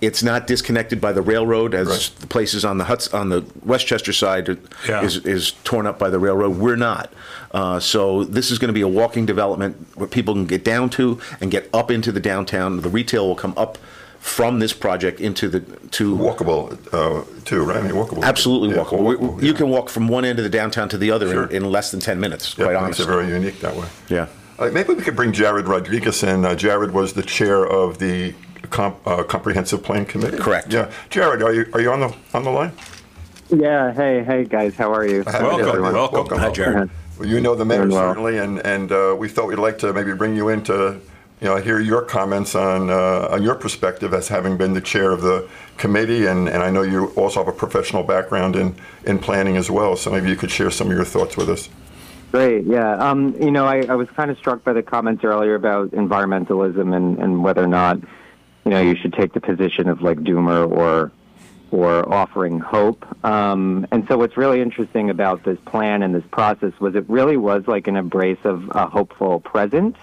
It's 0.00 0.22
not 0.22 0.46
disconnected 0.46 1.00
by 1.00 1.12
the 1.12 1.22
railroad, 1.22 1.74
as 1.74 1.88
Right. 1.88 2.10
the 2.20 2.26
places 2.28 2.64
on 2.64 2.78
the 2.78 2.84
Huts, 2.84 3.12
on 3.12 3.30
the 3.30 3.44
Westchester 3.64 4.12
side 4.12 4.56
Yeah. 4.88 5.02
is, 5.02 5.16
is 5.26 5.52
torn 5.64 5.86
up 5.88 5.98
by 5.98 6.08
the 6.08 6.20
railroad. 6.20 6.56
We're 6.56 6.76
not. 6.76 7.12
Uh, 7.50 7.80
so 7.80 8.22
this 8.22 8.52
is 8.52 8.60
going 8.60 8.68
to 8.68 8.72
be 8.74 8.80
a 8.82 8.88
walking 8.88 9.26
development 9.26 9.88
where 9.96 10.06
people 10.06 10.34
can 10.34 10.46
get 10.46 10.64
down 10.64 10.88
to 10.90 11.18
and 11.40 11.50
get 11.50 11.68
up 11.74 11.90
into 11.90 12.12
the 12.12 12.20
downtown. 12.20 12.80
The 12.80 12.88
retail 12.88 13.26
will 13.26 13.34
come 13.34 13.54
up 13.56 13.76
from 14.20 14.58
this 14.58 14.72
project 14.72 15.20
into 15.20 15.48
the 15.48 15.60
to 15.90 16.16
Walkable 16.16 16.72
uh, 16.92 17.24
too, 17.44 17.64
right? 17.64 17.78
I 17.78 17.82
mean, 17.82 17.92
walkable. 17.92 18.22
absolutely 18.22 18.70
Yeah, 18.70 18.82
walkable. 18.84 19.04
We- 19.04 19.16
walkable, 19.16 19.42
You 19.42 19.52
yeah. 19.52 19.56
can 19.56 19.70
walk 19.70 19.88
from 19.88 20.08
one 20.08 20.24
end 20.24 20.38
of 20.38 20.42
the 20.44 20.50
downtown 20.50 20.88
to 20.90 20.98
the 20.98 21.10
other 21.10 21.30
Sure. 21.30 21.44
in, 21.46 21.64
in 21.64 21.70
less 21.70 21.90
than 21.90 22.00
ten 22.00 22.18
minutes. 22.20 22.54
Yeah, 22.58 22.64
quite 22.66 22.74
makes 22.74 22.84
honestly. 23.00 23.04
it 23.04 23.08
very 23.08 23.28
unique 23.28 23.60
that 23.60 23.74
way. 23.76 23.86
Yeah. 24.08 24.26
Uh, 24.58 24.70
maybe 24.72 24.92
we 24.94 25.02
could 25.02 25.14
bring 25.16 25.32
Jared 25.32 25.68
Rodriguez 25.68 26.22
in. 26.24 26.44
Uh, 26.44 26.54
Jared 26.56 26.90
was 26.92 27.12
the 27.12 27.22
chair 27.22 27.64
of 27.64 27.98
the 27.98 28.34
comp, 28.70 28.96
uh, 29.06 29.22
comprehensive 29.22 29.82
plan 29.84 30.04
committee. 30.04 30.36
Correct. 30.38 30.72
Yeah, 30.72 30.90
Jared, 31.10 31.42
are 31.42 31.52
you 31.54 31.66
are 31.72 31.80
you 31.80 31.92
on 31.92 32.00
the 32.00 32.14
on 32.34 32.42
the 32.44 32.50
line? 32.50 32.72
Yeah. 33.50 33.92
Hey, 33.94 34.24
hey, 34.24 34.44
guys. 34.44 34.74
How 34.74 34.92
are 34.92 35.06
you? 35.06 35.22
Welcome, 35.24 35.68
everyone? 35.68 35.94
welcome. 35.94 36.38
Hi, 36.38 36.50
Jared. 36.50 36.90
Well, 37.18 37.28
you 37.28 37.40
know 37.40 37.54
the 37.54 37.64
mayor 37.64 37.86
well. 37.88 38.10
certainly, 38.10 38.38
and 38.38 38.58
and 38.66 38.92
uh, 38.92 39.14
we 39.18 39.28
thought 39.28 39.46
we'd 39.46 39.58
like 39.58 39.78
to 39.78 39.92
maybe 39.92 40.12
bring 40.12 40.36
you 40.36 40.48
in 40.50 40.62
to, 40.64 41.00
you 41.40 41.46
know, 41.46 41.56
I 41.56 41.60
hear 41.60 41.78
your 41.78 42.02
comments 42.02 42.54
on 42.54 42.90
uh, 42.90 43.28
on 43.30 43.42
your 43.42 43.54
perspective 43.54 44.12
as 44.12 44.28
having 44.28 44.56
been 44.56 44.74
the 44.74 44.80
chair 44.80 45.12
of 45.12 45.22
the 45.22 45.48
committee, 45.76 46.26
and, 46.26 46.48
and 46.48 46.62
I 46.62 46.70
know 46.70 46.82
you 46.82 47.08
also 47.10 47.44
have 47.44 47.48
a 47.48 47.56
professional 47.56 48.02
background 48.02 48.56
in 48.56 48.74
in 49.04 49.18
planning 49.18 49.56
as 49.56 49.70
well. 49.70 49.96
So 49.96 50.10
maybe 50.10 50.28
you 50.28 50.36
could 50.36 50.50
share 50.50 50.70
some 50.70 50.88
of 50.88 50.96
your 50.96 51.04
thoughts 51.04 51.36
with 51.36 51.48
us. 51.48 51.68
Great. 52.32 52.64
Yeah. 52.64 52.96
Um, 52.96 53.34
you 53.40 53.50
know, 53.50 53.66
I, 53.66 53.82
I 53.88 53.94
was 53.94 54.08
kind 54.10 54.30
of 54.30 54.36
struck 54.36 54.62
by 54.62 54.74
the 54.74 54.82
comments 54.82 55.24
earlier 55.24 55.54
about 55.54 55.92
environmentalism 55.92 56.94
and, 56.94 57.18
and 57.18 57.42
whether 57.42 57.62
or 57.62 57.68
not, 57.68 57.98
you 58.64 58.70
know, 58.70 58.82
you 58.82 58.96
should 58.96 59.14
take 59.14 59.32
the 59.32 59.40
position 59.40 59.88
of 59.88 60.02
like 60.02 60.18
doomer 60.18 60.70
or 60.70 61.12
or 61.70 62.10
offering 62.12 62.58
hope. 62.58 63.04
Um, 63.24 63.86
and 63.92 64.06
so, 64.08 64.18
what's 64.18 64.36
really 64.36 64.60
interesting 64.60 65.08
about 65.10 65.44
this 65.44 65.58
plan 65.66 66.02
and 66.02 66.14
this 66.14 66.24
process 66.32 66.72
was 66.80 66.96
it 66.96 67.08
really 67.08 67.36
was 67.36 67.66
like 67.66 67.86
an 67.86 67.96
embrace 67.96 68.38
of 68.44 68.70
a 68.70 68.86
hopeful 68.88 69.40
present 69.40 69.94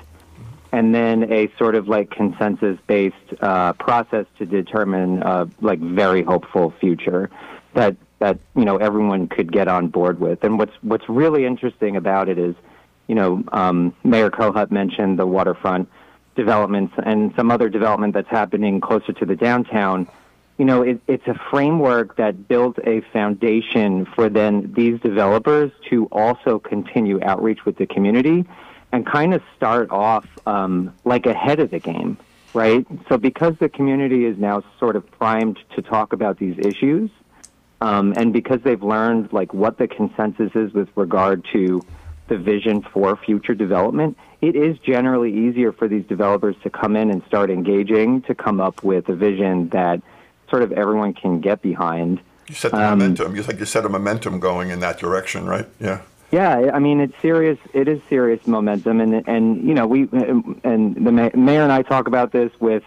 and 0.75 0.93
then 0.93 1.31
a 1.31 1.49
sort 1.57 1.73
of 1.73 1.87
like 1.87 2.09
consensus-based 2.09 3.15
uh, 3.39 3.71
process 3.73 4.25
to 4.37 4.45
determine 4.45 5.23
uh, 5.23 5.45
like 5.61 5.79
very 5.79 6.21
hopeful 6.21 6.73
future 6.81 7.29
that 7.75 7.95
that 8.19 8.37
you 8.57 8.65
know 8.65 8.75
everyone 8.75 9.29
could 9.29 9.53
get 9.53 9.69
on 9.69 9.87
board 9.87 10.19
with. 10.19 10.43
And 10.43 10.59
what's 10.59 10.73
what's 10.81 11.07
really 11.07 11.45
interesting 11.45 11.95
about 11.95 12.27
it 12.27 12.37
is, 12.37 12.55
you 13.07 13.15
know, 13.15 13.41
um, 13.53 13.95
Mayor 14.03 14.29
Kohut 14.29 14.69
mentioned 14.69 15.17
the 15.17 15.25
waterfront 15.25 15.87
developments 16.35 16.93
and 17.05 17.33
some 17.37 17.51
other 17.51 17.69
development 17.69 18.13
that's 18.13 18.27
happening 18.27 18.81
closer 18.81 19.13
to 19.13 19.25
the 19.25 19.37
downtown. 19.37 20.09
You 20.57 20.65
know, 20.65 20.81
it, 20.81 20.99
it's 21.07 21.27
a 21.27 21.39
framework 21.51 22.17
that 22.17 22.49
builds 22.49 22.77
a 22.83 22.99
foundation 23.13 24.05
for 24.13 24.27
then 24.27 24.73
these 24.75 24.99
developers 24.99 25.71
to 25.89 26.07
also 26.11 26.59
continue 26.59 27.21
outreach 27.23 27.63
with 27.63 27.77
the 27.77 27.85
community 27.85 28.45
and 28.95 29.05
kind 29.05 29.33
of 29.33 29.41
start 29.57 29.89
off 29.91 30.25
um, 30.47 30.93
like 31.03 31.25
ahead 31.25 31.59
of 31.59 31.69
the 31.69 31.79
game, 31.79 32.17
right? 32.53 32.87
So 33.09 33.17
because 33.17 33.53
the 33.59 33.67
community 33.67 34.25
is 34.25 34.37
now 34.37 34.63
sort 34.79 34.95
of 34.95 35.09
primed 35.11 35.59
to 35.75 35.81
talk 35.81 36.13
about 36.13 36.39
these 36.39 36.57
issues, 36.57 37.09
um, 37.81 38.13
and 38.15 38.31
because 38.31 38.61
they've 38.63 38.81
learned 38.81 39.33
like 39.33 39.53
what 39.53 39.77
the 39.77 39.87
consensus 39.87 40.51
is 40.55 40.73
with 40.73 40.87
regard 40.95 41.45
to 41.51 41.81
the 42.29 42.37
vision 42.37 42.81
for 42.81 43.17
future 43.17 43.53
development, 43.53 44.17
it 44.41 44.55
is 44.55 44.79
generally 44.79 45.31
easier 45.45 45.73
for 45.73 45.89
these 45.89 46.05
developers 46.05 46.55
to 46.63 46.69
come 46.69 46.95
in 46.95 47.11
and 47.11 47.21
start 47.27 47.49
engaging 47.49 48.21
to 48.23 48.33
come 48.33 48.61
up 48.61 48.81
with 48.81 49.09
a 49.09 49.15
vision 49.15 49.69
that 49.69 50.01
sort 50.49 50.63
of 50.63 50.71
everyone 50.71 51.13
can 51.13 51.41
get 51.41 51.61
behind. 51.61 52.21
You 52.47 52.55
set 52.55 52.71
the 52.71 52.77
Um, 52.77 52.99
momentum. 52.99 53.35
You 53.35 53.43
like 53.43 53.59
you 53.59 53.65
set 53.65 53.83
a 53.83 53.89
momentum 53.89 54.39
going 54.39 54.69
in 54.69 54.79
that 54.79 54.97
direction, 54.97 55.45
right? 55.47 55.67
Yeah. 55.81 55.99
Yeah, 56.35 56.71
I 56.73 56.79
mean 56.79 56.99
it's 56.99 57.13
serious. 57.21 57.57
It 57.73 57.87
is 57.87 58.01
serious 58.09 58.45
momentum, 58.45 58.99
and 58.99 59.25
and 59.25 59.65
you 59.65 59.73
know 59.73 59.87
we 59.87 60.09
and 60.65 60.93
the 60.95 61.11
mayor 61.33 61.63
and 61.63 61.71
I 61.71 61.81
talk 61.81 62.09
about 62.09 62.33
this 62.33 62.51
with 62.59 62.83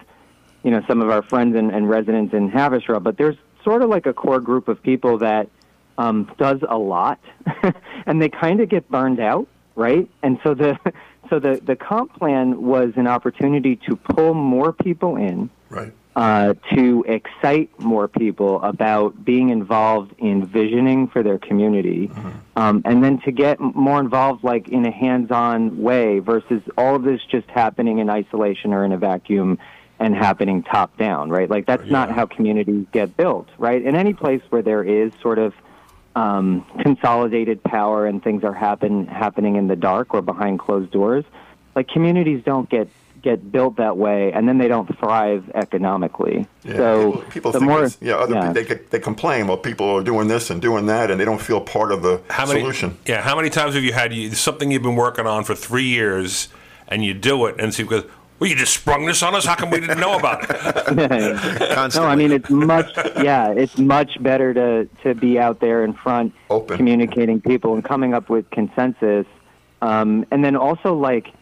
you 0.62 0.70
know 0.70 0.82
some 0.86 1.01
of 1.01 1.09
our 1.09 1.22
friends 1.22 1.57
and, 1.57 1.70
and 1.70 1.88
residents 1.88 2.34
in 2.34 2.51
Haverstraw, 2.51 3.03
but 3.03 3.16
there's 3.16 3.38
sort 3.64 3.80
of 3.80 3.88
like 3.88 4.05
a 4.05 4.12
core 4.12 4.40
group 4.40 4.68
of 4.68 4.82
people 4.82 5.16
that 5.20 5.49
um, 5.96 6.30
does 6.36 6.61
a 6.68 6.76
lot, 6.76 7.20
and 8.07 8.20
they 8.20 8.28
kind 8.28 8.61
of 8.61 8.68
get 8.68 8.86
burned 8.90 9.18
out, 9.18 9.49
right? 9.76 10.07
And 10.22 10.38
so 10.44 10.53
the 10.53 10.78
so 11.30 11.38
the 11.38 11.59
the 11.64 11.74
comp 11.74 12.12
plan 12.18 12.61
was 12.61 12.92
an 12.96 13.07
opportunity 13.07 13.76
to 13.88 13.96
pull 13.96 14.34
more 14.34 14.74
people 14.74 15.16
in 15.16 15.49
Right. 15.70 15.92
Uh, 16.16 16.54
to 16.74 17.04
excite 17.06 17.78
more 17.78 18.09
people 18.09 18.61
about 18.62 19.24
being 19.24 19.50
involved 19.50 20.12
in 20.18 20.44
visioning 20.44 21.06
for 21.09 21.22
their 21.22 21.38
community, 21.38 22.11
um, 22.56 22.82
and 22.84 23.04
then 23.04 23.20
to 23.20 23.30
get 23.30 23.61
more 23.61 24.00
involved, 24.00 24.42
like 24.42 24.68
in 24.68 24.84
a 24.84 24.90
hands-on 24.90 25.80
way, 25.80 26.18
versus 26.18 26.62
all 26.76 26.96
of 26.96 27.02
this 27.04 27.20
just 27.30 27.48
happening 27.48 27.98
in 27.98 28.11
isolation 28.11 28.74
or 28.74 28.84
in 28.84 28.92
a 28.92 28.98
vacuum 28.98 29.59
and 30.00 30.14
happening 30.14 30.62
top-down, 30.62 31.30
right? 31.30 31.50
Like 31.50 31.66
that's 31.66 31.90
not 31.90 32.11
how 32.11 32.26
communities 32.26 32.86
get 32.92 33.16
built, 33.16 33.48
right? 33.59 33.82
In 33.82 33.96
any 33.96 34.12
place 34.12 34.42
where 34.50 34.62
there 34.62 34.82
is 34.82 35.12
sort 35.20 35.38
of 35.38 35.54
um, 36.14 36.64
consolidated 36.80 37.62
power 37.62 38.06
and 38.06 38.22
things 38.22 38.44
are 38.44 38.52
happen 38.52 39.06
happening 39.06 39.56
in 39.56 39.68
the 39.68 39.76
dark 39.76 40.14
or 40.14 40.22
behind 40.22 40.59
closed 40.59 40.90
doors, 40.90 41.24
like 41.74 41.88
communities 41.88 42.42
don't 42.44 42.68
get 42.68 42.88
get 43.29 43.53
built 43.53 43.76
that 43.76 43.97
way, 43.97 44.33
and 44.33 44.49
then 44.49 44.59
they 44.59 44.68
don't 44.68 44.89
thrive 44.99 45.51
economically. 45.55 46.47
Yeah. 46.64 46.76
So 46.76 47.12
people, 47.12 47.31
people 47.31 47.53
the 47.53 47.59
think 47.59 47.70
more, 47.70 47.89
yeah, 48.01 48.14
other 48.14 48.35
yeah. 48.35 48.53
They, 48.53 48.62
they 48.62 48.99
complain. 48.99 49.47
Well, 49.47 49.59
people 49.59 49.87
are 49.91 50.03
doing 50.03 50.29
this 50.29 50.51
and 50.51 50.62
doing 50.62 50.87
that, 50.87 51.11
and 51.11 51.20
they 51.20 51.24
don't 51.24 51.41
feel 51.41 51.61
part 51.61 51.93
of 51.93 52.03
the 52.03 52.22
How 52.31 52.47
many, 52.47 52.61
solution. 52.61 52.97
Yeah, 53.07 53.20
how 53.20 53.37
many 53.37 53.51
times 53.51 53.74
have 53.74 53.85
you 53.85 53.93
had 53.93 54.14
you, 54.14 54.31
something 54.33 54.70
you've 54.70 54.83
been 54.83 54.97
working 54.97 55.26
on 55.26 55.45
for 55.45 55.55
three 55.55 55.85
years 55.85 56.49
and 56.89 57.05
you 57.05 57.12
do 57.12 57.45
it 57.47 57.57
and 57.59 57.74
see 57.74 57.83
goes, 57.83 58.05
well, 58.39 58.49
you 58.49 58.57
just 58.57 58.72
sprung 58.72 59.05
this 59.05 59.22
on 59.22 59.35
us. 59.35 59.45
How 59.45 59.57
come 59.57 59.70
we 59.70 59.81
didn't 59.81 60.01
know 60.01 60.16
about 60.16 60.45
it? 60.45 60.95
no, 61.95 62.05
I 62.05 62.14
mean 62.14 62.33
it's 62.33 62.49
much. 62.49 62.91
Yeah, 63.22 63.51
it's 63.51 63.76
much 63.79 64.22
better 64.22 64.55
to 64.55 64.89
to 65.03 65.14
be 65.14 65.39
out 65.39 65.61
there 65.61 65.85
in 65.85 65.93
front, 65.93 66.33
Open. 66.49 66.76
communicating 66.76 67.41
people 67.41 67.74
and 67.74 67.85
coming 67.85 68.14
up 68.14 68.31
with 68.31 68.49
consensus, 68.51 69.26
um, 69.83 70.24
and 70.31 70.45
then 70.45 70.55
also 70.55 70.95
like 70.95 71.33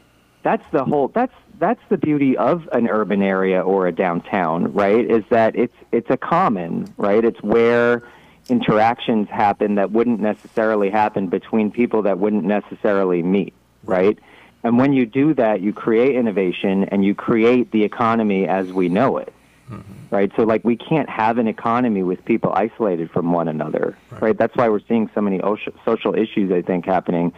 that's 0.46 0.64
the 0.70 0.84
whole. 0.84 1.08
That's 1.08 1.34
that's 1.58 1.80
the 1.88 1.98
beauty 1.98 2.36
of 2.36 2.68
an 2.72 2.88
urban 2.88 3.22
area 3.22 3.60
or 3.60 3.86
a 3.86 3.92
downtown, 3.92 4.72
right? 4.72 5.08
Is 5.10 5.24
that 5.30 5.56
it's 5.56 5.74
it's 5.92 6.10
a 6.10 6.16
common, 6.16 6.92
right? 6.96 7.24
It's 7.24 7.42
where 7.42 8.02
interactions 8.48 9.28
happen 9.28 9.74
that 9.76 9.90
wouldn't 9.90 10.20
necessarily 10.20 10.90
happen 10.90 11.28
between 11.28 11.70
people 11.70 12.02
that 12.02 12.18
wouldn't 12.18 12.44
necessarily 12.44 13.22
meet, 13.22 13.54
right? 13.84 14.18
And 14.62 14.78
when 14.78 14.92
you 14.92 15.06
do 15.06 15.34
that, 15.34 15.60
you 15.60 15.72
create 15.72 16.16
innovation 16.16 16.84
and 16.84 17.04
you 17.04 17.14
create 17.14 17.70
the 17.70 17.84
economy 17.84 18.46
as 18.46 18.72
we 18.72 18.88
know 18.88 19.18
it 19.18 19.32
mm-hmm. 19.70 20.14
right? 20.14 20.30
So 20.36 20.42
like 20.42 20.64
we 20.64 20.76
can't 20.76 21.08
have 21.08 21.38
an 21.38 21.48
economy 21.48 22.02
with 22.02 22.24
people 22.24 22.52
isolated 22.52 23.10
from 23.10 23.32
one 23.32 23.48
another, 23.48 23.96
right? 24.20 24.36
That's 24.36 24.54
why 24.56 24.68
we're 24.68 24.80
seeing 24.88 25.10
so 25.14 25.20
many 25.20 25.40
social 25.84 26.14
issues 26.14 26.52
I 26.52 26.62
think 26.62 26.84
happening 26.86 27.32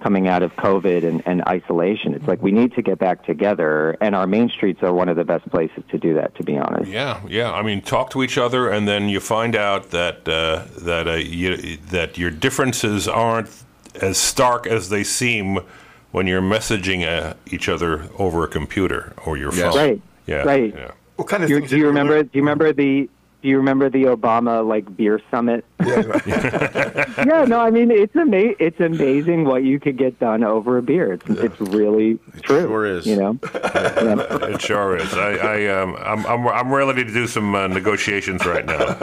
coming 0.00 0.28
out 0.28 0.42
of 0.42 0.54
COVID 0.56 1.04
and, 1.04 1.22
and 1.26 1.42
isolation. 1.48 2.14
It's 2.14 2.26
like 2.28 2.42
we 2.42 2.52
need 2.52 2.74
to 2.74 2.82
get 2.82 2.98
back 2.98 3.24
together, 3.24 3.96
and 4.00 4.14
our 4.14 4.26
main 4.26 4.48
streets 4.48 4.82
are 4.82 4.92
one 4.92 5.08
of 5.08 5.16
the 5.16 5.24
best 5.24 5.48
places 5.50 5.82
to 5.90 5.98
do 5.98 6.14
that. 6.14 6.34
To 6.36 6.42
be 6.42 6.56
honest. 6.58 6.90
Yeah, 6.90 7.20
yeah. 7.28 7.52
I 7.52 7.62
mean, 7.62 7.80
talk 7.82 8.10
to 8.10 8.22
each 8.22 8.38
other, 8.38 8.68
and 8.68 8.86
then 8.86 9.08
you 9.08 9.20
find 9.20 9.56
out 9.56 9.90
that 9.90 10.28
uh, 10.28 10.64
that 10.82 11.08
uh, 11.08 11.12
you, 11.14 11.76
that 11.90 12.18
your 12.18 12.30
differences 12.30 13.08
aren't 13.08 13.48
as 14.00 14.18
stark 14.18 14.66
as 14.66 14.90
they 14.90 15.02
seem 15.04 15.58
when 16.12 16.26
you're 16.26 16.42
messaging 16.42 17.06
uh, 17.06 17.34
each 17.46 17.68
other 17.68 18.08
over 18.18 18.44
a 18.44 18.48
computer 18.48 19.12
or 19.24 19.36
your 19.36 19.52
Yes. 19.54 19.74
phone. 19.74 19.76
Right. 19.76 20.02
Yeah. 20.26 20.36
Right. 20.42 20.74
Yeah. 20.74 20.90
What 21.16 21.28
kind 21.28 21.42
of 21.42 21.48
You, 21.50 21.58
things 21.60 21.70
do 21.70 21.78
you 21.78 21.86
remember? 21.86 22.16
learn? 22.16 22.24
Do 22.26 22.30
you 22.34 22.42
remember 22.42 22.72
the? 22.72 23.08
Do 23.42 23.48
you 23.48 23.58
remember 23.58 23.88
the 23.90 24.04
Obama 24.04 24.66
like 24.66 24.96
beer 24.96 25.20
summit? 25.30 25.64
Yeah, 25.86 27.04
yeah, 27.24 27.44
no, 27.44 27.60
I 27.60 27.70
mean 27.70 27.90
it's 27.92 28.14
ama- 28.16 28.54
It's 28.58 28.80
amazing 28.80 29.44
what 29.44 29.62
you 29.62 29.78
could 29.78 29.96
get 29.96 30.18
done 30.18 30.42
over 30.42 30.78
a 30.78 30.82
beer. 30.82 31.12
It's 31.12 31.28
it's 31.28 31.60
really 31.60 32.18
true. 32.42 32.64
It 32.64 32.66
sure 32.68 32.86
is. 32.86 33.06
You 33.06 33.16
know. 33.16 33.38
Yeah. 33.54 34.26
It 34.56 34.60
sure 34.60 34.96
is. 34.96 35.12
I, 35.14 35.32
I 35.36 35.66
um, 35.68 35.96
I'm, 35.98 36.26
I'm, 36.26 36.48
I'm 36.48 36.72
ready 36.72 37.04
to 37.04 37.12
do 37.12 37.26
some 37.26 37.54
uh, 37.54 37.66
negotiations 37.68 38.44
right 38.46 38.64
now. 38.66 38.96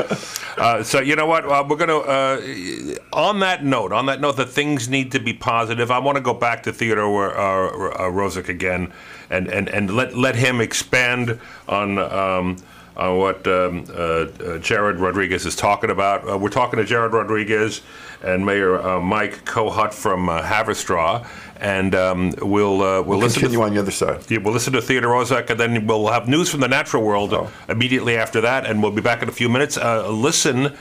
Uh, 0.57 0.83
so 0.83 0.99
you 0.99 1.15
know 1.15 1.25
what? 1.25 1.45
Uh, 1.45 1.63
we're 1.67 1.77
gonna. 1.77 1.97
Uh, 1.99 2.95
on 3.13 3.39
that 3.39 3.63
note, 3.63 3.93
on 3.93 4.05
that 4.07 4.19
note, 4.19 4.35
that 4.37 4.49
things 4.49 4.89
need 4.89 5.11
to 5.13 5.19
be 5.19 5.33
positive. 5.33 5.89
I 5.91 5.99
want 5.99 6.17
to 6.17 6.21
go 6.21 6.33
back 6.33 6.63
to 6.63 6.73
Theodore 6.73 7.37
uh, 7.37 7.67
uh, 7.69 8.09
Roszak 8.11 8.49
again, 8.49 8.91
and, 9.29 9.47
and, 9.47 9.69
and 9.69 9.95
let 9.95 10.17
let 10.17 10.35
him 10.35 10.59
expand 10.59 11.39
on. 11.67 11.97
Um, 11.99 12.57
on 12.95 13.17
what 13.17 13.45
um, 13.47 13.85
uh, 13.89 13.93
uh, 13.93 14.57
Jared 14.59 14.97
Rodriguez 14.99 15.45
is 15.45 15.55
talking 15.55 15.89
about. 15.89 16.29
Uh, 16.29 16.37
we're 16.37 16.49
talking 16.49 16.77
to 16.77 16.85
Jared 16.85 17.13
Rodriguez 17.13 17.81
and 18.21 18.45
Mayor 18.45 18.81
uh, 18.81 18.99
Mike 19.01 19.43
Kohut 19.45 19.93
from 19.93 20.29
uh, 20.29 20.41
Haverstraw, 20.43 21.25
and 21.57 21.93
um, 21.95 22.33
we'll 22.41 22.75
uh, 22.81 23.01
we'll, 23.01 23.03
We'll 23.03 23.19
listen. 23.19 23.41
continue 23.41 23.59
to, 23.59 23.63
on 23.65 23.73
the 23.73 23.79
other 23.79 23.91
side. 23.91 24.29
yeah, 24.29 24.37
we'll 24.39 24.53
listen 24.53 24.73
to 24.73 24.81
Theodore 24.81 25.13
Roszak, 25.23 25.49
and 25.49 25.59
then 25.59 25.87
we'll 25.87 26.07
have 26.07 26.27
news 26.27 26.49
from 26.49 26.59
the 26.59 26.67
natural 26.67 27.03
world 27.03 27.33
Oh. 27.33 27.51
immediately 27.67 28.15
after 28.17 28.41
that, 28.41 28.65
and 28.65 28.81
we'll 28.81 28.91
be 28.91 29.01
back 29.01 29.21
in 29.23 29.29
a 29.29 29.33
few 29.33 29.49
minutes. 29.49 29.77
Uh, 29.77 30.07
listen, 30.09 30.73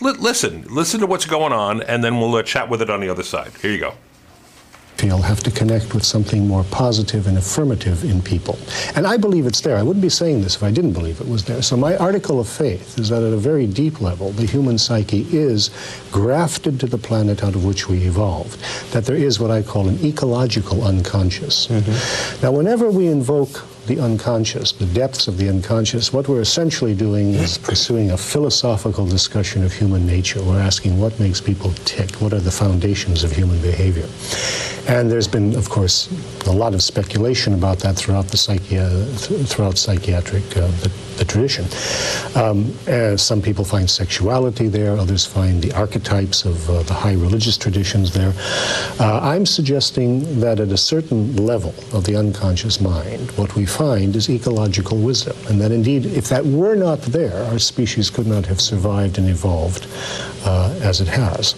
li- 0.00 0.16
listen, 0.18 0.64
listen 0.68 1.00
to 1.00 1.06
what's 1.06 1.26
going 1.26 1.52
on, 1.52 1.82
and 1.82 2.02
then 2.02 2.18
we'll 2.18 2.34
uh, 2.34 2.42
chat 2.42 2.68
with 2.68 2.82
it 2.82 2.90
on 2.90 3.00
the 3.00 3.08
other 3.08 3.22
side. 3.22 3.52
Here 3.62 3.70
you 3.70 3.78
go. 3.78 3.94
Feel 5.00 5.16
have 5.22 5.42
to 5.42 5.50
connect 5.50 5.94
with 5.94 6.04
something 6.04 6.46
more 6.46 6.62
positive 6.64 7.26
and 7.26 7.38
affirmative 7.38 8.04
in 8.04 8.20
people. 8.20 8.58
And 8.94 9.06
I 9.06 9.16
believe 9.16 9.46
it's 9.46 9.62
there. 9.62 9.78
I 9.78 9.82
wouldn't 9.82 10.02
be 10.02 10.10
saying 10.10 10.42
this 10.42 10.56
if 10.56 10.62
I 10.62 10.70
didn't 10.70 10.92
believe 10.92 11.22
it 11.22 11.28
was 11.28 11.44
there. 11.44 11.62
So 11.62 11.74
my 11.74 11.96
article 11.96 12.38
of 12.38 12.46
faith 12.46 12.98
is 12.98 13.08
that 13.08 13.22
at 13.22 13.32
a 13.32 13.38
very 13.38 13.66
deep 13.66 14.02
level, 14.02 14.30
the 14.32 14.44
human 14.44 14.76
psyche 14.76 15.26
is 15.30 15.70
grafted 16.12 16.78
to 16.80 16.86
the 16.86 16.98
planet 16.98 17.42
out 17.42 17.54
of 17.54 17.64
which 17.64 17.88
we 17.88 18.04
evolved. 18.04 18.60
That 18.92 19.06
there 19.06 19.16
is 19.16 19.40
what 19.40 19.50
I 19.50 19.62
call 19.62 19.88
an 19.88 19.98
ecological 20.04 20.84
unconscious. 20.84 21.68
Mm-hmm. 21.68 22.42
Now, 22.42 22.52
whenever 22.52 22.90
we 22.90 23.06
invoke 23.06 23.64
the 23.90 24.00
unconscious, 24.00 24.70
the 24.70 24.86
depths 24.86 25.26
of 25.26 25.36
the 25.36 25.48
unconscious, 25.48 26.12
what 26.12 26.28
we're 26.28 26.40
essentially 26.40 26.94
doing 26.94 27.34
is 27.34 27.58
pursuing 27.58 28.12
a 28.12 28.16
philosophical 28.16 29.04
discussion 29.04 29.64
of 29.64 29.72
human 29.72 30.06
nature. 30.06 30.40
We're 30.44 30.60
asking 30.60 31.00
what 31.00 31.18
makes 31.18 31.40
people 31.40 31.72
tick, 31.84 32.08
what 32.20 32.32
are 32.32 32.38
the 32.38 32.52
foundations 32.52 33.24
of 33.24 33.32
human 33.32 33.60
behavior. 33.60 34.08
And 34.86 35.10
there's 35.10 35.26
been, 35.26 35.56
of 35.56 35.68
course, 35.68 36.08
a 36.46 36.52
lot 36.52 36.72
of 36.72 36.84
speculation 36.84 37.52
about 37.52 37.80
that 37.80 37.96
throughout 37.96 38.28
the 38.28 38.36
psychi- 38.36 39.26
th- 39.26 39.48
throughout 39.48 39.76
psychiatric 39.76 40.44
uh, 40.56 40.70
the, 41.20 41.26
tradition. 41.30 41.66
Um, 42.34 42.74
uh, 42.88 43.16
some 43.16 43.40
people 43.40 43.64
find 43.64 43.88
sexuality 43.88 44.68
there, 44.68 44.96
others 44.96 45.24
find 45.24 45.62
the 45.62 45.72
archetypes 45.72 46.44
of 46.44 46.68
uh, 46.68 46.82
the 46.82 46.94
high 46.94 47.12
religious 47.12 47.56
traditions 47.56 48.12
there. 48.12 48.32
Uh, 48.98 49.20
I'm 49.22 49.46
suggesting 49.46 50.40
that 50.40 50.60
at 50.60 50.68
a 50.68 50.76
certain 50.76 51.36
level 51.36 51.74
of 51.92 52.04
the 52.04 52.16
unconscious 52.16 52.80
mind, 52.80 53.30
what 53.32 53.54
we 53.54 53.66
find 53.66 54.16
is 54.16 54.28
ecological 54.28 54.98
wisdom, 54.98 55.36
and 55.48 55.60
that 55.60 55.72
indeed, 55.72 56.06
if 56.06 56.28
that 56.28 56.44
were 56.44 56.74
not 56.74 57.00
there, 57.02 57.44
our 57.44 57.58
species 57.58 58.10
could 58.10 58.26
not 58.26 58.46
have 58.46 58.60
survived 58.60 59.18
and 59.18 59.28
evolved 59.28 59.86
uh, 60.44 60.74
as 60.82 61.00
it 61.00 61.08
has. 61.08 61.54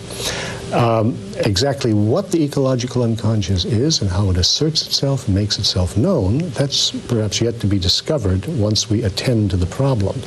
Um, 0.72 1.18
exactly 1.44 1.92
what 1.92 2.30
the 2.30 2.42
ecological 2.42 3.02
unconscious 3.02 3.66
is 3.66 4.00
and 4.00 4.10
how 4.10 4.30
it 4.30 4.38
asserts 4.38 4.86
itself 4.86 5.26
and 5.26 5.34
makes 5.34 5.58
itself 5.58 5.98
known, 5.98 6.38
that's 6.50 6.92
perhaps 7.08 7.42
yet 7.42 7.60
to 7.60 7.66
be 7.66 7.78
discovered 7.78 8.46
once 8.46 8.88
we 8.88 9.02
attend 9.02 9.50
to 9.50 9.58
the 9.58 9.66
problem. 9.66 10.18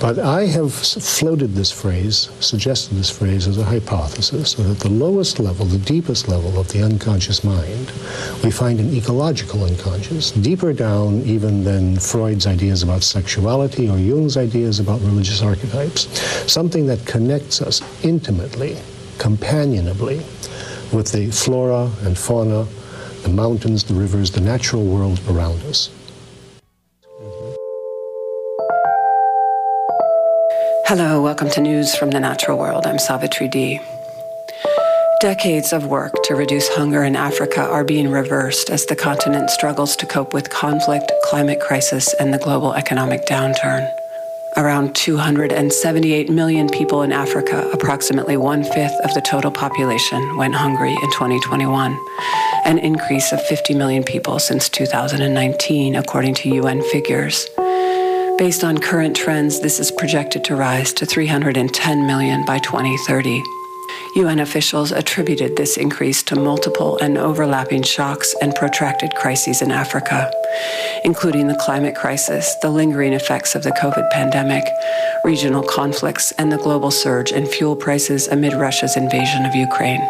But 0.00 0.18
I 0.18 0.46
have 0.46 0.74
floated 0.74 1.54
this 1.54 1.70
phrase, 1.70 2.30
suggested 2.40 2.94
this 2.94 3.10
phrase 3.10 3.46
as 3.46 3.58
a 3.58 3.64
hypothesis, 3.64 4.52
so 4.52 4.64
that 4.64 4.72
at 4.72 4.78
the 4.80 4.88
lowest 4.88 5.38
level, 5.38 5.66
the 5.66 5.78
deepest 5.78 6.26
level 6.26 6.58
of 6.58 6.68
the 6.68 6.82
unconscious 6.82 7.44
mind, 7.44 7.92
we 8.42 8.50
find 8.50 8.80
an 8.80 8.92
ecological 8.94 9.64
unconscious, 9.64 10.32
deeper 10.32 10.72
down 10.72 11.20
even 11.22 11.62
than 11.62 11.96
Freud's 11.96 12.48
ideas 12.48 12.82
about 12.82 13.04
sexuality 13.04 13.88
or 13.88 13.98
Jung's 13.98 14.36
ideas 14.36 14.80
about 14.80 15.00
religious 15.02 15.42
archetypes, 15.42 16.08
something 16.50 16.86
that 16.86 17.06
connects 17.06 17.62
us 17.62 17.82
intimately 18.04 18.76
companionably 19.18 20.18
with 20.92 21.12
the 21.12 21.30
flora 21.30 21.90
and 22.02 22.16
fauna, 22.18 22.66
the 23.22 23.28
mountains, 23.28 23.84
the 23.84 23.94
rivers, 23.94 24.30
the 24.30 24.40
natural 24.40 24.84
world 24.84 25.20
around 25.28 25.62
us. 25.62 25.90
Hello, 30.86 31.22
welcome 31.22 31.48
to 31.50 31.60
News 31.60 31.94
from 31.94 32.10
the 32.10 32.20
Natural 32.20 32.58
World. 32.58 32.86
I'm 32.86 32.98
Savitri 32.98 33.48
D. 33.48 33.80
Decades 35.20 35.72
of 35.72 35.86
work 35.86 36.12
to 36.24 36.34
reduce 36.34 36.68
hunger 36.68 37.04
in 37.04 37.14
Africa 37.14 37.62
are 37.62 37.84
being 37.84 38.10
reversed 38.10 38.68
as 38.68 38.84
the 38.86 38.96
continent 38.96 39.50
struggles 39.50 39.94
to 39.96 40.06
cope 40.06 40.34
with 40.34 40.50
conflict, 40.50 41.12
climate 41.22 41.60
crisis, 41.60 42.12
and 42.14 42.34
the 42.34 42.38
global 42.38 42.74
economic 42.74 43.24
downturn. 43.26 43.88
Around 44.54 44.94
278 44.94 46.28
million 46.28 46.68
people 46.68 47.00
in 47.02 47.10
Africa, 47.10 47.70
approximately 47.72 48.36
one 48.36 48.62
fifth 48.62 48.94
of 49.02 49.14
the 49.14 49.22
total 49.22 49.50
population, 49.50 50.36
went 50.36 50.54
hungry 50.54 50.90
in 50.90 51.10
2021, 51.10 51.98
an 52.66 52.78
increase 52.78 53.32
of 53.32 53.40
50 53.46 53.74
million 53.74 54.04
people 54.04 54.38
since 54.38 54.68
2019, 54.68 55.96
according 55.96 56.34
to 56.34 56.50
UN 56.50 56.82
figures. 56.90 57.48
Based 58.36 58.62
on 58.62 58.76
current 58.76 59.16
trends, 59.16 59.60
this 59.60 59.80
is 59.80 59.90
projected 59.90 60.44
to 60.44 60.54
rise 60.54 60.92
to 60.94 61.06
310 61.06 62.06
million 62.06 62.44
by 62.44 62.58
2030. 62.58 63.42
UN 64.14 64.40
officials 64.40 64.92
attributed 64.92 65.56
this 65.56 65.76
increase 65.76 66.22
to 66.24 66.36
multiple 66.36 66.98
and 66.98 67.16
overlapping 67.16 67.82
shocks 67.82 68.34
and 68.42 68.54
protracted 68.54 69.14
crises 69.14 69.62
in 69.62 69.70
Africa, 69.70 70.30
including 71.04 71.48
the 71.48 71.56
climate 71.56 71.94
crisis, 71.94 72.54
the 72.62 72.70
lingering 72.70 73.14
effects 73.14 73.54
of 73.54 73.62
the 73.62 73.72
COVID 73.72 74.10
pandemic, 74.10 74.64
regional 75.24 75.62
conflicts, 75.62 76.32
and 76.32 76.52
the 76.52 76.58
global 76.58 76.90
surge 76.90 77.32
in 77.32 77.46
fuel 77.46 77.74
prices 77.74 78.28
amid 78.28 78.52
Russia's 78.52 78.96
invasion 78.96 79.46
of 79.46 79.54
Ukraine. 79.54 80.06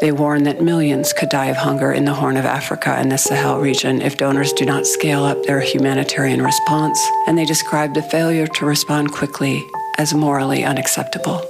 They 0.00 0.12
warn 0.12 0.44
that 0.44 0.62
millions 0.62 1.12
could 1.12 1.28
die 1.28 1.46
of 1.46 1.56
hunger 1.56 1.92
in 1.92 2.06
the 2.06 2.14
Horn 2.14 2.38
of 2.38 2.46
Africa 2.46 2.90
and 2.90 3.12
the 3.12 3.18
Sahel 3.18 3.60
region 3.60 4.00
if 4.00 4.16
donors 4.16 4.52
do 4.54 4.64
not 4.64 4.86
scale 4.86 5.24
up 5.24 5.42
their 5.42 5.60
humanitarian 5.60 6.42
response, 6.42 6.98
and 7.26 7.36
they 7.36 7.44
described 7.44 7.94
the 7.94 8.02
failure 8.02 8.46
to 8.46 8.64
respond 8.64 9.12
quickly 9.12 9.62
as 9.98 10.14
morally 10.14 10.64
unacceptable. 10.64 11.44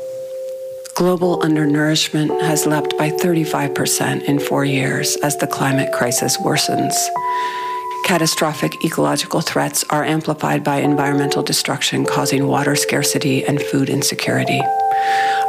Global 1.01 1.41
undernourishment 1.43 2.31
has 2.43 2.67
leapt 2.67 2.99
by 2.99 3.09
35% 3.09 4.25
in 4.25 4.39
four 4.39 4.67
years 4.67 5.17
as 5.23 5.35
the 5.39 5.47
climate 5.47 5.91
crisis 5.95 6.37
worsens. 6.37 6.95
Catastrophic 8.05 8.85
ecological 8.85 9.41
threats 9.41 9.83
are 9.89 10.05
amplified 10.05 10.63
by 10.63 10.81
environmental 10.81 11.43
destruction 11.43 12.05
causing 12.05 12.49
water 12.49 12.77
scarcity 12.77 13.43
and 13.47 13.63
food 13.63 13.89
insecurity. 13.89 14.61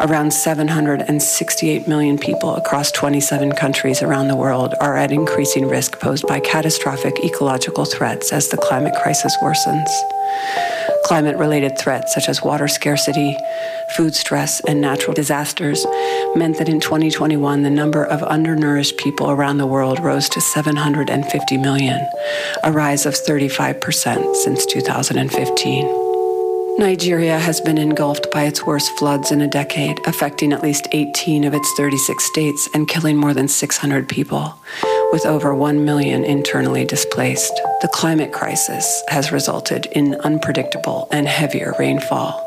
Around 0.01 0.31
768 0.33 1.87
million 1.87 2.17
people 2.17 2.55
across 2.55 2.91
27 2.91 3.51
countries 3.51 4.01
around 4.01 4.29
the 4.29 4.35
world 4.35 4.73
are 4.81 4.97
at 4.97 5.11
increasing 5.11 5.67
risk 5.67 5.99
posed 5.99 6.25
by 6.27 6.39
catastrophic 6.39 7.23
ecological 7.23 7.85
threats 7.85 8.33
as 8.33 8.47
the 8.49 8.57
climate 8.57 8.95
crisis 9.01 9.35
worsens. 9.43 9.89
Climate 11.03 11.37
related 11.37 11.77
threats 11.77 12.13
such 12.13 12.29
as 12.29 12.41
water 12.41 12.67
scarcity, 12.67 13.37
food 13.95 14.15
stress, 14.15 14.59
and 14.61 14.81
natural 14.81 15.13
disasters 15.13 15.85
meant 16.35 16.57
that 16.57 16.69
in 16.69 16.79
2021, 16.79 17.63
the 17.63 17.69
number 17.69 18.03
of 18.05 18.23
undernourished 18.23 18.97
people 18.97 19.29
around 19.29 19.57
the 19.57 19.67
world 19.67 19.99
rose 19.99 20.29
to 20.29 20.41
750 20.41 21.57
million, 21.57 22.09
a 22.63 22.71
rise 22.71 23.05
of 23.05 23.13
35% 23.13 24.35
since 24.35 24.65
2015. 24.65 26.00
Nigeria 26.81 27.37
has 27.37 27.61
been 27.61 27.77
engulfed 27.77 28.31
by 28.31 28.45
its 28.45 28.65
worst 28.65 28.97
floods 28.97 29.31
in 29.31 29.41
a 29.41 29.47
decade, 29.47 29.99
affecting 30.07 30.51
at 30.51 30.63
least 30.63 30.87
18 30.93 31.43
of 31.43 31.53
its 31.53 31.71
36 31.77 32.23
states 32.23 32.67
and 32.73 32.87
killing 32.87 33.17
more 33.17 33.35
than 33.35 33.47
600 33.47 34.09
people, 34.09 34.55
with 35.11 35.23
over 35.27 35.53
1 35.53 35.85
million 35.85 36.23
internally 36.23 36.83
displaced. 36.83 37.53
The 37.81 37.87
climate 37.87 38.33
crisis 38.33 39.03
has 39.09 39.31
resulted 39.31 39.85
in 39.91 40.15
unpredictable 40.21 41.07
and 41.11 41.27
heavier 41.27 41.75
rainfall. 41.77 42.43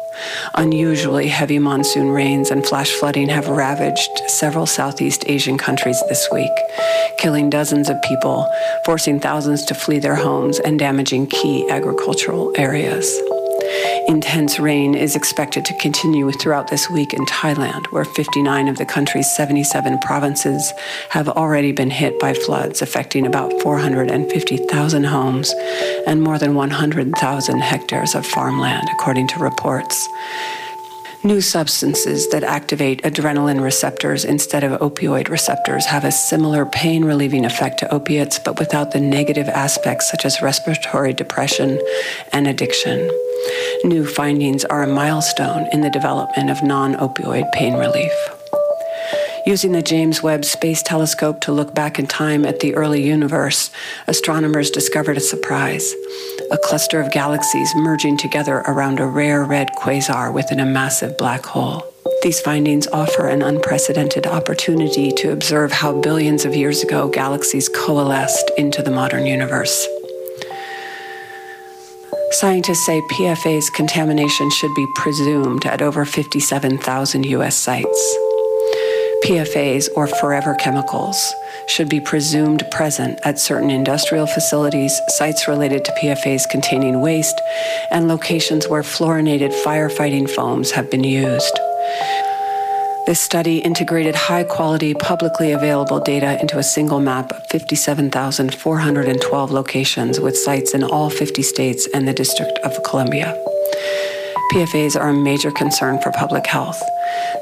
Unusually 0.56 1.28
heavy 1.28 1.60
monsoon 1.60 2.10
rains 2.10 2.50
and 2.50 2.66
flash 2.66 2.90
flooding 2.90 3.28
have 3.28 3.46
ravaged 3.46 4.10
several 4.26 4.66
Southeast 4.66 5.22
Asian 5.28 5.58
countries 5.58 6.02
this 6.08 6.28
week, 6.32 6.50
killing 7.18 7.50
dozens 7.50 7.88
of 7.88 8.02
people, 8.02 8.52
forcing 8.84 9.20
thousands 9.20 9.64
to 9.66 9.74
flee 9.74 10.00
their 10.00 10.16
homes, 10.16 10.58
and 10.58 10.76
damaging 10.76 11.28
key 11.28 11.70
agricultural 11.70 12.52
areas. 12.56 13.16
Intense 14.08 14.58
rain 14.58 14.94
is 14.94 15.16
expected 15.16 15.64
to 15.64 15.78
continue 15.78 16.30
throughout 16.32 16.68
this 16.68 16.90
week 16.90 17.14
in 17.14 17.24
Thailand, 17.26 17.86
where 17.86 18.04
59 18.04 18.68
of 18.68 18.76
the 18.76 18.84
country's 18.84 19.30
77 19.34 19.98
provinces 20.00 20.72
have 21.10 21.28
already 21.28 21.72
been 21.72 21.90
hit 21.90 22.18
by 22.20 22.34
floods, 22.34 22.82
affecting 22.82 23.26
about 23.26 23.52
450,000 23.62 25.04
homes 25.04 25.54
and 26.06 26.22
more 26.22 26.38
than 26.38 26.54
100,000 26.54 27.60
hectares 27.60 28.14
of 28.14 28.26
farmland, 28.26 28.88
according 28.92 29.28
to 29.28 29.38
reports. 29.38 30.08
New 31.24 31.40
substances 31.40 32.28
that 32.28 32.44
activate 32.44 33.02
adrenaline 33.02 33.62
receptors 33.62 34.26
instead 34.26 34.62
of 34.62 34.78
opioid 34.80 35.30
receptors 35.30 35.86
have 35.86 36.04
a 36.04 36.12
similar 36.12 36.66
pain 36.66 37.02
relieving 37.02 37.46
effect 37.46 37.78
to 37.78 37.90
opiates, 37.94 38.38
but 38.38 38.58
without 38.58 38.90
the 38.90 39.00
negative 39.00 39.48
aspects 39.48 40.10
such 40.10 40.26
as 40.26 40.42
respiratory 40.42 41.14
depression 41.14 41.80
and 42.34 42.46
addiction. 42.46 43.10
New 43.84 44.06
findings 44.06 44.66
are 44.66 44.82
a 44.82 44.86
milestone 44.86 45.66
in 45.72 45.80
the 45.80 45.88
development 45.88 46.50
of 46.50 46.62
non 46.62 46.92
opioid 46.96 47.50
pain 47.52 47.72
relief. 47.72 48.12
Using 49.46 49.72
the 49.72 49.82
James 49.82 50.22
Webb 50.22 50.42
Space 50.46 50.82
Telescope 50.82 51.42
to 51.42 51.52
look 51.52 51.74
back 51.74 51.98
in 51.98 52.06
time 52.06 52.46
at 52.46 52.60
the 52.60 52.74
early 52.74 53.02
universe, 53.02 53.70
astronomers 54.06 54.70
discovered 54.70 55.18
a 55.18 55.20
surprise 55.20 55.92
a 56.50 56.58
cluster 56.58 57.00
of 57.00 57.12
galaxies 57.12 57.74
merging 57.76 58.16
together 58.16 58.58
around 58.66 59.00
a 59.00 59.06
rare 59.06 59.44
red 59.44 59.68
quasar 59.76 60.32
within 60.32 60.60
a 60.60 60.64
massive 60.64 61.16
black 61.18 61.44
hole. 61.44 61.82
These 62.22 62.40
findings 62.40 62.86
offer 62.86 63.28
an 63.28 63.42
unprecedented 63.42 64.26
opportunity 64.26 65.10
to 65.12 65.32
observe 65.32 65.72
how 65.72 66.00
billions 66.00 66.44
of 66.44 66.54
years 66.54 66.82
ago 66.82 67.08
galaxies 67.08 67.68
coalesced 67.68 68.50
into 68.56 68.82
the 68.82 68.90
modern 68.90 69.26
universe. 69.26 69.86
Scientists 72.30 72.86
say 72.86 73.00
PFAS 73.12 73.72
contamination 73.74 74.50
should 74.50 74.74
be 74.74 74.86
presumed 74.96 75.66
at 75.66 75.82
over 75.82 76.04
57,000 76.04 77.26
U.S. 77.26 77.56
sites. 77.56 78.23
PFAS, 79.24 79.88
or 79.96 80.06
forever 80.06 80.54
chemicals, 80.54 81.34
should 81.66 81.88
be 81.88 81.98
presumed 81.98 82.62
present 82.70 83.18
at 83.24 83.38
certain 83.38 83.70
industrial 83.70 84.26
facilities, 84.26 85.00
sites 85.08 85.48
related 85.48 85.82
to 85.86 85.92
PFAS 85.92 86.46
containing 86.50 87.00
waste, 87.00 87.40
and 87.90 88.06
locations 88.06 88.68
where 88.68 88.82
fluorinated 88.82 89.50
firefighting 89.64 90.28
foams 90.28 90.72
have 90.72 90.90
been 90.90 91.04
used. 91.04 91.58
This 93.06 93.18
study 93.18 93.58
integrated 93.58 94.14
high 94.14 94.44
quality, 94.44 94.92
publicly 94.92 95.52
available 95.52 96.00
data 96.00 96.38
into 96.42 96.58
a 96.58 96.62
single 96.62 97.00
map 97.00 97.32
of 97.32 97.46
57,412 97.46 99.50
locations 99.50 100.20
with 100.20 100.36
sites 100.36 100.74
in 100.74 100.84
all 100.84 101.08
50 101.08 101.42
states 101.42 101.88
and 101.94 102.06
the 102.06 102.12
District 102.12 102.58
of 102.58 102.82
Columbia. 102.82 103.34
PFAS 104.52 105.00
are 105.00 105.08
a 105.08 105.14
major 105.14 105.50
concern 105.50 105.98
for 106.02 106.12
public 106.12 106.46
health. 106.46 106.82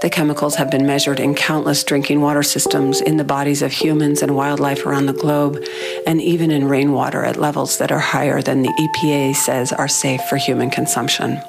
The 0.00 0.10
chemicals 0.10 0.56
have 0.56 0.70
been 0.70 0.86
measured 0.86 1.20
in 1.20 1.34
countless 1.34 1.84
drinking 1.84 2.20
water 2.20 2.42
systems, 2.42 3.00
in 3.00 3.16
the 3.16 3.24
bodies 3.24 3.62
of 3.62 3.72
humans 3.72 4.22
and 4.22 4.34
wildlife 4.34 4.84
around 4.84 5.06
the 5.06 5.12
globe, 5.12 5.62
and 6.06 6.20
even 6.20 6.50
in 6.50 6.68
rainwater 6.68 7.24
at 7.24 7.36
levels 7.36 7.78
that 7.78 7.92
are 7.92 7.98
higher 7.98 8.42
than 8.42 8.62
the 8.62 8.68
EPA 8.68 9.34
says 9.34 9.72
are 9.72 9.88
safe 9.88 10.20
for 10.28 10.36
human 10.36 10.70
consumption. 10.70 11.40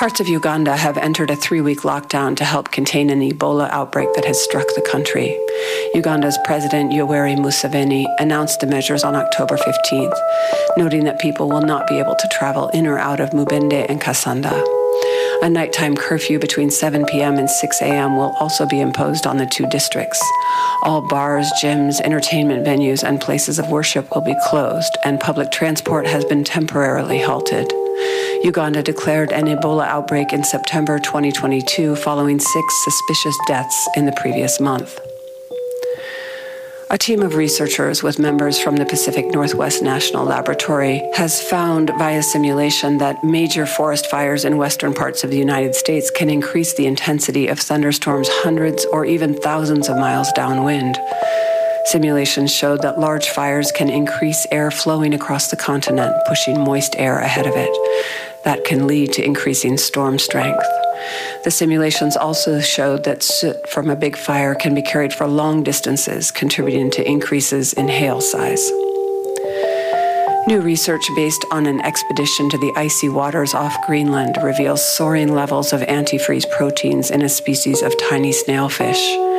Parts 0.00 0.18
of 0.18 0.28
Uganda 0.28 0.74
have 0.78 0.96
entered 0.96 1.30
a 1.30 1.36
three 1.36 1.60
week 1.60 1.80
lockdown 1.80 2.34
to 2.36 2.44
help 2.44 2.70
contain 2.70 3.10
an 3.10 3.20
Ebola 3.20 3.68
outbreak 3.68 4.08
that 4.14 4.24
has 4.24 4.40
struck 4.40 4.66
the 4.74 4.88
country. 4.90 5.38
Uganda's 5.94 6.38
President 6.44 6.90
Yoweri 6.90 7.36
Museveni 7.36 8.06
announced 8.18 8.60
the 8.60 8.66
measures 8.66 9.04
on 9.04 9.14
October 9.14 9.58
15th, 9.58 10.18
noting 10.78 11.04
that 11.04 11.20
people 11.20 11.50
will 11.50 11.60
not 11.60 11.86
be 11.86 11.98
able 11.98 12.14
to 12.14 12.28
travel 12.28 12.70
in 12.70 12.86
or 12.86 12.98
out 12.98 13.20
of 13.20 13.30
Mubende 13.30 13.84
and 13.90 14.00
Kasanda. 14.00 14.64
A 15.42 15.48
nighttime 15.48 15.96
curfew 15.96 16.38
between 16.38 16.70
7 16.70 17.06
p.m. 17.06 17.38
and 17.38 17.48
6 17.48 17.80
a.m. 17.80 18.16
will 18.16 18.36
also 18.40 18.66
be 18.66 18.80
imposed 18.80 19.26
on 19.26 19.38
the 19.38 19.46
two 19.46 19.66
districts. 19.68 20.22
All 20.82 21.00
bars, 21.08 21.50
gyms, 21.62 21.98
entertainment 22.02 22.66
venues, 22.66 23.02
and 23.02 23.18
places 23.18 23.58
of 23.58 23.70
worship 23.70 24.14
will 24.14 24.20
be 24.20 24.36
closed, 24.48 24.98
and 25.02 25.18
public 25.18 25.50
transport 25.50 26.06
has 26.06 26.26
been 26.26 26.44
temporarily 26.44 27.22
halted. 27.22 27.72
Uganda 28.44 28.82
declared 28.82 29.32
an 29.32 29.46
Ebola 29.46 29.86
outbreak 29.86 30.34
in 30.34 30.44
September 30.44 30.98
2022 30.98 31.96
following 31.96 32.38
six 32.38 32.84
suspicious 32.84 33.36
deaths 33.46 33.88
in 33.96 34.04
the 34.04 34.12
previous 34.12 34.60
month. 34.60 35.00
A 36.92 36.98
team 36.98 37.22
of 37.22 37.36
researchers 37.36 38.02
with 38.02 38.18
members 38.18 38.58
from 38.58 38.74
the 38.74 38.84
Pacific 38.84 39.26
Northwest 39.26 39.80
National 39.80 40.24
Laboratory 40.24 41.08
has 41.14 41.40
found 41.40 41.92
via 41.96 42.20
simulation 42.20 42.98
that 42.98 43.22
major 43.22 43.64
forest 43.64 44.10
fires 44.10 44.44
in 44.44 44.56
western 44.56 44.92
parts 44.92 45.22
of 45.22 45.30
the 45.30 45.38
United 45.38 45.76
States 45.76 46.10
can 46.10 46.28
increase 46.28 46.74
the 46.74 46.86
intensity 46.86 47.46
of 47.46 47.60
thunderstorms 47.60 48.28
hundreds 48.28 48.84
or 48.86 49.04
even 49.04 49.34
thousands 49.34 49.88
of 49.88 49.98
miles 49.98 50.32
downwind. 50.32 50.98
Simulations 51.84 52.52
showed 52.52 52.82
that 52.82 52.98
large 52.98 53.28
fires 53.28 53.70
can 53.70 53.88
increase 53.88 54.44
air 54.50 54.72
flowing 54.72 55.14
across 55.14 55.48
the 55.48 55.56
continent, 55.56 56.12
pushing 56.26 56.58
moist 56.58 56.96
air 56.98 57.20
ahead 57.20 57.46
of 57.46 57.54
it. 57.54 57.70
That 58.42 58.64
can 58.64 58.88
lead 58.88 59.12
to 59.12 59.24
increasing 59.24 59.78
storm 59.78 60.18
strength. 60.18 60.66
The 61.44 61.50
simulations 61.50 62.16
also 62.16 62.60
showed 62.60 63.04
that 63.04 63.22
soot 63.22 63.68
from 63.68 63.90
a 63.90 63.96
big 63.96 64.16
fire 64.16 64.54
can 64.54 64.74
be 64.74 64.82
carried 64.82 65.12
for 65.12 65.26
long 65.26 65.62
distances, 65.62 66.30
contributing 66.30 66.90
to 66.92 67.08
increases 67.08 67.72
in 67.72 67.88
hail 67.88 68.20
size. 68.20 68.70
New 70.46 70.60
research 70.60 71.04
based 71.14 71.44
on 71.52 71.66
an 71.66 71.80
expedition 71.82 72.50
to 72.50 72.58
the 72.58 72.72
icy 72.76 73.08
waters 73.08 73.54
off 73.54 73.76
Greenland 73.86 74.36
reveals 74.42 74.84
soaring 74.96 75.34
levels 75.34 75.72
of 75.72 75.80
antifreeze 75.82 76.48
proteins 76.50 77.10
in 77.10 77.22
a 77.22 77.28
species 77.28 77.82
of 77.82 77.92
tiny 78.08 78.32
snailfish 78.32 79.29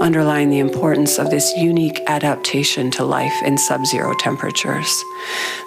underlying 0.00 0.50
the 0.50 0.58
importance 0.58 1.18
of 1.18 1.30
this 1.30 1.52
unique 1.56 2.00
adaptation 2.06 2.90
to 2.90 3.04
life 3.04 3.32
in 3.44 3.56
sub 3.58 3.84
zero 3.86 4.14
temperatures. 4.18 5.04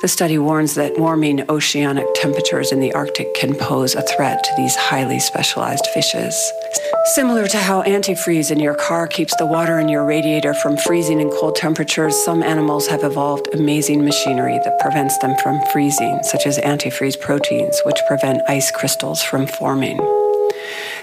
The 0.01 0.07
study 0.07 0.37
warns 0.37 0.75
that 0.75 0.97
warming 0.99 1.49
oceanic 1.49 2.05
temperatures 2.15 2.71
in 2.71 2.79
the 2.79 2.93
Arctic 2.93 3.33
can 3.33 3.55
pose 3.55 3.95
a 3.95 4.01
threat 4.01 4.43
to 4.43 4.51
these 4.57 4.75
highly 4.75 5.19
specialized 5.19 5.85
fishes. 5.93 6.35
Similar 7.13 7.47
to 7.47 7.57
how 7.57 7.81
antifreeze 7.83 8.51
in 8.51 8.59
your 8.59 8.75
car 8.75 9.07
keeps 9.07 9.35
the 9.37 9.45
water 9.45 9.79
in 9.79 9.89
your 9.89 10.05
radiator 10.05 10.53
from 10.53 10.77
freezing 10.77 11.19
in 11.19 11.29
cold 11.31 11.55
temperatures, 11.55 12.15
some 12.23 12.43
animals 12.43 12.87
have 12.87 13.03
evolved 13.03 13.47
amazing 13.53 14.03
machinery 14.03 14.59
that 14.63 14.79
prevents 14.79 15.17
them 15.17 15.35
from 15.37 15.59
freezing, 15.73 16.19
such 16.23 16.45
as 16.45 16.57
antifreeze 16.59 17.19
proteins, 17.19 17.81
which 17.85 17.99
prevent 18.07 18.41
ice 18.47 18.69
crystals 18.71 19.23
from 19.23 19.47
forming. 19.47 19.97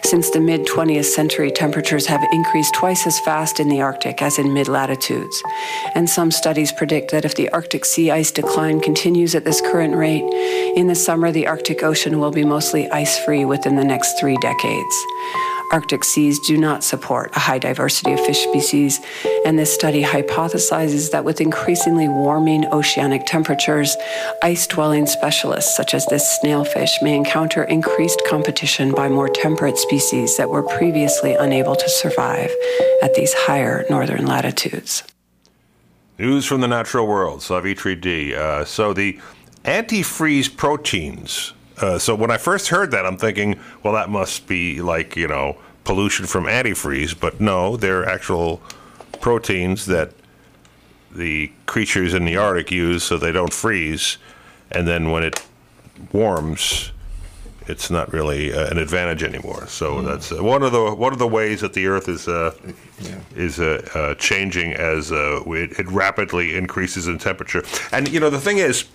Since 0.06 0.30
the 0.30 0.38
mid 0.38 0.66
20th 0.66 1.06
century, 1.06 1.50
temperatures 1.50 2.06
have 2.06 2.22
increased 2.30 2.74
twice 2.74 3.08
as 3.08 3.18
fast 3.18 3.58
in 3.58 3.68
the 3.68 3.80
Arctic 3.80 4.22
as 4.22 4.38
in 4.38 4.54
mid 4.54 4.68
latitudes. 4.68 5.42
And 5.96 6.08
some 6.08 6.30
studies 6.30 6.70
predict 6.70 7.10
that 7.10 7.24
if 7.24 7.34
the 7.34 7.48
Arctic 7.48 7.84
sea 7.84 8.12
ice 8.12 8.30
decline 8.30 8.78
continues 8.78 9.34
at 9.34 9.44
this 9.44 9.60
current 9.60 9.96
rate, 9.96 10.22
in 10.76 10.86
the 10.86 10.94
summer 10.94 11.32
the 11.32 11.48
Arctic 11.48 11.82
Ocean 11.82 12.20
will 12.20 12.30
be 12.30 12.44
mostly 12.44 12.88
ice 12.90 13.18
free 13.24 13.44
within 13.44 13.74
the 13.74 13.84
next 13.84 14.20
three 14.20 14.36
decades. 14.36 14.94
Arctic 15.72 16.04
seas 16.04 16.38
do 16.38 16.56
not 16.56 16.84
support 16.84 17.34
a 17.34 17.40
high 17.40 17.58
diversity 17.58 18.12
of 18.12 18.20
fish 18.20 18.40
species, 18.40 19.00
and 19.44 19.58
this 19.58 19.74
study 19.74 20.02
hypothesizes 20.02 21.10
that 21.10 21.24
with 21.24 21.40
increasingly 21.40 22.08
warming 22.08 22.66
oceanic 22.72 23.26
temperatures, 23.26 23.96
ice 24.42 24.66
dwelling 24.66 25.06
specialists 25.06 25.76
such 25.76 25.92
as 25.92 26.06
this 26.06 26.38
snailfish 26.38 26.90
may 27.02 27.16
encounter 27.16 27.64
increased 27.64 28.22
competition 28.28 28.92
by 28.92 29.08
more 29.08 29.28
temperate 29.28 29.76
species 29.76 30.36
that 30.36 30.48
were 30.48 30.62
previously 30.62 31.34
unable 31.34 31.74
to 31.74 31.88
survive 31.88 32.50
at 33.02 33.14
these 33.14 33.34
higher 33.34 33.84
northern 33.90 34.26
latitudes. 34.26 35.02
News 36.18 36.46
from 36.46 36.60
the 36.60 36.68
natural 36.68 37.06
world, 37.06 37.42
Savitri 37.42 37.94
D. 37.94 38.34
Uh, 38.34 38.64
so 38.64 38.92
the 38.92 39.18
antifreeze 39.64 40.54
proteins 40.56 41.52
uh, 41.80 41.98
so 41.98 42.14
when 42.14 42.30
I 42.30 42.38
first 42.38 42.68
heard 42.68 42.90
that, 42.92 43.04
I'm 43.04 43.16
thinking, 43.16 43.58
well, 43.82 43.92
that 43.94 44.08
must 44.08 44.46
be 44.46 44.80
like 44.80 45.16
you 45.16 45.28
know 45.28 45.56
pollution 45.84 46.26
from 46.26 46.44
antifreeze, 46.44 47.18
but 47.18 47.40
no, 47.40 47.76
they're 47.76 48.06
actual 48.06 48.60
proteins 49.20 49.86
that 49.86 50.12
the 51.12 51.50
creatures 51.66 52.12
in 52.12 52.24
the 52.24 52.36
Arctic 52.36 52.70
use 52.70 53.04
so 53.04 53.16
they 53.16 53.32
don't 53.32 53.52
freeze, 53.52 54.18
and 54.70 54.86
then 54.86 55.10
when 55.10 55.22
it 55.22 55.46
warms, 56.12 56.92
it's 57.66 57.90
not 57.90 58.12
really 58.12 58.52
uh, 58.52 58.70
an 58.70 58.78
advantage 58.78 59.22
anymore. 59.22 59.66
So 59.66 59.96
mm. 59.96 60.04
that's 60.04 60.32
uh, 60.32 60.42
one 60.42 60.62
of 60.62 60.72
the 60.72 60.94
one 60.94 61.12
of 61.12 61.18
the 61.18 61.26
ways 61.26 61.60
that 61.60 61.72
the 61.72 61.86
Earth 61.86 62.08
is 62.08 62.28
uh, 62.28 62.54
yeah. 63.00 63.18
is 63.34 63.60
uh, 63.60 63.86
uh, 63.94 64.14
changing 64.14 64.72
as 64.74 65.10
it, 65.12 65.78
it 65.78 65.88
rapidly 65.88 66.56
increases 66.56 67.06
in 67.06 67.18
temperature. 67.18 67.62
And 67.92 68.08
you 68.08 68.20
know 68.20 68.30
the 68.30 68.40
thing 68.40 68.58
is 68.58 68.86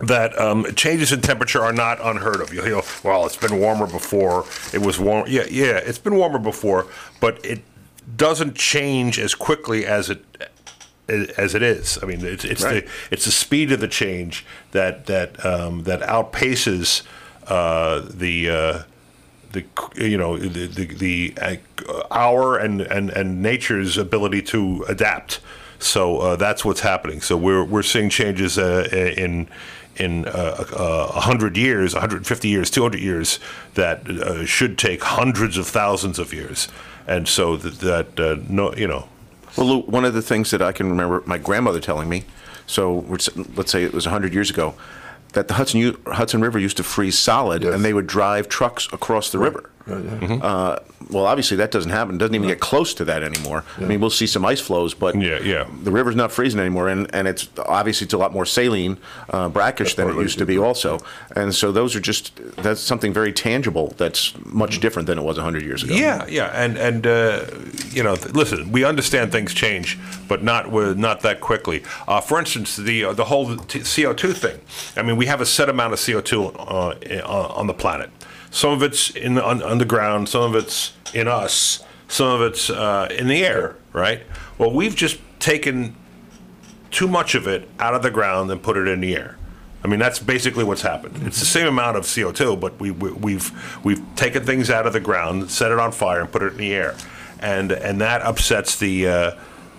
that 0.00 0.38
um, 0.38 0.64
changes 0.74 1.12
in 1.12 1.20
temperature 1.20 1.60
are 1.60 1.72
not 1.72 1.98
unheard 2.02 2.40
of. 2.40 2.52
You'll 2.52 2.64
hear, 2.64 2.80
well, 3.04 3.26
it's 3.26 3.36
been 3.36 3.58
warmer 3.58 3.86
before. 3.86 4.44
It 4.72 4.80
was 4.80 4.98
warm. 4.98 5.26
Yeah, 5.28 5.44
yeah, 5.50 5.76
it's 5.76 5.98
been 5.98 6.14
warmer 6.14 6.38
before, 6.38 6.86
but 7.20 7.44
it 7.44 7.62
doesn't 8.16 8.56
change 8.56 9.18
as 9.18 9.34
quickly 9.34 9.86
as 9.86 10.10
it 10.10 10.24
as 11.08 11.54
it 11.54 11.62
is. 11.62 11.98
I 12.02 12.06
mean, 12.06 12.24
it's, 12.24 12.44
it's 12.44 12.62
right. 12.62 12.84
the 12.86 12.90
it's 13.10 13.24
the 13.24 13.32
speed 13.32 13.72
of 13.72 13.80
the 13.80 13.88
change 13.88 14.44
that 14.72 15.06
that 15.06 15.44
um, 15.44 15.84
that 15.84 16.00
outpaces 16.00 17.02
uh, 17.46 18.02
the. 18.08 18.50
Uh, 18.50 18.82
the 19.52 19.64
you 19.96 20.16
know 20.16 20.38
the 20.38 20.66
the, 20.68 20.84
the 20.84 21.34
uh, 21.40 21.56
our 22.12 22.56
and, 22.56 22.80
and 22.82 23.10
and 23.10 23.42
nature's 23.42 23.98
ability 23.98 24.42
to 24.42 24.84
adapt. 24.88 25.40
So 25.80 26.18
uh, 26.18 26.36
that's 26.36 26.64
what's 26.64 26.82
happening. 26.82 27.20
So 27.20 27.36
we're 27.36 27.64
we're 27.64 27.82
seeing 27.82 28.10
changes 28.10 28.58
uh, 28.58 28.88
in 28.92 29.48
in 30.00 30.26
uh, 30.26 30.64
uh, 30.72 31.12
100 31.12 31.56
years, 31.56 31.94
150 31.94 32.48
years, 32.48 32.70
200 32.70 32.98
years 32.98 33.38
that 33.74 34.08
uh, 34.08 34.44
should 34.46 34.78
take 34.78 35.02
hundreds 35.02 35.58
of 35.58 35.66
thousands 35.66 36.18
of 36.18 36.32
years. 36.32 36.68
And 37.06 37.28
so 37.28 37.56
that, 37.56 37.80
that 38.16 38.20
uh, 38.20 38.42
no, 38.48 38.74
you 38.74 38.88
know. 38.88 39.08
Well, 39.56 39.82
one 39.82 40.04
of 40.04 40.14
the 40.14 40.22
things 40.22 40.50
that 40.52 40.62
I 40.62 40.72
can 40.72 40.88
remember 40.88 41.22
my 41.26 41.38
grandmother 41.38 41.80
telling 41.80 42.08
me, 42.08 42.24
so 42.66 43.04
let's 43.08 43.70
say 43.70 43.82
it 43.82 43.92
was 43.92 44.06
100 44.06 44.32
years 44.32 44.48
ago, 44.48 44.74
that 45.32 45.48
the 45.48 45.54
Hudson, 45.54 45.96
Hudson 46.06 46.40
River 46.40 46.58
used 46.58 46.76
to 46.78 46.82
freeze 46.82 47.18
solid 47.18 47.62
yes. 47.62 47.74
and 47.74 47.84
they 47.84 47.92
would 47.92 48.06
drive 48.06 48.48
trucks 48.48 48.88
across 48.92 49.30
the 49.30 49.38
right. 49.38 49.52
river. 49.52 49.70
Right, 49.90 50.04
yeah. 50.04 50.10
mm-hmm. 50.10 50.38
uh, 50.42 50.76
well, 51.10 51.26
obviously 51.26 51.56
that 51.56 51.70
doesn't 51.70 51.90
happen. 51.90 52.16
It 52.16 52.18
doesn't 52.18 52.34
even 52.34 52.48
get 52.48 52.60
close 52.60 52.94
to 52.94 53.04
that 53.06 53.22
anymore. 53.22 53.64
Yeah. 53.78 53.84
I 53.84 53.88
mean, 53.88 54.00
we'll 54.00 54.10
see 54.10 54.26
some 54.26 54.44
ice 54.44 54.60
floes, 54.60 54.94
but 54.94 55.20
yeah, 55.20 55.40
yeah. 55.40 55.66
the 55.82 55.90
river's 55.90 56.14
not 56.14 56.30
freezing 56.30 56.60
anymore, 56.60 56.88
and, 56.88 57.12
and 57.14 57.26
it's 57.26 57.48
obviously 57.66 58.04
it's 58.04 58.14
a 58.14 58.18
lot 58.18 58.32
more 58.32 58.46
saline, 58.46 58.98
uh, 59.30 59.48
brackish 59.48 59.94
that's 59.94 60.08
than 60.08 60.16
it 60.16 60.22
used 60.22 60.38
to 60.38 60.46
be, 60.46 60.58
also. 60.58 61.00
And 61.34 61.54
so 61.54 61.72
those 61.72 61.96
are 61.96 62.00
just 62.00 62.36
that's 62.56 62.80
something 62.80 63.12
very 63.12 63.32
tangible 63.32 63.94
that's 63.96 64.34
much 64.44 64.72
mm-hmm. 64.72 64.80
different 64.80 65.06
than 65.06 65.18
it 65.18 65.22
was 65.22 65.38
hundred 65.38 65.64
years 65.64 65.82
ago. 65.82 65.94
Yeah, 65.94 66.26
yeah, 66.28 66.46
and 66.54 66.76
and 66.76 67.06
uh, 67.06 67.46
you 67.90 68.02
know, 68.02 68.14
listen, 68.32 68.70
we 68.70 68.84
understand 68.84 69.32
things 69.32 69.54
change, 69.54 69.98
but 70.28 70.42
not 70.42 70.70
with, 70.70 70.98
not 70.98 71.20
that 71.22 71.40
quickly. 71.40 71.82
Uh, 72.06 72.20
for 72.20 72.38
instance, 72.38 72.76
the 72.76 73.04
uh, 73.04 73.12
the 73.12 73.24
whole 73.24 73.56
CO 73.56 74.12
two 74.12 74.32
thing. 74.32 74.60
I 74.96 75.02
mean, 75.02 75.16
we 75.16 75.26
have 75.26 75.40
a 75.40 75.46
set 75.46 75.68
amount 75.68 75.94
of 75.94 76.04
CO 76.04 76.20
two 76.20 76.46
uh, 76.46 76.94
on 77.26 77.66
the 77.66 77.74
planet. 77.74 78.10
Some 78.50 78.72
of 78.72 78.82
it's 78.82 79.10
in 79.10 79.34
the 79.34 79.44
on, 79.44 79.62
underground, 79.62 80.28
some 80.28 80.42
of 80.42 80.54
it's 80.54 80.92
in 81.14 81.28
us, 81.28 81.84
some 82.08 82.28
of 82.28 82.42
it's 82.42 82.68
uh, 82.68 83.08
in 83.16 83.28
the 83.28 83.44
air, 83.44 83.76
right? 83.92 84.22
Well, 84.58 84.72
we've 84.72 84.96
just 84.96 85.18
taken 85.38 85.94
too 86.90 87.06
much 87.06 87.34
of 87.34 87.46
it 87.46 87.68
out 87.78 87.94
of 87.94 88.02
the 88.02 88.10
ground 88.10 88.50
and 88.50 88.62
put 88.62 88.76
it 88.76 88.88
in 88.88 89.00
the 89.00 89.16
air. 89.16 89.36
I 89.82 89.88
mean, 89.88 89.98
that's 89.98 90.18
basically 90.18 90.64
what's 90.64 90.82
happened. 90.82 91.22
It's 91.26 91.40
the 91.40 91.46
same 91.46 91.66
amount 91.66 91.96
of 91.96 92.04
CO2, 92.04 92.60
but 92.60 92.78
we, 92.78 92.90
we, 92.90 93.12
we've 93.12 93.84
we've 93.84 94.02
taken 94.16 94.44
things 94.44 94.68
out 94.68 94.86
of 94.86 94.92
the 94.92 95.00
ground, 95.00 95.50
set 95.50 95.72
it 95.72 95.78
on 95.78 95.92
fire, 95.92 96.20
and 96.20 96.30
put 96.30 96.42
it 96.42 96.52
in 96.52 96.58
the 96.58 96.74
air, 96.74 96.96
and 97.38 97.72
and 97.72 98.00
that 98.00 98.22
upsets 98.22 98.78
the. 98.78 99.08
Uh, 99.08 99.30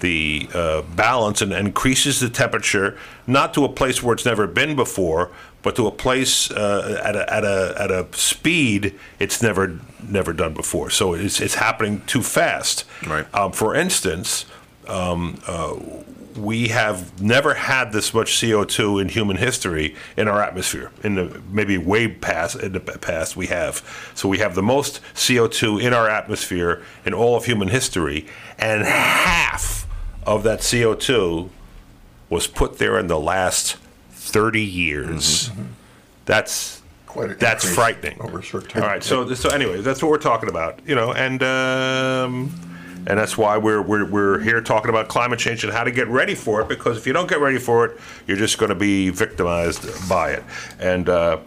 the 0.02 0.49
uh, 0.56 0.81
balance 0.95 1.43
and 1.43 1.53
increases 1.53 2.19
the 2.19 2.27
temperature, 2.27 2.98
not 3.27 3.53
to 3.53 3.64
a 3.64 3.69
place 3.69 4.02
where 4.02 4.15
it's 4.15 4.26
never 4.26 4.48
been 4.48 4.76
before, 4.76 5.30
but 5.63 5.75
to 5.75 5.88
a 5.88 5.91
place 5.91 6.49
uh, 6.51 7.01
at, 7.03 7.15
a, 7.15 7.33
at, 7.33 7.43
a, 7.43 7.75
at 7.77 7.91
a 7.91 8.07
speed 8.13 8.97
it's 9.19 9.41
never 9.41 9.79
never 10.07 10.33
done 10.33 10.53
before. 10.53 10.89
So 10.89 11.13
it's, 11.13 11.39
it's 11.39 11.55
happening 11.55 12.01
too 12.05 12.23
fast. 12.23 12.85
Right. 13.05 13.25
Um, 13.33 13.51
for 13.51 13.75
instance, 13.75 14.45
um, 14.88 15.39
uh, 15.47 15.75
we 16.35 16.69
have 16.69 17.21
never 17.21 17.53
had 17.53 17.91
this 17.91 18.13
much 18.13 18.31
CO2 18.31 19.01
in 19.01 19.09
human 19.09 19.38
history 19.38 19.95
in 20.15 20.27
our 20.27 20.41
atmosphere. 20.41 20.91
In 21.03 21.15
the 21.15 21.41
maybe 21.49 21.77
way 21.77 22.07
past 22.07 22.55
in 22.57 22.71
the 22.71 22.79
past 22.79 23.35
we 23.35 23.47
have. 23.47 24.11
So 24.15 24.29
we 24.29 24.39
have 24.39 24.55
the 24.55 24.63
most 24.63 25.01
CO2 25.13 25.81
in 25.81 25.93
our 25.93 26.09
atmosphere 26.09 26.81
in 27.05 27.13
all 27.13 27.35
of 27.35 27.45
human 27.45 27.67
history, 27.67 28.27
and 28.57 28.83
half 28.83 29.85
of 30.25 30.43
that 30.43 30.59
CO2 30.59 31.49
was 32.29 32.47
put 32.47 32.77
there 32.77 32.97
in 32.97 33.07
the 33.07 33.19
last 33.19 33.75
30 34.32 34.62
years. 34.62 35.49
Mm-hmm. 35.49 35.64
That's 36.26 36.82
Quite 37.08 37.40
That's 37.40 37.68
frightening. 37.76 38.22
over 38.22 38.40
a 38.40 38.41
short 38.41 38.70
time. 38.70 38.84
right. 38.84 39.03
So 39.03 39.34
so 39.34 39.49
anyway, 39.49 39.82
that's 39.82 40.02
what 40.02 40.10
we're 40.10 40.18
talking 40.18 40.48
about. 40.48 40.80
You 40.88 40.95
know, 40.95 41.12
and 41.12 41.44
um, 41.44 42.53
and 43.06 43.20
that's 43.20 43.38
why 43.38 43.58
we're 43.58 43.82
we're 43.82 44.06
we're 44.06 44.40
here 44.40 44.62
talking 44.62 44.88
about 44.90 45.10
climate 45.10 45.38
change 45.38 45.66
and 45.66 45.74
how 45.74 45.84
to 45.84 45.91
get 45.91 46.08
ready 46.08 46.36
for 46.36 46.62
it. 46.62 46.70
Because 46.70 46.95
if 46.98 47.06
you 47.06 47.12
don't 47.12 47.28
get 47.30 47.41
ready 47.41 47.58
for 47.58 47.86
it, 47.86 47.99
you're 48.28 48.38
just 48.38 48.58
going 48.58 48.70
to 48.70 48.76
be 48.76 49.10
victimized 49.10 50.08
by 50.08 50.32
it. 50.32 50.44
And 50.80 51.10
uh, 51.10 51.40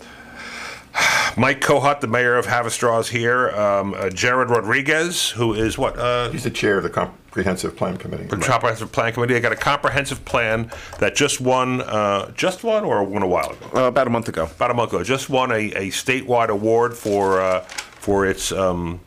Mike 1.37 1.63
Kohut, 1.63 2.01
the 2.01 2.09
mayor 2.09 2.37
of 2.37 2.47
Haverstraw, 2.47 3.01
is 3.01 3.09
here. 3.09 3.49
Um, 3.51 3.95
uh, 3.95 4.11
Jared 4.11 4.51
Rodriguez, 4.51 5.31
who 5.31 5.55
is 5.55 5.79
what? 5.79 5.99
Uh, 5.99 6.29
He's 6.31 6.45
the 6.45 6.51
chair 6.51 6.77
of 6.77 6.83
the 6.83 6.91
Comprehensive 7.35 7.77
Plan 7.77 7.97
Committee. 7.97 8.27
the 8.27 8.37
comprehensive 8.37 8.93
plan 8.93 9.13
committee. 9.13 9.35
I 9.35 9.41
got 9.41 9.51
a 9.51 9.57
comprehensive 9.57 10.25
plan 10.25 10.71
that 11.01 11.17
just 11.17 11.41
won, 11.41 11.81
uh, 11.81 12.31
just 12.31 12.63
won 12.63 12.85
or 12.85 13.03
won 13.03 13.25
a 13.25 13.27
while 13.27 13.51
ago. 13.51 13.67
Uh, 13.75 13.89
about 13.89 14.07
a 14.07 14.11
month 14.11 14.29
ago. 14.29 14.45
About 14.45 14.71
a 14.71 14.75
month 14.75 14.93
ago, 14.93 15.03
just 15.03 15.29
won 15.29 15.51
a, 15.51 15.73
a 15.73 15.89
statewide 15.89 16.49
award 16.49 16.95
for 16.97 17.41
uh, 17.41 17.63
for 17.63 18.25
its 18.25 18.53
um, 18.53 19.01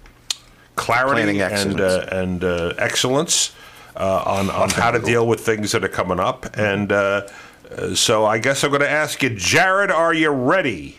clarity 0.76 1.22
Planning 1.40 1.42
and 1.42 1.54
excellence. 1.54 1.82
uh, 1.82 2.10
and 2.12 2.44
uh, 2.44 2.74
excellence 2.78 3.56
uh, 3.96 4.24
on 4.26 4.50
on 4.50 4.72
how 4.72 4.92
to 4.92 5.00
deal 5.00 5.26
with 5.26 5.40
things 5.46 5.72
that 5.72 5.86
are 5.86 5.88
coming 5.88 6.20
up. 6.20 6.48
And 6.58 6.92
uh, 6.92 7.28
uh, 7.72 7.96
so, 7.96 8.26
I 8.26 8.40
guess 8.40 8.62
I'm 8.66 8.72
going 8.72 8.82
to 8.82 8.90
ask 8.90 9.24
you, 9.24 9.30
Jared, 9.30 9.90
are 9.90 10.14
you 10.14 10.32
ready? 10.32 10.98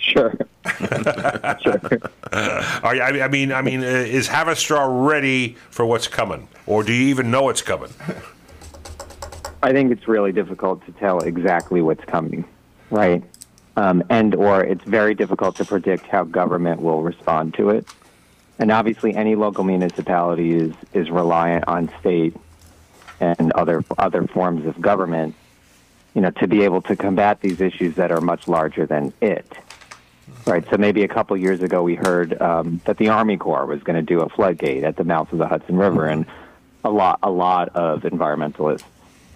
Sure. 0.00 0.34
sure. 1.62 1.80
Are 2.82 2.94
you, 2.94 3.02
I 3.02 3.24
I 3.24 3.28
mean, 3.28 3.52
I 3.52 3.62
mean, 3.62 3.82
uh, 3.82 3.86
is 3.86 4.28
Haverstraw 4.28 5.06
ready 5.08 5.56
for 5.70 5.84
what's 5.84 6.08
coming, 6.08 6.48
or 6.66 6.82
do 6.82 6.92
you 6.92 7.08
even 7.08 7.30
know 7.30 7.48
it's 7.48 7.62
coming? 7.62 7.92
I 9.62 9.72
think 9.72 9.92
it's 9.92 10.08
really 10.08 10.32
difficult 10.32 10.84
to 10.86 10.92
tell 10.92 11.20
exactly 11.20 11.82
what's 11.82 12.04
coming, 12.04 12.44
right? 12.90 13.22
Um, 13.76 14.02
and 14.10 14.34
or 14.34 14.62
it's 14.64 14.84
very 14.84 15.14
difficult 15.14 15.56
to 15.56 15.64
predict 15.64 16.06
how 16.06 16.24
government 16.24 16.82
will 16.82 17.02
respond 17.02 17.54
to 17.54 17.70
it. 17.70 17.86
And 18.58 18.70
obviously, 18.70 19.14
any 19.14 19.34
local 19.34 19.64
municipality 19.64 20.54
is 20.54 20.74
is 20.92 21.10
reliant 21.10 21.66
on 21.68 21.90
state 22.00 22.36
and 23.20 23.52
other 23.52 23.84
other 23.98 24.26
forms 24.26 24.66
of 24.66 24.80
government, 24.80 25.34
you 26.14 26.20
know, 26.20 26.30
to 26.30 26.46
be 26.46 26.62
able 26.62 26.82
to 26.82 26.96
combat 26.96 27.40
these 27.40 27.60
issues 27.60 27.94
that 27.94 28.10
are 28.12 28.20
much 28.20 28.48
larger 28.48 28.84
than 28.84 29.12
it. 29.20 29.46
Right. 30.44 30.64
So 30.70 30.76
maybe 30.76 31.04
a 31.04 31.08
couple 31.08 31.36
years 31.36 31.62
ago, 31.62 31.82
we 31.82 31.94
heard 31.94 32.40
um, 32.40 32.80
that 32.84 32.98
the 32.98 33.10
Army 33.10 33.36
Corps 33.36 33.64
was 33.64 33.82
going 33.82 33.96
to 33.96 34.02
do 34.02 34.20
a 34.20 34.28
floodgate 34.28 34.82
at 34.82 34.96
the 34.96 35.04
mouth 35.04 35.32
of 35.32 35.38
the 35.38 35.46
Hudson 35.46 35.76
River, 35.76 36.06
and 36.06 36.26
a 36.84 36.90
lot 36.90 37.20
a 37.22 37.30
lot 37.30 37.68
of 37.76 38.02
environmentalists, 38.02 38.82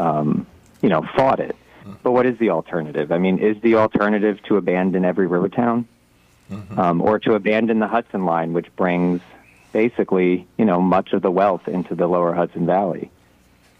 um, 0.00 0.46
you 0.82 0.88
know, 0.88 1.06
fought 1.16 1.38
it. 1.38 1.54
But 2.02 2.10
what 2.10 2.26
is 2.26 2.36
the 2.38 2.50
alternative? 2.50 3.12
I 3.12 3.18
mean, 3.18 3.38
is 3.38 3.60
the 3.62 3.76
alternative 3.76 4.42
to 4.44 4.56
abandon 4.56 5.04
every 5.04 5.28
river 5.28 5.48
town, 5.48 5.86
um, 6.76 7.00
or 7.00 7.20
to 7.20 7.34
abandon 7.34 7.78
the 7.78 7.86
Hudson 7.86 8.24
line, 8.24 8.52
which 8.52 8.74
brings 8.74 9.20
basically, 9.72 10.46
you 10.58 10.64
know, 10.64 10.80
much 10.80 11.12
of 11.12 11.22
the 11.22 11.30
wealth 11.30 11.68
into 11.68 11.94
the 11.94 12.08
lower 12.08 12.34
Hudson 12.34 12.66
Valley? 12.66 13.10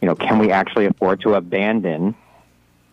You 0.00 0.06
know, 0.06 0.14
can 0.14 0.38
we 0.38 0.52
actually 0.52 0.86
afford 0.86 1.22
to 1.22 1.34
abandon, 1.34 2.14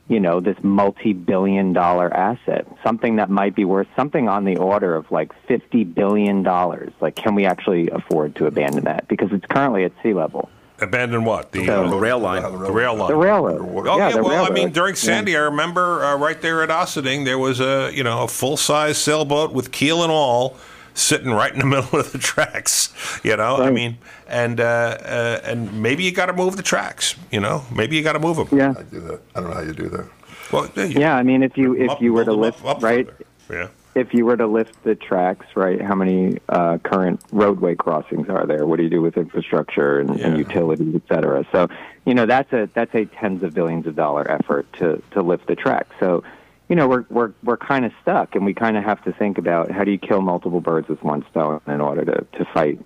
you 0.10 0.20
know, 0.20 0.40
this 0.42 0.58
multi-billion 0.64 1.74
dollar 1.74 2.14
asset, 2.14 2.68
something 2.84 3.16
that 3.18 3.30
might 3.30 3.56
be 3.56 3.66
worth 3.66 3.88
something 3.96 4.28
on 4.28 4.44
the 4.44 4.58
order 4.58 4.96
of 4.96 5.10
like 5.12 5.32
fifty 5.48 5.84
billion 5.84 6.44
dollars? 6.44 6.92
Like, 7.02 7.16
can 7.16 7.36
we 7.36 7.46
actually 7.46 7.90
afford 7.90 8.36
to 8.38 8.46
abandon 8.46 8.84
that 8.86 9.08
because 9.08 9.32
it's 9.32 9.46
currently 9.46 9.84
at 9.86 9.92
sea 10.04 10.14
level? 10.14 10.50
Abandon 10.80 11.24
what? 11.24 11.52
The, 11.52 11.66
So- 11.66 11.86
uh, 11.86 11.90
The 11.90 11.96
rail 11.98 12.20
line. 12.20 12.42
the 12.42 12.72
rail 12.72 12.96
line. 12.96 13.08
The 13.10 13.16
railroad. 13.16 13.88
Oh 13.88 13.98
yeah, 13.98 14.12
the 14.12 14.24
well, 14.24 14.46
I 14.46 14.50
mean, 14.50 14.72
during 14.72 14.94
Yeah. 14.96 15.00
Sandy, 15.02 15.38
I 15.38 15.42
remember 15.42 16.04
uh, 16.04 16.18
right 16.18 16.42
there 16.42 16.62
at 16.64 16.70
Ossining, 16.70 17.24
there 17.26 17.38
was 17.40 17.60
a 17.62 17.92
you 17.94 18.04
know 18.04 18.24
a 18.24 18.28
full 18.28 18.58
size 18.58 18.98
sailboat 18.98 19.54
with 19.54 19.72
keel 19.72 20.04
and 20.04 20.12
all, 20.12 20.58
sitting 20.94 21.32
right 21.32 21.52
in 21.54 21.60
the 21.60 21.66
middle 21.76 22.00
of 22.00 22.12
the 22.12 22.18
tracks. 22.18 22.94
You 23.24 23.36
know, 23.38 23.58
I 23.58 23.72
mean, 23.72 23.98
and 24.28 24.60
uh, 24.60 24.64
uh, 24.64 25.42
and 25.44 25.82
maybe 25.82 26.04
you 26.04 26.12
got 26.12 26.28
to 26.28 26.34
move 26.34 26.56
the 26.58 26.64
tracks. 26.64 27.16
You 27.32 27.40
know, 27.40 27.64
maybe 27.76 27.96
you 27.96 28.04
got 28.04 28.14
to 28.14 28.20
move 28.20 28.38
them. 28.38 28.58
Yeah. 28.58 28.74
I 28.78 28.84
do 28.84 29.00
that. 29.02 29.22
I 29.36 29.40
don't 29.42 29.50
know 29.50 29.56
how 29.56 29.62
you 29.62 29.74
do 29.74 29.90
that. 29.90 30.06
Well, 30.52 30.70
you 30.76 31.00
Yeah, 31.00 31.16
I 31.16 31.24
mean, 31.24 31.44
if 31.44 31.58
you 31.58 31.76
if 31.76 31.90
up- 31.92 32.02
you 32.02 32.14
were 32.14 32.26
to 32.26 32.34
lift 32.34 32.62
up- 32.62 32.78
up 32.78 32.84
right, 32.84 33.06
further. 33.08 33.26
Yeah. 33.52 33.68
if 33.96 34.14
you 34.14 34.26
were 34.26 34.38
to 34.38 34.48
lift 34.48 34.84
the 34.84 34.96
tracks, 34.96 35.46
right, 35.56 35.82
how 35.82 35.96
many 35.96 36.38
uh, 36.50 36.78
current 36.80 37.22
roadway 37.32 37.76
crossings 37.76 38.30
are 38.30 38.46
there? 38.46 38.66
What 38.66 38.78
do 38.78 38.84
you 38.84 38.90
do 38.90 39.02
with 39.02 39.18
infrastructure 39.18 40.00
and, 40.00 40.20
and 40.20 40.38
utilities, 40.38 40.94
et 40.96 41.02
cetera? 41.08 41.46
So, 41.52 41.70
you 42.06 42.14
know, 42.14 42.26
that's 42.26 42.52
a 42.54 42.70
that's 42.74 42.94
a 42.94 43.06
tens 43.06 43.42
of 43.44 43.54
billions 43.54 43.88
of 43.88 43.96
dollar 43.96 44.30
effort 44.30 44.72
to 44.74 45.02
to 45.12 45.22
lift 45.22 45.48
the 45.48 45.56
track. 45.56 45.88
So, 46.00 46.24
you 46.70 46.76
know, 46.76 46.88
we're 46.88 47.06
we're 47.10 47.34
we're 47.44 47.58
kind 47.58 47.86
of 47.86 47.92
stuck, 48.02 48.36
and 48.36 48.46
we 48.46 48.54
kind 48.54 48.78
of 48.78 48.84
have 48.84 49.04
to 49.04 49.12
think 49.14 49.38
about 49.38 49.72
how 49.72 49.84
do 49.84 49.92
you 49.92 49.98
kill 49.98 50.22
multiple 50.22 50.62
birds 50.62 50.88
with 50.88 51.04
one 51.04 51.26
stone 51.30 51.62
in 51.68 51.82
order 51.82 52.06
to 52.06 52.26
to 52.38 52.46
fight 52.54 52.80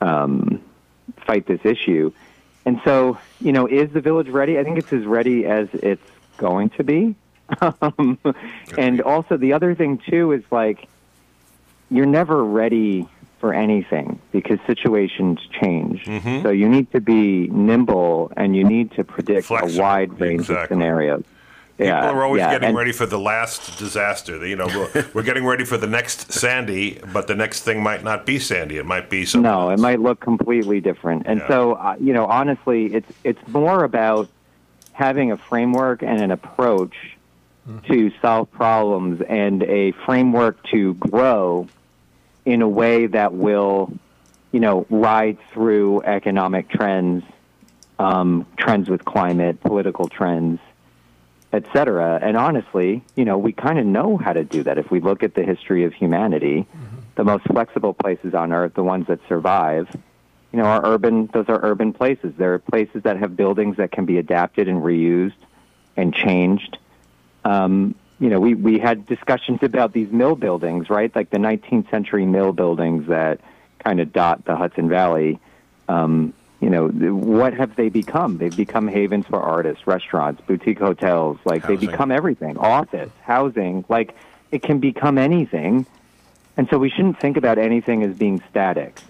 um, 0.00 0.60
fight 1.26 1.46
this 1.46 1.60
issue. 1.64 2.12
And 2.64 2.80
so, 2.84 3.18
you 3.40 3.52
know, 3.52 3.66
is 3.68 3.92
the 3.92 4.00
village 4.00 4.28
ready? 4.28 4.58
I 4.58 4.64
think 4.64 4.76
it's 4.78 4.92
as 4.92 5.04
ready 5.04 5.46
as 5.46 5.68
it's 5.72 6.02
going 6.36 6.70
to 6.70 6.84
be. 6.84 7.14
Um, 7.80 8.18
and 8.76 9.00
also, 9.00 9.36
the 9.36 9.52
other 9.52 9.76
thing 9.76 9.98
too 10.10 10.32
is 10.32 10.42
like 10.50 10.88
you're 11.90 12.04
never 12.04 12.42
ready 12.44 13.08
for 13.38 13.54
anything 13.54 14.18
because 14.32 14.58
situations 14.66 15.38
change. 15.62 16.02
Mm-hmm. 16.06 16.42
So 16.42 16.50
you 16.50 16.68
need 16.68 16.90
to 16.90 17.00
be 17.00 17.46
nimble 17.46 18.32
and 18.36 18.56
you 18.56 18.64
need 18.64 18.90
to 18.96 19.04
predict 19.04 19.46
Flexible. 19.46 19.78
a 19.78 19.80
wide 19.80 20.20
range 20.20 20.40
Exactly. 20.40 20.62
of 20.62 20.68
scenarios. 20.68 21.24
People 21.76 21.88
yeah, 21.88 22.08
are 22.10 22.24
always 22.24 22.40
yeah, 22.40 22.52
getting 22.52 22.68
and- 22.70 22.78
ready 22.78 22.92
for 22.92 23.04
the 23.04 23.18
last 23.18 23.78
disaster. 23.78 24.44
You 24.46 24.56
know, 24.56 24.66
we're, 24.66 25.04
we're 25.14 25.22
getting 25.22 25.44
ready 25.44 25.64
for 25.64 25.76
the 25.76 25.86
next 25.86 26.32
Sandy, 26.32 26.98
but 27.12 27.26
the 27.26 27.34
next 27.34 27.64
thing 27.64 27.82
might 27.82 28.02
not 28.02 28.24
be 28.24 28.38
Sandy. 28.38 28.78
It 28.78 28.86
might 28.86 29.10
be 29.10 29.26
something. 29.26 29.42
No, 29.50 29.68
it 29.68 29.78
might 29.78 30.00
look 30.00 30.18
completely 30.20 30.80
different. 30.80 31.24
And 31.26 31.40
Yeah. 31.40 31.48
so, 31.48 31.72
uh, 31.74 31.96
you 32.00 32.14
know, 32.14 32.24
honestly, 32.24 32.94
it's 32.94 33.12
it's 33.24 33.48
more 33.48 33.84
about 33.84 34.28
having 34.92 35.30
a 35.32 35.36
framework 35.36 36.02
and 36.02 36.22
an 36.22 36.30
approach 36.30 36.94
to 37.88 38.12
solve 38.22 38.50
problems 38.52 39.20
and 39.28 39.62
a 39.64 39.90
framework 40.06 40.62
to 40.70 40.94
grow 40.94 41.66
in 42.46 42.62
a 42.62 42.68
way 42.68 43.06
that 43.06 43.34
will, 43.34 43.92
you 44.52 44.60
know, 44.60 44.86
ride 44.88 45.36
through 45.52 46.00
economic 46.04 46.68
trends, 46.70 47.24
um, 47.98 48.46
trends 48.56 48.88
with 48.88 49.04
climate, 49.04 49.60
political 49.62 50.08
trends, 50.08 50.60
et 51.56 51.64
cetera. 51.72 52.18
And 52.22 52.36
honestly, 52.36 53.02
you 53.14 53.24
know, 53.24 53.38
we 53.38 53.52
kind 53.52 53.78
of 53.78 53.86
know 53.86 54.16
how 54.16 54.32
to 54.32 54.44
do 54.44 54.62
that. 54.64 54.78
If 54.78 54.90
we 54.90 55.00
look 55.00 55.22
at 55.22 55.34
the 55.34 55.42
history 55.42 55.84
of 55.84 55.92
humanity, 55.94 56.66
the 57.16 57.24
most 57.24 57.44
flexible 57.44 57.94
places 57.94 58.34
on 58.34 58.52
earth, 58.52 58.74
the 58.74 58.82
ones 58.82 59.06
that 59.08 59.20
survive, 59.28 59.88
you 60.52 60.58
know, 60.58 60.64
are 60.64 60.84
urban. 60.84 61.28
Those 61.32 61.48
are 61.48 61.58
urban 61.62 61.92
places. 61.92 62.34
There 62.36 62.54
are 62.54 62.58
places 62.58 63.02
that 63.02 63.18
have 63.18 63.36
buildings 63.36 63.78
that 63.78 63.90
can 63.90 64.04
be 64.04 64.18
adapted 64.18 64.68
and 64.68 64.82
reused 64.82 65.42
and 65.96 66.14
changed. 66.14 66.78
Um, 67.44 67.94
you 68.18 68.28
know, 68.28 68.40
we, 68.40 68.54
we 68.54 68.78
had 68.78 69.06
discussions 69.06 69.60
about 69.62 69.92
these 69.92 70.10
mill 70.10 70.36
buildings, 70.36 70.88
right? 70.88 71.14
Like 71.14 71.30
the 71.30 71.38
19th 71.38 71.90
century 71.90 72.26
mill 72.26 72.52
buildings 72.52 73.08
that 73.08 73.40
kind 73.84 74.00
of 74.00 74.12
dot 74.12 74.44
the 74.44 74.56
Hudson 74.56 74.88
Valley. 74.88 75.38
Um, 75.88 76.32
you 76.66 76.72
know, 76.72 76.88
what 76.88 77.54
have 77.54 77.76
they 77.76 77.88
become? 77.88 78.38
They've 78.38 78.56
become 78.56 78.88
havens 78.88 79.24
for 79.26 79.40
artists, 79.40 79.86
restaurants, 79.86 80.42
boutique 80.48 80.80
hotels. 80.80 81.38
Like 81.44 81.64
they 81.64 81.76
become 81.76 82.10
everything. 82.10 82.58
Office, 82.58 83.12
housing. 83.22 83.84
Like 83.88 84.16
it 84.50 84.64
can 84.64 84.80
become 84.80 85.16
anything. 85.16 85.86
And 86.56 86.66
so 86.68 86.76
we 86.78 86.90
shouldn't 86.90 87.20
think 87.20 87.36
about 87.36 87.58
anything 87.58 88.02
as 88.02 88.16
being 88.16 88.42
static. 88.50 89.00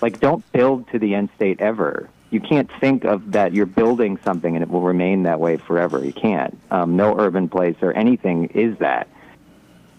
Like, 0.00 0.20
don't 0.20 0.44
build 0.52 0.88
to 0.92 1.00
the 1.00 1.16
end 1.16 1.30
state 1.34 1.60
ever. 1.60 2.08
You 2.30 2.38
can't 2.38 2.70
think 2.78 3.02
of 3.04 3.32
that 3.32 3.54
you're 3.54 3.66
building 3.66 4.16
something 4.22 4.54
and 4.54 4.62
it 4.62 4.70
will 4.70 4.82
remain 4.82 5.24
that 5.24 5.40
way 5.40 5.56
forever. 5.56 6.04
You 6.04 6.12
can't. 6.12 6.56
Um, 6.70 6.94
no 6.94 7.18
urban 7.18 7.48
place 7.48 7.74
or 7.82 7.92
anything 7.92 8.50
is 8.50 8.78
that. 8.78 9.08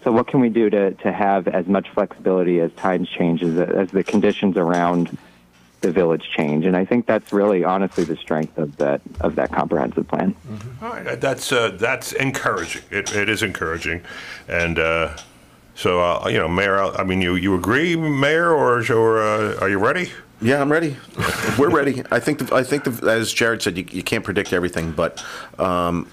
So, 0.02 0.12
what 0.12 0.28
can 0.28 0.40
we 0.40 0.48
do 0.48 0.70
to, 0.70 0.92
to 0.92 1.12
have 1.12 1.46
as 1.46 1.66
much 1.66 1.90
flexibility 1.90 2.58
as 2.60 2.72
times 2.72 3.10
change, 3.10 3.42
as, 3.42 3.58
as 3.58 3.90
the 3.90 4.02
conditions 4.02 4.56
around 4.56 5.18
the 5.82 5.92
village 5.92 6.30
change? 6.36 6.64
And 6.64 6.76
I 6.76 6.84
think 6.84 7.06
that's 7.06 7.32
really, 7.32 7.64
honestly, 7.64 8.04
the 8.04 8.16
strength 8.16 8.56
of 8.56 8.76
that 8.78 9.00
of 9.20 9.34
that 9.34 9.52
comprehensive 9.52 10.08
plan. 10.08 10.34
All 10.80 10.90
right, 10.90 11.20
that's 11.20 11.52
uh, 11.52 11.70
that's 11.78 12.12
encouraging. 12.12 12.82
It, 12.90 13.14
it 13.14 13.28
is 13.28 13.42
encouraging, 13.42 14.02
and 14.48 14.78
uh, 14.78 15.16
so 15.74 16.00
uh, 16.00 16.28
you 16.28 16.38
know, 16.38 16.48
Mayor. 16.48 16.80
I 16.80 17.04
mean, 17.04 17.20
you 17.20 17.34
you 17.34 17.54
agree, 17.54 17.96
Mayor, 17.96 18.50
or 18.52 18.78
or 18.90 19.22
uh, 19.22 19.58
are 19.60 19.68
you 19.68 19.78
ready? 19.78 20.10
Yeah, 20.40 20.60
I'm 20.60 20.72
ready. 20.72 20.96
We're 21.58 21.70
ready. 21.70 22.02
I 22.10 22.18
think. 22.18 22.38
The, 22.38 22.54
I 22.54 22.64
think, 22.64 22.84
the, 22.84 23.10
as 23.10 23.32
Jared 23.32 23.62
said, 23.62 23.78
you, 23.78 23.86
you 23.90 24.02
can't 24.02 24.24
predict 24.24 24.52
everything, 24.52 24.90
but 24.90 25.24
um, 25.58 26.08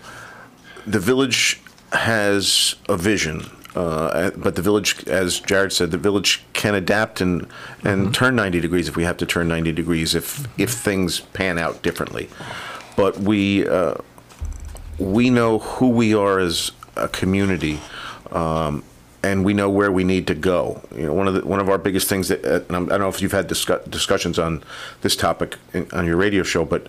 the 0.86 1.00
village 1.00 1.62
has 1.92 2.76
a 2.88 2.96
vision. 2.96 3.50
Uh, 3.80 4.32
but 4.32 4.58
the 4.58 4.62
village, 4.62 5.08
as 5.08 5.40
Jared 5.40 5.72
said, 5.72 5.92
the 5.92 5.98
village 5.98 6.44
can 6.52 6.76
adapt 6.76 7.22
and 7.22 7.48
and 7.86 8.14
turn 8.14 8.36
90 8.36 8.60
degrees 8.60 8.90
if 8.90 8.98
we 8.98 9.06
have 9.06 9.16
to 9.18 9.26
turn 9.26 9.48
90 9.48 9.72
degrees 9.72 10.16
if 10.16 10.46
if 10.60 10.70
things 10.70 11.22
pan 11.22 11.58
out 11.58 11.82
differently. 11.82 12.28
But 12.98 13.20
we 13.20 13.66
uh, 13.66 13.96
we 14.98 15.30
know 15.30 15.60
who 15.60 15.90
we 15.90 16.14
are 16.14 16.40
as 16.40 16.72
a 16.98 17.08
community. 17.08 17.80
Um, 18.32 18.84
and 19.22 19.44
we 19.44 19.54
know 19.54 19.70
where 19.70 19.92
we 19.92 20.06
need 20.06 20.28
to 20.28 20.36
go. 20.36 20.82
You 20.96 21.08
know, 21.08 21.14
one 21.14 21.28
of 21.28 21.34
the, 21.34 21.46
one 21.46 21.60
of 21.60 21.68
our 21.68 21.78
biggest 21.78 22.08
things 22.08 22.30
that 22.30 22.44
uh, 22.46 22.62
and 22.68 22.76
I'm, 22.76 22.86
I 22.86 22.90
don't 22.92 23.02
know 23.02 23.10
if 23.10 23.22
you've 23.22 23.34
had 23.34 23.48
discuss, 23.48 23.86
discussions 23.86 24.40
on 24.40 24.64
this 25.02 25.16
topic 25.16 25.58
in, 25.74 25.88
on 25.92 26.06
your 26.06 26.16
radio 26.18 26.44
show, 26.44 26.64
but 26.66 26.88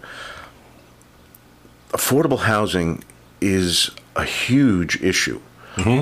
affordable 1.90 2.40
housing 2.40 3.04
is 3.40 3.90
a 4.16 4.24
huge 4.24 5.02
issue. 5.02 5.40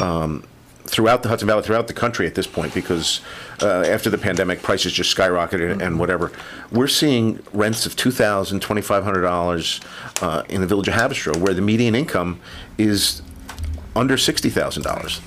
Um, 0.03 0.45
throughout 0.89 1.23
the 1.23 1.29
Hudson 1.29 1.47
Valley, 1.47 1.63
throughout 1.63 1.87
the 1.87 1.93
country 1.95 2.27
at 2.27 2.35
this 2.35 2.47
point, 2.47 2.73
because 2.75 3.21
uh, 3.63 3.83
after 3.87 4.09
the 4.09 4.19
pandemic, 4.19 4.63
prices 4.63 4.93
just 4.93 5.15
skyrocketed 5.15 5.83
and 5.83 5.99
whatever. 5.99 6.33
We're 6.73 6.89
seeing 6.89 7.41
rents 7.53 7.85
of 7.87 7.95
$2,000, 7.95 8.61
$2,500 8.61 10.23
uh, 10.23 10.43
in 10.49 10.61
the 10.63 10.67
village 10.67 10.89
of 10.89 10.95
Haverstraw, 10.95 11.37
where 11.37 11.55
the 11.55 11.63
median 11.63 11.95
income 11.95 12.41
is 12.79 13.23
under 13.95 14.17
$60,000. 14.17 15.21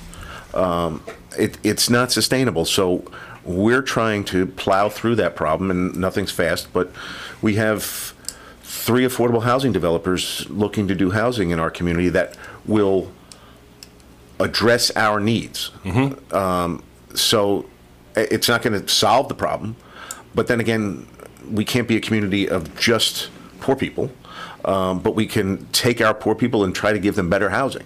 Um, 0.54 1.02
it, 1.38 1.58
it's 1.62 1.88
not 1.88 2.10
sustainable. 2.10 2.64
So 2.64 3.04
we're 3.44 3.82
trying 3.82 4.24
to 4.24 4.46
plow 4.46 4.88
through 4.88 5.16
that 5.16 5.36
problem, 5.36 5.70
and 5.70 5.94
nothing's 5.96 6.32
fast, 6.32 6.72
but 6.72 6.90
we 7.40 7.54
have 7.54 8.14
three 8.62 9.04
affordable 9.04 9.42
housing 9.42 9.72
developers 9.72 10.48
looking 10.50 10.88
to 10.88 10.94
do 10.94 11.10
housing 11.10 11.50
in 11.50 11.60
our 11.60 11.70
community 11.70 12.08
that 12.08 12.36
will 12.66 13.12
address 14.42 14.90
our 14.96 15.20
needs. 15.20 15.70
Um, 16.32 16.82
so 17.14 17.66
it's 18.16 18.48
not 18.48 18.62
going 18.62 18.80
to 18.80 18.88
solve 18.88 19.28
the 19.28 19.34
problem, 19.34 19.76
but 20.34 20.46
then 20.46 20.60
again, 20.60 21.06
we 21.50 21.64
can't 21.64 21.88
be 21.88 21.96
a 21.96 22.00
community 22.00 22.48
of 22.48 22.74
just 22.78 23.30
poor 23.60 23.76
people. 23.76 24.10
Um, 24.64 25.00
but 25.00 25.16
we 25.16 25.26
can 25.26 25.66
take 25.72 26.00
our 26.00 26.14
poor 26.14 26.36
people 26.36 26.62
and 26.62 26.72
try 26.72 26.92
to 26.92 26.98
give 27.00 27.16
them 27.16 27.28
better 27.28 27.50
housing, 27.50 27.84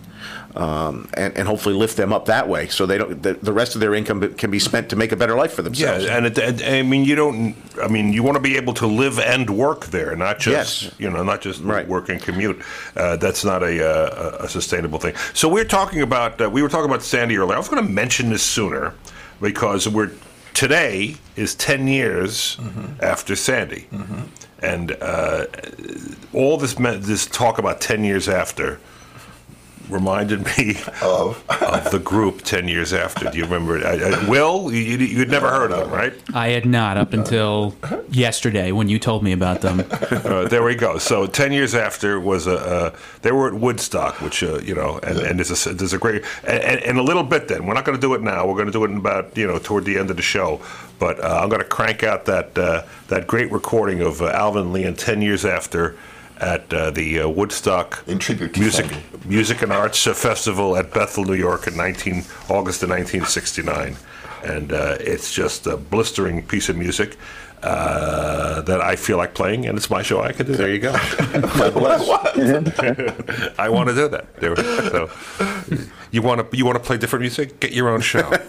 um, 0.57 1.09
and, 1.15 1.37
and 1.37 1.47
hopefully 1.47 1.75
lift 1.75 1.97
them 1.97 2.13
up 2.13 2.25
that 2.27 2.49
way, 2.49 2.69
so 2.69 2.87
they 2.87 2.97
don't. 2.99 3.23
The, 3.23 3.35
the 3.35 3.53
rest 3.53 3.75
of 3.75 3.81
their 3.83 3.95
income 3.95 4.35
can 4.35 4.51
be 4.51 4.59
spent 4.59 4.89
to 4.91 4.97
make 4.97 5.13
a 5.13 5.17
better 5.17 5.35
life 5.37 5.53
for 5.53 5.61
Yeah, 5.63 5.65
themselves. 5.99 6.07
and 6.07 6.27
it, 6.27 6.39
and- 6.39 6.63
I 6.63 6.83
mean, 6.83 7.05
you 7.05 7.15
don't. 7.15 7.55
I 7.83 7.89
mean, 7.89 8.13
you 8.13 8.23
want 8.23 8.37
to 8.37 8.41
be 8.43 8.57
able 8.57 8.73
to 8.75 8.87
live 8.87 9.19
and 9.19 9.51
work 9.51 9.87
there, 9.87 10.17
not 10.17 10.39
just 10.39 10.83
Yes. 10.83 10.95
you 10.99 11.11
know, 11.11 11.23
not 11.23 11.43
just 11.43 11.61
work 11.63 12.09
and 12.09 12.21
commute. 12.23 12.59
Uh, 12.97 13.17
that's 13.17 13.45
not 13.45 13.63
a, 13.63 13.87
uh, 13.87 14.45
a 14.45 14.49
sustainable 14.49 14.99
thing. 14.99 15.15
So 15.35 15.49
we're 15.49 15.65
talking 15.65 16.01
about. 16.03 16.41
Uh, 16.41 16.49
we 16.49 16.63
were 16.63 16.69
talking 16.71 16.89
about 16.91 17.03
Sandy 17.03 17.37
earlier. 17.37 17.55
I 17.55 17.59
was 17.59 17.69
going 17.69 17.85
to 17.87 17.93
mention 17.93 18.31
this 18.31 18.43
sooner 18.43 18.95
because 19.43 19.87
we're 19.87 20.11
today 20.55 21.17
is 21.37 21.55
ten 21.55 21.87
years 21.87 22.57
after 23.01 23.37
Sandy, 23.37 23.89
and 24.63 24.97
uh, 25.03 25.45
all 26.33 26.57
this 26.57 26.73
this 26.75 27.27
talk 27.27 27.59
about 27.59 27.81
ten 27.83 28.05
years 28.05 28.27
after 28.29 28.81
reminded 29.89 30.45
me 30.59 30.77
of, 31.03 31.45
of 31.49 31.91
the 31.91 32.01
group 32.03 32.43
10 32.43 32.69
years 32.69 32.93
after. 32.93 33.31
Do 33.31 33.39
you 33.39 33.45
remember 33.45 33.77
it? 33.79 33.85
I, 33.85 34.11
I, 34.25 34.29
Will, 34.29 34.73
you, 34.73 34.81
you- 34.81 35.07
you'd 35.07 35.31
never 35.31 35.49
heard 35.49 35.71
of 35.73 35.79
them, 35.81 35.91
right? 35.91 36.13
I 36.35 36.49
had 36.49 36.67
not 36.67 36.97
up 36.97 37.13
until 37.13 37.75
yesterday 38.11 38.73
when 38.73 38.89
you 38.89 38.99
told 38.99 39.23
me 39.23 39.33
about 39.33 39.61
them. 39.61 39.85
Uh, 40.27 40.49
there 40.49 40.63
we 40.65 40.75
go. 40.75 40.99
So 40.99 41.27
10 41.27 41.53
years 41.53 41.75
after 41.75 42.19
was 42.19 42.47
a, 42.47 42.57
uh, 42.59 42.97
they 43.23 43.31
were 43.33 43.49
at 43.49 43.55
Woodstock, 43.55 44.21
which, 44.21 44.43
uh, 44.43 44.59
you 44.59 44.75
know, 44.75 44.99
and, 45.03 45.19
and 45.19 45.39
there's, 45.39 45.67
a, 45.67 45.73
there's 45.73 45.93
a 45.93 45.99
great, 45.99 46.25
and, 46.45 46.63
and, 46.63 46.81
and 46.83 46.99
a 46.99 47.03
little 47.03 47.23
bit 47.23 47.47
then. 47.49 47.65
We're 47.65 47.75
not 47.75 47.85
going 47.85 47.97
to 47.97 48.01
do 48.01 48.15
it 48.15 48.23
now. 48.23 48.47
We're 48.47 48.55
going 48.55 48.67
to 48.67 48.73
do 48.73 48.85
it 48.85 48.91
in 48.91 48.97
about, 48.97 49.37
you 49.37 49.47
know, 49.47 49.59
toward 49.59 49.85
the 49.85 49.99
end 49.99 50.11
of 50.11 50.17
the 50.17 50.23
show. 50.23 50.61
But 50.99 51.21
uh, 51.23 51.41
I'm 51.43 51.49
going 51.49 51.61
to 51.63 51.69
crank 51.69 52.03
out 52.03 52.25
that, 52.27 52.59
uh, 52.59 52.83
that 53.09 53.27
great 53.27 53.53
recording 53.53 54.01
of 54.01 54.21
uh, 54.21 54.27
Alvin 54.31 54.73
Lee 54.73 54.85
and 54.85 54.99
10 54.99 55.23
years 55.23 55.45
after 55.45 55.97
at 56.39 56.73
uh, 56.73 56.91
the 56.91 57.21
uh, 57.21 57.29
Woodstock 57.29 58.07
Music, 58.07 58.91
Music 59.25 59.63
and 59.63 59.73
Arts 59.73 60.07
uh, 60.07 60.15
Festival 60.15 60.77
at 60.77 60.93
Bethel, 60.93 61.25
New 61.25 61.35
York 61.35 61.67
in 61.67 61.77
19, 61.77 62.25
August 62.49 62.83
of 62.83 62.91
1969. 62.91 63.97
And 64.45 64.73
uh, 64.73 64.97
it's 65.01 65.33
just 65.33 65.67
a 65.67 65.77
blistering 65.77 66.47
piece 66.47 66.69
of 66.69 66.77
music 66.77 67.17
uh, 67.63 68.61
that 68.63 68.81
I 68.81 68.97
feel 68.97 69.17
like 69.17 69.35
playing, 69.35 69.67
and 69.67 69.77
it's 69.77 69.91
my 69.91 70.03
show. 70.03 70.21
I 70.21 70.33
can 70.33 70.47
do 70.47 70.53
that. 70.53 70.59
There 70.59 70.73
you 70.73 70.79
go. 70.79 70.93
I 73.59 73.69
want 73.69 73.89
to 73.89 73.95
do 73.95 74.09
that. 74.09 74.37
There, 74.37 74.57
so, 74.57 75.11
you 76.11 76.23
want 76.23 76.51
to 76.51 76.57
you 76.57 76.65
want 76.65 76.77
to 76.77 76.85
play 76.85 76.99
different 76.99 77.23
music? 77.23 77.61
Get 77.61 77.73
your 77.73 77.89
own 77.89 78.01
show. 78.01 78.31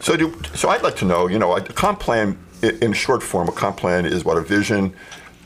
So, 0.00 0.16
do, 0.16 0.34
so 0.54 0.70
I'd 0.70 0.82
like 0.82 0.96
to 0.96 1.04
know, 1.04 1.26
you 1.26 1.38
know, 1.38 1.54
a 1.54 1.60
comp 1.60 2.00
plan 2.00 2.38
in 2.62 2.94
short 2.94 3.22
form, 3.22 3.48
a 3.48 3.52
comp 3.52 3.76
plan 3.76 4.06
is 4.06 4.24
what 4.24 4.38
a 4.38 4.40
vision, 4.40 4.94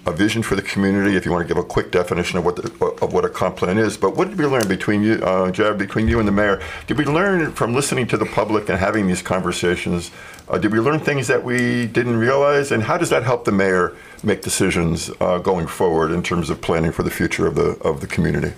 a 0.07 0.13
vision 0.13 0.43
for 0.43 0.55
the 0.55 0.63
community. 0.63 1.17
If 1.17 1.25
you 1.25 1.33
want 1.33 1.47
to 1.47 1.55
give 1.55 1.63
a 1.63 1.67
quick 1.67 1.91
definition 1.91 2.39
of 2.39 2.45
what 2.45 2.57
the, 2.57 2.85
of 3.03 3.13
what 3.13 3.25
a 3.25 3.29
comp 3.29 3.57
plan 3.57 3.79
is, 3.79 3.97
but 3.97 4.17
what 4.17 4.29
did 4.29 4.39
we 4.39 4.47
learn 4.47 4.69
between 4.69 5.03
you, 5.03 5.15
uh, 5.15 5.51
Jared, 5.51 5.79
between 5.79 6.09
you 6.09 6.19
and 6.19 6.29
the 6.29 6.33
mayor? 6.33 6.63
Did 6.87 6.99
we 6.99 7.05
learn 7.05 7.53
from 7.53 7.75
listening 7.75 8.07
to 8.09 8.17
the 8.17 8.27
public 8.27 8.69
and 8.69 8.79
having 8.79 9.07
these 9.07 9.23
conversations? 9.23 10.11
Uh, 10.49 10.59
did 10.59 10.73
we 10.73 10.81
learn 10.81 11.01
things 11.01 11.27
that 11.29 11.43
we 11.43 11.87
didn't 11.87 12.17
realize, 12.17 12.71
and 12.71 12.83
how 12.83 12.99
does 12.99 13.11
that 13.11 13.23
help 13.23 13.45
the 13.45 13.53
mayor 13.53 13.97
make 14.23 14.43
decisions 14.43 15.11
uh, 15.21 15.39
going 15.39 15.67
forward 15.67 16.11
in 16.11 16.23
terms 16.23 16.51
of 16.51 16.61
planning 16.61 16.93
for 16.93 17.03
the 17.03 17.11
future 17.11 17.47
of 17.47 17.55
the 17.55 17.79
of 17.81 18.01
the 18.01 18.07
community? 18.07 18.53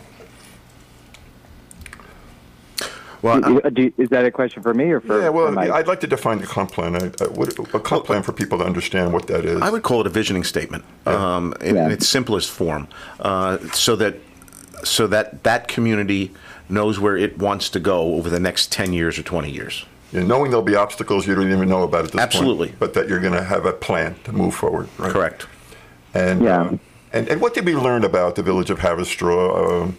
Well, 3.23 3.41
Do- 3.41 3.61
do- 3.71 3.93
is 3.99 4.09
that 4.11 4.25
a 4.25 4.31
question 4.31 4.63
for 4.63 4.75
me 4.75 4.85
or 4.91 5.01
for? 5.01 5.21
Yeah, 5.21 5.29
well, 5.31 5.53
for 5.53 5.59
I'd 5.59 5.87
like 5.87 6.01
to 6.01 6.07
define 6.07 6.39
the 6.39 6.47
comp 6.47 6.73
plan. 6.73 6.95
I, 6.97 7.07
I, 7.23 7.29
what, 7.29 7.59
a 7.75 7.81
comp 7.81 8.05
plan 8.05 8.23
for 8.23 8.33
people 8.33 8.59
to 8.59 8.65
understand 8.65 9.13
what 9.13 9.27
that 9.29 9.45
is. 9.45 9.61
I 9.63 9.71
would 9.71 9.83
call 9.83 10.01
it 10.01 10.07
a 10.07 10.11
visioning 10.11 10.45
statement 10.45 10.85
um, 11.07 11.55
in, 11.61 11.77
in 11.77 11.91
its 11.91 12.09
simplest 12.09 12.51
form, 12.51 12.89
uh, 13.21 13.59
so 13.73 13.97
that 13.97 14.17
so 14.85 15.07
that 15.07 15.43
that 15.45 15.69
community 15.69 16.33
knows 16.69 16.99
where 17.01 17.17
it 17.17 17.39
wants 17.39 17.71
to 17.71 17.81
go 17.81 18.15
over 18.15 18.29
the 18.29 18.41
next 18.41 18.71
ten 18.73 18.93
years 18.93 19.19
or 19.19 19.23
twenty 19.23 19.51
years. 19.51 19.85
Yeah, 20.13 20.23
knowing 20.23 20.51
there'll 20.51 20.65
be 20.65 20.77
obstacles 20.77 21.27
you 21.27 21.35
don't 21.35 21.51
even 21.51 21.69
know 21.69 21.83
about 21.83 22.05
at 22.05 22.13
this 22.13 22.21
Absolutely. 22.21 22.69
point. 22.69 22.79
But 22.79 22.95
that 22.95 23.09
you're 23.09 23.21
going 23.21 23.33
to 23.33 23.43
have 23.43 23.67
a 23.67 23.73
plan 23.73 24.15
to 24.25 24.33
move 24.33 24.55
forward. 24.55 24.89
Right? 24.99 25.11
Correct. 25.13 25.47
And, 26.15 26.43
Yeah. 26.45 26.61
uh, 26.63 26.79
and 27.13 27.29
and 27.29 27.41
what 27.41 27.55
did 27.55 27.65
we 27.65 27.75
learn 27.75 28.05
about 28.05 28.37
the 28.37 28.43
village 28.43 28.71
of 28.71 28.79
Haverstraw? 28.79 29.83
Um, 29.85 29.99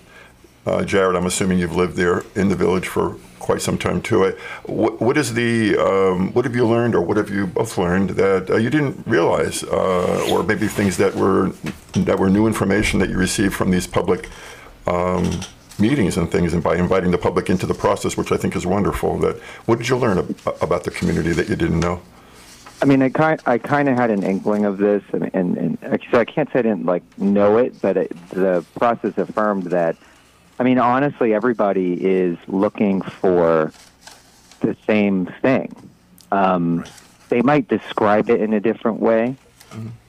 uh, 0.67 0.83
Jared, 0.83 1.15
I'm 1.15 1.25
assuming 1.25 1.59
you've 1.59 1.75
lived 1.75 1.95
there 1.95 2.23
in 2.35 2.49
the 2.49 2.55
village 2.55 2.87
for 2.87 3.15
quite 3.39 3.61
some 3.61 3.77
time 3.77 4.01
too. 4.01 4.25
Uh, 4.25 4.31
What, 4.65 4.99
what 5.01 5.17
is 5.17 5.33
the 5.33 5.77
um, 5.77 6.33
what 6.33 6.43
have 6.45 6.55
you 6.55 6.67
learned, 6.67 6.93
or 6.95 7.01
what 7.01 7.17
have 7.17 7.29
you 7.29 7.47
both 7.47 7.77
learned 7.77 8.09
that 8.11 8.49
uh, 8.49 8.57
you 8.57 8.69
didn't 8.69 8.95
realize, 9.07 9.63
uh, 9.63 10.31
or 10.31 10.43
maybe 10.43 10.67
things 10.67 10.97
that 10.97 11.15
were 11.15 11.51
that 12.07 12.17
were 12.19 12.29
new 12.29 12.47
information 12.47 12.99
that 12.99 13.09
you 13.09 13.17
received 13.17 13.53
from 13.53 13.71
these 13.71 13.87
public 13.87 14.29
um, 14.87 15.23
meetings 15.79 16.17
and 16.17 16.29
things, 16.29 16.53
and 16.53 16.61
by 16.61 16.75
inviting 16.75 17.11
the 17.11 17.17
public 17.17 17.49
into 17.49 17.65
the 17.65 17.73
process, 17.85 18.17
which 18.17 18.31
I 18.31 18.37
think 18.37 18.55
is 18.55 18.65
wonderful. 18.65 19.17
That 19.19 19.35
what 19.67 19.77
did 19.79 19.87
you 19.87 19.97
learn 19.97 20.17
ab- 20.17 20.57
about 20.61 20.83
the 20.83 20.91
community 20.91 21.31
that 21.31 21.47
you 21.47 21.55
didn't 21.55 21.79
know? 21.79 22.01
I 22.81 22.85
mean, 22.85 23.01
I 23.01 23.09
kind 23.09 23.41
I 23.45 23.57
kind 23.57 23.87
of 23.87 23.95
had 23.95 24.11
an 24.11 24.23
inkling 24.23 24.65
of 24.65 24.77
this, 24.77 25.03
and 25.13 25.23
and, 25.33 25.57
and 25.57 25.77
I 26.23 26.25
can't 26.25 26.49
say 26.51 26.59
I 26.59 26.63
didn't 26.63 26.85
like 26.85 27.03
know 27.17 27.57
it, 27.57 27.71
but 27.81 27.95
it, 27.95 28.11
the 28.31 28.65
process 28.75 29.17
affirmed 29.17 29.67
that. 29.77 29.95
I 30.59 30.63
mean, 30.63 30.79
honestly, 30.79 31.33
everybody 31.33 31.93
is 31.93 32.37
looking 32.47 33.01
for 33.01 33.71
the 34.61 34.75
same 34.85 35.27
thing. 35.41 35.75
Um, 36.31 36.83
They 37.29 37.41
might 37.41 37.67
describe 37.67 38.29
it 38.29 38.41
in 38.41 38.53
a 38.53 38.59
different 38.59 38.99
way, 39.01 39.35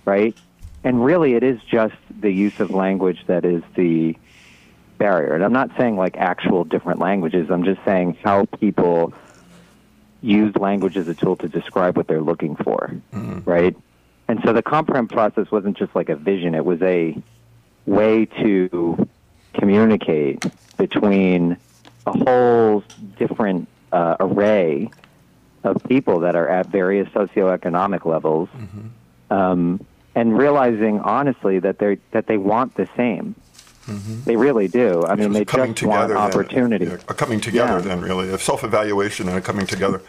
right? 0.05 0.37
And 0.85 1.05
really, 1.05 1.35
it 1.35 1.43
is 1.43 1.61
just 1.65 1.97
the 2.21 2.31
use 2.31 2.61
of 2.61 2.71
language 2.71 3.25
that 3.27 3.45
is 3.45 3.63
the 3.75 4.17
barrier. 4.99 5.35
And 5.35 5.45
I'm 5.45 5.53
not 5.53 5.71
saying 5.77 5.97
like 5.97 6.17
actual 6.17 6.65
different 6.65 7.01
languages. 7.01 7.51
I'm 7.51 7.65
just 7.65 7.85
saying 7.85 8.19
how 8.25 8.45
people 8.61 9.13
use 10.23 10.55
language 10.57 10.97
as 10.97 11.09
a 11.09 11.15
tool 11.15 11.37
to 11.37 11.49
describe 11.49 11.97
what 11.97 12.07
they're 12.07 12.21
looking 12.23 12.55
for, 12.57 12.93
right? 13.45 13.77
And 14.29 14.41
so 14.45 14.53
the 14.53 14.63
comp-plan 14.63 15.09
process 15.09 15.51
wasn't 15.51 15.77
just 15.77 15.95
like 15.97 16.09
a 16.09 16.17
vision; 16.17 16.55
it 16.55 16.65
was 16.65 16.81
a 16.83 17.21
way 17.87 18.27
to 18.27 19.09
communicate 19.55 20.45
between 20.77 21.57
a 22.07 22.13
whole 22.13 22.83
different 23.19 23.69
uh, 23.93 24.17
array 24.21 24.91
of 25.65 25.83
people 25.85 26.21
that 26.21 26.37
are 26.37 26.49
at 26.49 26.67
various 26.67 27.09
socioeconomic 27.11 28.05
levels, 28.05 28.49
um, 29.31 29.85
and 30.15 30.37
realizing 30.39 31.01
honestly 31.01 31.59
that 31.59 31.79
they 31.79 31.99
that 32.13 32.27
they 32.27 32.37
want 32.39 32.75
the 32.77 32.89
same. 32.97 33.35
They 34.27 34.37
really 34.37 34.69
do. 34.69 35.07
I 35.07 35.15
mean, 35.15 35.33
they 35.33 35.47
coming 35.47 35.73
just 35.73 35.87
want 35.87 36.09
together 36.09 36.15
then. 36.15 36.23
opportunity. 36.23 36.85
Yeah, 36.85 36.99
a 37.09 37.15
coming 37.15 37.41
together 37.41 37.75
Yeah. 37.75 37.79
then 37.81 38.01
really 38.03 38.29
a 38.29 38.39
self-evaluation 38.39 39.29
and 39.31 39.39
a 39.39 39.41
coming 39.41 39.67
together 39.67 40.03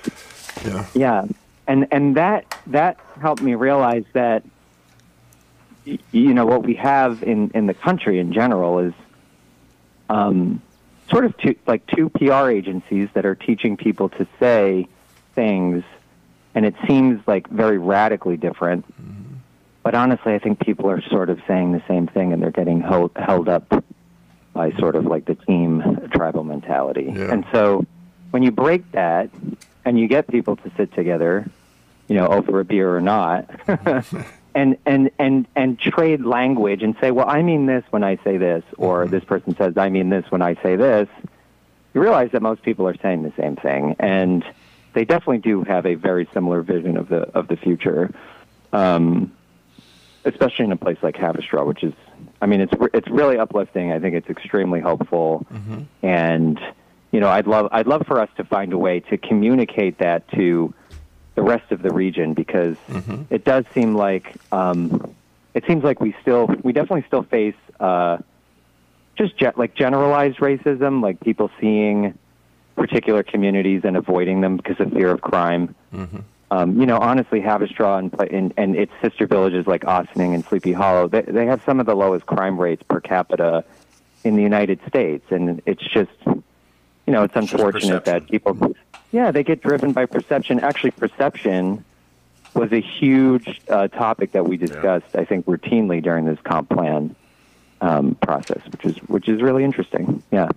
yeah 0.65 0.85
Yeah, 0.93 1.25
and 1.65 1.87
and 1.89 2.17
that 2.17 2.43
that 2.67 2.97
helped 3.21 3.41
me 3.41 3.55
realize 3.55 4.03
that 4.11 4.43
you 5.85 6.33
know 6.33 6.45
what 6.45 6.63
we 6.63 6.73
have 6.75 7.23
in 7.23 7.51
in 7.53 7.67
the 7.67 7.73
country 7.73 8.19
in 8.19 8.33
general 8.33 8.79
is 8.79 8.93
um, 10.09 10.61
sort 11.09 11.25
of 11.25 11.37
two, 11.37 11.55
like 11.67 11.85
two 11.87 12.09
PR 12.09 12.49
agencies 12.49 13.09
that 13.13 13.25
are 13.25 13.35
teaching 13.35 13.77
people 13.77 14.09
to 14.09 14.27
say 14.39 14.87
things, 15.35 15.83
and 16.55 16.65
it 16.65 16.75
seems 16.87 17.25
like 17.27 17.47
very 17.49 17.77
radically 17.77 18.37
different. 18.37 18.85
But 19.83 19.95
honestly, 19.95 20.33
I 20.33 20.39
think 20.39 20.59
people 20.59 20.89
are 20.89 21.01
sort 21.09 21.29
of 21.29 21.39
saying 21.47 21.71
the 21.71 21.81
same 21.87 22.07
thing, 22.07 22.33
and 22.33 22.41
they're 22.41 22.51
getting 22.51 22.81
held 22.81 23.11
held 23.15 23.47
up 23.47 23.83
by 24.53 24.71
sort 24.73 24.95
of 24.95 25.05
like 25.05 25.25
the 25.25 25.35
team 25.35 26.09
tribal 26.11 26.43
mentality. 26.43 27.11
Yeah. 27.15 27.31
And 27.31 27.45
so, 27.51 27.85
when 28.31 28.43
you 28.43 28.51
break 28.51 28.91
that 28.91 29.29
and 29.85 29.99
you 29.99 30.07
get 30.07 30.27
people 30.27 30.57
to 30.57 30.71
sit 30.75 30.93
together, 30.93 31.49
you 32.07 32.15
know, 32.15 32.27
over 32.27 32.59
a 32.59 32.65
beer 32.65 32.93
or 32.93 33.01
not, 33.01 33.49
and 34.59 34.77
and 34.85 35.09
and 35.17 35.47
and 35.55 35.79
trade 35.79 36.25
language 36.25 36.83
and 36.83 36.95
say, 36.99 37.11
well, 37.11 37.29
I 37.29 37.41
mean 37.41 37.65
this 37.65 37.83
when 37.91 38.03
I 38.03 38.17
say 38.23 38.37
this, 38.37 38.63
or 38.77 39.07
this 39.07 39.23
person 39.23 39.55
says, 39.55 39.77
I 39.77 39.89
mean 39.89 40.09
this 40.09 40.25
when 40.29 40.41
I 40.41 40.55
say 40.55 40.75
this. 40.75 41.07
You 41.93 42.01
realize 42.01 42.31
that 42.33 42.41
most 42.41 42.61
people 42.61 42.87
are 42.87 42.95
saying 42.97 43.23
the 43.23 43.33
same 43.37 43.55
thing, 43.55 43.95
and 43.99 44.43
they 44.93 45.05
definitely 45.05 45.39
do 45.39 45.63
have 45.63 45.85
a 45.85 45.95
very 45.95 46.27
similar 46.33 46.61
vision 46.61 46.97
of 46.97 47.07
the 47.07 47.21
of 47.37 47.47
the 47.47 47.55
future, 47.55 48.13
um, 48.73 49.31
especially 50.25 50.65
in 50.65 50.71
a 50.73 50.77
place 50.77 50.97
like 51.01 51.15
Haverstraw, 51.15 51.65
which 51.65 51.83
is, 51.83 51.93
I 52.41 52.45
mean, 52.45 52.59
it's 52.59 52.73
it's 52.93 53.07
really 53.07 53.37
uplifting. 53.37 53.93
I 53.93 53.99
think 53.99 54.15
it's 54.15 54.29
extremely 54.29 54.81
hopeful, 54.81 55.47
and 56.03 56.59
you 57.11 57.21
know, 57.21 57.29
I'd 57.29 57.47
love 57.47 57.69
I'd 57.71 57.87
love 57.87 58.05
for 58.05 58.19
us 58.19 58.29
to 58.37 58.43
find 58.43 58.73
a 58.73 58.77
way 58.77 58.99
to 58.99 59.17
communicate 59.17 59.99
that 59.99 60.29
to 60.31 60.73
the 61.39 61.45
rest 61.45 61.71
of 61.71 61.81
the 61.81 61.89
region 61.89 62.33
because 62.33 62.75
it 63.29 63.45
does 63.45 63.63
seem 63.73 63.95
like 63.95 64.35
um, 64.51 65.15
it 65.53 65.63
seems 65.65 65.85
like 65.85 66.01
we 66.01 66.13
still 66.21 66.47
we 66.63 66.73
definitely 66.73 67.05
still 67.07 67.23
face 67.23 67.55
uh, 67.79 68.17
just 69.17 69.37
ge- 69.37 69.55
like 69.55 69.73
generalized 69.73 70.39
racism, 70.39 71.01
like 71.01 71.17
people 71.21 71.49
seeing 71.61 72.13
particular 72.75 73.23
communities 73.23 73.81
and 73.85 73.95
avoiding 73.95 74.41
them 74.41 74.57
because 74.57 74.79
of 74.81 74.91
fear 74.91 75.11
of 75.11 75.21
crime. 75.21 75.75
Um, 76.51 76.79
you 76.79 76.85
know, 76.85 76.97
honestly, 76.97 77.39
Haverstraw 77.41 77.99
and, 77.99 78.31
and, 78.33 78.53
and 78.57 78.75
its 78.75 78.91
sister 79.01 79.25
villages 79.27 79.65
like 79.67 79.85
Ossining 79.85 80.33
and 80.33 80.43
Sleepy 80.43 80.73
Hollow, 80.73 81.07
they, 81.07 81.21
they 81.21 81.45
have 81.45 81.61
some 81.65 81.79
of 81.79 81.85
the 81.85 81.95
lowest 81.95 82.25
crime 82.25 82.59
rates 82.59 82.83
per 82.83 82.99
capita 82.99 83.63
in 84.25 84.35
the 84.35 84.41
United 84.41 84.79
States, 84.87 85.25
and 85.29 85.61
it's 85.65 85.83
just, 85.93 86.11
you 86.25 87.13
know, 87.13 87.23
it's 87.23 87.33
just 87.33 87.53
unfortunate 87.53 88.03
that 88.05 88.27
people, 88.27 88.75
yeah, 89.11 89.31
they 89.31 89.43
get 89.43 89.61
driven 89.61 89.91
by 89.91 90.05
perception. 90.05 90.59
Actually, 90.59 90.91
perception 90.91 91.83
was 92.53 92.71
a 92.71 92.79
huge 92.79 93.61
uh, 93.69 93.87
topic 93.87 94.31
that 94.31 94.47
we 94.47 94.57
discussed, 94.57 95.15
I 95.15 95.25
think, 95.25 95.45
routinely 95.45 96.01
during 96.01 96.25
this 96.25 96.39
comp 96.43 96.69
plan 96.69 97.15
um, 97.81 98.15
process, 98.15 98.61
which 98.71 98.85
is 98.85 98.97
which 99.07 99.29
is 99.29 99.41
really 99.41 99.63
interesting. 99.63 100.21
Yeah. 100.31 100.49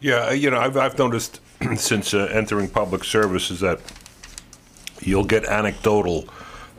Yeah, 0.00 0.30
you 0.32 0.50
know, 0.50 0.58
I've, 0.58 0.78
I've 0.78 0.98
noticed 0.98 1.40
since 1.76 2.14
uh, 2.14 2.30
entering 2.32 2.68
public 2.68 3.04
service 3.04 3.50
is 3.50 3.60
that 3.60 3.80
you'll 5.02 5.26
get 5.26 5.44
anecdotal 5.44 6.26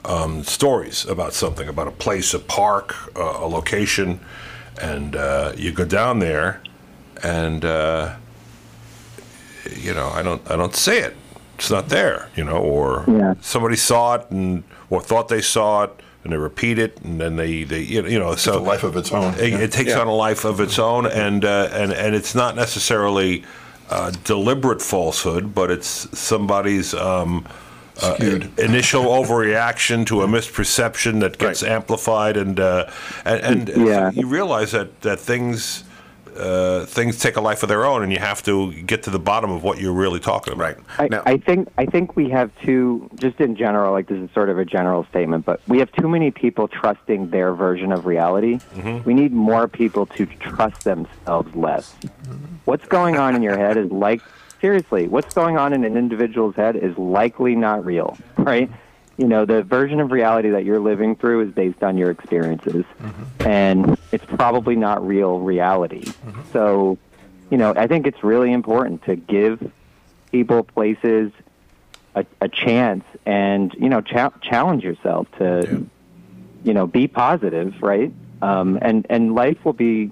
um, 0.06 0.44
stories 0.44 1.06
about 1.06 1.34
something, 1.34 1.68
about 1.68 1.88
a 1.88 1.92
place, 1.92 2.34
a 2.34 2.40
park, 2.40 2.96
uh, 3.16 3.22
a 3.22 3.48
location, 3.48 4.20
and 4.82 5.16
uh, 5.16 5.54
you 5.56 5.72
go 5.72 5.86
down 5.86 6.18
there, 6.18 6.62
and 7.22 7.64
uh, 7.64 8.16
you 9.76 9.94
know, 9.94 10.10
I 10.10 10.24
don't, 10.24 10.50
I 10.50 10.56
don't 10.56 10.76
see 10.76 10.98
it. 10.98 11.16
It's 11.62 11.70
not 11.70 11.90
there, 11.90 12.28
you 12.36 12.44
know, 12.44 12.58
or 12.58 13.06
Yeah. 13.08 13.36
somebody 13.40 13.76
saw 13.76 14.16
it 14.16 14.26
and 14.32 14.64
or 14.90 15.00
thought 15.00 15.28
they 15.28 15.42
saw 15.42 15.84
it, 15.84 15.92
and 16.24 16.34
they 16.34 16.38
repeat 16.38 16.80
it, 16.80 16.98
and 17.04 17.22
then 17.22 17.36
they, 17.36 17.64
they 17.66 17.82
you 17.82 18.02
know, 18.02 18.08
you 18.10 18.18
know, 18.18 18.34
so 18.36 18.58
a 18.58 18.60
life 18.60 18.84
of 18.84 18.98
its 18.98 19.12
own. 19.12 19.36
It, 19.36 19.52
Yeah. 19.52 19.58
it 19.60 19.72
takes 19.72 19.92
Yeah. 19.92 20.00
on 20.00 20.08
a 20.08 20.14
life 20.16 20.44
of 20.44 20.60
its 20.60 20.80
own, 20.80 21.06
and 21.06 21.46
uh, 21.46 21.70
and 21.72 21.94
and 21.94 22.16
it's 22.16 22.34
not 22.34 22.56
necessarily 22.56 23.44
uh, 23.92 24.12
deliberate 24.24 24.82
falsehood, 24.82 25.54
but 25.54 25.70
it's 25.70 26.08
somebody's 26.18 26.96
um, 26.96 27.46
uh, 28.02 28.16
initial 28.58 29.04
overreaction 29.06 30.04
to 30.08 30.24
a 30.24 30.28
misperception 30.28 31.20
that 31.20 31.38
gets 31.38 31.62
amplified, 31.62 32.38
and 32.38 32.60
uh, 32.60 32.88
and, 33.24 33.70
and 33.70 33.86
Yeah. 33.88 34.10
you 34.16 34.26
realize 34.26 34.72
that 34.72 35.00
that 35.02 35.20
things. 35.20 35.84
Uh, 36.36 36.86
things 36.86 37.20
take 37.20 37.36
a 37.36 37.42
life 37.42 37.64
of 37.64 37.70
their 37.70 37.86
own, 37.86 38.04
and 38.04 38.12
you 38.12 38.20
have 38.20 38.42
to 38.44 38.74
get 38.84 39.04
to 39.04 39.10
the 39.10 39.20
bottom 39.20 39.52
of 39.52 39.64
what 39.64 39.80
you're 39.80 39.94
really 39.94 40.20
talking 40.20 40.54
about. 40.54 40.78
I, 40.98 41.10
I 41.26 41.38
think 41.38 41.70
I 41.78 41.86
think 41.86 42.16
we 42.16 42.30
have 42.30 42.52
too, 42.62 43.10
just 43.16 43.40
in 43.40 43.56
general, 43.56 43.92
like 43.92 44.08
this 44.08 44.20
is 44.20 44.30
sort 44.34 44.50
of 44.50 44.58
a 44.58 44.66
general 44.66 45.06
statement, 45.10 45.46
but 45.46 45.62
we 45.68 45.80
have 45.80 45.92
too 45.92 46.08
many 46.08 46.32
people 46.32 46.68
trusting 46.68 47.30
their 47.32 47.54
version 47.54 47.92
of 47.92 48.06
reality. 48.06 48.60
We 49.06 49.14
need 49.14 49.34
more 49.34 49.68
people 49.68 50.06
to 50.08 50.26
trust 50.26 50.84
themselves 50.84 51.54
less. 51.56 51.96
What's 52.66 52.88
going 52.88 53.18
on 53.18 53.36
in 53.36 53.42
your 53.42 53.58
head 53.58 53.78
is 53.78 53.92
like 53.92 54.22
seriously, 54.62 55.08
what's 55.08 55.34
going 55.34 55.58
on 55.58 55.74
in 55.74 55.84
an 55.84 55.98
individual's 55.98 56.56
head 56.56 56.76
is 56.76 56.98
likely 56.98 57.56
not 57.56 57.84
real, 57.84 58.18
right? 58.38 58.70
You 59.22 59.28
know, 59.28 59.46
the 59.46 59.62
version 59.62 60.00
of 60.00 60.12
reality 60.12 60.50
that 60.50 60.66
you're 60.66 60.80
living 60.80 61.16
through 61.16 61.42
is 61.42 61.52
based 61.54 61.84
on 61.84 61.96
your 61.96 62.10
experiences, 62.10 62.86
and 63.42 63.96
it's 64.12 64.26
probably 64.26 64.76
not 64.76 65.06
real 65.06 65.38
reality. 65.40 66.12
So, 66.54 66.98
you 67.52 67.58
know, 67.58 67.72
I 67.78 67.86
think 67.86 68.08
it's 68.08 68.24
really 68.24 68.52
important 68.52 69.04
to 69.06 69.16
give 69.16 69.72
people, 70.32 70.64
places, 70.64 71.32
a, 72.16 72.26
a 72.42 72.50
chance, 72.50 73.04
and 73.24 73.72
you 73.76 73.90
know, 73.90 74.02
cha- 74.02 74.34
challenge 74.42 74.84
yourself 74.84 75.28
to, 75.38 75.86
you 76.64 76.74
know, 76.74 76.88
be 76.88 77.08
positive, 77.08 77.76
right? 77.80 78.12
Um, 78.42 78.80
and 78.82 79.06
and 79.08 79.36
life 79.36 79.64
will 79.64 79.74
be 79.74 80.10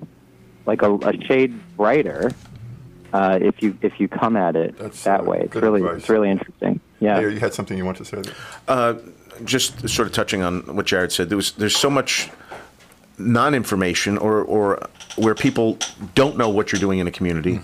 like 0.67 0.83
a, 0.83 0.93
a 0.93 1.19
shade 1.25 1.59
brighter 1.75 2.31
uh, 3.13 3.39
if 3.41 3.61
you 3.61 3.77
if 3.81 3.99
you 3.99 4.07
come 4.07 4.35
at 4.35 4.55
it 4.55 4.77
that 5.03 5.25
way. 5.25 5.41
It's 5.41 5.55
really 5.55 5.81
advice. 5.81 5.97
it's 5.99 6.09
really 6.09 6.29
interesting. 6.29 6.79
Yeah. 6.99 7.17
Mayor, 7.19 7.29
you 7.29 7.39
had 7.39 7.53
something 7.53 7.77
you 7.77 7.85
want 7.85 7.97
to 7.97 8.05
say? 8.05 8.21
There? 8.21 8.33
Uh, 8.67 8.93
just 9.45 9.87
sort 9.87 10.07
of 10.07 10.13
touching 10.13 10.43
on 10.43 10.75
what 10.75 10.85
Jared 10.85 11.11
said, 11.11 11.29
there 11.29 11.37
was 11.37 11.51
there's 11.53 11.75
so 11.75 11.89
much 11.89 12.29
non-information 13.17 14.17
or 14.17 14.41
or 14.41 14.87
where 15.17 15.35
people 15.35 15.77
don't 16.15 16.37
know 16.37 16.49
what 16.49 16.71
you're 16.71 16.79
doing 16.79 16.99
in 16.99 17.07
a 17.07 17.11
community, 17.11 17.59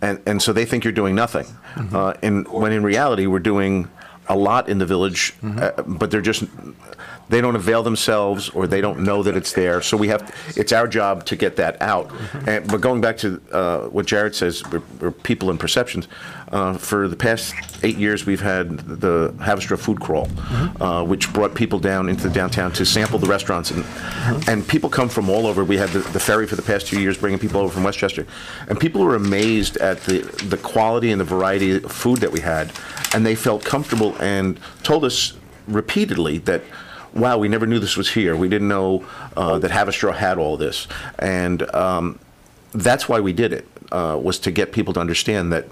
and 0.00 0.20
and 0.26 0.42
so 0.42 0.52
they 0.52 0.64
think 0.64 0.84
you're 0.84 0.92
doing 0.92 1.14
nothing, 1.14 1.46
uh, 1.92 2.14
and 2.22 2.46
when 2.48 2.72
in 2.72 2.82
reality 2.82 3.26
we're 3.26 3.38
doing 3.38 3.88
a 4.28 4.36
lot 4.36 4.68
in 4.68 4.78
the 4.78 4.86
village, 4.86 5.34
uh, 5.42 5.70
but 5.82 6.10
they're 6.10 6.20
just 6.20 6.44
they 7.30 7.40
don't 7.40 7.54
avail 7.54 7.84
themselves 7.84 8.48
or 8.50 8.66
they 8.66 8.80
don't 8.80 8.98
know 9.00 9.22
that 9.22 9.36
it's 9.36 9.52
there. 9.52 9.80
So 9.80 9.96
we 9.96 10.08
have 10.08 10.34
it's 10.56 10.72
our 10.72 10.88
job 10.88 11.24
to 11.26 11.36
get 11.36 11.54
that 11.56 11.80
out. 11.80 12.10
And, 12.46 12.66
but 12.66 12.80
going 12.80 13.00
back 13.00 13.16
to 13.18 13.40
uh, 13.52 13.86
what 13.86 14.06
Jared 14.06 14.34
says, 14.34 14.64
we're, 14.70 14.82
we're 15.00 15.12
people 15.12 15.48
and 15.50 15.58
perceptions. 15.58 16.08
Uh, 16.50 16.76
for 16.76 17.06
the 17.06 17.14
past 17.14 17.54
eight 17.84 17.96
years, 17.96 18.26
we've 18.26 18.40
had 18.40 18.78
the 18.78 19.32
Haverstraw 19.38 19.78
Food 19.78 20.00
Crawl, 20.00 20.26
uh, 20.80 21.04
which 21.04 21.32
brought 21.32 21.54
people 21.54 21.78
down 21.78 22.08
into 22.08 22.24
the 22.24 22.34
downtown 22.34 22.72
to 22.72 22.84
sample 22.84 23.20
the 23.20 23.28
restaurants, 23.28 23.70
and 23.70 23.84
and 24.48 24.66
people 24.66 24.90
come 24.90 25.08
from 25.08 25.30
all 25.30 25.46
over. 25.46 25.62
We 25.62 25.76
had 25.76 25.90
the, 25.90 26.00
the 26.00 26.18
ferry 26.18 26.48
for 26.48 26.56
the 26.56 26.62
past 26.62 26.88
two 26.88 27.00
years, 27.00 27.16
bringing 27.16 27.38
people 27.38 27.60
over 27.60 27.72
from 27.72 27.84
Westchester, 27.84 28.26
and 28.68 28.80
people 28.80 29.00
were 29.02 29.14
amazed 29.14 29.76
at 29.76 30.00
the 30.00 30.22
the 30.48 30.56
quality 30.56 31.12
and 31.12 31.20
the 31.20 31.24
variety 31.24 31.76
of 31.76 31.92
food 31.92 32.18
that 32.18 32.32
we 32.32 32.40
had, 32.40 32.72
and 33.14 33.24
they 33.24 33.36
felt 33.36 33.64
comfortable 33.64 34.16
and 34.20 34.58
told 34.82 35.04
us 35.04 35.34
repeatedly 35.68 36.38
that 36.38 36.62
wow, 37.14 37.38
we 37.38 37.48
never 37.48 37.66
knew 37.66 37.78
this 37.78 37.96
was 37.96 38.10
here. 38.10 38.36
We 38.36 38.48
didn't 38.48 38.68
know 38.68 39.04
uh, 39.36 39.58
that 39.58 39.70
Haverstraw 39.70 40.14
had 40.14 40.38
all 40.38 40.56
this, 40.56 40.86
and 41.18 41.62
um, 41.74 42.18
that's 42.72 43.08
why 43.08 43.20
we 43.20 43.32
did 43.32 43.52
it. 43.52 43.66
Uh, 43.92 44.16
was 44.22 44.38
to 44.38 44.52
get 44.52 44.70
people 44.70 44.94
to 44.94 45.00
understand 45.00 45.52
that 45.52 45.66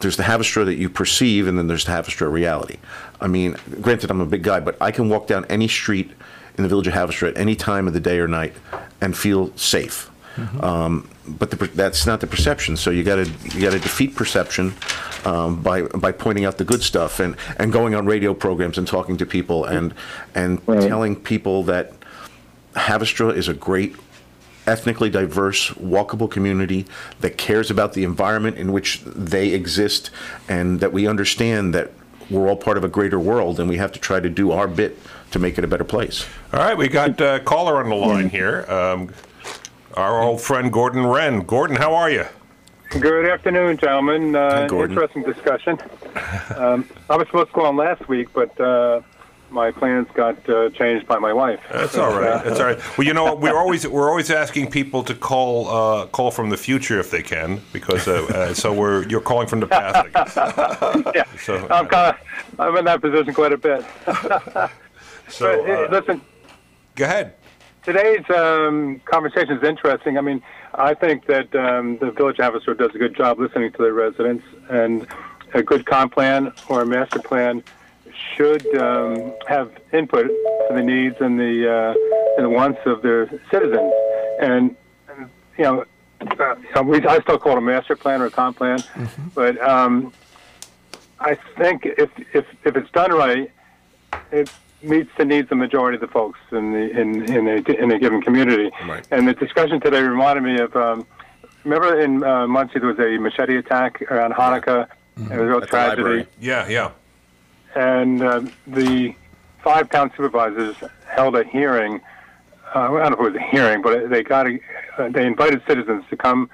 there's 0.00 0.16
the 0.16 0.24
Haverstraw 0.24 0.64
that 0.64 0.74
you 0.74 0.88
perceive, 0.88 1.46
and 1.46 1.56
then 1.56 1.68
there's 1.68 1.84
the 1.84 1.92
Haverstraw 1.92 2.30
reality. 2.30 2.78
I 3.20 3.28
mean, 3.28 3.56
granted, 3.80 4.10
I'm 4.10 4.20
a 4.20 4.26
big 4.26 4.42
guy, 4.42 4.58
but 4.60 4.76
I 4.80 4.90
can 4.90 5.08
walk 5.08 5.26
down 5.26 5.44
any 5.44 5.68
street 5.68 6.10
in 6.56 6.62
the 6.62 6.68
village 6.68 6.88
of 6.88 6.94
Haverstraw 6.94 7.28
at 7.28 7.38
any 7.38 7.54
time 7.54 7.86
of 7.86 7.92
the 7.92 8.00
day 8.00 8.18
or 8.18 8.26
night 8.26 8.54
and 9.00 9.16
feel 9.16 9.56
safe. 9.56 10.10
Um, 10.62 11.08
but 11.38 11.50
the, 11.50 11.56
per- 11.56 11.66
that's 11.66 12.06
not 12.06 12.20
the 12.20 12.26
perception. 12.26 12.76
So 12.76 12.90
you 12.90 13.02
got 13.02 13.16
to 13.16 13.30
you 13.54 13.60
got 13.60 13.72
to 13.72 13.78
defeat 13.78 14.14
perception 14.14 14.74
um, 15.24 15.62
by 15.62 15.82
by 15.82 16.12
pointing 16.12 16.44
out 16.44 16.58
the 16.58 16.64
good 16.64 16.82
stuff 16.82 17.20
and, 17.20 17.36
and 17.58 17.72
going 17.72 17.94
on 17.94 18.06
radio 18.06 18.34
programs 18.34 18.78
and 18.78 18.86
talking 18.86 19.16
to 19.18 19.26
people 19.26 19.64
and 19.64 19.94
and 20.34 20.64
telling 20.66 21.16
people 21.16 21.62
that 21.64 21.92
Haverstraw 22.74 23.34
is 23.34 23.48
a 23.48 23.54
great 23.54 23.96
ethnically 24.66 25.10
diverse, 25.10 25.70
walkable 25.70 26.30
community 26.30 26.86
that 27.20 27.36
cares 27.36 27.70
about 27.70 27.94
the 27.94 28.04
environment 28.04 28.56
in 28.56 28.72
which 28.72 29.02
they 29.04 29.48
exist, 29.48 30.10
and 30.48 30.80
that 30.80 30.92
we 30.92 31.06
understand 31.06 31.74
that 31.74 31.90
we're 32.30 32.48
all 32.48 32.56
part 32.56 32.76
of 32.76 32.84
a 32.84 32.88
greater 32.88 33.18
world, 33.18 33.58
and 33.58 33.68
we 33.68 33.76
have 33.76 33.90
to 33.90 33.98
try 33.98 34.20
to 34.20 34.28
do 34.28 34.52
our 34.52 34.68
bit 34.68 34.98
to 35.32 35.38
make 35.38 35.58
it 35.58 35.64
a 35.64 35.66
better 35.66 35.84
place. 35.84 36.26
All 36.52 36.60
right, 36.60 36.76
we 36.76 36.88
got 36.88 37.20
a 37.20 37.40
caller 37.40 37.82
on 37.82 37.88
the 37.88 37.96
line 37.96 38.28
here. 38.28 38.64
Um, 38.70 39.12
our 39.94 40.22
old 40.22 40.40
friend 40.40 40.72
Gordon 40.72 41.06
Wren. 41.06 41.40
Gordon, 41.40 41.76
how 41.76 41.94
are 41.94 42.10
you? 42.10 42.24
Good 42.90 43.26
afternoon, 43.26 43.76
gentlemen. 43.76 44.34
Uh, 44.34 44.68
interesting 44.70 45.22
discussion. 45.22 45.78
Um, 46.56 46.88
I 47.08 47.16
was 47.16 47.28
supposed 47.28 47.50
to 47.50 47.54
go 47.54 47.64
on 47.64 47.76
last 47.76 48.08
week, 48.08 48.32
but 48.32 48.60
uh, 48.60 49.00
my 49.50 49.70
plans 49.70 50.08
got 50.14 50.36
uh, 50.48 50.68
changed 50.70 51.06
by 51.06 51.20
my 51.20 51.32
wife. 51.32 51.60
That's 51.72 51.96
all 51.96 52.10
right. 52.18 52.42
That's 52.44 52.58
all 52.58 52.66
right. 52.66 52.98
Well, 52.98 53.06
you 53.06 53.14
know, 53.14 53.36
we're 53.36 53.56
always 53.56 53.86
we're 53.86 54.10
always 54.10 54.30
asking 54.30 54.70
people 54.72 55.04
to 55.04 55.14
call 55.14 55.68
uh, 55.68 56.06
call 56.06 56.32
from 56.32 56.50
the 56.50 56.56
future 56.56 56.98
if 56.98 57.12
they 57.12 57.22
can, 57.22 57.60
because 57.72 58.08
uh, 58.08 58.24
uh, 58.24 58.54
so 58.54 58.72
we're 58.72 59.08
you're 59.08 59.20
calling 59.20 59.46
from 59.46 59.60
the 59.60 59.68
past. 59.68 60.08
Yeah, 61.14 61.24
So, 61.38 61.68
I'm 61.70 61.86
kind 61.86 62.16
of 62.16 62.60
I'm 62.60 62.76
in 62.76 62.84
that 62.86 63.00
position 63.00 63.32
quite 63.32 63.52
a 63.52 63.58
bit. 63.58 63.84
So, 65.28 65.64
But, 65.64 65.92
listen, 65.92 66.20
go 66.96 67.04
ahead. 67.04 67.34
Today's 67.82 68.28
um, 68.30 69.00
conversation 69.04 69.56
is 69.56 69.62
interesting. 69.62 70.18
I 70.18 70.20
mean, 70.20 70.42
I 70.74 70.94
think 70.94 71.26
that 71.26 71.54
um, 71.54 71.98
the 71.98 72.10
Village 72.10 72.40
officer 72.40 72.74
does 72.74 72.94
a 72.94 72.98
good 72.98 73.16
job 73.16 73.38
listening 73.38 73.72
to 73.72 73.78
the 73.78 73.92
residents, 73.92 74.44
and 74.68 75.06
a 75.54 75.62
good 75.62 75.86
comp 75.86 76.14
plan 76.14 76.52
or 76.68 76.82
a 76.82 76.86
master 76.86 77.18
plan 77.18 77.62
should 78.36 78.66
um, 78.76 79.32
have 79.46 79.72
input 79.92 80.30
for 80.66 80.74
the 80.74 80.82
needs 80.82 81.16
and 81.20 81.38
the 81.38 81.70
uh, 81.70 81.94
and 82.36 82.46
the 82.46 82.50
wants 82.50 82.80
of 82.86 83.02
their 83.02 83.28
citizens. 83.50 83.92
And, 84.40 84.76
and 85.08 85.30
you 85.56 85.64
know, 85.64 85.84
uh, 86.20 86.82
we, 86.82 87.04
I 87.06 87.20
still 87.20 87.38
call 87.38 87.52
it 87.52 87.58
a 87.58 87.62
master 87.62 87.96
plan 87.96 88.20
or 88.20 88.26
a 88.26 88.30
comp 88.30 88.58
plan, 88.58 88.82
but 89.34 89.60
um, 89.60 90.12
I 91.18 91.36
think 91.56 91.84
if 91.86 92.10
if 92.32 92.46
if 92.64 92.76
it's 92.76 92.90
done 92.90 93.12
right, 93.12 93.50
it 94.30 94.50
meets 94.82 95.10
the 95.18 95.24
needs 95.24 95.44
of 95.46 95.50
the 95.50 95.54
majority 95.56 95.96
of 95.96 96.00
the 96.00 96.08
folks 96.08 96.38
in 96.52 96.72
the 96.72 96.90
in 97.00 97.24
in 97.32 97.48
a, 97.48 97.56
in 97.82 97.90
a 97.92 97.98
given 97.98 98.20
community. 98.22 98.70
Right. 98.86 99.06
And 99.10 99.26
the 99.28 99.34
discussion 99.34 99.80
today 99.80 100.02
reminded 100.02 100.42
me 100.42 100.58
of. 100.60 100.74
Um, 100.76 101.06
remember 101.64 102.00
in 102.00 102.22
uh, 102.24 102.46
Monsey 102.46 102.78
there 102.78 102.88
was 102.88 102.98
a 102.98 103.18
machete 103.18 103.56
attack 103.56 104.00
around 104.10 104.32
Hanukkah. 104.32 104.88
It 105.16 105.22
was 105.28 105.30
a 105.32 105.44
real 105.44 105.62
At 105.62 105.68
tragedy. 105.68 106.26
Yeah, 106.40 106.66
yeah. 106.68 106.90
and 107.74 108.22
uh, 108.22 108.42
the 108.66 109.14
five 109.62 109.90
town 109.90 110.10
supervisors 110.16 110.76
held 111.06 111.36
a 111.36 111.44
hearing. 111.44 112.00
Uh, 112.74 112.78
I 112.94 113.08
don't 113.08 113.18
know 113.20 113.26
if 113.26 113.32
it 113.32 113.32
was 113.32 113.34
a 113.34 113.50
hearing, 113.50 113.82
but 113.82 114.08
they 114.08 114.22
got 114.22 114.46
a, 114.46 114.58
uh, 114.96 115.08
they 115.10 115.26
invited 115.26 115.60
citizens 115.66 116.04
to 116.08 116.16
come 116.16 116.48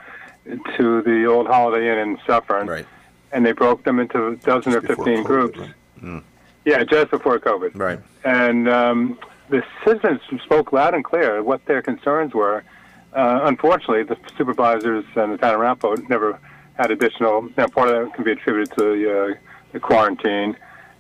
to 0.77 1.03
the 1.03 1.27
old 1.27 1.47
Holiday 1.47 1.91
Inn 1.93 1.99
in 1.99 2.19
Suffern, 2.27 2.67
Right. 2.67 2.87
and 3.31 3.45
they 3.47 3.53
broke 3.53 3.85
them 3.85 4.01
into 4.01 4.27
a 4.29 4.37
dozen 4.37 4.75
or 4.75 4.81
fifteen 4.81 5.23
COVID, 5.23 5.25
groups. 5.25 5.59
right? 6.03 6.23
Yeah, 6.67 6.83
just 6.83 7.13
before 7.13 7.39
COVID. 7.39 7.79
Right. 7.79 8.01
And 8.25 8.69
um, 8.69 9.19
the 9.49 9.63
citizens 9.85 10.21
spoke 10.45 10.73
loud 10.73 10.95
and 10.95 11.05
clear 11.05 11.41
what 11.43 11.65
their 11.67 11.81
concerns 11.81 12.35
were. 12.35 12.65
Uh, 13.13 13.41
unfortunately, 13.45 14.03
the 14.03 14.17
supervisors 14.37 15.05
and 15.15 15.33
the 15.33 15.39
town 15.39 15.55
of 15.55 15.61
Ramapo 15.61 15.95
never 16.09 16.39
had 16.75 16.91
additional. 16.91 17.49
Now, 17.57 17.69
part 17.69 17.89
of 17.89 18.05
that 18.05 18.15
can 18.15 18.25
be 18.25 18.33
attributed 18.33 18.77
to 18.77 18.85
the, 18.85 19.21
uh, 19.21 19.35
the 19.73 19.81
quarantine, 19.81 20.57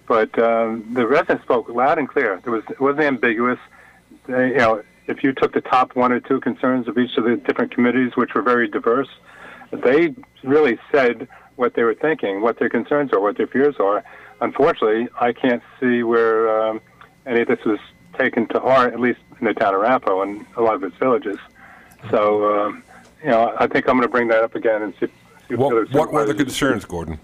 but 0.06 0.38
um, 0.38 0.88
the 0.94 1.04
residents 1.04 1.42
spoke 1.42 1.68
loud 1.68 1.98
and 1.98 2.08
clear. 2.08 2.40
There 2.44 2.52
was 2.52 2.62
it 2.70 2.80
wasn't 2.80 3.02
ambiguous. 3.02 3.58
They, 4.28 4.50
you 4.50 4.58
know, 4.58 4.82
if 5.08 5.24
you 5.24 5.32
took 5.32 5.52
the 5.52 5.60
top 5.60 5.96
one 5.96 6.12
or 6.12 6.20
two 6.20 6.40
concerns 6.40 6.86
of 6.86 6.96
each 6.96 7.16
of 7.16 7.24
the 7.24 7.36
different 7.36 7.72
committees, 7.72 8.12
which 8.14 8.34
were 8.34 8.42
very 8.42 8.68
diverse, 8.68 9.08
they 9.72 10.14
really 10.44 10.78
said 10.92 11.26
what 11.56 11.74
they 11.74 11.82
were 11.82 11.94
thinking, 11.94 12.40
what 12.40 12.60
their 12.60 12.68
concerns 12.68 13.12
are, 13.12 13.20
what 13.20 13.36
their 13.36 13.48
fears 13.48 13.74
are. 13.80 14.04
Unfortunately, 14.40 15.08
I 15.20 15.32
can't 15.32 15.62
see 15.80 16.02
where 16.02 16.68
um, 16.68 16.80
any 17.24 17.40
of 17.40 17.48
this 17.48 17.64
was 17.64 17.78
taken 18.18 18.46
to 18.48 18.60
heart, 18.60 18.92
at 18.92 19.00
least 19.00 19.20
in 19.40 19.46
the 19.46 19.54
town 19.54 19.74
of 19.74 19.80
Ramapo 19.80 20.22
and 20.22 20.44
a 20.56 20.62
lot 20.62 20.74
of 20.74 20.84
its 20.84 20.96
villages. 20.96 21.38
So, 22.10 22.66
um, 22.66 22.82
you 23.22 23.30
know, 23.30 23.54
I 23.58 23.66
think 23.66 23.88
I'm 23.88 23.96
going 23.96 24.02
to 24.02 24.08
bring 24.08 24.28
that 24.28 24.42
up 24.42 24.54
again 24.54 24.82
and 24.82 24.92
see. 24.94 25.06
see 25.06 25.54
if 25.54 25.58
the 25.58 25.64
other 25.66 25.86
What, 25.86 26.12
what 26.12 26.12
were 26.12 26.24
the 26.24 26.34
concerns, 26.34 26.84
Gordon? 26.84 27.18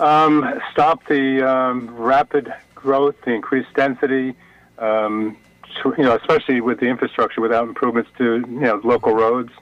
um, 0.00 0.60
stop 0.72 1.06
the 1.06 1.48
um, 1.48 1.94
rapid 1.94 2.52
growth, 2.74 3.14
the 3.24 3.32
increased 3.32 3.72
density, 3.74 4.34
um, 4.78 5.36
you 5.84 6.04
know, 6.04 6.16
especially 6.16 6.60
with 6.60 6.80
the 6.80 6.86
infrastructure 6.86 7.40
without 7.40 7.68
improvements 7.68 8.10
to, 8.18 8.36
you 8.38 8.60
know, 8.60 8.80
local 8.82 9.14
roads 9.14 9.52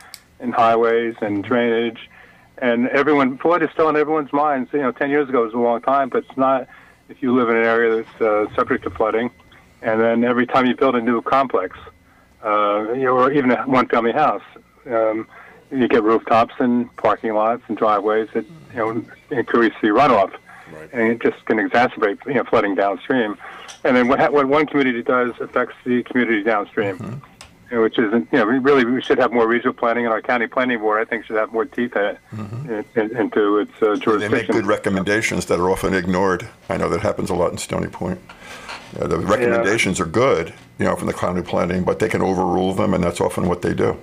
and 0.40 0.54
highways 0.54 1.16
and 1.20 1.44
drainage. 1.44 2.08
And 2.60 2.88
everyone, 2.88 3.38
Floyd 3.38 3.62
is 3.62 3.70
still 3.72 3.88
in 3.88 3.96
everyone's 3.96 4.32
minds. 4.32 4.70
You 4.72 4.80
know, 4.80 4.92
10 4.92 5.10
years 5.10 5.28
ago 5.28 5.44
was 5.44 5.54
a 5.54 5.58
long 5.58 5.80
time, 5.80 6.08
but 6.08 6.24
it's 6.24 6.36
not 6.36 6.68
if 7.08 7.22
you 7.22 7.34
live 7.34 7.48
in 7.48 7.56
an 7.56 7.64
area 7.64 8.02
that's 8.02 8.20
uh, 8.20 8.54
subject 8.54 8.84
to 8.84 8.90
flooding. 8.90 9.30
And 9.82 10.00
then 10.00 10.24
every 10.24 10.46
time 10.46 10.66
you 10.66 10.74
build 10.74 10.96
a 10.96 11.00
new 11.00 11.22
complex, 11.22 11.78
uh, 12.44 12.92
you 12.92 13.04
know, 13.04 13.16
or 13.16 13.32
even 13.32 13.50
a 13.50 13.62
one-family 13.62 14.12
house, 14.12 14.42
um, 14.86 15.26
you 15.70 15.86
get 15.88 16.02
rooftops 16.02 16.54
and 16.58 16.94
parking 16.96 17.34
lots 17.34 17.62
and 17.68 17.76
driveways 17.76 18.28
that 18.34 18.44
you 18.72 18.76
know 18.76 19.04
increase 19.30 19.74
the 19.82 19.88
runoff, 19.88 20.32
and 20.92 21.12
it 21.12 21.20
just 21.20 21.44
can 21.44 21.58
exacerbate 21.58 22.24
you 22.26 22.34
know 22.34 22.44
flooding 22.44 22.74
downstream. 22.74 23.36
And 23.84 23.96
then 23.96 24.08
what 24.08 24.18
ha- 24.18 24.30
what 24.30 24.48
one 24.48 24.66
community 24.66 25.02
does 25.02 25.32
affects 25.40 25.74
the 25.84 26.02
community 26.04 26.42
downstream, 26.42 26.96
know, 26.98 27.20
which 27.70 27.98
isn't 27.98 28.28
you 28.32 28.38
know 28.38 28.46
we 28.46 28.58
really 28.58 28.84
we 28.84 29.02
should 29.02 29.18
have 29.18 29.32
more 29.32 29.46
regional 29.46 29.74
planning, 29.74 30.04
and 30.04 30.12
our 30.12 30.22
county 30.22 30.46
planning 30.46 30.78
board 30.78 31.00
I 31.00 31.08
think 31.08 31.24
should 31.24 31.36
have 31.36 31.52
more 31.52 31.64
teeth 31.64 31.96
in 31.96 32.04
it, 32.04 32.18
in, 32.32 32.84
in, 32.94 33.16
into 33.16 33.58
its 33.58 33.72
uh, 33.82 33.96
They 34.16 34.28
make 34.28 34.48
good 34.48 34.66
recommendations 34.66 35.46
that 35.46 35.58
are 35.58 35.70
often 35.70 35.94
ignored. 35.94 36.48
I 36.68 36.76
know 36.76 36.88
that 36.88 37.00
happens 37.00 37.30
a 37.30 37.34
lot 37.34 37.52
in 37.52 37.58
Stony 37.58 37.88
Point. 37.88 38.20
Uh, 38.98 39.06
the 39.06 39.18
recommendations 39.18 40.00
are 40.00 40.06
good, 40.06 40.54
you 40.78 40.86
know, 40.86 40.96
from 40.96 41.06
the 41.06 41.12
county 41.12 41.42
planning, 41.42 41.84
but 41.84 41.98
they 41.98 42.08
can 42.08 42.22
overrule 42.22 42.72
them, 42.72 42.94
and 42.94 43.04
that's 43.04 43.20
often 43.20 43.46
what 43.46 43.62
they 43.62 43.74
do. 43.74 43.98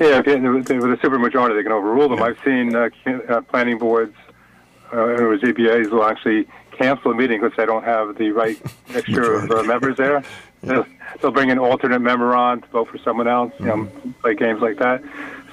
Yeah, 0.00 0.18
with 0.18 0.70
a 0.70 0.98
supermajority, 1.02 1.56
they 1.56 1.62
can 1.62 1.72
overrule 1.72 2.08
them. 2.08 2.22
I've 2.22 2.38
seen 2.44 2.74
uh, 2.74 2.88
uh, 3.28 3.40
planning 3.42 3.78
boards 3.78 4.14
uh, 4.92 4.96
or 4.96 5.36
ZBAs 5.38 5.90
will 5.90 6.04
actually 6.04 6.46
cancel 6.70 7.10
a 7.10 7.14
meeting 7.14 7.40
because 7.40 7.56
they 7.56 7.66
don't 7.66 7.84
have 7.84 8.16
the 8.16 8.30
right 8.30 8.60
mixture 8.94 9.34
of 9.34 9.50
uh, 9.50 9.62
members 9.64 9.96
there. 9.96 10.22
They'll, 10.62 10.86
they'll 11.20 11.30
bring 11.30 11.50
an 11.50 11.58
alternate 11.58 12.00
member 12.00 12.34
on 12.34 12.62
to 12.62 12.68
vote 12.68 12.88
for 12.88 12.98
someone 12.98 13.28
else, 13.28 13.52
you 13.58 13.66
know, 13.66 13.88
play 14.22 14.34
games 14.34 14.60
like 14.60 14.78
that. 14.78 15.02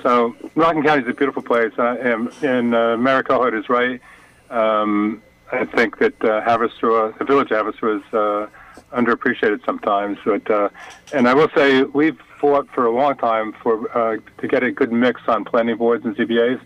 So 0.01 0.35
Rockland 0.55 0.85
County 0.85 1.03
is 1.03 1.09
a 1.09 1.13
beautiful 1.13 1.41
place, 1.41 1.73
uh, 1.77 1.97
and, 1.99 2.31
and 2.43 2.75
uh, 2.75 2.97
Mayor 2.97 3.23
Kohut 3.23 3.57
is 3.57 3.69
right. 3.69 3.99
Um, 4.49 5.21
I 5.51 5.65
think 5.65 5.99
that 5.99 6.23
uh, 6.23 6.41
Haverstraw, 6.41 7.17
the 7.17 7.25
village 7.25 7.51
of 7.51 7.65
Haverstraw, 7.65 7.97
is 7.99 8.13
uh, 8.13 8.47
underappreciated 8.95 9.63
sometimes. 9.65 10.17
But 10.25 10.49
uh, 10.49 10.69
and 11.13 11.27
I 11.27 11.33
will 11.33 11.49
say 11.55 11.83
we've 11.83 12.19
fought 12.39 12.67
for 12.73 12.85
a 12.85 12.91
long 12.91 13.15
time 13.15 13.53
for 13.53 13.95
uh, 13.97 14.17
to 14.39 14.47
get 14.47 14.63
a 14.63 14.71
good 14.71 14.91
mix 14.91 15.21
on 15.27 15.45
planning 15.45 15.77
boards 15.77 16.05
and 16.05 16.15
ZBAs. 16.15 16.59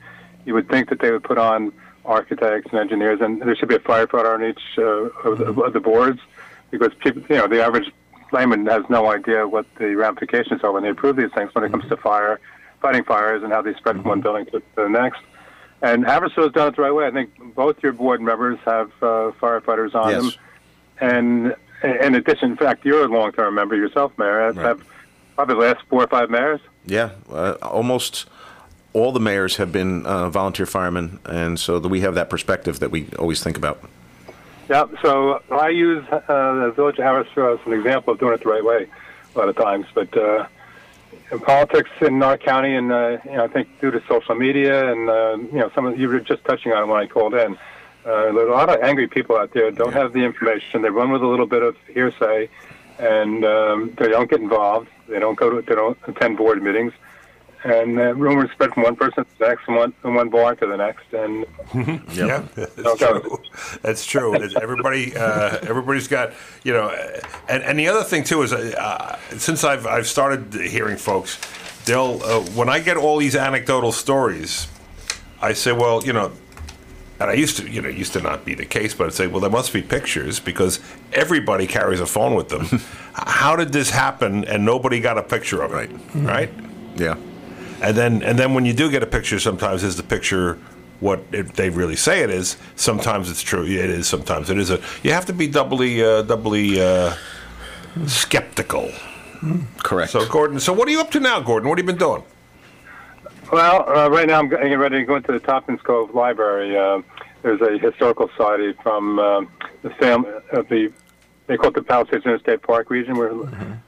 You 0.46 0.54
would 0.54 0.70
think 0.70 0.90
that 0.90 1.00
they 1.00 1.12
would 1.12 1.24
put 1.24 1.38
on 1.38 1.72
architects 2.06 2.72
and 2.72 2.80
engineers, 2.80 3.20
and 3.22 3.42
there 3.42 3.56
should 3.56 3.70
be 3.70 3.76
a 3.76 3.80
firefighter 3.80 4.34
on 4.34 4.44
each 4.44 4.62
uh, 4.78 5.30
of, 5.30 5.38
the, 5.38 5.62
of 5.62 5.74
the 5.74 5.80
boards 5.80 6.20
because 6.72 6.92
people, 7.00 7.22
you 7.30 7.38
know, 7.38 7.48
the 7.48 7.64
average 7.64 7.92
layman 8.32 8.66
has 8.68 8.84
no 8.90 9.12
idea 9.12 9.48
what 9.48 9.66
the 9.76 9.96
ramifications 9.96 10.64
are 10.64 10.72
when 10.72 10.84
they 10.84 10.90
approve 10.90 11.16
these 11.16 11.32
things 11.34 11.54
when 11.54 11.64
it 11.64 11.72
comes 11.72 11.88
to 11.90 11.98
fire, 11.98 12.40
fighting 12.82 13.04
fires, 13.04 13.44
and 13.44 13.52
how 13.52 13.62
they 13.62 13.74
spread 13.76 13.96
from 13.98 14.06
one 14.06 14.22
building 14.22 14.46
to 14.48 14.62
the 14.76 14.88
next. 14.88 15.22
And 15.82 16.04
Haverstraw 16.06 16.44
has 16.44 16.52
done 16.52 16.68
it 16.70 16.76
the 16.76 16.82
right 16.82 16.92
way. 16.92 17.08
I 17.08 17.12
think 17.12 17.32
both 17.56 17.82
your 17.82 17.94
board 17.94 18.22
members 18.22 18.60
have 18.66 18.92
uh, 19.02 19.32
firefighters 19.42 19.96
on 19.96 20.10
Yes. 20.12 20.22
them. 20.22 20.34
And 21.02 21.56
in 22.04 22.16
addition, 22.16 22.52
in 22.52 22.58
fact, 22.58 22.84
you're 22.86 23.06
a 23.06 23.08
long-term 23.08 23.56
member 23.56 23.76
yourself, 23.76 24.12
Mayor. 24.18 24.42
Have, 24.42 24.58
have 24.58 24.84
probably 25.36 25.56
the 25.56 25.62
last 25.62 25.86
four 25.88 26.04
or 26.04 26.08
five 26.08 26.30
mayors. 26.30 26.60
Yeah, 26.86 27.12
uh, 27.32 27.56
almost 27.62 28.26
all 28.92 29.14
the 29.14 29.20
mayors 29.22 29.56
have 29.56 29.72
been 29.72 30.06
uh, 30.06 30.30
volunteer 30.30 30.66
firemen, 30.66 31.20
and 31.26 31.58
so 31.58 31.80
that 31.80 31.88
we 31.88 32.02
have 32.02 32.16
that 32.16 32.30
perspective 32.30 32.80
that 32.80 32.92
we 32.92 33.08
always 33.18 33.42
think 33.42 33.56
about. 33.56 33.82
Yeah, 34.70 34.86
so 35.02 35.42
I 35.50 35.70
use 35.70 36.06
uh, 36.12 36.22
the 36.28 36.72
village 36.76 37.00
of 37.00 37.04
Haverstraw 37.06 37.60
as 37.60 37.66
an 37.66 37.74
example 37.74 38.14
of 38.14 38.20
doing 38.20 38.36
it 38.36 38.44
the 38.44 38.50
right 38.50 38.64
way 38.64 38.86
a 39.34 39.38
lot 39.38 39.50
of 39.50 39.56
times. 39.56 39.88
But 39.96 40.16
uh, 40.16 40.46
in 41.32 41.40
politics 41.40 41.90
in 42.02 42.22
our 42.22 42.38
county, 42.38 42.76
and 42.76 42.92
uh, 42.92 43.18
you 43.26 43.32
know, 43.32 43.46
I 43.46 43.48
think 43.48 43.68
due 43.82 43.90
to 43.90 44.00
social 44.08 44.36
media 44.36 44.92
and 44.92 45.10
uh, 45.10 45.38
you 45.52 45.58
know, 45.58 45.72
some 45.74 45.88
of 45.88 46.00
you 46.00 46.08
were 46.08 46.20
just 46.20 46.46
touching 46.46 46.72
on 46.72 46.84
it 46.84 46.86
when 46.86 47.02
I 47.02 47.08
called 47.08 47.34
in. 47.34 47.58
Uh, 48.06 48.32
a 48.32 48.46
lot 48.46 48.70
of 48.70 48.80
angry 48.84 49.08
people 49.08 49.38
out 49.38 49.54
there 49.54 49.72
don't 49.72 49.94
have 49.94 50.14
the 50.14 50.20
information. 50.20 50.84
They 50.84 50.92
run 50.92 51.10
with 51.12 51.24
a 51.24 51.28
little 51.28 51.48
bit 51.48 51.64
of 51.64 51.76
hearsay, 51.88 52.48
and 53.00 53.44
um, 53.44 53.94
they 53.98 54.08
don't 54.10 54.30
get 54.30 54.40
involved. 54.40 54.88
They 55.08 55.20
don't 55.20 55.36
go 55.36 55.50
to. 55.50 55.62
They 55.64 55.74
don't 55.74 55.98
attend 56.08 56.38
board 56.38 56.62
meetings. 56.62 56.94
And 57.64 58.00
uh, 58.00 58.14
rumors 58.16 58.50
spread 58.52 58.74
from 58.74 58.84
one 58.84 58.96
person 58.96 59.26
to 59.26 59.30
the 59.38 59.48
next, 59.50 59.66
from 59.66 59.76
one, 59.76 59.92
from 60.02 60.16
one 60.16 60.30
bar 60.30 60.56
to 60.56 60.66
the 60.66 60.78
next, 60.78 61.12
and 61.12 61.46
Yeah, 62.14 62.48
that's 62.56 62.78
Okay. 62.80 63.06
true. 63.20 63.38
That's 63.82 64.06
true. 64.06 64.34
Everybody, 64.62 65.16
uh, 65.16 65.58
everybody's 65.64 66.08
got, 66.08 66.32
you 66.64 66.72
know, 66.72 66.88
uh, 66.88 67.20
and, 67.50 67.62
and 67.64 67.78
the 67.78 67.90
other 67.90 68.04
thing 68.04 68.24
too 68.24 68.42
is, 68.44 68.54
uh, 68.54 69.20
since 69.38 69.66
I've 69.66 69.86
I've 69.86 70.08
started 70.08 70.54
hearing 70.54 70.96
folks, 70.96 71.38
they'll 71.86 72.22
uh, 72.24 72.40
when 72.56 72.70
I 72.70 72.80
get 72.80 72.96
all 72.96 73.18
these 73.18 73.36
anecdotal 73.36 73.92
stories, 73.92 74.68
I 75.42 75.52
say, 75.52 75.74
well, 75.74 76.02
you 76.06 76.14
know, 76.14 76.32
and 77.20 77.30
I 77.30 77.34
used 77.34 77.58
to, 77.58 77.70
you 77.70 77.82
know, 77.82 77.90
it 77.90 77.98
used 77.98 78.14
to 78.14 78.22
not 78.22 78.46
be 78.46 78.56
the 78.56 78.66
case, 78.66 78.94
but 78.94 79.08
I'd 79.08 79.14
say, 79.14 79.28
well, 79.28 79.42
there 79.42 79.50
must 79.50 79.74
be 79.74 79.82
pictures 79.82 80.40
because 80.40 80.80
everybody 81.12 81.68
carries 81.68 82.00
a 82.00 82.06
phone 82.06 82.36
with 82.36 82.48
them. 82.48 82.80
How 83.14 83.58
did 83.58 83.74
this 83.74 83.90
happen 83.90 84.46
and 84.46 84.64
nobody 84.64 85.02
got 85.02 85.18
a 85.18 85.24
picture 85.24 85.62
of 85.62 85.74
it? 85.74 85.90
Right. 86.16 86.50
Yeah. 86.96 87.16
And 87.82 87.96
then, 87.96 88.24
and 88.24 88.38
then 88.38 88.54
when 88.54 88.66
you 88.66 88.74
do 88.74 88.92
get 88.92 89.04
a 89.04 89.08
picture, 89.08 89.40
sometimes 89.40 89.84
is 89.84 89.96
the 89.96 90.04
picture 90.04 90.60
what 91.00 91.22
it, 91.32 91.54
they 91.54 91.70
really 91.70 91.96
say 91.96 92.22
it 92.24 92.30
is. 92.30 92.58
Sometimes 92.76 93.30
it's 93.30 93.42
true. 93.42 93.64
It 93.64 93.90
is. 93.90 94.08
Sometimes 94.08 94.50
it 94.50 94.58
isn't. 94.58 94.82
You 95.04 95.14
have 95.14 95.26
to 95.28 95.34
be 95.34 95.48
doubly, 95.48 96.04
uh, 96.04 96.24
doubly 96.24 96.82
uh, 96.82 97.16
skeptical. 98.06 98.92
Correct. 99.78 100.12
So, 100.12 100.28
Gordon. 100.28 100.60
So, 100.60 100.74
what 100.74 100.88
are 100.88 100.92
you 100.92 101.00
up 101.00 101.12
to 101.12 101.20
now, 101.20 101.40
Gordon? 101.40 101.70
What 101.70 101.78
have 101.78 101.86
you 101.86 101.94
been 101.94 102.00
doing? 102.00 102.24
Well, 103.52 103.90
uh, 103.90 104.10
right 104.10 104.28
now 104.28 104.40
I'm 104.40 104.50
getting 104.50 104.78
ready 104.78 105.00
to 105.00 105.06
go 105.06 105.16
into 105.16 105.32
the 105.32 105.40
Tompkins 105.40 105.82
Cove 105.82 106.14
Library. 106.14 106.78
Uh, 106.78 107.02
there's 107.42 107.62
a 107.62 107.80
historical 107.80 108.30
society 108.30 108.74
from 108.84 109.18
uh, 109.18 109.42
the 109.82 109.90
family 109.92 110.30
of 110.52 110.68
the 110.68 110.92
they 111.50 111.58
call 111.58 111.70
it 111.70 111.74
the 111.74 111.82
Palisades 111.82 112.26
Interstate 112.26 112.62
Park 112.62 112.92
region, 112.92 113.18
where 113.18 113.34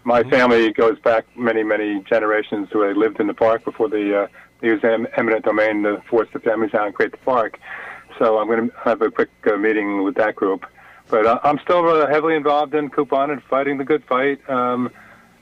my 0.03 0.23
family 0.23 0.73
goes 0.73 0.97
back 0.99 1.25
many, 1.37 1.61
many 1.63 2.01
generations 2.01 2.67
who 2.73 2.81
they 2.85 2.93
lived 2.93 3.19
in 3.19 3.27
the 3.27 3.35
park 3.35 3.63
before 3.63 3.87
the 3.87 4.23
uh, 4.23 4.27
they 4.59 4.67
used 4.69 4.83
em- 4.83 5.07
eminent 5.15 5.45
domain 5.45 5.83
to 5.83 6.01
force 6.09 6.27
the 6.33 6.39
families 6.39 6.73
out 6.73 6.87
and 6.87 6.95
create 6.95 7.11
the 7.11 7.17
park. 7.19 7.59
so 8.17 8.39
I'm 8.39 8.47
going 8.47 8.69
to 8.69 8.75
have 8.83 9.01
a 9.03 9.11
quick 9.11 9.29
uh, 9.45 9.57
meeting 9.57 10.03
with 10.03 10.15
that 10.15 10.35
group. 10.35 10.65
But 11.09 11.25
uh, 11.27 11.39
I'm 11.43 11.59
still 11.59 11.87
uh, 11.87 12.07
heavily 12.07 12.35
involved 12.35 12.73
in 12.73 12.89
CUPON 12.89 13.31
and 13.31 13.43
fighting 13.43 13.77
the 13.77 13.83
good 13.85 14.03
fight. 14.05 14.39
Um, 14.49 14.91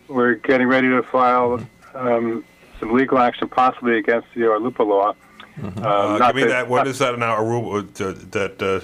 we're 0.10 0.36
getting 0.36 0.68
ready 0.68 0.90
to 0.90 1.02
file 1.04 1.62
um, 1.94 2.44
some 2.82 2.94
legal 2.94 3.18
action, 3.18 3.48
possibly 3.48 3.98
against 3.98 4.28
the 4.36 4.42
RLUIPA 4.42 4.86
law. 4.86 5.10
Um, 5.62 5.74
Uh, 5.78 6.18
not 6.18 6.28
give 6.28 6.36
me 6.36 6.42
to- 6.44 6.48
that. 6.50 6.68
What 6.70 6.86
is 6.88 7.00
that 7.00 7.18
now? 7.20 7.36
A 7.38 7.80
uh, 7.80 7.82
that 8.32 8.62
uh, 8.62 8.80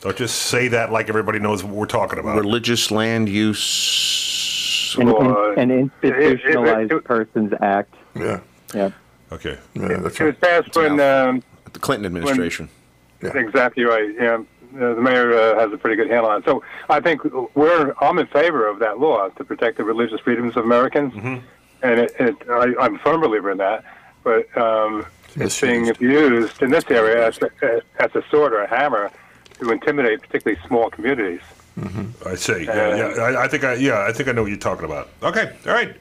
don't 0.00 0.16
just 0.16 0.36
say 0.42 0.68
that 0.68 0.90
like 0.92 1.08
everybody 1.08 1.38
knows 1.38 1.62
what 1.64 1.74
we're 1.74 1.86
talking 1.86 2.18
about. 2.18 2.36
Religious 2.38 2.90
land 2.90 3.28
use. 3.28 4.96
An, 4.98 5.06
Well, 5.06 5.52
an, 5.52 5.70
an 5.70 5.90
it- 6.02 6.08
it- 6.08 6.22
institutionalized 6.22 6.92
it- 6.92 7.04
persons 7.04 7.52
act. 7.60 7.94
Yeah. 8.14 8.40
Yeah. 8.74 8.90
Okay. 9.32 9.58
Yeah, 9.74 9.88
that's 9.98 10.20
It 10.20 10.24
was 10.24 10.36
passed 10.36 10.74
when 10.76 10.98
um, 11.00 11.42
The 11.72 11.78
Clinton 11.78 12.06
administration. 12.06 12.68
Exactly 13.22 13.84
right. 13.84 14.12
Yeah, 14.14 14.38
uh, 14.80 14.94
the 14.94 15.00
mayor 15.00 15.34
uh, 15.34 15.58
has 15.60 15.72
a 15.72 15.76
pretty 15.76 15.94
good 15.96 16.08
handle 16.10 16.30
on 16.30 16.38
it. 16.40 16.44
So 16.46 16.62
I 16.88 17.00
think 17.00 17.22
we're 17.54 17.92
I'm 18.00 18.18
in 18.18 18.26
favor 18.28 18.66
of 18.66 18.78
that 18.78 18.98
law 18.98 19.28
to 19.28 19.44
protect 19.44 19.76
the 19.76 19.84
religious 19.84 20.20
freedoms 20.20 20.56
of 20.56 20.64
Americans, 20.64 21.12
and 21.82 22.00
it, 22.00 22.14
it, 22.18 22.34
I, 22.50 22.74
I'm 22.80 22.94
a 22.96 22.98
firm 23.00 23.20
believer 23.20 23.50
in 23.50 23.58
that. 23.58 23.84
But 24.24 24.56
um, 24.56 25.04
it's 25.36 25.60
being 25.60 25.90
abused 25.90 26.62
in 26.62 26.70
this 26.70 26.84
area 26.90 27.26
as 27.28 27.38
a, 27.42 27.82
as 28.00 28.14
a 28.14 28.22
sword 28.30 28.52
or 28.54 28.62
a 28.62 28.68
hammer 28.68 29.10
to 29.60 29.70
intimidate 29.70 30.20
particularly 30.22 30.60
small 30.66 30.90
communities. 30.90 31.40
I 32.26 32.34
see. 32.34 32.64
Yeah, 32.64 32.96
yeah. 32.96 33.22
I, 33.22 33.44
I 33.44 33.48
think 33.48 33.64
I 33.64 33.74
yeah. 33.74 34.04
I 34.06 34.12
think 34.12 34.28
I 34.28 34.32
know 34.32 34.42
what 34.42 34.50
you're 34.50 34.58
talking 34.58 34.84
about. 34.84 35.08
Okay. 35.22 35.52
All 35.66 35.72
right. 35.72 35.94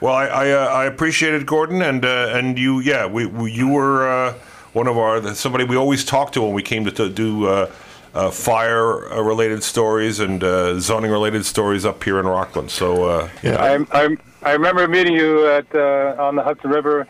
Well, 0.00 0.14
I 0.14 0.26
I, 0.26 0.50
uh, 0.50 0.66
I 0.66 0.84
appreciate 0.86 1.34
it, 1.34 1.46
Gordon, 1.46 1.82
and 1.82 2.04
uh, 2.04 2.32
and 2.32 2.58
you. 2.58 2.80
Yeah, 2.80 3.06
we, 3.06 3.26
we 3.26 3.52
you 3.52 3.68
were 3.68 4.08
uh, 4.08 4.34
one 4.72 4.88
of 4.88 4.98
our 4.98 5.34
somebody 5.34 5.64
we 5.64 5.76
always 5.76 6.04
talked 6.04 6.34
to 6.34 6.42
when 6.42 6.52
we 6.52 6.62
came 6.62 6.84
to, 6.84 6.90
to 6.90 7.08
do. 7.08 7.46
Uh, 7.46 7.70
uh, 8.12 8.28
fire-related 8.28 9.62
stories 9.62 10.18
and 10.18 10.42
uh, 10.42 10.76
zoning-related 10.80 11.46
stories 11.46 11.84
up 11.86 12.02
here 12.02 12.18
in 12.18 12.26
Rockland. 12.26 12.68
So, 12.68 13.04
uh, 13.04 13.28
I, 13.44 13.86
I, 13.92 14.16
I 14.42 14.52
remember 14.54 14.88
meeting 14.88 15.14
you 15.14 15.46
at 15.46 15.72
uh, 15.72 16.16
on 16.18 16.34
the 16.34 16.42
Hudson 16.42 16.70
River 16.70 17.06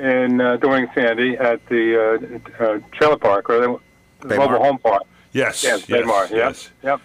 in 0.00 0.40
uh, 0.40 0.56
during 0.56 0.88
Sandy 0.96 1.36
at 1.36 1.64
the 1.66 2.40
uh, 2.60 2.64
uh, 2.64 2.78
trailer 2.90 3.18
park 3.18 3.50
or 3.50 3.60
the 3.60 3.80
Baymar. 4.26 4.36
mobile 4.36 4.58
home 4.58 4.78
park. 4.78 5.04
Yes, 5.32 5.62
yes, 5.64 5.88
yes, 5.88 6.04
Baymar, 6.06 6.30
yes. 6.30 6.70
Yep. 6.82 7.00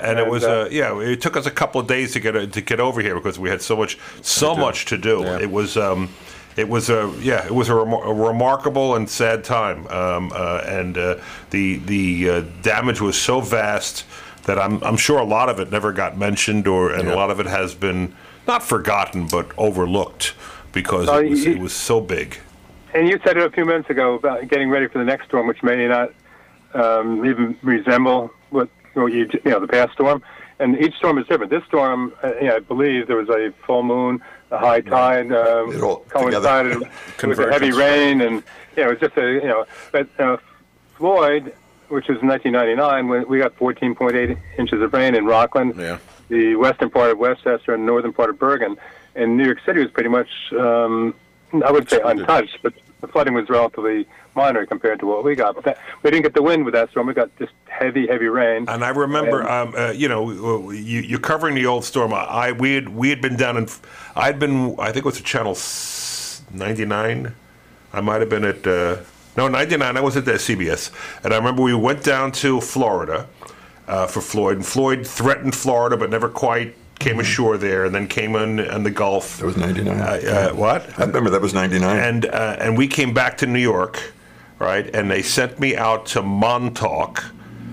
and 0.00 0.18
it 0.18 0.28
was 0.28 0.44
uh, 0.44 0.62
uh, 0.62 0.68
yeah. 0.70 0.98
It 1.00 1.20
took 1.20 1.36
us 1.36 1.46
a 1.46 1.50
couple 1.50 1.80
of 1.80 1.86
days 1.86 2.12
to 2.12 2.20
get 2.20 2.36
uh, 2.36 2.46
to 2.46 2.60
get 2.60 2.80
over 2.80 3.00
here 3.00 3.14
because 3.14 3.38
we 3.38 3.48
had 3.48 3.62
so 3.62 3.76
much 3.76 3.98
so 4.22 4.54
much 4.54 4.86
to 4.86 4.98
do. 4.98 5.22
It 5.24 5.50
was 5.50 5.76
um, 5.76 6.08
it 6.56 6.68
was 6.68 6.90
a 6.90 7.12
yeah. 7.20 7.44
It 7.46 7.54
was 7.54 7.68
a, 7.68 7.72
remar- 7.72 8.04
a 8.06 8.12
remarkable 8.12 8.96
and 8.96 9.08
sad 9.08 9.44
time. 9.44 9.86
Um, 9.88 10.32
uh, 10.34 10.62
and 10.66 10.98
uh, 10.98 11.16
the 11.50 11.76
the 11.78 12.28
uh, 12.30 12.40
damage 12.62 13.00
was 13.00 13.16
so 13.20 13.40
vast 13.40 14.04
that 14.44 14.58
I'm 14.58 14.82
I'm 14.82 14.96
sure 14.96 15.18
a 15.18 15.24
lot 15.24 15.48
of 15.48 15.60
it 15.60 15.70
never 15.70 15.92
got 15.92 16.18
mentioned 16.18 16.66
or 16.66 16.92
and 16.92 17.08
a 17.08 17.14
lot 17.14 17.30
of 17.30 17.38
it 17.40 17.46
has 17.46 17.74
been 17.74 18.14
not 18.48 18.62
forgotten 18.64 19.28
but 19.28 19.46
overlooked 19.56 20.34
because 20.72 21.08
it 21.08 21.30
was 21.30 21.44
you- 21.44 21.52
it 21.52 21.58
was 21.60 21.72
so 21.72 22.00
big. 22.00 22.38
And 22.94 23.08
you 23.08 23.18
said 23.24 23.38
it 23.38 23.42
a 23.44 23.50
few 23.50 23.64
minutes 23.64 23.88
ago 23.88 24.14
about 24.16 24.46
getting 24.48 24.68
ready 24.68 24.86
for 24.86 24.98
the 24.98 25.04
next 25.04 25.24
storm, 25.28 25.46
which 25.46 25.62
may 25.62 25.86
not 25.88 26.12
um, 26.74 27.24
even 27.24 27.56
resemble 27.62 28.30
what 28.50 28.68
what 28.94 29.12
you 29.12 29.28
you 29.44 29.50
know 29.50 29.60
the 29.60 29.68
past 29.68 29.92
storm. 29.92 30.22
And 30.58 30.78
each 30.80 30.94
storm 30.96 31.18
is 31.18 31.26
different. 31.26 31.50
This 31.50 31.64
storm, 31.64 32.12
uh, 32.22 32.34
you 32.40 32.46
know, 32.48 32.56
I 32.56 32.60
believe 32.60 33.08
there 33.08 33.16
was 33.16 33.28
a 33.30 33.52
full 33.66 33.82
moon, 33.82 34.22
a 34.52 34.58
high 34.58 34.80
tide, 34.80 35.32
um, 35.32 35.72
coincided 36.10 36.78
with 37.24 37.38
a 37.40 37.50
heavy 37.50 37.72
rain, 37.72 38.20
and 38.20 38.44
you 38.76 38.84
know, 38.84 38.90
it 38.90 38.90
was 38.90 38.98
just 39.00 39.16
a 39.16 39.32
you 39.32 39.48
know. 39.48 39.64
But 39.90 40.08
uh, 40.20 40.36
Floyd, 40.96 41.52
which 41.88 42.06
was 42.08 42.18
in 42.22 42.28
1999, 42.28 43.08
when 43.08 43.28
we 43.28 43.38
got 43.38 43.56
14.8 43.56 44.38
inches 44.58 44.80
of 44.80 44.92
rain 44.92 45.14
in 45.14 45.24
Rockland, 45.26 45.74
Yeah. 45.76 45.98
the 46.28 46.54
western 46.56 46.90
part 46.90 47.10
of 47.10 47.18
Westchester 47.18 47.74
and 47.74 47.84
northern 47.84 48.12
part 48.12 48.30
of 48.30 48.38
Bergen, 48.38 48.76
and 49.16 49.36
New 49.36 49.44
York 49.44 49.58
City 49.66 49.80
was 49.80 49.90
pretty 49.90 50.10
much, 50.10 50.28
um, 50.52 51.14
I 51.64 51.72
would 51.72 51.88
say, 51.90 52.00
untouched, 52.04 52.58
but 52.62 52.72
the 53.02 53.08
flooding 53.08 53.34
was 53.34 53.50
relatively 53.50 54.06
minor 54.34 54.64
compared 54.64 55.00
to 55.00 55.06
what 55.06 55.24
we 55.24 55.34
got. 55.34 55.54
But 55.56 55.64
that, 55.64 55.78
we 56.02 56.10
didn't 56.10 56.22
get 56.22 56.34
the 56.34 56.42
wind 56.42 56.64
with 56.64 56.72
that 56.72 56.90
storm. 56.90 57.08
We 57.08 57.14
got 57.14 57.36
just 57.36 57.52
heavy, 57.68 58.06
heavy 58.06 58.26
rain. 58.26 58.64
And 58.68 58.82
I 58.82 58.88
remember, 58.88 59.46
um, 59.46 59.74
uh, 59.76 59.90
you 59.90 60.08
know, 60.08 60.70
you, 60.70 61.00
you're 61.00 61.18
covering 61.18 61.54
the 61.54 61.66
old 61.66 61.84
storm. 61.84 62.14
I 62.14 62.52
we 62.52 62.74
had 62.74 62.88
we 62.88 63.10
had 63.10 63.20
been 63.20 63.36
down 63.36 63.58
in, 63.58 63.68
I'd 64.16 64.38
been 64.38 64.76
I 64.78 64.86
think 64.86 64.98
it 64.98 65.04
was 65.04 65.18
the 65.18 65.24
channel 65.24 65.58
ninety 66.56 66.86
nine. 66.86 67.34
I 67.92 68.00
might 68.00 68.20
have 68.20 68.30
been 68.30 68.44
at 68.44 68.66
uh, 68.66 68.98
no 69.36 69.48
ninety 69.48 69.76
nine. 69.76 69.96
I 69.96 70.00
was 70.00 70.16
at 70.16 70.24
the 70.24 70.32
CBS, 70.32 70.90
and 71.24 71.34
I 71.34 71.36
remember 71.36 71.62
we 71.62 71.74
went 71.74 72.04
down 72.04 72.32
to 72.32 72.60
Florida 72.60 73.28
uh, 73.88 74.06
for 74.06 74.20
Floyd, 74.20 74.56
and 74.56 74.66
Floyd 74.66 75.06
threatened 75.06 75.54
Florida, 75.56 75.96
but 75.96 76.08
never 76.08 76.28
quite 76.28 76.76
came 77.02 77.20
ashore 77.20 77.56
there, 77.58 77.84
and 77.84 77.94
then 77.94 78.06
came 78.08 78.34
in 78.36 78.58
in 78.60 78.82
the 78.82 78.90
Gulf. 78.90 79.42
It 79.42 79.46
was 79.46 79.56
ninety 79.56 79.82
nine. 79.82 80.00
Uh, 80.00 80.50
uh, 80.50 80.54
what? 80.54 80.98
I 80.98 81.04
remember 81.04 81.30
that 81.30 81.40
was 81.40 81.54
ninety 81.54 81.78
nine. 81.78 81.98
And 81.98 82.26
uh, 82.26 82.56
and 82.58 82.76
we 82.76 82.86
came 82.88 83.12
back 83.12 83.38
to 83.38 83.46
New 83.46 83.60
York, 83.60 84.12
right? 84.58 84.88
And 84.94 85.10
they 85.10 85.22
sent 85.22 85.58
me 85.60 85.76
out 85.76 86.06
to 86.06 86.22
Montauk 86.22 87.24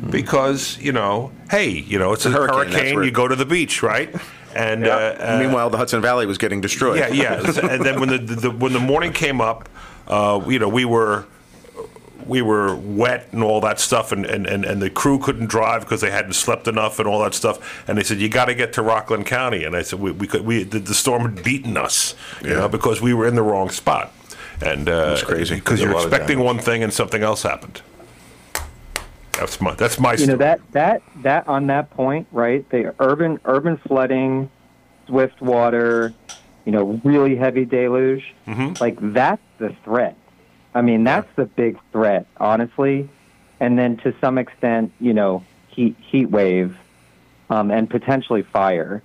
because 0.10 0.77
you 0.80 0.91
know, 0.91 1.31
hey, 1.49 1.69
you 1.69 1.99
know, 1.99 2.14
it's 2.14 2.26
a 2.26 2.31
Hurricane, 2.31 2.72
hurricane. 2.72 3.03
you 3.03 3.11
go 3.11 3.27
to 3.27 3.35
the 3.35 3.45
beach, 3.45 3.84
right? 3.84 4.14
And 4.56 4.88
uh, 4.88 5.15
uh, 5.19 5.38
Meanwhile, 5.39 5.69
the 5.69 5.77
Hudson 5.77 6.01
Valley 6.01 6.26
was 6.26 6.38
getting 6.38 6.60
destroyed. 6.61 6.97
yeah, 6.97 7.07
yeah. 7.10 7.34
and 7.69 7.85
then 7.85 7.99
when 7.99 8.10
the, 8.10 8.18
the 8.18 8.51
when 8.51 8.73
the 8.73 8.80
morning 8.80 9.14
came 9.14 9.41
up, 9.41 9.69
uh, 10.07 10.43
you 10.47 10.60
know, 10.60 10.69
we 10.69 10.85
were 10.85 11.26
we 12.30 12.41
were 12.41 12.76
wet 12.76 13.27
and 13.31 13.43
all 13.43 13.60
that 13.61 13.80
stuff, 13.80 14.11
and, 14.11 14.26
and, 14.26 14.45
and, 14.47 14.64
and 14.64 14.81
the 14.81 14.89
crew 14.89 15.19
couldn't 15.19 15.47
drive 15.47 15.81
because 15.81 16.01
they 16.01 16.11
hadn't 16.11 16.34
slept 16.34 16.68
enough 16.68 16.99
and 16.99 17.07
all 17.07 17.22
that 17.23 17.34
stuff. 17.34 17.84
And 17.88 17.97
they 17.97 18.03
said, 18.03 18.19
"You 18.19 18.30
got 18.30 18.45
to 18.45 18.56
get 18.56 18.72
to 18.73 18.81
Rockland 18.81 19.26
County." 19.26 19.64
And 19.65 19.76
I 19.76 19.81
said, 19.81 19.99
"We, 19.99 20.11
we 20.11 20.27
could 20.27 20.45
we 20.45 20.64
the, 20.64 20.80
the 20.80 20.93
storm 20.93 21.23
had 21.23 21.43
beaten 21.43 21.76
us, 21.76 22.15
you 22.43 22.51
know, 22.51 22.69
because 22.69 23.01
we 23.01 23.14
were 23.14 23.27
in 23.27 23.35
the 23.35 23.43
wrong 23.43 23.69
spot." 23.69 24.14
And 24.61 24.88
uh, 24.88 25.10
That's 25.10 25.23
crazy. 25.23 25.56
because 25.56 25.81
you're 25.81 25.93
expecting 25.93 26.39
one 26.39 26.60
thing 26.60 26.84
and 26.84 26.93
something 26.93 27.23
else 27.23 27.43
happened. 27.43 27.81
That's 29.34 29.61
my 29.61 29.73
that's 29.73 29.99
my 29.99 30.11
you 30.11 30.18
story. 30.18 30.31
know 30.34 30.38
that 30.38 30.60
that 30.73 31.01
that 31.23 31.47
on 31.47 31.68
that 31.68 31.89
point 31.91 32.27
right 32.34 32.69
the 32.69 32.93
urban 32.99 33.39
urban 33.45 33.77
flooding 33.77 34.49
swift 35.07 35.41
water 35.41 36.14
you 36.65 36.73
know 36.73 36.99
really 37.06 37.38
heavy 37.38 37.64
deluge 37.64 38.35
like 38.81 38.97
that's 39.14 39.41
the 39.60 39.73
threat 39.85 40.18
i 40.80 40.81
mean 40.81 41.03
that's 41.03 41.30
the 41.35 41.45
big 41.45 41.77
threat 41.91 42.26
honestly. 42.38 43.10
And 43.61 43.77
then 43.77 43.97
to 43.97 44.15
some 44.22 44.38
extent 44.38 44.93
you 44.99 45.14
know 45.14 45.43
heat 45.68 45.95
heat 45.99 46.30
wave 46.30 46.77
um, 47.49 47.72
and 47.72 47.89
potentially 47.89 48.43
fire 48.43 49.03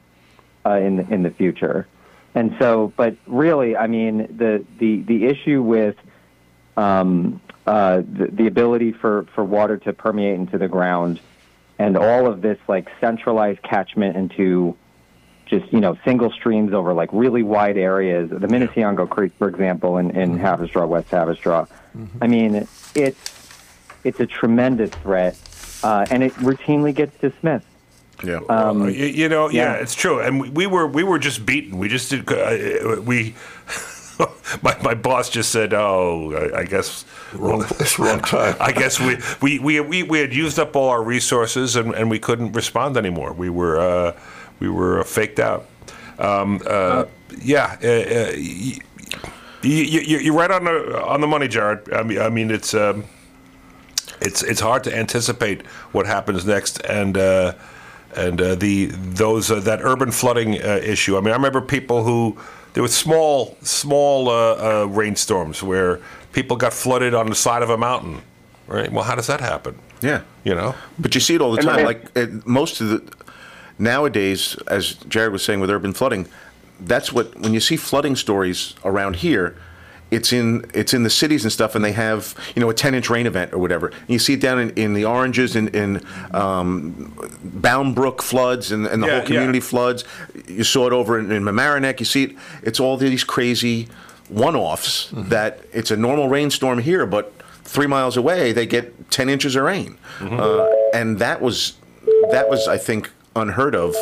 uh, 0.64 0.76
in 0.76 0.96
the, 0.96 1.14
in 1.14 1.22
the 1.22 1.30
future. 1.30 1.86
And 2.34 2.56
so 2.60 2.92
but 2.96 3.16
really 3.26 3.76
i 3.76 3.86
mean 3.86 4.14
the 4.36 4.64
the 4.78 5.02
the 5.02 5.26
issue 5.26 5.62
with 5.62 5.96
um, 6.76 7.40
uh, 7.66 8.02
the, 8.18 8.28
the 8.32 8.46
ability 8.46 8.92
for, 8.92 9.26
for 9.34 9.44
water 9.44 9.76
to 9.78 9.92
permeate 9.92 10.34
into 10.34 10.58
the 10.58 10.68
ground 10.68 11.20
and 11.78 11.96
all 11.96 12.26
of 12.26 12.42
this 12.42 12.58
like 12.68 12.88
centralized 13.00 13.62
catchment 13.62 14.16
into 14.16 14.76
just 15.46 15.72
you 15.72 15.80
know 15.80 15.96
single 16.04 16.30
streams 16.30 16.72
over 16.72 16.94
like 16.94 17.10
really 17.12 17.42
wide 17.42 17.76
areas 17.76 18.30
the 18.30 18.46
Minisceongo 18.46 19.08
Creek 19.08 19.32
for 19.38 19.48
example 19.48 19.98
in, 19.98 20.10
in 20.10 20.38
Haverstraw 20.38 20.88
West 20.88 21.10
Haverstraw 21.10 21.68
I 22.20 22.26
mean 22.26 22.66
it's 22.94 23.48
it's 24.04 24.20
a 24.20 24.26
tremendous 24.26 24.90
threat 24.90 25.36
uh, 25.82 26.06
and 26.10 26.22
it 26.22 26.32
routinely 26.34 26.94
gets 26.94 27.16
dismissed 27.18 27.66
Yeah. 28.22 28.40
um, 28.48 28.82
Uh, 28.82 28.86
you, 28.86 29.06
you 29.06 29.28
know, 29.28 29.48
yeah. 29.50 29.74
yeah. 29.74 29.82
it's 29.82 29.94
true. 29.94 30.20
And 30.20 30.40
we, 30.40 30.48
we 30.50 30.66
were 30.66 30.86
we 30.86 31.02
were 31.02 31.18
just 31.18 31.44
beaten. 31.44 31.78
We 31.78 31.88
just 31.88 32.10
did. 32.10 32.30
Uh, 32.30 33.00
we. 33.10 33.34
my, 34.62 34.76
my 34.82 34.94
boss 34.94 35.28
just 35.28 35.50
said, 35.50 35.74
"Oh, 35.74 36.32
I, 36.54 36.60
I 36.60 36.64
guess 36.64 37.04
Wrong 37.34 37.62
place, 37.64 37.98
wrong 37.98 38.20
time. 38.20 38.54
I 38.60 38.70
guess 38.72 39.00
we, 39.00 39.16
we, 39.42 39.58
we, 39.58 39.80
we, 39.80 40.02
we 40.04 40.18
had 40.20 40.32
used 40.32 40.58
up 40.60 40.76
all 40.76 40.88
our 40.88 41.02
resources 41.02 41.74
and, 41.76 41.92
and 41.94 42.08
we 42.08 42.18
couldn't 42.20 42.52
respond 42.52 42.96
anymore. 42.96 43.32
We 43.32 43.50
were 43.50 43.80
uh, 43.80 44.12
we 44.60 44.68
were 44.68 45.00
uh, 45.00 45.04
faked 45.04 45.38
out. 45.40 45.66
Um, 46.18 46.60
uh, 46.66 47.04
yeah, 47.42 47.76
uh, 47.82 47.86
uh, 47.86 48.32
y- 48.36 48.78
y- 49.62 49.88
y- 49.90 50.20
you're 50.22 50.34
right 50.34 50.50
on 50.50 50.64
the 50.64 51.02
on 51.04 51.20
the 51.20 51.26
money, 51.26 51.48
Jared. 51.48 51.92
I 51.92 52.02
mean, 52.02 52.20
I 52.20 52.28
mean 52.28 52.50
it's. 52.50 52.74
Um, 52.74 53.04
it's 54.20 54.42
it's 54.42 54.60
hard 54.60 54.84
to 54.84 54.96
anticipate 54.96 55.66
what 55.92 56.06
happens 56.06 56.44
next, 56.46 56.78
and 56.84 57.18
uh, 57.18 57.54
and 58.16 58.40
uh, 58.40 58.54
the 58.54 58.86
those 58.92 59.50
uh, 59.50 59.60
that 59.60 59.80
urban 59.82 60.10
flooding 60.12 60.54
uh, 60.62 60.80
issue. 60.82 61.16
I 61.16 61.20
mean, 61.20 61.30
I 61.32 61.36
remember 61.36 61.60
people 61.60 62.04
who 62.04 62.36
there 62.72 62.82
were 62.82 62.88
small 62.88 63.56
small 63.62 64.28
uh, 64.28 64.82
uh, 64.82 64.84
rainstorms 64.86 65.62
where 65.62 66.00
people 66.32 66.56
got 66.56 66.72
flooded 66.72 67.12
on 67.14 67.28
the 67.28 67.34
side 67.34 67.62
of 67.62 67.70
a 67.70 67.76
mountain. 67.76 68.22
Right? 68.66 68.90
Well, 68.90 69.04
how 69.04 69.14
does 69.14 69.26
that 69.26 69.40
happen? 69.40 69.74
Yeah. 70.00 70.22
You 70.44 70.54
know. 70.54 70.74
But 70.98 71.14
you 71.14 71.20
see 71.20 71.34
it 71.34 71.40
all 71.42 71.52
the 71.52 71.62
time. 71.62 71.80
I- 71.80 71.84
Like 71.84 72.06
it, 72.14 72.46
most 72.46 72.80
of 72.80 72.88
the 72.88 73.02
nowadays, 73.78 74.56
as 74.68 74.94
Jared 75.08 75.32
was 75.32 75.44
saying 75.44 75.60
with 75.60 75.70
urban 75.70 75.92
flooding, 75.92 76.26
that's 76.80 77.12
what 77.12 77.38
when 77.38 77.54
you 77.54 77.60
see 77.60 77.76
flooding 77.76 78.16
stories 78.16 78.74
around 78.84 79.16
here, 79.16 79.56
it's 80.10 80.32
in 80.32 80.70
it's 80.74 80.92
in 80.94 81.02
the 81.02 81.10
cities 81.10 81.44
and 81.44 81.52
stuff, 81.52 81.74
and 81.74 81.84
they 81.84 81.92
have 81.92 82.34
you 82.54 82.60
know 82.60 82.68
a 82.70 82.74
10 82.74 82.94
inch 82.94 83.08
rain 83.10 83.26
event 83.26 83.52
or 83.52 83.58
whatever. 83.58 83.88
And 83.88 84.10
you 84.10 84.18
see 84.18 84.34
it 84.34 84.40
down 84.40 84.58
in, 84.58 84.70
in 84.70 84.94
the 84.94 85.04
oranges 85.04 85.56
in, 85.56 85.68
in 85.68 86.00
um, 86.32 87.12
Bound 87.42 87.94
Brook 87.94 88.22
floods 88.22 88.70
and, 88.72 88.86
and 88.86 89.02
the 89.02 89.06
Yeah, 89.06 89.18
whole 89.18 89.26
community 89.26 89.58
yeah. 89.58 89.64
floods. 89.64 90.04
You 90.46 90.64
saw 90.64 90.86
it 90.86 90.92
over 90.92 91.18
in, 91.18 91.32
in 91.32 91.42
Mamaroneck. 91.42 92.00
You 92.00 92.06
see 92.06 92.24
it. 92.24 92.36
It's 92.62 92.78
all 92.80 92.96
these 92.96 93.24
crazy 93.24 93.88
one-offs 94.28 95.10
that 95.12 95.60
it's 95.72 95.90
a 95.90 95.96
normal 95.96 96.28
rainstorm 96.28 96.78
here, 96.80 97.06
but 97.06 97.32
three 97.64 97.86
miles 97.86 98.16
away 98.16 98.52
they 98.52 98.66
get 98.66 99.10
10 99.10 99.28
inches 99.28 99.56
of 99.56 99.64
rain, 99.64 99.96
uh, 100.20 100.68
and 100.92 101.18
that 101.18 101.40
was 101.40 101.74
that 102.30 102.48
was 102.48 102.66
I 102.68 102.78
think 102.78 103.10
unheard 103.36 103.74
of 103.74 103.94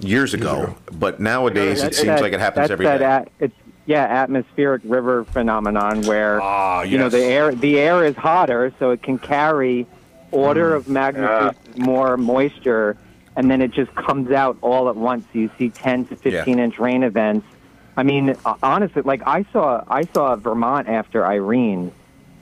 years 0.00 0.34
ago. 0.34 0.74
But 0.92 1.20
nowadays 1.20 1.82
it 1.82 1.94
seems 1.94 2.06
that- 2.08 2.22
like 2.22 2.32
it 2.32 2.40
happens 2.40 2.68
that's 2.68 2.80
that. 2.82 3.02
At, 3.02 3.28
it's 3.40 3.54
yeah, 3.86 4.04
atmospheric 4.04 4.82
river 4.84 5.24
phenomenon 5.24 6.02
where 6.02 6.40
Ah, 6.42 6.82
you 6.82 6.98
know 6.98 7.08
the 7.08 7.24
air 7.24 7.54
the 7.54 7.78
air 7.78 8.04
is 8.04 8.14
hotter, 8.16 8.72
so 8.78 8.90
it 8.90 9.02
can 9.02 9.18
carry 9.18 9.86
order 10.30 10.74
of 10.74 10.88
magnitude 10.88 11.56
more 11.78 12.18
moisture, 12.18 12.98
and 13.34 13.50
then 13.50 13.62
it 13.62 13.70
just 13.70 13.94
comes 13.94 14.30
out 14.30 14.58
all 14.60 14.90
at 14.90 14.96
once. 14.96 15.24
So 15.32 15.38
you 15.38 15.50
see 15.58 15.70
10 15.70 16.04
to 16.06 16.16
15 16.16 16.58
inch 16.58 16.78
rain 16.78 17.02
events. 17.02 17.46
I 17.96 18.02
mean, 18.02 18.36
honestly, 18.62 19.02
like 19.02 19.22
I 19.26 19.44
saw 19.52 19.82
I 19.88 20.02
saw 20.12 20.36
Vermont 20.36 20.86
after 20.88 21.24
Irene, 21.26 21.90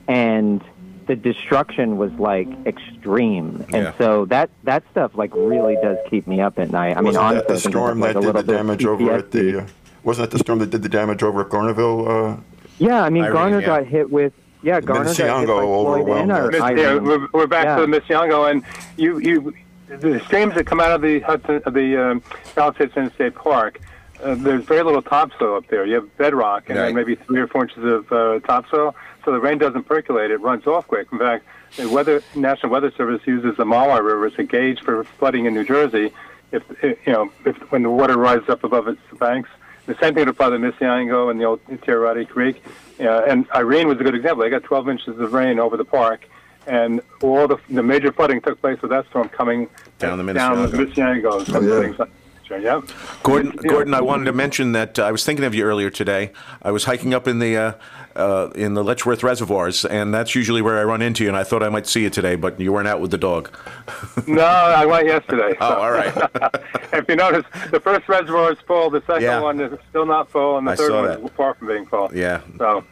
and 0.07 0.61
the 1.07 1.15
destruction 1.15 1.97
was 1.97 2.11
like 2.13 2.47
extreme, 2.65 3.65
and 3.73 3.83
Yeah. 3.85 3.93
so 3.97 4.25
that 4.25 4.49
that 4.65 4.83
stuff 4.91 5.11
like 5.15 5.31
really 5.35 5.75
does 5.81 5.97
keep 6.09 6.27
me 6.27 6.41
up 6.41 6.59
at 6.59 6.69
night. 6.71 6.91
I 6.91 6.95
mean, 7.01 7.05
Wasn't 7.07 7.23
honestly, 7.23 7.39
that 7.39 7.47
the 7.47 7.53
I 7.53 7.57
think 7.57 7.67
I 7.67 7.69
storm 7.71 7.87
have, 7.89 7.97
like, 7.99 8.13
that 8.13 8.19
a 8.19 8.21
did 8.21 8.25
little 8.27 8.41
the 8.41 8.45
bit 8.45 8.53
of 8.55 8.59
damage 8.67 8.85
over 8.85 9.11
at 9.13 9.31
the? 9.31 9.59
Uh, 9.59 9.65
wasn't 10.03 10.29
that 10.29 10.37
the 10.37 10.43
storm 10.43 10.59
that 10.59 10.69
did 10.69 10.83
the 10.83 10.89
damage 10.89 11.23
over 11.23 11.41
at 11.41 11.49
Garnerville? 11.49 12.07
Uh, 12.07 12.37
Yeah, 12.79 13.01
I 13.03 13.09
mean, 13.09 13.23
Irene, 13.23 13.33
Garner 13.33 13.59
yeah. 13.61 13.65
got 13.65 13.85
hit 13.85 14.11
with 14.11 14.33
yeah, 14.63 14.79
Garner 14.81 15.05
got 15.05 15.15
hit 15.17 15.27
by 15.27 15.33
Minisceongo 15.45 15.87
overwhelmed 15.87 16.31
and 16.31 16.51
Miss- 16.51 16.61
yeah, 16.83 16.95
we're, 16.97 17.27
we're 17.33 17.47
back 17.47 17.65
Yeah. 17.65 17.75
to 17.77 17.85
the 17.85 17.87
Minisceongo, 17.87 18.51
and 18.51 18.63
you, 18.97 19.17
you, 19.19 19.53
the 19.87 20.19
streams 20.25 20.53
that 20.55 20.65
come 20.65 20.79
out 20.79 20.91
of 20.91 21.01
the 21.01 21.19
Hudson, 21.21 21.61
of 21.65 21.73
the 21.73 21.95
um, 22.11 22.21
Palisades 22.55 22.91
Interstate 22.97 23.35
Park. 23.35 23.79
Uh, 24.23 24.35
there's 24.35 24.63
very 24.65 24.83
little 24.83 25.01
topsoil 25.01 25.55
up 25.57 25.67
there. 25.67 25.85
You 25.85 25.95
have 25.95 26.17
bedrock 26.17 26.69
and 26.69 26.77
Right. 26.77 26.85
then 26.87 26.95
maybe 26.95 27.15
three 27.15 27.39
or 27.39 27.47
four 27.47 27.63
inches 27.63 27.83
of 27.83 28.11
uh, 28.11 28.39
topsoil, 28.39 28.95
so 29.23 29.31
the 29.31 29.39
rain 29.39 29.57
doesn't 29.57 29.83
percolate; 29.83 30.31
it 30.31 30.37
runs 30.41 30.65
off 30.65 30.87
quick. 30.87 31.07
In 31.11 31.19
fact, 31.19 31.45
the 31.75 31.87
weather 31.89 32.23
National 32.35 32.71
Weather 32.71 32.91
Service 32.91 33.21
uses 33.25 33.57
the 33.57 33.63
Mahwah 33.65 33.97
River 34.03 34.25
as 34.25 34.33
a 34.37 34.43
gauge 34.43 34.79
for 34.81 35.03
flooding 35.03 35.45
in 35.45 35.53
New 35.53 35.63
Jersey. 35.65 36.11
If 36.51 36.63
you 36.81 36.95
know, 37.13 37.31
if 37.45 37.55
when 37.71 37.83
the 37.83 37.89
water 37.91 38.17
rises 38.17 38.49
up 38.49 38.63
above 38.63 38.87
its 38.87 39.01
banks, 39.19 39.49
the 39.85 39.93
same 39.95 40.13
thing 40.13 40.21
would 40.21 40.29
apply 40.29 40.49
to 40.49 40.57
Minisceongo 40.57 41.29
and 41.29 41.39
the 41.39 41.45
old 41.45 41.63
Tiorati 41.67 42.27
Creek. 42.27 42.63
Uh, 42.99 43.23
and 43.25 43.45
Irene 43.53 43.87
was 43.87 43.99
a 43.99 44.03
good 44.03 44.15
example. 44.15 44.43
They 44.43 44.49
got 44.49 44.63
12 44.63 44.89
inches 44.89 45.19
of 45.19 45.33
rain 45.33 45.59
over 45.59 45.77
the 45.77 45.85
park, 45.85 46.27
and 46.65 47.01
all 47.21 47.47
the 47.47 47.57
the 47.69 47.83
major 47.83 48.11
flooding 48.11 48.41
took 48.41 48.59
place 48.61 48.81
with 48.81 48.89
that 48.91 49.05
storm 49.09 49.29
coming 49.29 49.69
Down 49.99 50.17
the 50.25 50.33
down 50.33 50.71
the 50.71 50.77
Minisceongo. 50.77 51.43
Minisceongo. 51.43 51.99
Oh, 51.99 51.99
yeah. 51.99 52.05
Yeah. 52.49 52.81
Gordon, 53.23 53.51
Gordon, 53.51 53.93
I 53.93 54.01
wanted 54.01 54.25
to 54.25 54.33
mention 54.33 54.71
that 54.71 54.97
uh, 54.97 55.03
I 55.03 55.11
was 55.11 55.25
thinking 55.25 55.43
of 55.45 55.53
you 55.53 55.63
earlier 55.65 55.89
today. 55.89 56.31
I 56.61 56.71
was 56.71 56.85
hiking 56.85 57.13
up 57.13 57.27
in 57.27 57.39
the 57.39 57.57
uh, 57.57 57.73
uh, 58.15 58.49
in 58.55 58.73
the 58.73 58.83
Letchworth 58.83 59.21
reservoirs, 59.23 59.85
and 59.85 60.13
that's 60.13 60.33
usually 60.33 60.61
where 60.61 60.77
I 60.79 60.83
run 60.83 61.01
into 61.01 61.23
you. 61.23 61.29
And 61.29 61.37
I 61.37 61.43
thought 61.43 61.61
I 61.61 61.69
might 61.69 61.87
see 61.87 62.03
you 62.03 62.09
today, 62.09 62.35
but 62.35 62.59
you 62.59 62.71
weren't 62.71 62.87
out 62.87 63.01
with 63.01 63.11
the 63.11 63.17
dog. 63.17 63.55
No, 64.27 64.43
I 64.43 64.85
went 64.85 65.07
yesterday. 65.07 65.55
Oh, 65.61 65.73
all 65.75 65.91
right. 65.91 66.13
if 66.93 67.05
you 67.07 67.15
notice, 67.15 67.45
the 67.71 67.79
first 67.79 68.09
reservoir 68.09 68.51
is 68.51 68.59
full. 68.67 68.89
The 68.89 69.01
second 69.07 69.21
Yeah. 69.23 69.39
one 69.39 69.59
is 69.61 69.77
still 69.89 70.05
not 70.05 70.29
full, 70.29 70.57
and 70.57 70.67
the 70.67 70.71
I 70.71 70.75
third 70.75 70.91
one 70.91 71.05
that. 71.05 71.19
is 71.21 71.29
far 71.37 71.53
from 71.53 71.67
being 71.67 71.85
full. 71.85 72.09
Yeah. 72.13 72.41
So 72.57 72.83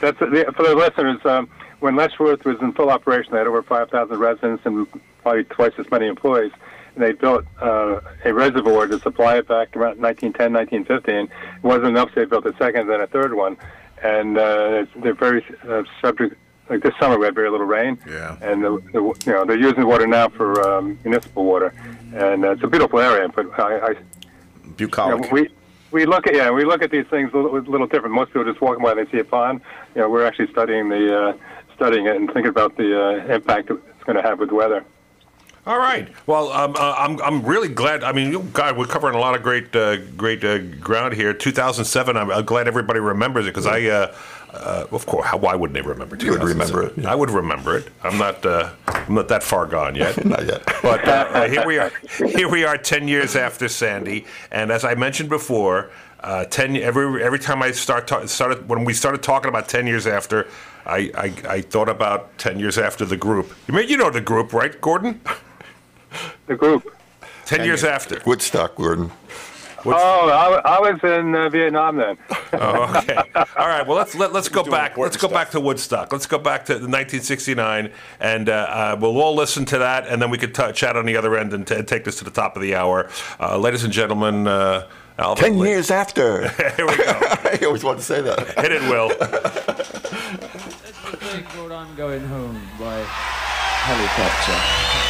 that's 0.00 0.18
the, 0.18 0.52
for 0.56 0.62
the 0.62 0.74
listeners. 0.74 1.18
Um, 1.24 1.48
when 1.80 1.94
Letchworth 1.96 2.44
was 2.44 2.56
in 2.60 2.72
full 2.72 2.90
operation, 2.90 3.32
they 3.32 3.38
had 3.38 3.46
over 3.46 3.62
5,000 3.62 4.16
residents 4.18 4.64
and 4.64 4.86
probably 5.22 5.44
twice 5.44 5.72
as 5.78 5.90
many 5.90 6.06
employees. 6.06 6.52
They 6.98 7.12
built 7.12 7.44
uh, 7.60 8.00
a 8.24 8.32
reservoir 8.34 8.86
to 8.88 8.98
supply 9.00 9.36
it 9.38 9.48
back 9.48 9.76
around 9.76 9.98
1910, 10.00 10.52
1915. 10.52 11.14
It 11.16 11.62
wasn't 11.62 11.86
enough, 11.86 12.08
so 12.12 12.20
they 12.20 12.26
built 12.26 12.44
a 12.46 12.56
second, 12.56 12.88
then 12.88 13.00
a 13.00 13.06
third 13.06 13.34
one. 13.34 13.56
And 14.02 14.36
uh, 14.36 14.86
they're 14.96 15.14
very 15.14 15.44
uh, 15.68 15.84
subject. 16.02 16.36
Like 16.68 16.82
this 16.82 16.92
summer, 17.00 17.18
we 17.18 17.24
had 17.24 17.34
very 17.34 17.50
little 17.50 17.66
rain, 17.66 17.98
Yeah. 18.06 18.36
and 18.42 18.62
the, 18.62 18.78
the, 18.92 19.00
you 19.00 19.32
know 19.32 19.46
they're 19.46 19.56
using 19.58 19.86
water 19.86 20.06
now 20.06 20.28
for 20.28 20.60
um, 20.68 20.98
municipal 21.02 21.44
water, 21.46 21.72
and 22.14 22.44
uh, 22.44 22.50
it's 22.50 22.62
a 22.62 22.66
beautiful 22.66 22.98
area. 23.00 23.26
But 23.30 23.58
I, 23.58 23.78
I 23.92 23.94
Bucolic. 24.76 25.24
yeah, 25.24 25.32
we 25.32 25.48
we 25.92 26.04
look 26.04 26.26
at 26.26 26.34
yeah 26.34 26.50
we 26.50 26.66
look 26.66 26.82
at 26.82 26.90
these 26.90 27.06
things 27.06 27.30
a 27.32 27.38
little, 27.38 27.58
little 27.60 27.86
different. 27.86 28.14
Most 28.14 28.28
people 28.34 28.44
just 28.44 28.60
walking 28.60 28.84
by 28.84 28.90
and 28.92 28.98
they 29.06 29.10
see 29.10 29.18
a 29.18 29.24
pond. 29.24 29.62
You 29.94 30.02
know, 30.02 30.10
we're 30.10 30.26
actually 30.26 30.48
studying 30.52 30.90
the 30.90 31.18
uh, 31.18 31.32
studying 31.74 32.04
it 32.06 32.16
and 32.16 32.26
thinking 32.26 32.48
about 32.50 32.76
the 32.76 33.02
uh, 33.02 33.34
impact 33.34 33.70
it's 33.70 34.04
going 34.04 34.16
to 34.16 34.22
have 34.22 34.38
with 34.38 34.50
weather. 34.52 34.84
All 35.68 35.78
right. 35.78 36.08
Well, 36.26 36.50
um, 36.50 36.74
uh, 36.78 36.94
I'm 36.96 37.20
I'm 37.20 37.42
really 37.44 37.68
glad. 37.68 38.02
I 38.02 38.12
mean, 38.12 38.50
God, 38.52 38.78
we're 38.78 38.86
covering 38.86 39.14
a 39.14 39.18
lot 39.18 39.36
of 39.36 39.42
great 39.42 39.76
uh, 39.76 39.98
great 40.16 40.42
uh, 40.42 40.60
ground 40.80 41.12
here. 41.12 41.34
2007. 41.34 42.16
I'm, 42.16 42.44
glad 42.46 42.66
everybody 42.66 43.00
remembers 43.00 43.44
it 43.44 43.50
because 43.50 43.66
I, 43.66 43.82
uh, 43.84 44.14
uh, 44.50 44.86
of 44.90 45.04
course, 45.04 45.26
how, 45.26 45.36
why 45.36 45.54
wouldn't 45.54 45.74
they 45.74 45.86
remember? 45.86 46.16
You 46.16 46.30
would 46.30 46.42
remember 46.42 46.84
it, 46.84 46.96
yeah. 46.96 47.12
I 47.12 47.14
would 47.14 47.28
remember 47.28 47.76
it. 47.76 47.88
I'm 48.02 48.16
not 48.16 48.46
uh, 48.46 48.70
I'm 48.86 49.14
not 49.14 49.28
that 49.28 49.42
far 49.42 49.66
gone 49.66 49.94
yet. 49.94 50.24
Not 50.24 50.46
yet. 50.46 50.62
But 50.82 51.06
uh, 51.06 51.46
here 51.50 51.66
we 51.66 51.76
are. 51.76 51.92
Here 52.16 52.48
we 52.48 52.64
are, 52.64 52.78
ten 52.78 53.06
years 53.06 53.36
after 53.36 53.68
Sandy, 53.68 54.24
and 54.50 54.72
as 54.72 54.86
I 54.86 54.94
mentioned 54.94 55.28
before, 55.28 55.90
uh, 56.20 56.46
ten 56.46 56.76
every 56.76 57.22
every 57.22 57.38
time 57.38 57.62
I 57.62 57.72
start 57.72 58.06
ta- 58.06 58.24
started 58.24 58.70
when 58.70 58.86
we 58.86 58.94
started 58.94 59.22
talking 59.22 59.50
about 59.50 59.68
ten 59.68 59.86
years 59.86 60.06
after, 60.06 60.48
I, 60.86 61.10
I 61.14 61.56
I 61.56 61.60
thought 61.60 61.90
about 61.90 62.38
ten 62.38 62.58
years 62.58 62.78
after 62.78 63.04
the 63.04 63.18
group. 63.18 63.54
You 63.66 63.74
mean 63.74 63.90
you 63.90 63.98
know 63.98 64.08
the 64.08 64.22
group, 64.22 64.54
right, 64.54 64.80
Gordon? 64.80 65.20
The 66.46 66.56
group. 66.56 66.94
Ten 67.44 67.64
years 67.64 67.84
after. 67.84 68.20
Woodstock, 68.24 68.74
Gordon. 68.76 69.10
Oh, 69.84 70.60
I, 70.64 70.76
I 70.76 70.80
was 70.80 70.98
in 71.02 71.34
uh, 71.34 71.48
Vietnam 71.48 71.96
then. 71.96 72.18
Oh, 72.50 72.96
okay. 72.96 73.14
All 73.58 73.68
right. 73.68 73.86
Well, 73.86 73.98
let's 73.98 74.14
let, 74.14 74.32
let's 74.32 74.48
go 74.48 74.64
back. 74.64 74.96
Let's 74.96 75.18
go 75.18 75.28
back 75.28 75.50
to 75.50 75.60
Woodstock. 75.60 76.10
Let's 76.10 76.24
go 76.24 76.38
back 76.38 76.64
to 76.66 76.72
1969, 76.72 77.92
and 78.20 78.48
uh, 78.48 78.52
uh, 78.52 78.96
we'll 78.98 79.20
all 79.20 79.34
listen 79.34 79.66
to 79.66 79.78
that, 79.78 80.06
and 80.08 80.20
then 80.22 80.30
we 80.30 80.38
could 80.38 80.54
t- 80.54 80.72
chat 80.72 80.96
on 80.96 81.04
the 81.04 81.14
other 81.14 81.36
end 81.36 81.52
and 81.52 81.66
t- 81.66 81.82
take 81.82 82.04
this 82.04 82.16
to 82.18 82.24
the 82.24 82.30
top 82.30 82.56
of 82.56 82.62
the 82.62 82.74
hour, 82.74 83.10
uh, 83.38 83.58
ladies 83.58 83.84
and 83.84 83.92
gentlemen. 83.92 84.48
Uh, 84.48 84.88
Alvin, 85.18 85.44
Ten 85.44 85.58
years 85.58 85.90
after. 85.90 86.48
Here 86.76 86.86
we 86.86 86.96
go. 86.96 87.04
I 87.04 87.60
always 87.64 87.84
wanted 87.84 87.98
to 87.98 88.04
say 88.04 88.22
that. 88.22 88.58
Hit 88.58 88.72
it, 88.72 88.82
Will. 88.82 89.10
I'm 91.70 91.94
going 91.96 92.24
home 92.28 92.60
by 92.78 93.02
helicopter. 93.84 95.07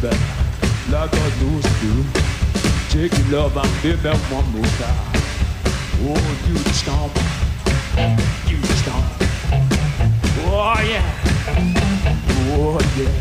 baby, 0.00 0.16
like 0.90 1.12
I 1.14 1.26
used 1.40 1.68
to. 1.80 2.04
Take 2.90 3.12
your 3.18 3.42
love 3.42 3.56
and 3.56 3.82
give 3.82 4.06
it 4.06 4.16
one 4.30 4.48
more 4.52 4.70
time. 4.78 5.12
Oh, 6.06 6.38
you 6.46 6.56
stomp, 6.72 7.12
you 8.48 8.62
stomp. 8.78 9.04
Oh 10.46 10.76
yeah, 10.86 11.02
oh 12.56 12.78
yeah, 12.96 13.12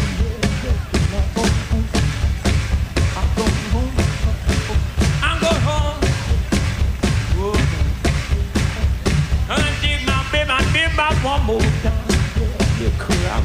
by 10.97 11.13
one 11.23 11.43
more 11.45 11.61
time. 11.83 11.93
Yeah, 12.39 12.81
yeah, 12.81 12.91
cool. 12.99 13.17
I 13.27 13.41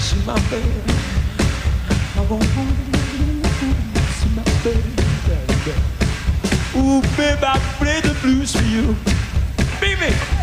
see 0.00 0.20
my 0.24 0.38
baby. 0.50 0.80
I 2.14 2.20
want 2.30 2.44
see 4.14 4.30
my 4.36 4.44
baby. 4.62 4.90
Yeah, 5.28 5.42
yeah. 5.66 6.80
Ooh, 6.80 7.00
baby, 7.16 7.42
I 7.42 7.58
play 7.78 8.00
the 8.00 8.16
blues 8.22 8.54
for 8.54 8.64
you, 8.64 8.96
baby. 9.80 10.35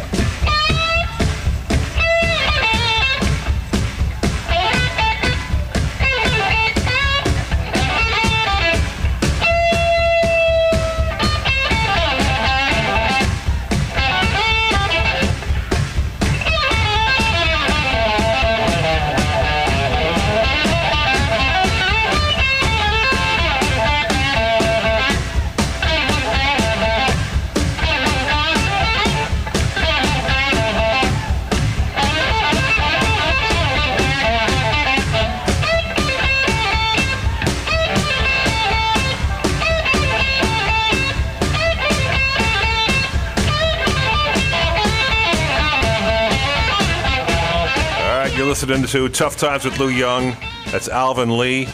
Tough 48.94 49.38
times 49.38 49.66
with 49.66 49.80
Lou 49.80 49.90
Young. 49.90 50.36
That's 50.72 50.88
Alvin 50.88 51.36
Lee. 51.40 51.68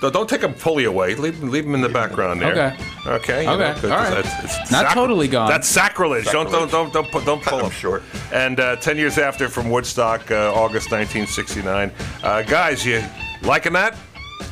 Don't 0.00 0.28
take 0.28 0.42
him 0.42 0.54
fully 0.54 0.84
away. 0.84 1.16
Leave, 1.16 1.42
leave 1.42 1.66
him 1.66 1.74
in 1.74 1.80
the 1.80 1.88
background 1.88 2.40
there. 2.40 2.52
Okay. 2.52 2.84
Okay. 3.06 3.42
You 3.42 3.50
okay. 3.50 3.88
Know, 3.88 3.92
All 3.92 3.98
right. 3.98 4.24
It's, 4.44 4.70
Not 4.70 4.92
totally 4.92 5.26
gone. 5.26 5.48
That's 5.48 5.66
sacrilege. 5.66 6.26
sacrilege. 6.26 6.52
Don't 6.52 6.70
don't 6.70 6.92
don't 6.92 7.12
don't, 7.12 7.24
don't 7.24 7.42
pull 7.42 7.58
him 7.58 7.70
short. 7.72 8.04
And 8.32 8.60
uh, 8.60 8.76
ten 8.76 8.96
years 8.96 9.18
after 9.18 9.48
from 9.48 9.68
Woodstock, 9.68 10.30
uh, 10.30 10.54
August 10.54 10.92
1969. 10.92 11.90
Uh, 12.22 12.42
guys, 12.42 12.86
you 12.86 13.02
liking 13.42 13.72
that? 13.72 13.98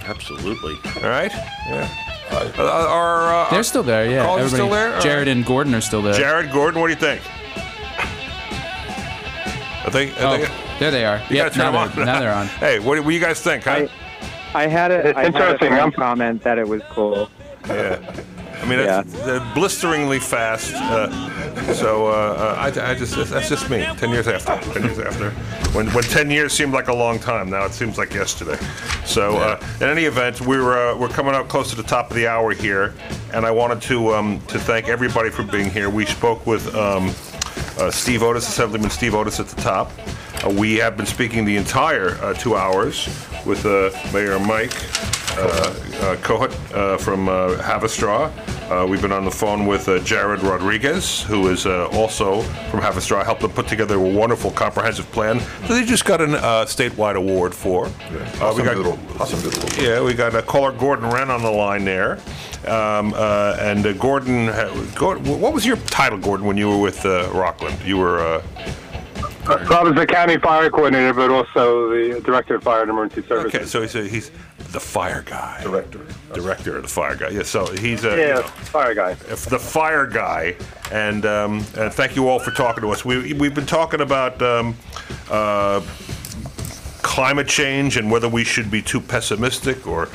Absolutely. 0.07 0.75
All 1.01 1.09
right. 1.09 1.31
Yeah. 1.33 1.89
Uh, 2.33 2.51
uh, 2.59 2.63
are, 2.89 3.33
uh, 3.33 3.51
They're 3.51 3.63
still 3.63 3.85
there. 3.85 4.11
Yeah. 4.11 4.23
Everybody's 4.25 4.53
still 4.53 4.71
there. 4.71 4.99
Jared 4.99 5.29
and 5.29 5.47
Gordon 5.47 5.77
are 5.77 5.81
still 5.81 6.03
there. 6.03 6.15
Jared 6.15 6.51
Gordon, 6.51 6.81
what 6.81 6.89
do 6.89 6.95
you 6.95 6.99
think? 6.99 7.23
I 9.87 9.91
think. 9.91 10.13
Oh. 10.19 10.64
There 10.79 10.91
they 10.91 11.05
are. 11.05 11.19
You 11.31 11.37
Yep, 11.37 11.47
gotta 11.47 11.55
turn 11.55 11.73
now, 11.73 11.87
them 11.87 11.93
they're, 11.95 12.01
on. 12.01 12.07
now 12.07 12.21
they're 12.21 12.33
on. 12.35 12.47
Hey, 12.59 12.79
what, 12.79 12.99
what 13.01 13.09
do 13.09 13.15
you 13.15 13.21
guys 13.21 13.41
think? 13.41 13.65
Huh? 13.65 13.87
I 14.55 14.67
had 14.67 14.91
a, 14.91 15.09
It's 15.09 15.19
I 15.19 15.23
had 15.25 15.35
a 15.35 15.37
interesting, 15.37 15.69
friend 15.69 15.81
I'm- 15.81 15.93
comment 15.93 16.43
that 16.43 16.59
it 16.59 16.67
was 16.69 16.83
cool. 16.91 17.29
Yeah. 17.67 17.99
I 18.63 18.67
mean, 18.67 18.79
that's, 18.79 19.15
uh, 19.17 19.53
blisteringly 19.55 20.19
fast. 20.19 20.73
Uh, 20.75 21.75
so 21.75 22.07
uh, 22.07 22.11
uh, 22.11 22.55
I, 22.59 22.91
I 22.93 22.95
just 22.95 23.15
that's 23.29 23.49
just 23.49 23.69
me. 23.69 23.85
Ten 23.99 24.09
years 24.11 24.27
after. 24.27 24.57
Ten 24.73 24.85
years 24.85 24.99
after. 24.99 25.31
When 25.77 25.87
when 25.89 26.05
ten 26.05 26.31
years 26.31 26.53
seemed 26.55 26.73
like 26.73 26.89
a 26.89 26.95
long 26.95 27.19
time, 27.19 27.51
now 27.51 27.65
it 27.67 27.73
seems 27.73 27.99
like 27.99 28.15
yesterday. 28.15 28.57
So 29.05 29.37
uh, 29.37 29.61
in 29.83 29.89
any 29.89 30.05
event, 30.05 30.41
we're 30.43 30.79
uh, 30.93 30.97
we're 30.97 31.09
coming 31.09 31.35
up 31.35 31.49
close 31.49 31.69
to 31.71 31.77
the 31.77 31.83
top 31.83 32.11
of 32.11 32.17
the 32.17 32.27
hour 32.27 32.53
here, 32.55 32.95
and 33.35 33.45
I 33.45 33.51
wanted 33.51 33.83
to 33.83 34.15
um, 34.15 34.41
to 34.47 34.59
thank 34.59 34.89
everybody 34.89 35.29
for 35.31 35.43
being 35.43 35.69
here. 35.71 35.91
We 35.91 36.07
spoke 36.07 36.47
with. 36.47 36.75
Um, 36.75 37.13
uh, 37.79 37.91
Steve 37.91 38.23
Otis, 38.23 38.49
Assemblyman 38.49 38.91
Steve 38.91 39.15
Otis 39.15 39.41
at 39.41 39.47
the 39.49 39.61
top. 39.61 39.91
Uh, 40.45 40.51
we 40.51 40.75
have 40.77 40.97
been 40.97 41.07
speaking 41.07 41.45
the 41.45 41.57
entire 41.57 42.11
uh, 42.23 42.35
two 42.35 42.57
hours 42.57 43.07
with 43.47 43.65
uh, 43.67 43.91
Mayor 44.13 44.39
Mike 44.39 44.75
uh, 45.37 45.43
uh, 45.43 46.17
Kohut 46.17 46.53
uh, 46.75 46.99
from 46.99 47.29
uh, 47.29 47.57
Haverstraw. 47.57 48.31
Uh, 48.71 48.87
we've 48.87 49.03
been 49.03 49.13
on 49.13 49.25
the 49.25 49.31
phone 49.31 49.67
with 49.67 49.89
uh, 49.89 49.99
Jared 50.01 50.43
Rodriguez, 50.43 51.23
who 51.23 51.49
is 51.49 51.67
uh, 51.67 51.87
also 51.93 52.41
from 52.71 52.81
Haverstraw. 52.81 53.23
Helped 53.25 53.43
them 53.43 53.51
put 53.53 53.67
together 53.69 53.97
a 53.97 54.01
wonderful 54.01 54.51
comprehensive 54.51 55.11
plan 55.13 55.39
that 55.39 55.69
they 55.69 55.85
just 55.85 56.05
got 56.05 56.21
a 56.21 56.25
uh, 56.25 56.65
statewide 56.65 57.17
award 57.17 57.55
for. 57.55 57.85
We 58.11 58.19
Awesome 58.41 58.65
got- 58.65 58.75
doodle. 58.75 58.99
Awesome 59.21 59.41
doodle. 59.43 59.83
yeah, 59.85 60.03
we 60.03 60.15
got 60.15 60.35
uh, 60.35 60.43
caller 60.43 60.73
Gordon 60.73 61.11
Wren 61.11 61.31
on 61.31 61.43
the 61.43 61.51
line 61.51 61.85
there. 61.85 62.19
Um, 62.67 63.13
uh, 63.15 63.57
and 63.61 63.85
uh, 63.87 63.93
Gordon, 63.93 64.47
Gordon, 64.95 65.39
what 65.41 65.53
was 65.53 65.67
your 65.67 65.77
title, 65.77 66.19
Gordon, 66.19 66.47
when 66.47 66.57
you 66.57 66.69
were 66.71 66.79
with 66.81 67.05
uh, 67.05 67.29
Rockland? 67.33 67.79
You 67.85 67.99
were. 67.99 68.43
Uh, 69.47 69.67
I 69.71 69.83
was 69.83 69.95
the 69.95 70.07
county 70.07 70.39
fire 70.39 70.71
coordinator, 70.71 71.13
but 71.13 71.31
also 71.31 71.91
the 71.91 72.21
director 72.21 72.55
of 72.55 72.63
fire 72.63 72.83
and 72.83 72.91
emergency 72.91 73.29
services. 73.29 73.55
okay, 73.55 73.67
so 73.67 73.83
he's, 73.83 73.95
uh, 73.95 74.03
he's 74.03 74.31
the 74.73 74.81
fire 74.81 75.23
guy. 75.23 75.63
Director. 75.63 76.01
Director 76.33 76.77
of 76.77 76.83
the 76.83 76.89
fire 76.89 77.15
guy. 77.15 77.29
Yeah, 77.29 77.43
so 77.43 77.67
he's 77.67 78.05
a. 78.05 78.17
yeah, 78.17 78.43
fire 78.43 78.95
guy. 78.95 79.15
the 79.15 79.59
fire 79.59 80.07
guy, 80.07 80.57
and 80.91 81.27
um, 81.27 81.59
and 81.77 81.93
thank 81.93 82.17
you 82.17 82.29
all 82.29 82.39
for 82.39 82.51
talking 82.51 82.83
to 82.83 82.91
us. 82.91 83.05
We 83.05 83.35
we've 83.35 83.55
been 83.55 83.67
talking 83.67 84.01
about 84.01 84.41
um, 84.43 84.75
uh, 85.31 85.81
climate 87.03 87.47
change 87.47 87.97
and 87.97 88.11
whether 88.11 88.29
we 88.29 88.43
should 88.43 88.71
be 88.71 88.83
too 88.83 89.01
pessimistic 89.01 89.87
or 89.87 90.09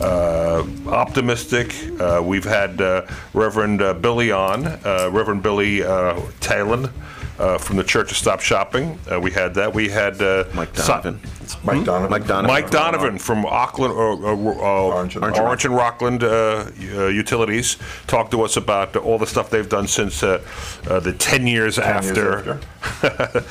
uh, 0.00 0.64
optimistic. 0.86 1.74
Uh, 2.00 2.22
we've 2.24 2.44
had 2.44 2.80
uh, 2.80 3.06
Reverend 3.34 3.82
uh, 3.82 3.92
Billy 3.94 4.30
on, 4.30 4.64
uh, 4.66 5.10
Reverend 5.12 5.42
Billy 5.42 5.82
uh, 5.82 6.14
Talen. 6.40 6.90
Uh, 7.38 7.58
from 7.58 7.76
the 7.76 7.84
Church 7.84 8.10
of 8.10 8.16
Stop 8.16 8.40
Shopping, 8.40 8.98
uh, 9.12 9.20
we 9.20 9.30
had 9.30 9.52
that. 9.54 9.74
We 9.74 9.90
had 9.90 10.22
uh, 10.22 10.44
Mike 10.54 10.74
Si- 10.74 10.86
Donovan. 10.86 11.20
Mike 11.64 11.84
Donovan. 11.84 12.10
Mike 12.10 12.26
Donovan. 12.26 12.46
Mike 12.46 12.70
Donovan 12.70 13.18
from 13.18 13.44
Auckland, 13.44 13.92
or, 13.92 14.12
uh, 14.12 14.32
uh, 14.32 14.94
Orange 14.94 15.16
and 15.16 15.24
Orange, 15.24 15.38
Rockland. 15.38 15.64
and 15.64 15.74
Rockland 15.76 16.24
uh, 16.24 16.98
uh, 17.02 17.06
Utilities 17.08 17.76
talked 18.06 18.30
to 18.30 18.42
us 18.42 18.56
about 18.56 18.96
all 18.96 19.18
the 19.18 19.26
stuff 19.26 19.50
they've 19.50 19.68
done 19.68 19.86
since 19.86 20.22
uh, 20.22 20.42
uh, 20.88 20.98
the 21.00 21.12
10 21.12 21.46
years, 21.46 21.76
years 21.76 21.78
after, 21.78 22.58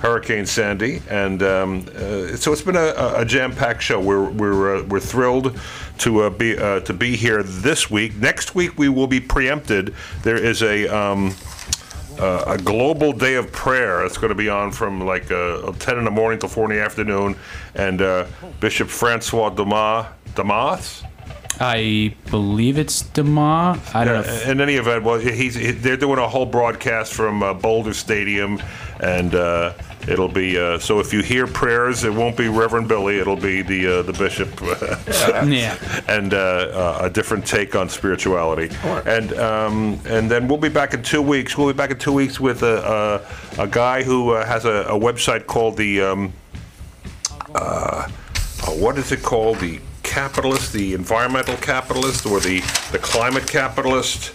Hurricane 0.00 0.46
Sandy. 0.46 1.02
And 1.08 1.42
um, 1.42 1.86
uh, 1.94 2.36
so 2.36 2.52
it's 2.52 2.62
been 2.62 2.76
a, 2.76 3.14
a 3.16 3.24
jam-packed 3.24 3.82
show. 3.82 4.00
We're, 4.00 4.28
we're, 4.30 4.76
uh, 4.76 4.82
we're 4.84 5.00
thrilled 5.00 5.58
to, 5.98 6.20
uh, 6.22 6.30
be, 6.30 6.56
uh, 6.58 6.80
to 6.80 6.92
be 6.92 7.16
here 7.16 7.42
this 7.42 7.90
week. 7.90 8.16
Next 8.16 8.54
week, 8.54 8.78
we 8.78 8.88
will 8.88 9.06
be 9.06 9.20
preempted. 9.20 9.94
There 10.22 10.36
is 10.36 10.62
a... 10.62 10.88
Um, 10.88 11.34
uh, 12.20 12.44
a 12.46 12.58
global 12.58 13.12
day 13.12 13.34
of 13.34 13.50
prayer. 13.52 14.04
It's 14.04 14.18
going 14.18 14.28
to 14.30 14.34
be 14.34 14.48
on 14.48 14.70
from 14.72 15.00
like 15.06 15.30
uh, 15.30 15.72
10 15.72 15.98
in 15.98 16.04
the 16.04 16.10
morning 16.10 16.38
till 16.38 16.48
4 16.48 16.70
in 16.70 16.76
the 16.78 16.82
afternoon. 16.84 17.36
And 17.74 18.02
uh, 18.02 18.26
Bishop 18.60 18.88
Francois 18.88 19.50
Damas? 20.34 21.02
I 21.62 22.14
believe 22.30 22.78
it's 22.78 23.02
Dema. 23.02 23.78
I 23.94 24.04
don't 24.04 24.14
know. 24.26 24.32
Yeah, 24.32 24.36
if- 24.38 24.48
in 24.48 24.60
any 24.60 24.74
event, 24.76 25.04
well, 25.04 25.18
he's 25.18 25.54
he- 25.54 25.72
they're 25.72 25.96
doing 25.96 26.18
a 26.18 26.28
whole 26.28 26.46
broadcast 26.46 27.12
from 27.12 27.42
uh, 27.42 27.52
Boulder 27.52 27.92
Stadium, 27.92 28.62
and 29.00 29.34
uh, 29.34 29.74
it'll 30.08 30.28
be 30.28 30.58
uh, 30.58 30.78
so. 30.78 31.00
If 31.00 31.12
you 31.12 31.22
hear 31.22 31.46
prayers, 31.46 32.04
it 32.04 32.12
won't 32.12 32.36
be 32.36 32.48
Reverend 32.48 32.88
Billy. 32.88 33.18
It'll 33.18 33.36
be 33.36 33.62
the 33.62 33.98
uh, 33.98 34.02
the 34.02 34.12
bishop, 34.12 34.60
Yeah. 34.60 35.76
and 36.08 36.34
uh, 36.34 36.36
uh, 36.38 36.98
a 37.02 37.10
different 37.10 37.46
take 37.46 37.74
on 37.74 37.88
spirituality. 37.88 38.74
And 39.06 39.32
um, 39.34 40.00
and 40.06 40.30
then 40.30 40.48
we'll 40.48 40.58
be 40.58 40.68
back 40.68 40.94
in 40.94 41.02
two 41.02 41.22
weeks. 41.22 41.56
We'll 41.56 41.72
be 41.72 41.76
back 41.76 41.90
in 41.90 41.98
two 41.98 42.12
weeks 42.12 42.40
with 42.40 42.62
a 42.62 43.22
a, 43.58 43.62
a 43.62 43.66
guy 43.66 44.02
who 44.02 44.30
uh, 44.30 44.46
has 44.46 44.64
a, 44.64 44.84
a 44.88 44.98
website 44.98 45.46
called 45.46 45.76
the. 45.76 46.02
Um, 46.02 46.32
uh, 47.54 48.08
uh, 48.62 48.70
what 48.72 48.98
is 48.98 49.10
it 49.12 49.22
called? 49.22 49.58
The 49.58 49.80
capitalist, 50.02 50.72
the 50.72 50.94
environmental 50.94 51.56
capitalist, 51.56 52.26
or 52.26 52.40
the 52.40 52.60
the 52.92 52.98
climate 52.98 53.46
capitalist? 53.46 54.34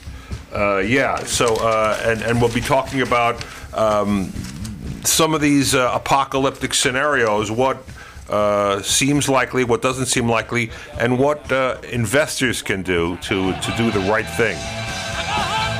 Uh, 0.53 0.77
yeah. 0.77 1.17
So 1.25 1.55
uh, 1.55 1.99
and 2.03 2.21
and 2.21 2.41
we'll 2.41 2.53
be 2.53 2.61
talking 2.61 3.01
about 3.01 3.43
um, 3.73 4.31
some 5.05 5.33
of 5.33 5.41
these 5.41 5.75
uh, 5.75 5.91
apocalyptic 5.93 6.73
scenarios. 6.73 7.51
What 7.51 7.77
uh, 8.29 8.81
seems 8.81 9.29
likely, 9.29 9.63
what 9.63 9.81
doesn't 9.81 10.07
seem 10.07 10.27
likely, 10.27 10.71
and 10.99 11.19
what 11.19 11.51
uh, 11.51 11.77
investors 11.91 12.61
can 12.61 12.81
do 12.81 13.17
to 13.17 13.53
to 13.53 13.73
do 13.77 13.91
the 13.91 13.99
right 14.11 14.27
thing. 14.27 14.57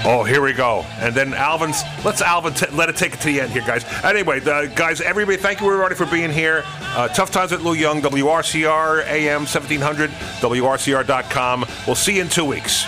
Oh, 0.07 0.23
here 0.23 0.39
we 0.39 0.53
go. 0.53 0.85
And 0.99 1.15
then 1.15 1.33
Alvin's, 1.33 1.81
let's 2.03 2.21
Alvin 2.21 2.53
t- 2.53 2.67
let 2.73 2.89
it 2.89 2.95
take 2.95 3.15
it 3.15 3.19
to 3.21 3.25
the 3.25 3.41
end 3.41 3.51
here, 3.51 3.63
guys. 3.65 3.83
Anyway, 4.03 4.39
uh, 4.39 4.67
guys, 4.67 5.01
everybody, 5.01 5.35
thank 5.35 5.61
you 5.61 5.67
everybody 5.67 5.95
for 5.95 6.05
being 6.05 6.29
here. 6.29 6.63
Uh, 6.93 7.07
Tough 7.07 7.31
Times 7.31 7.51
with 7.51 7.61
Lou 7.61 7.73
Young, 7.73 8.03
WRCR, 8.03 9.03
AM 9.07 9.41
1700, 9.41 10.11
WRCR.com. 10.11 11.65
We'll 11.87 11.95
see 11.95 12.17
you 12.17 12.21
in 12.21 12.29
two 12.29 12.45
weeks. 12.45 12.85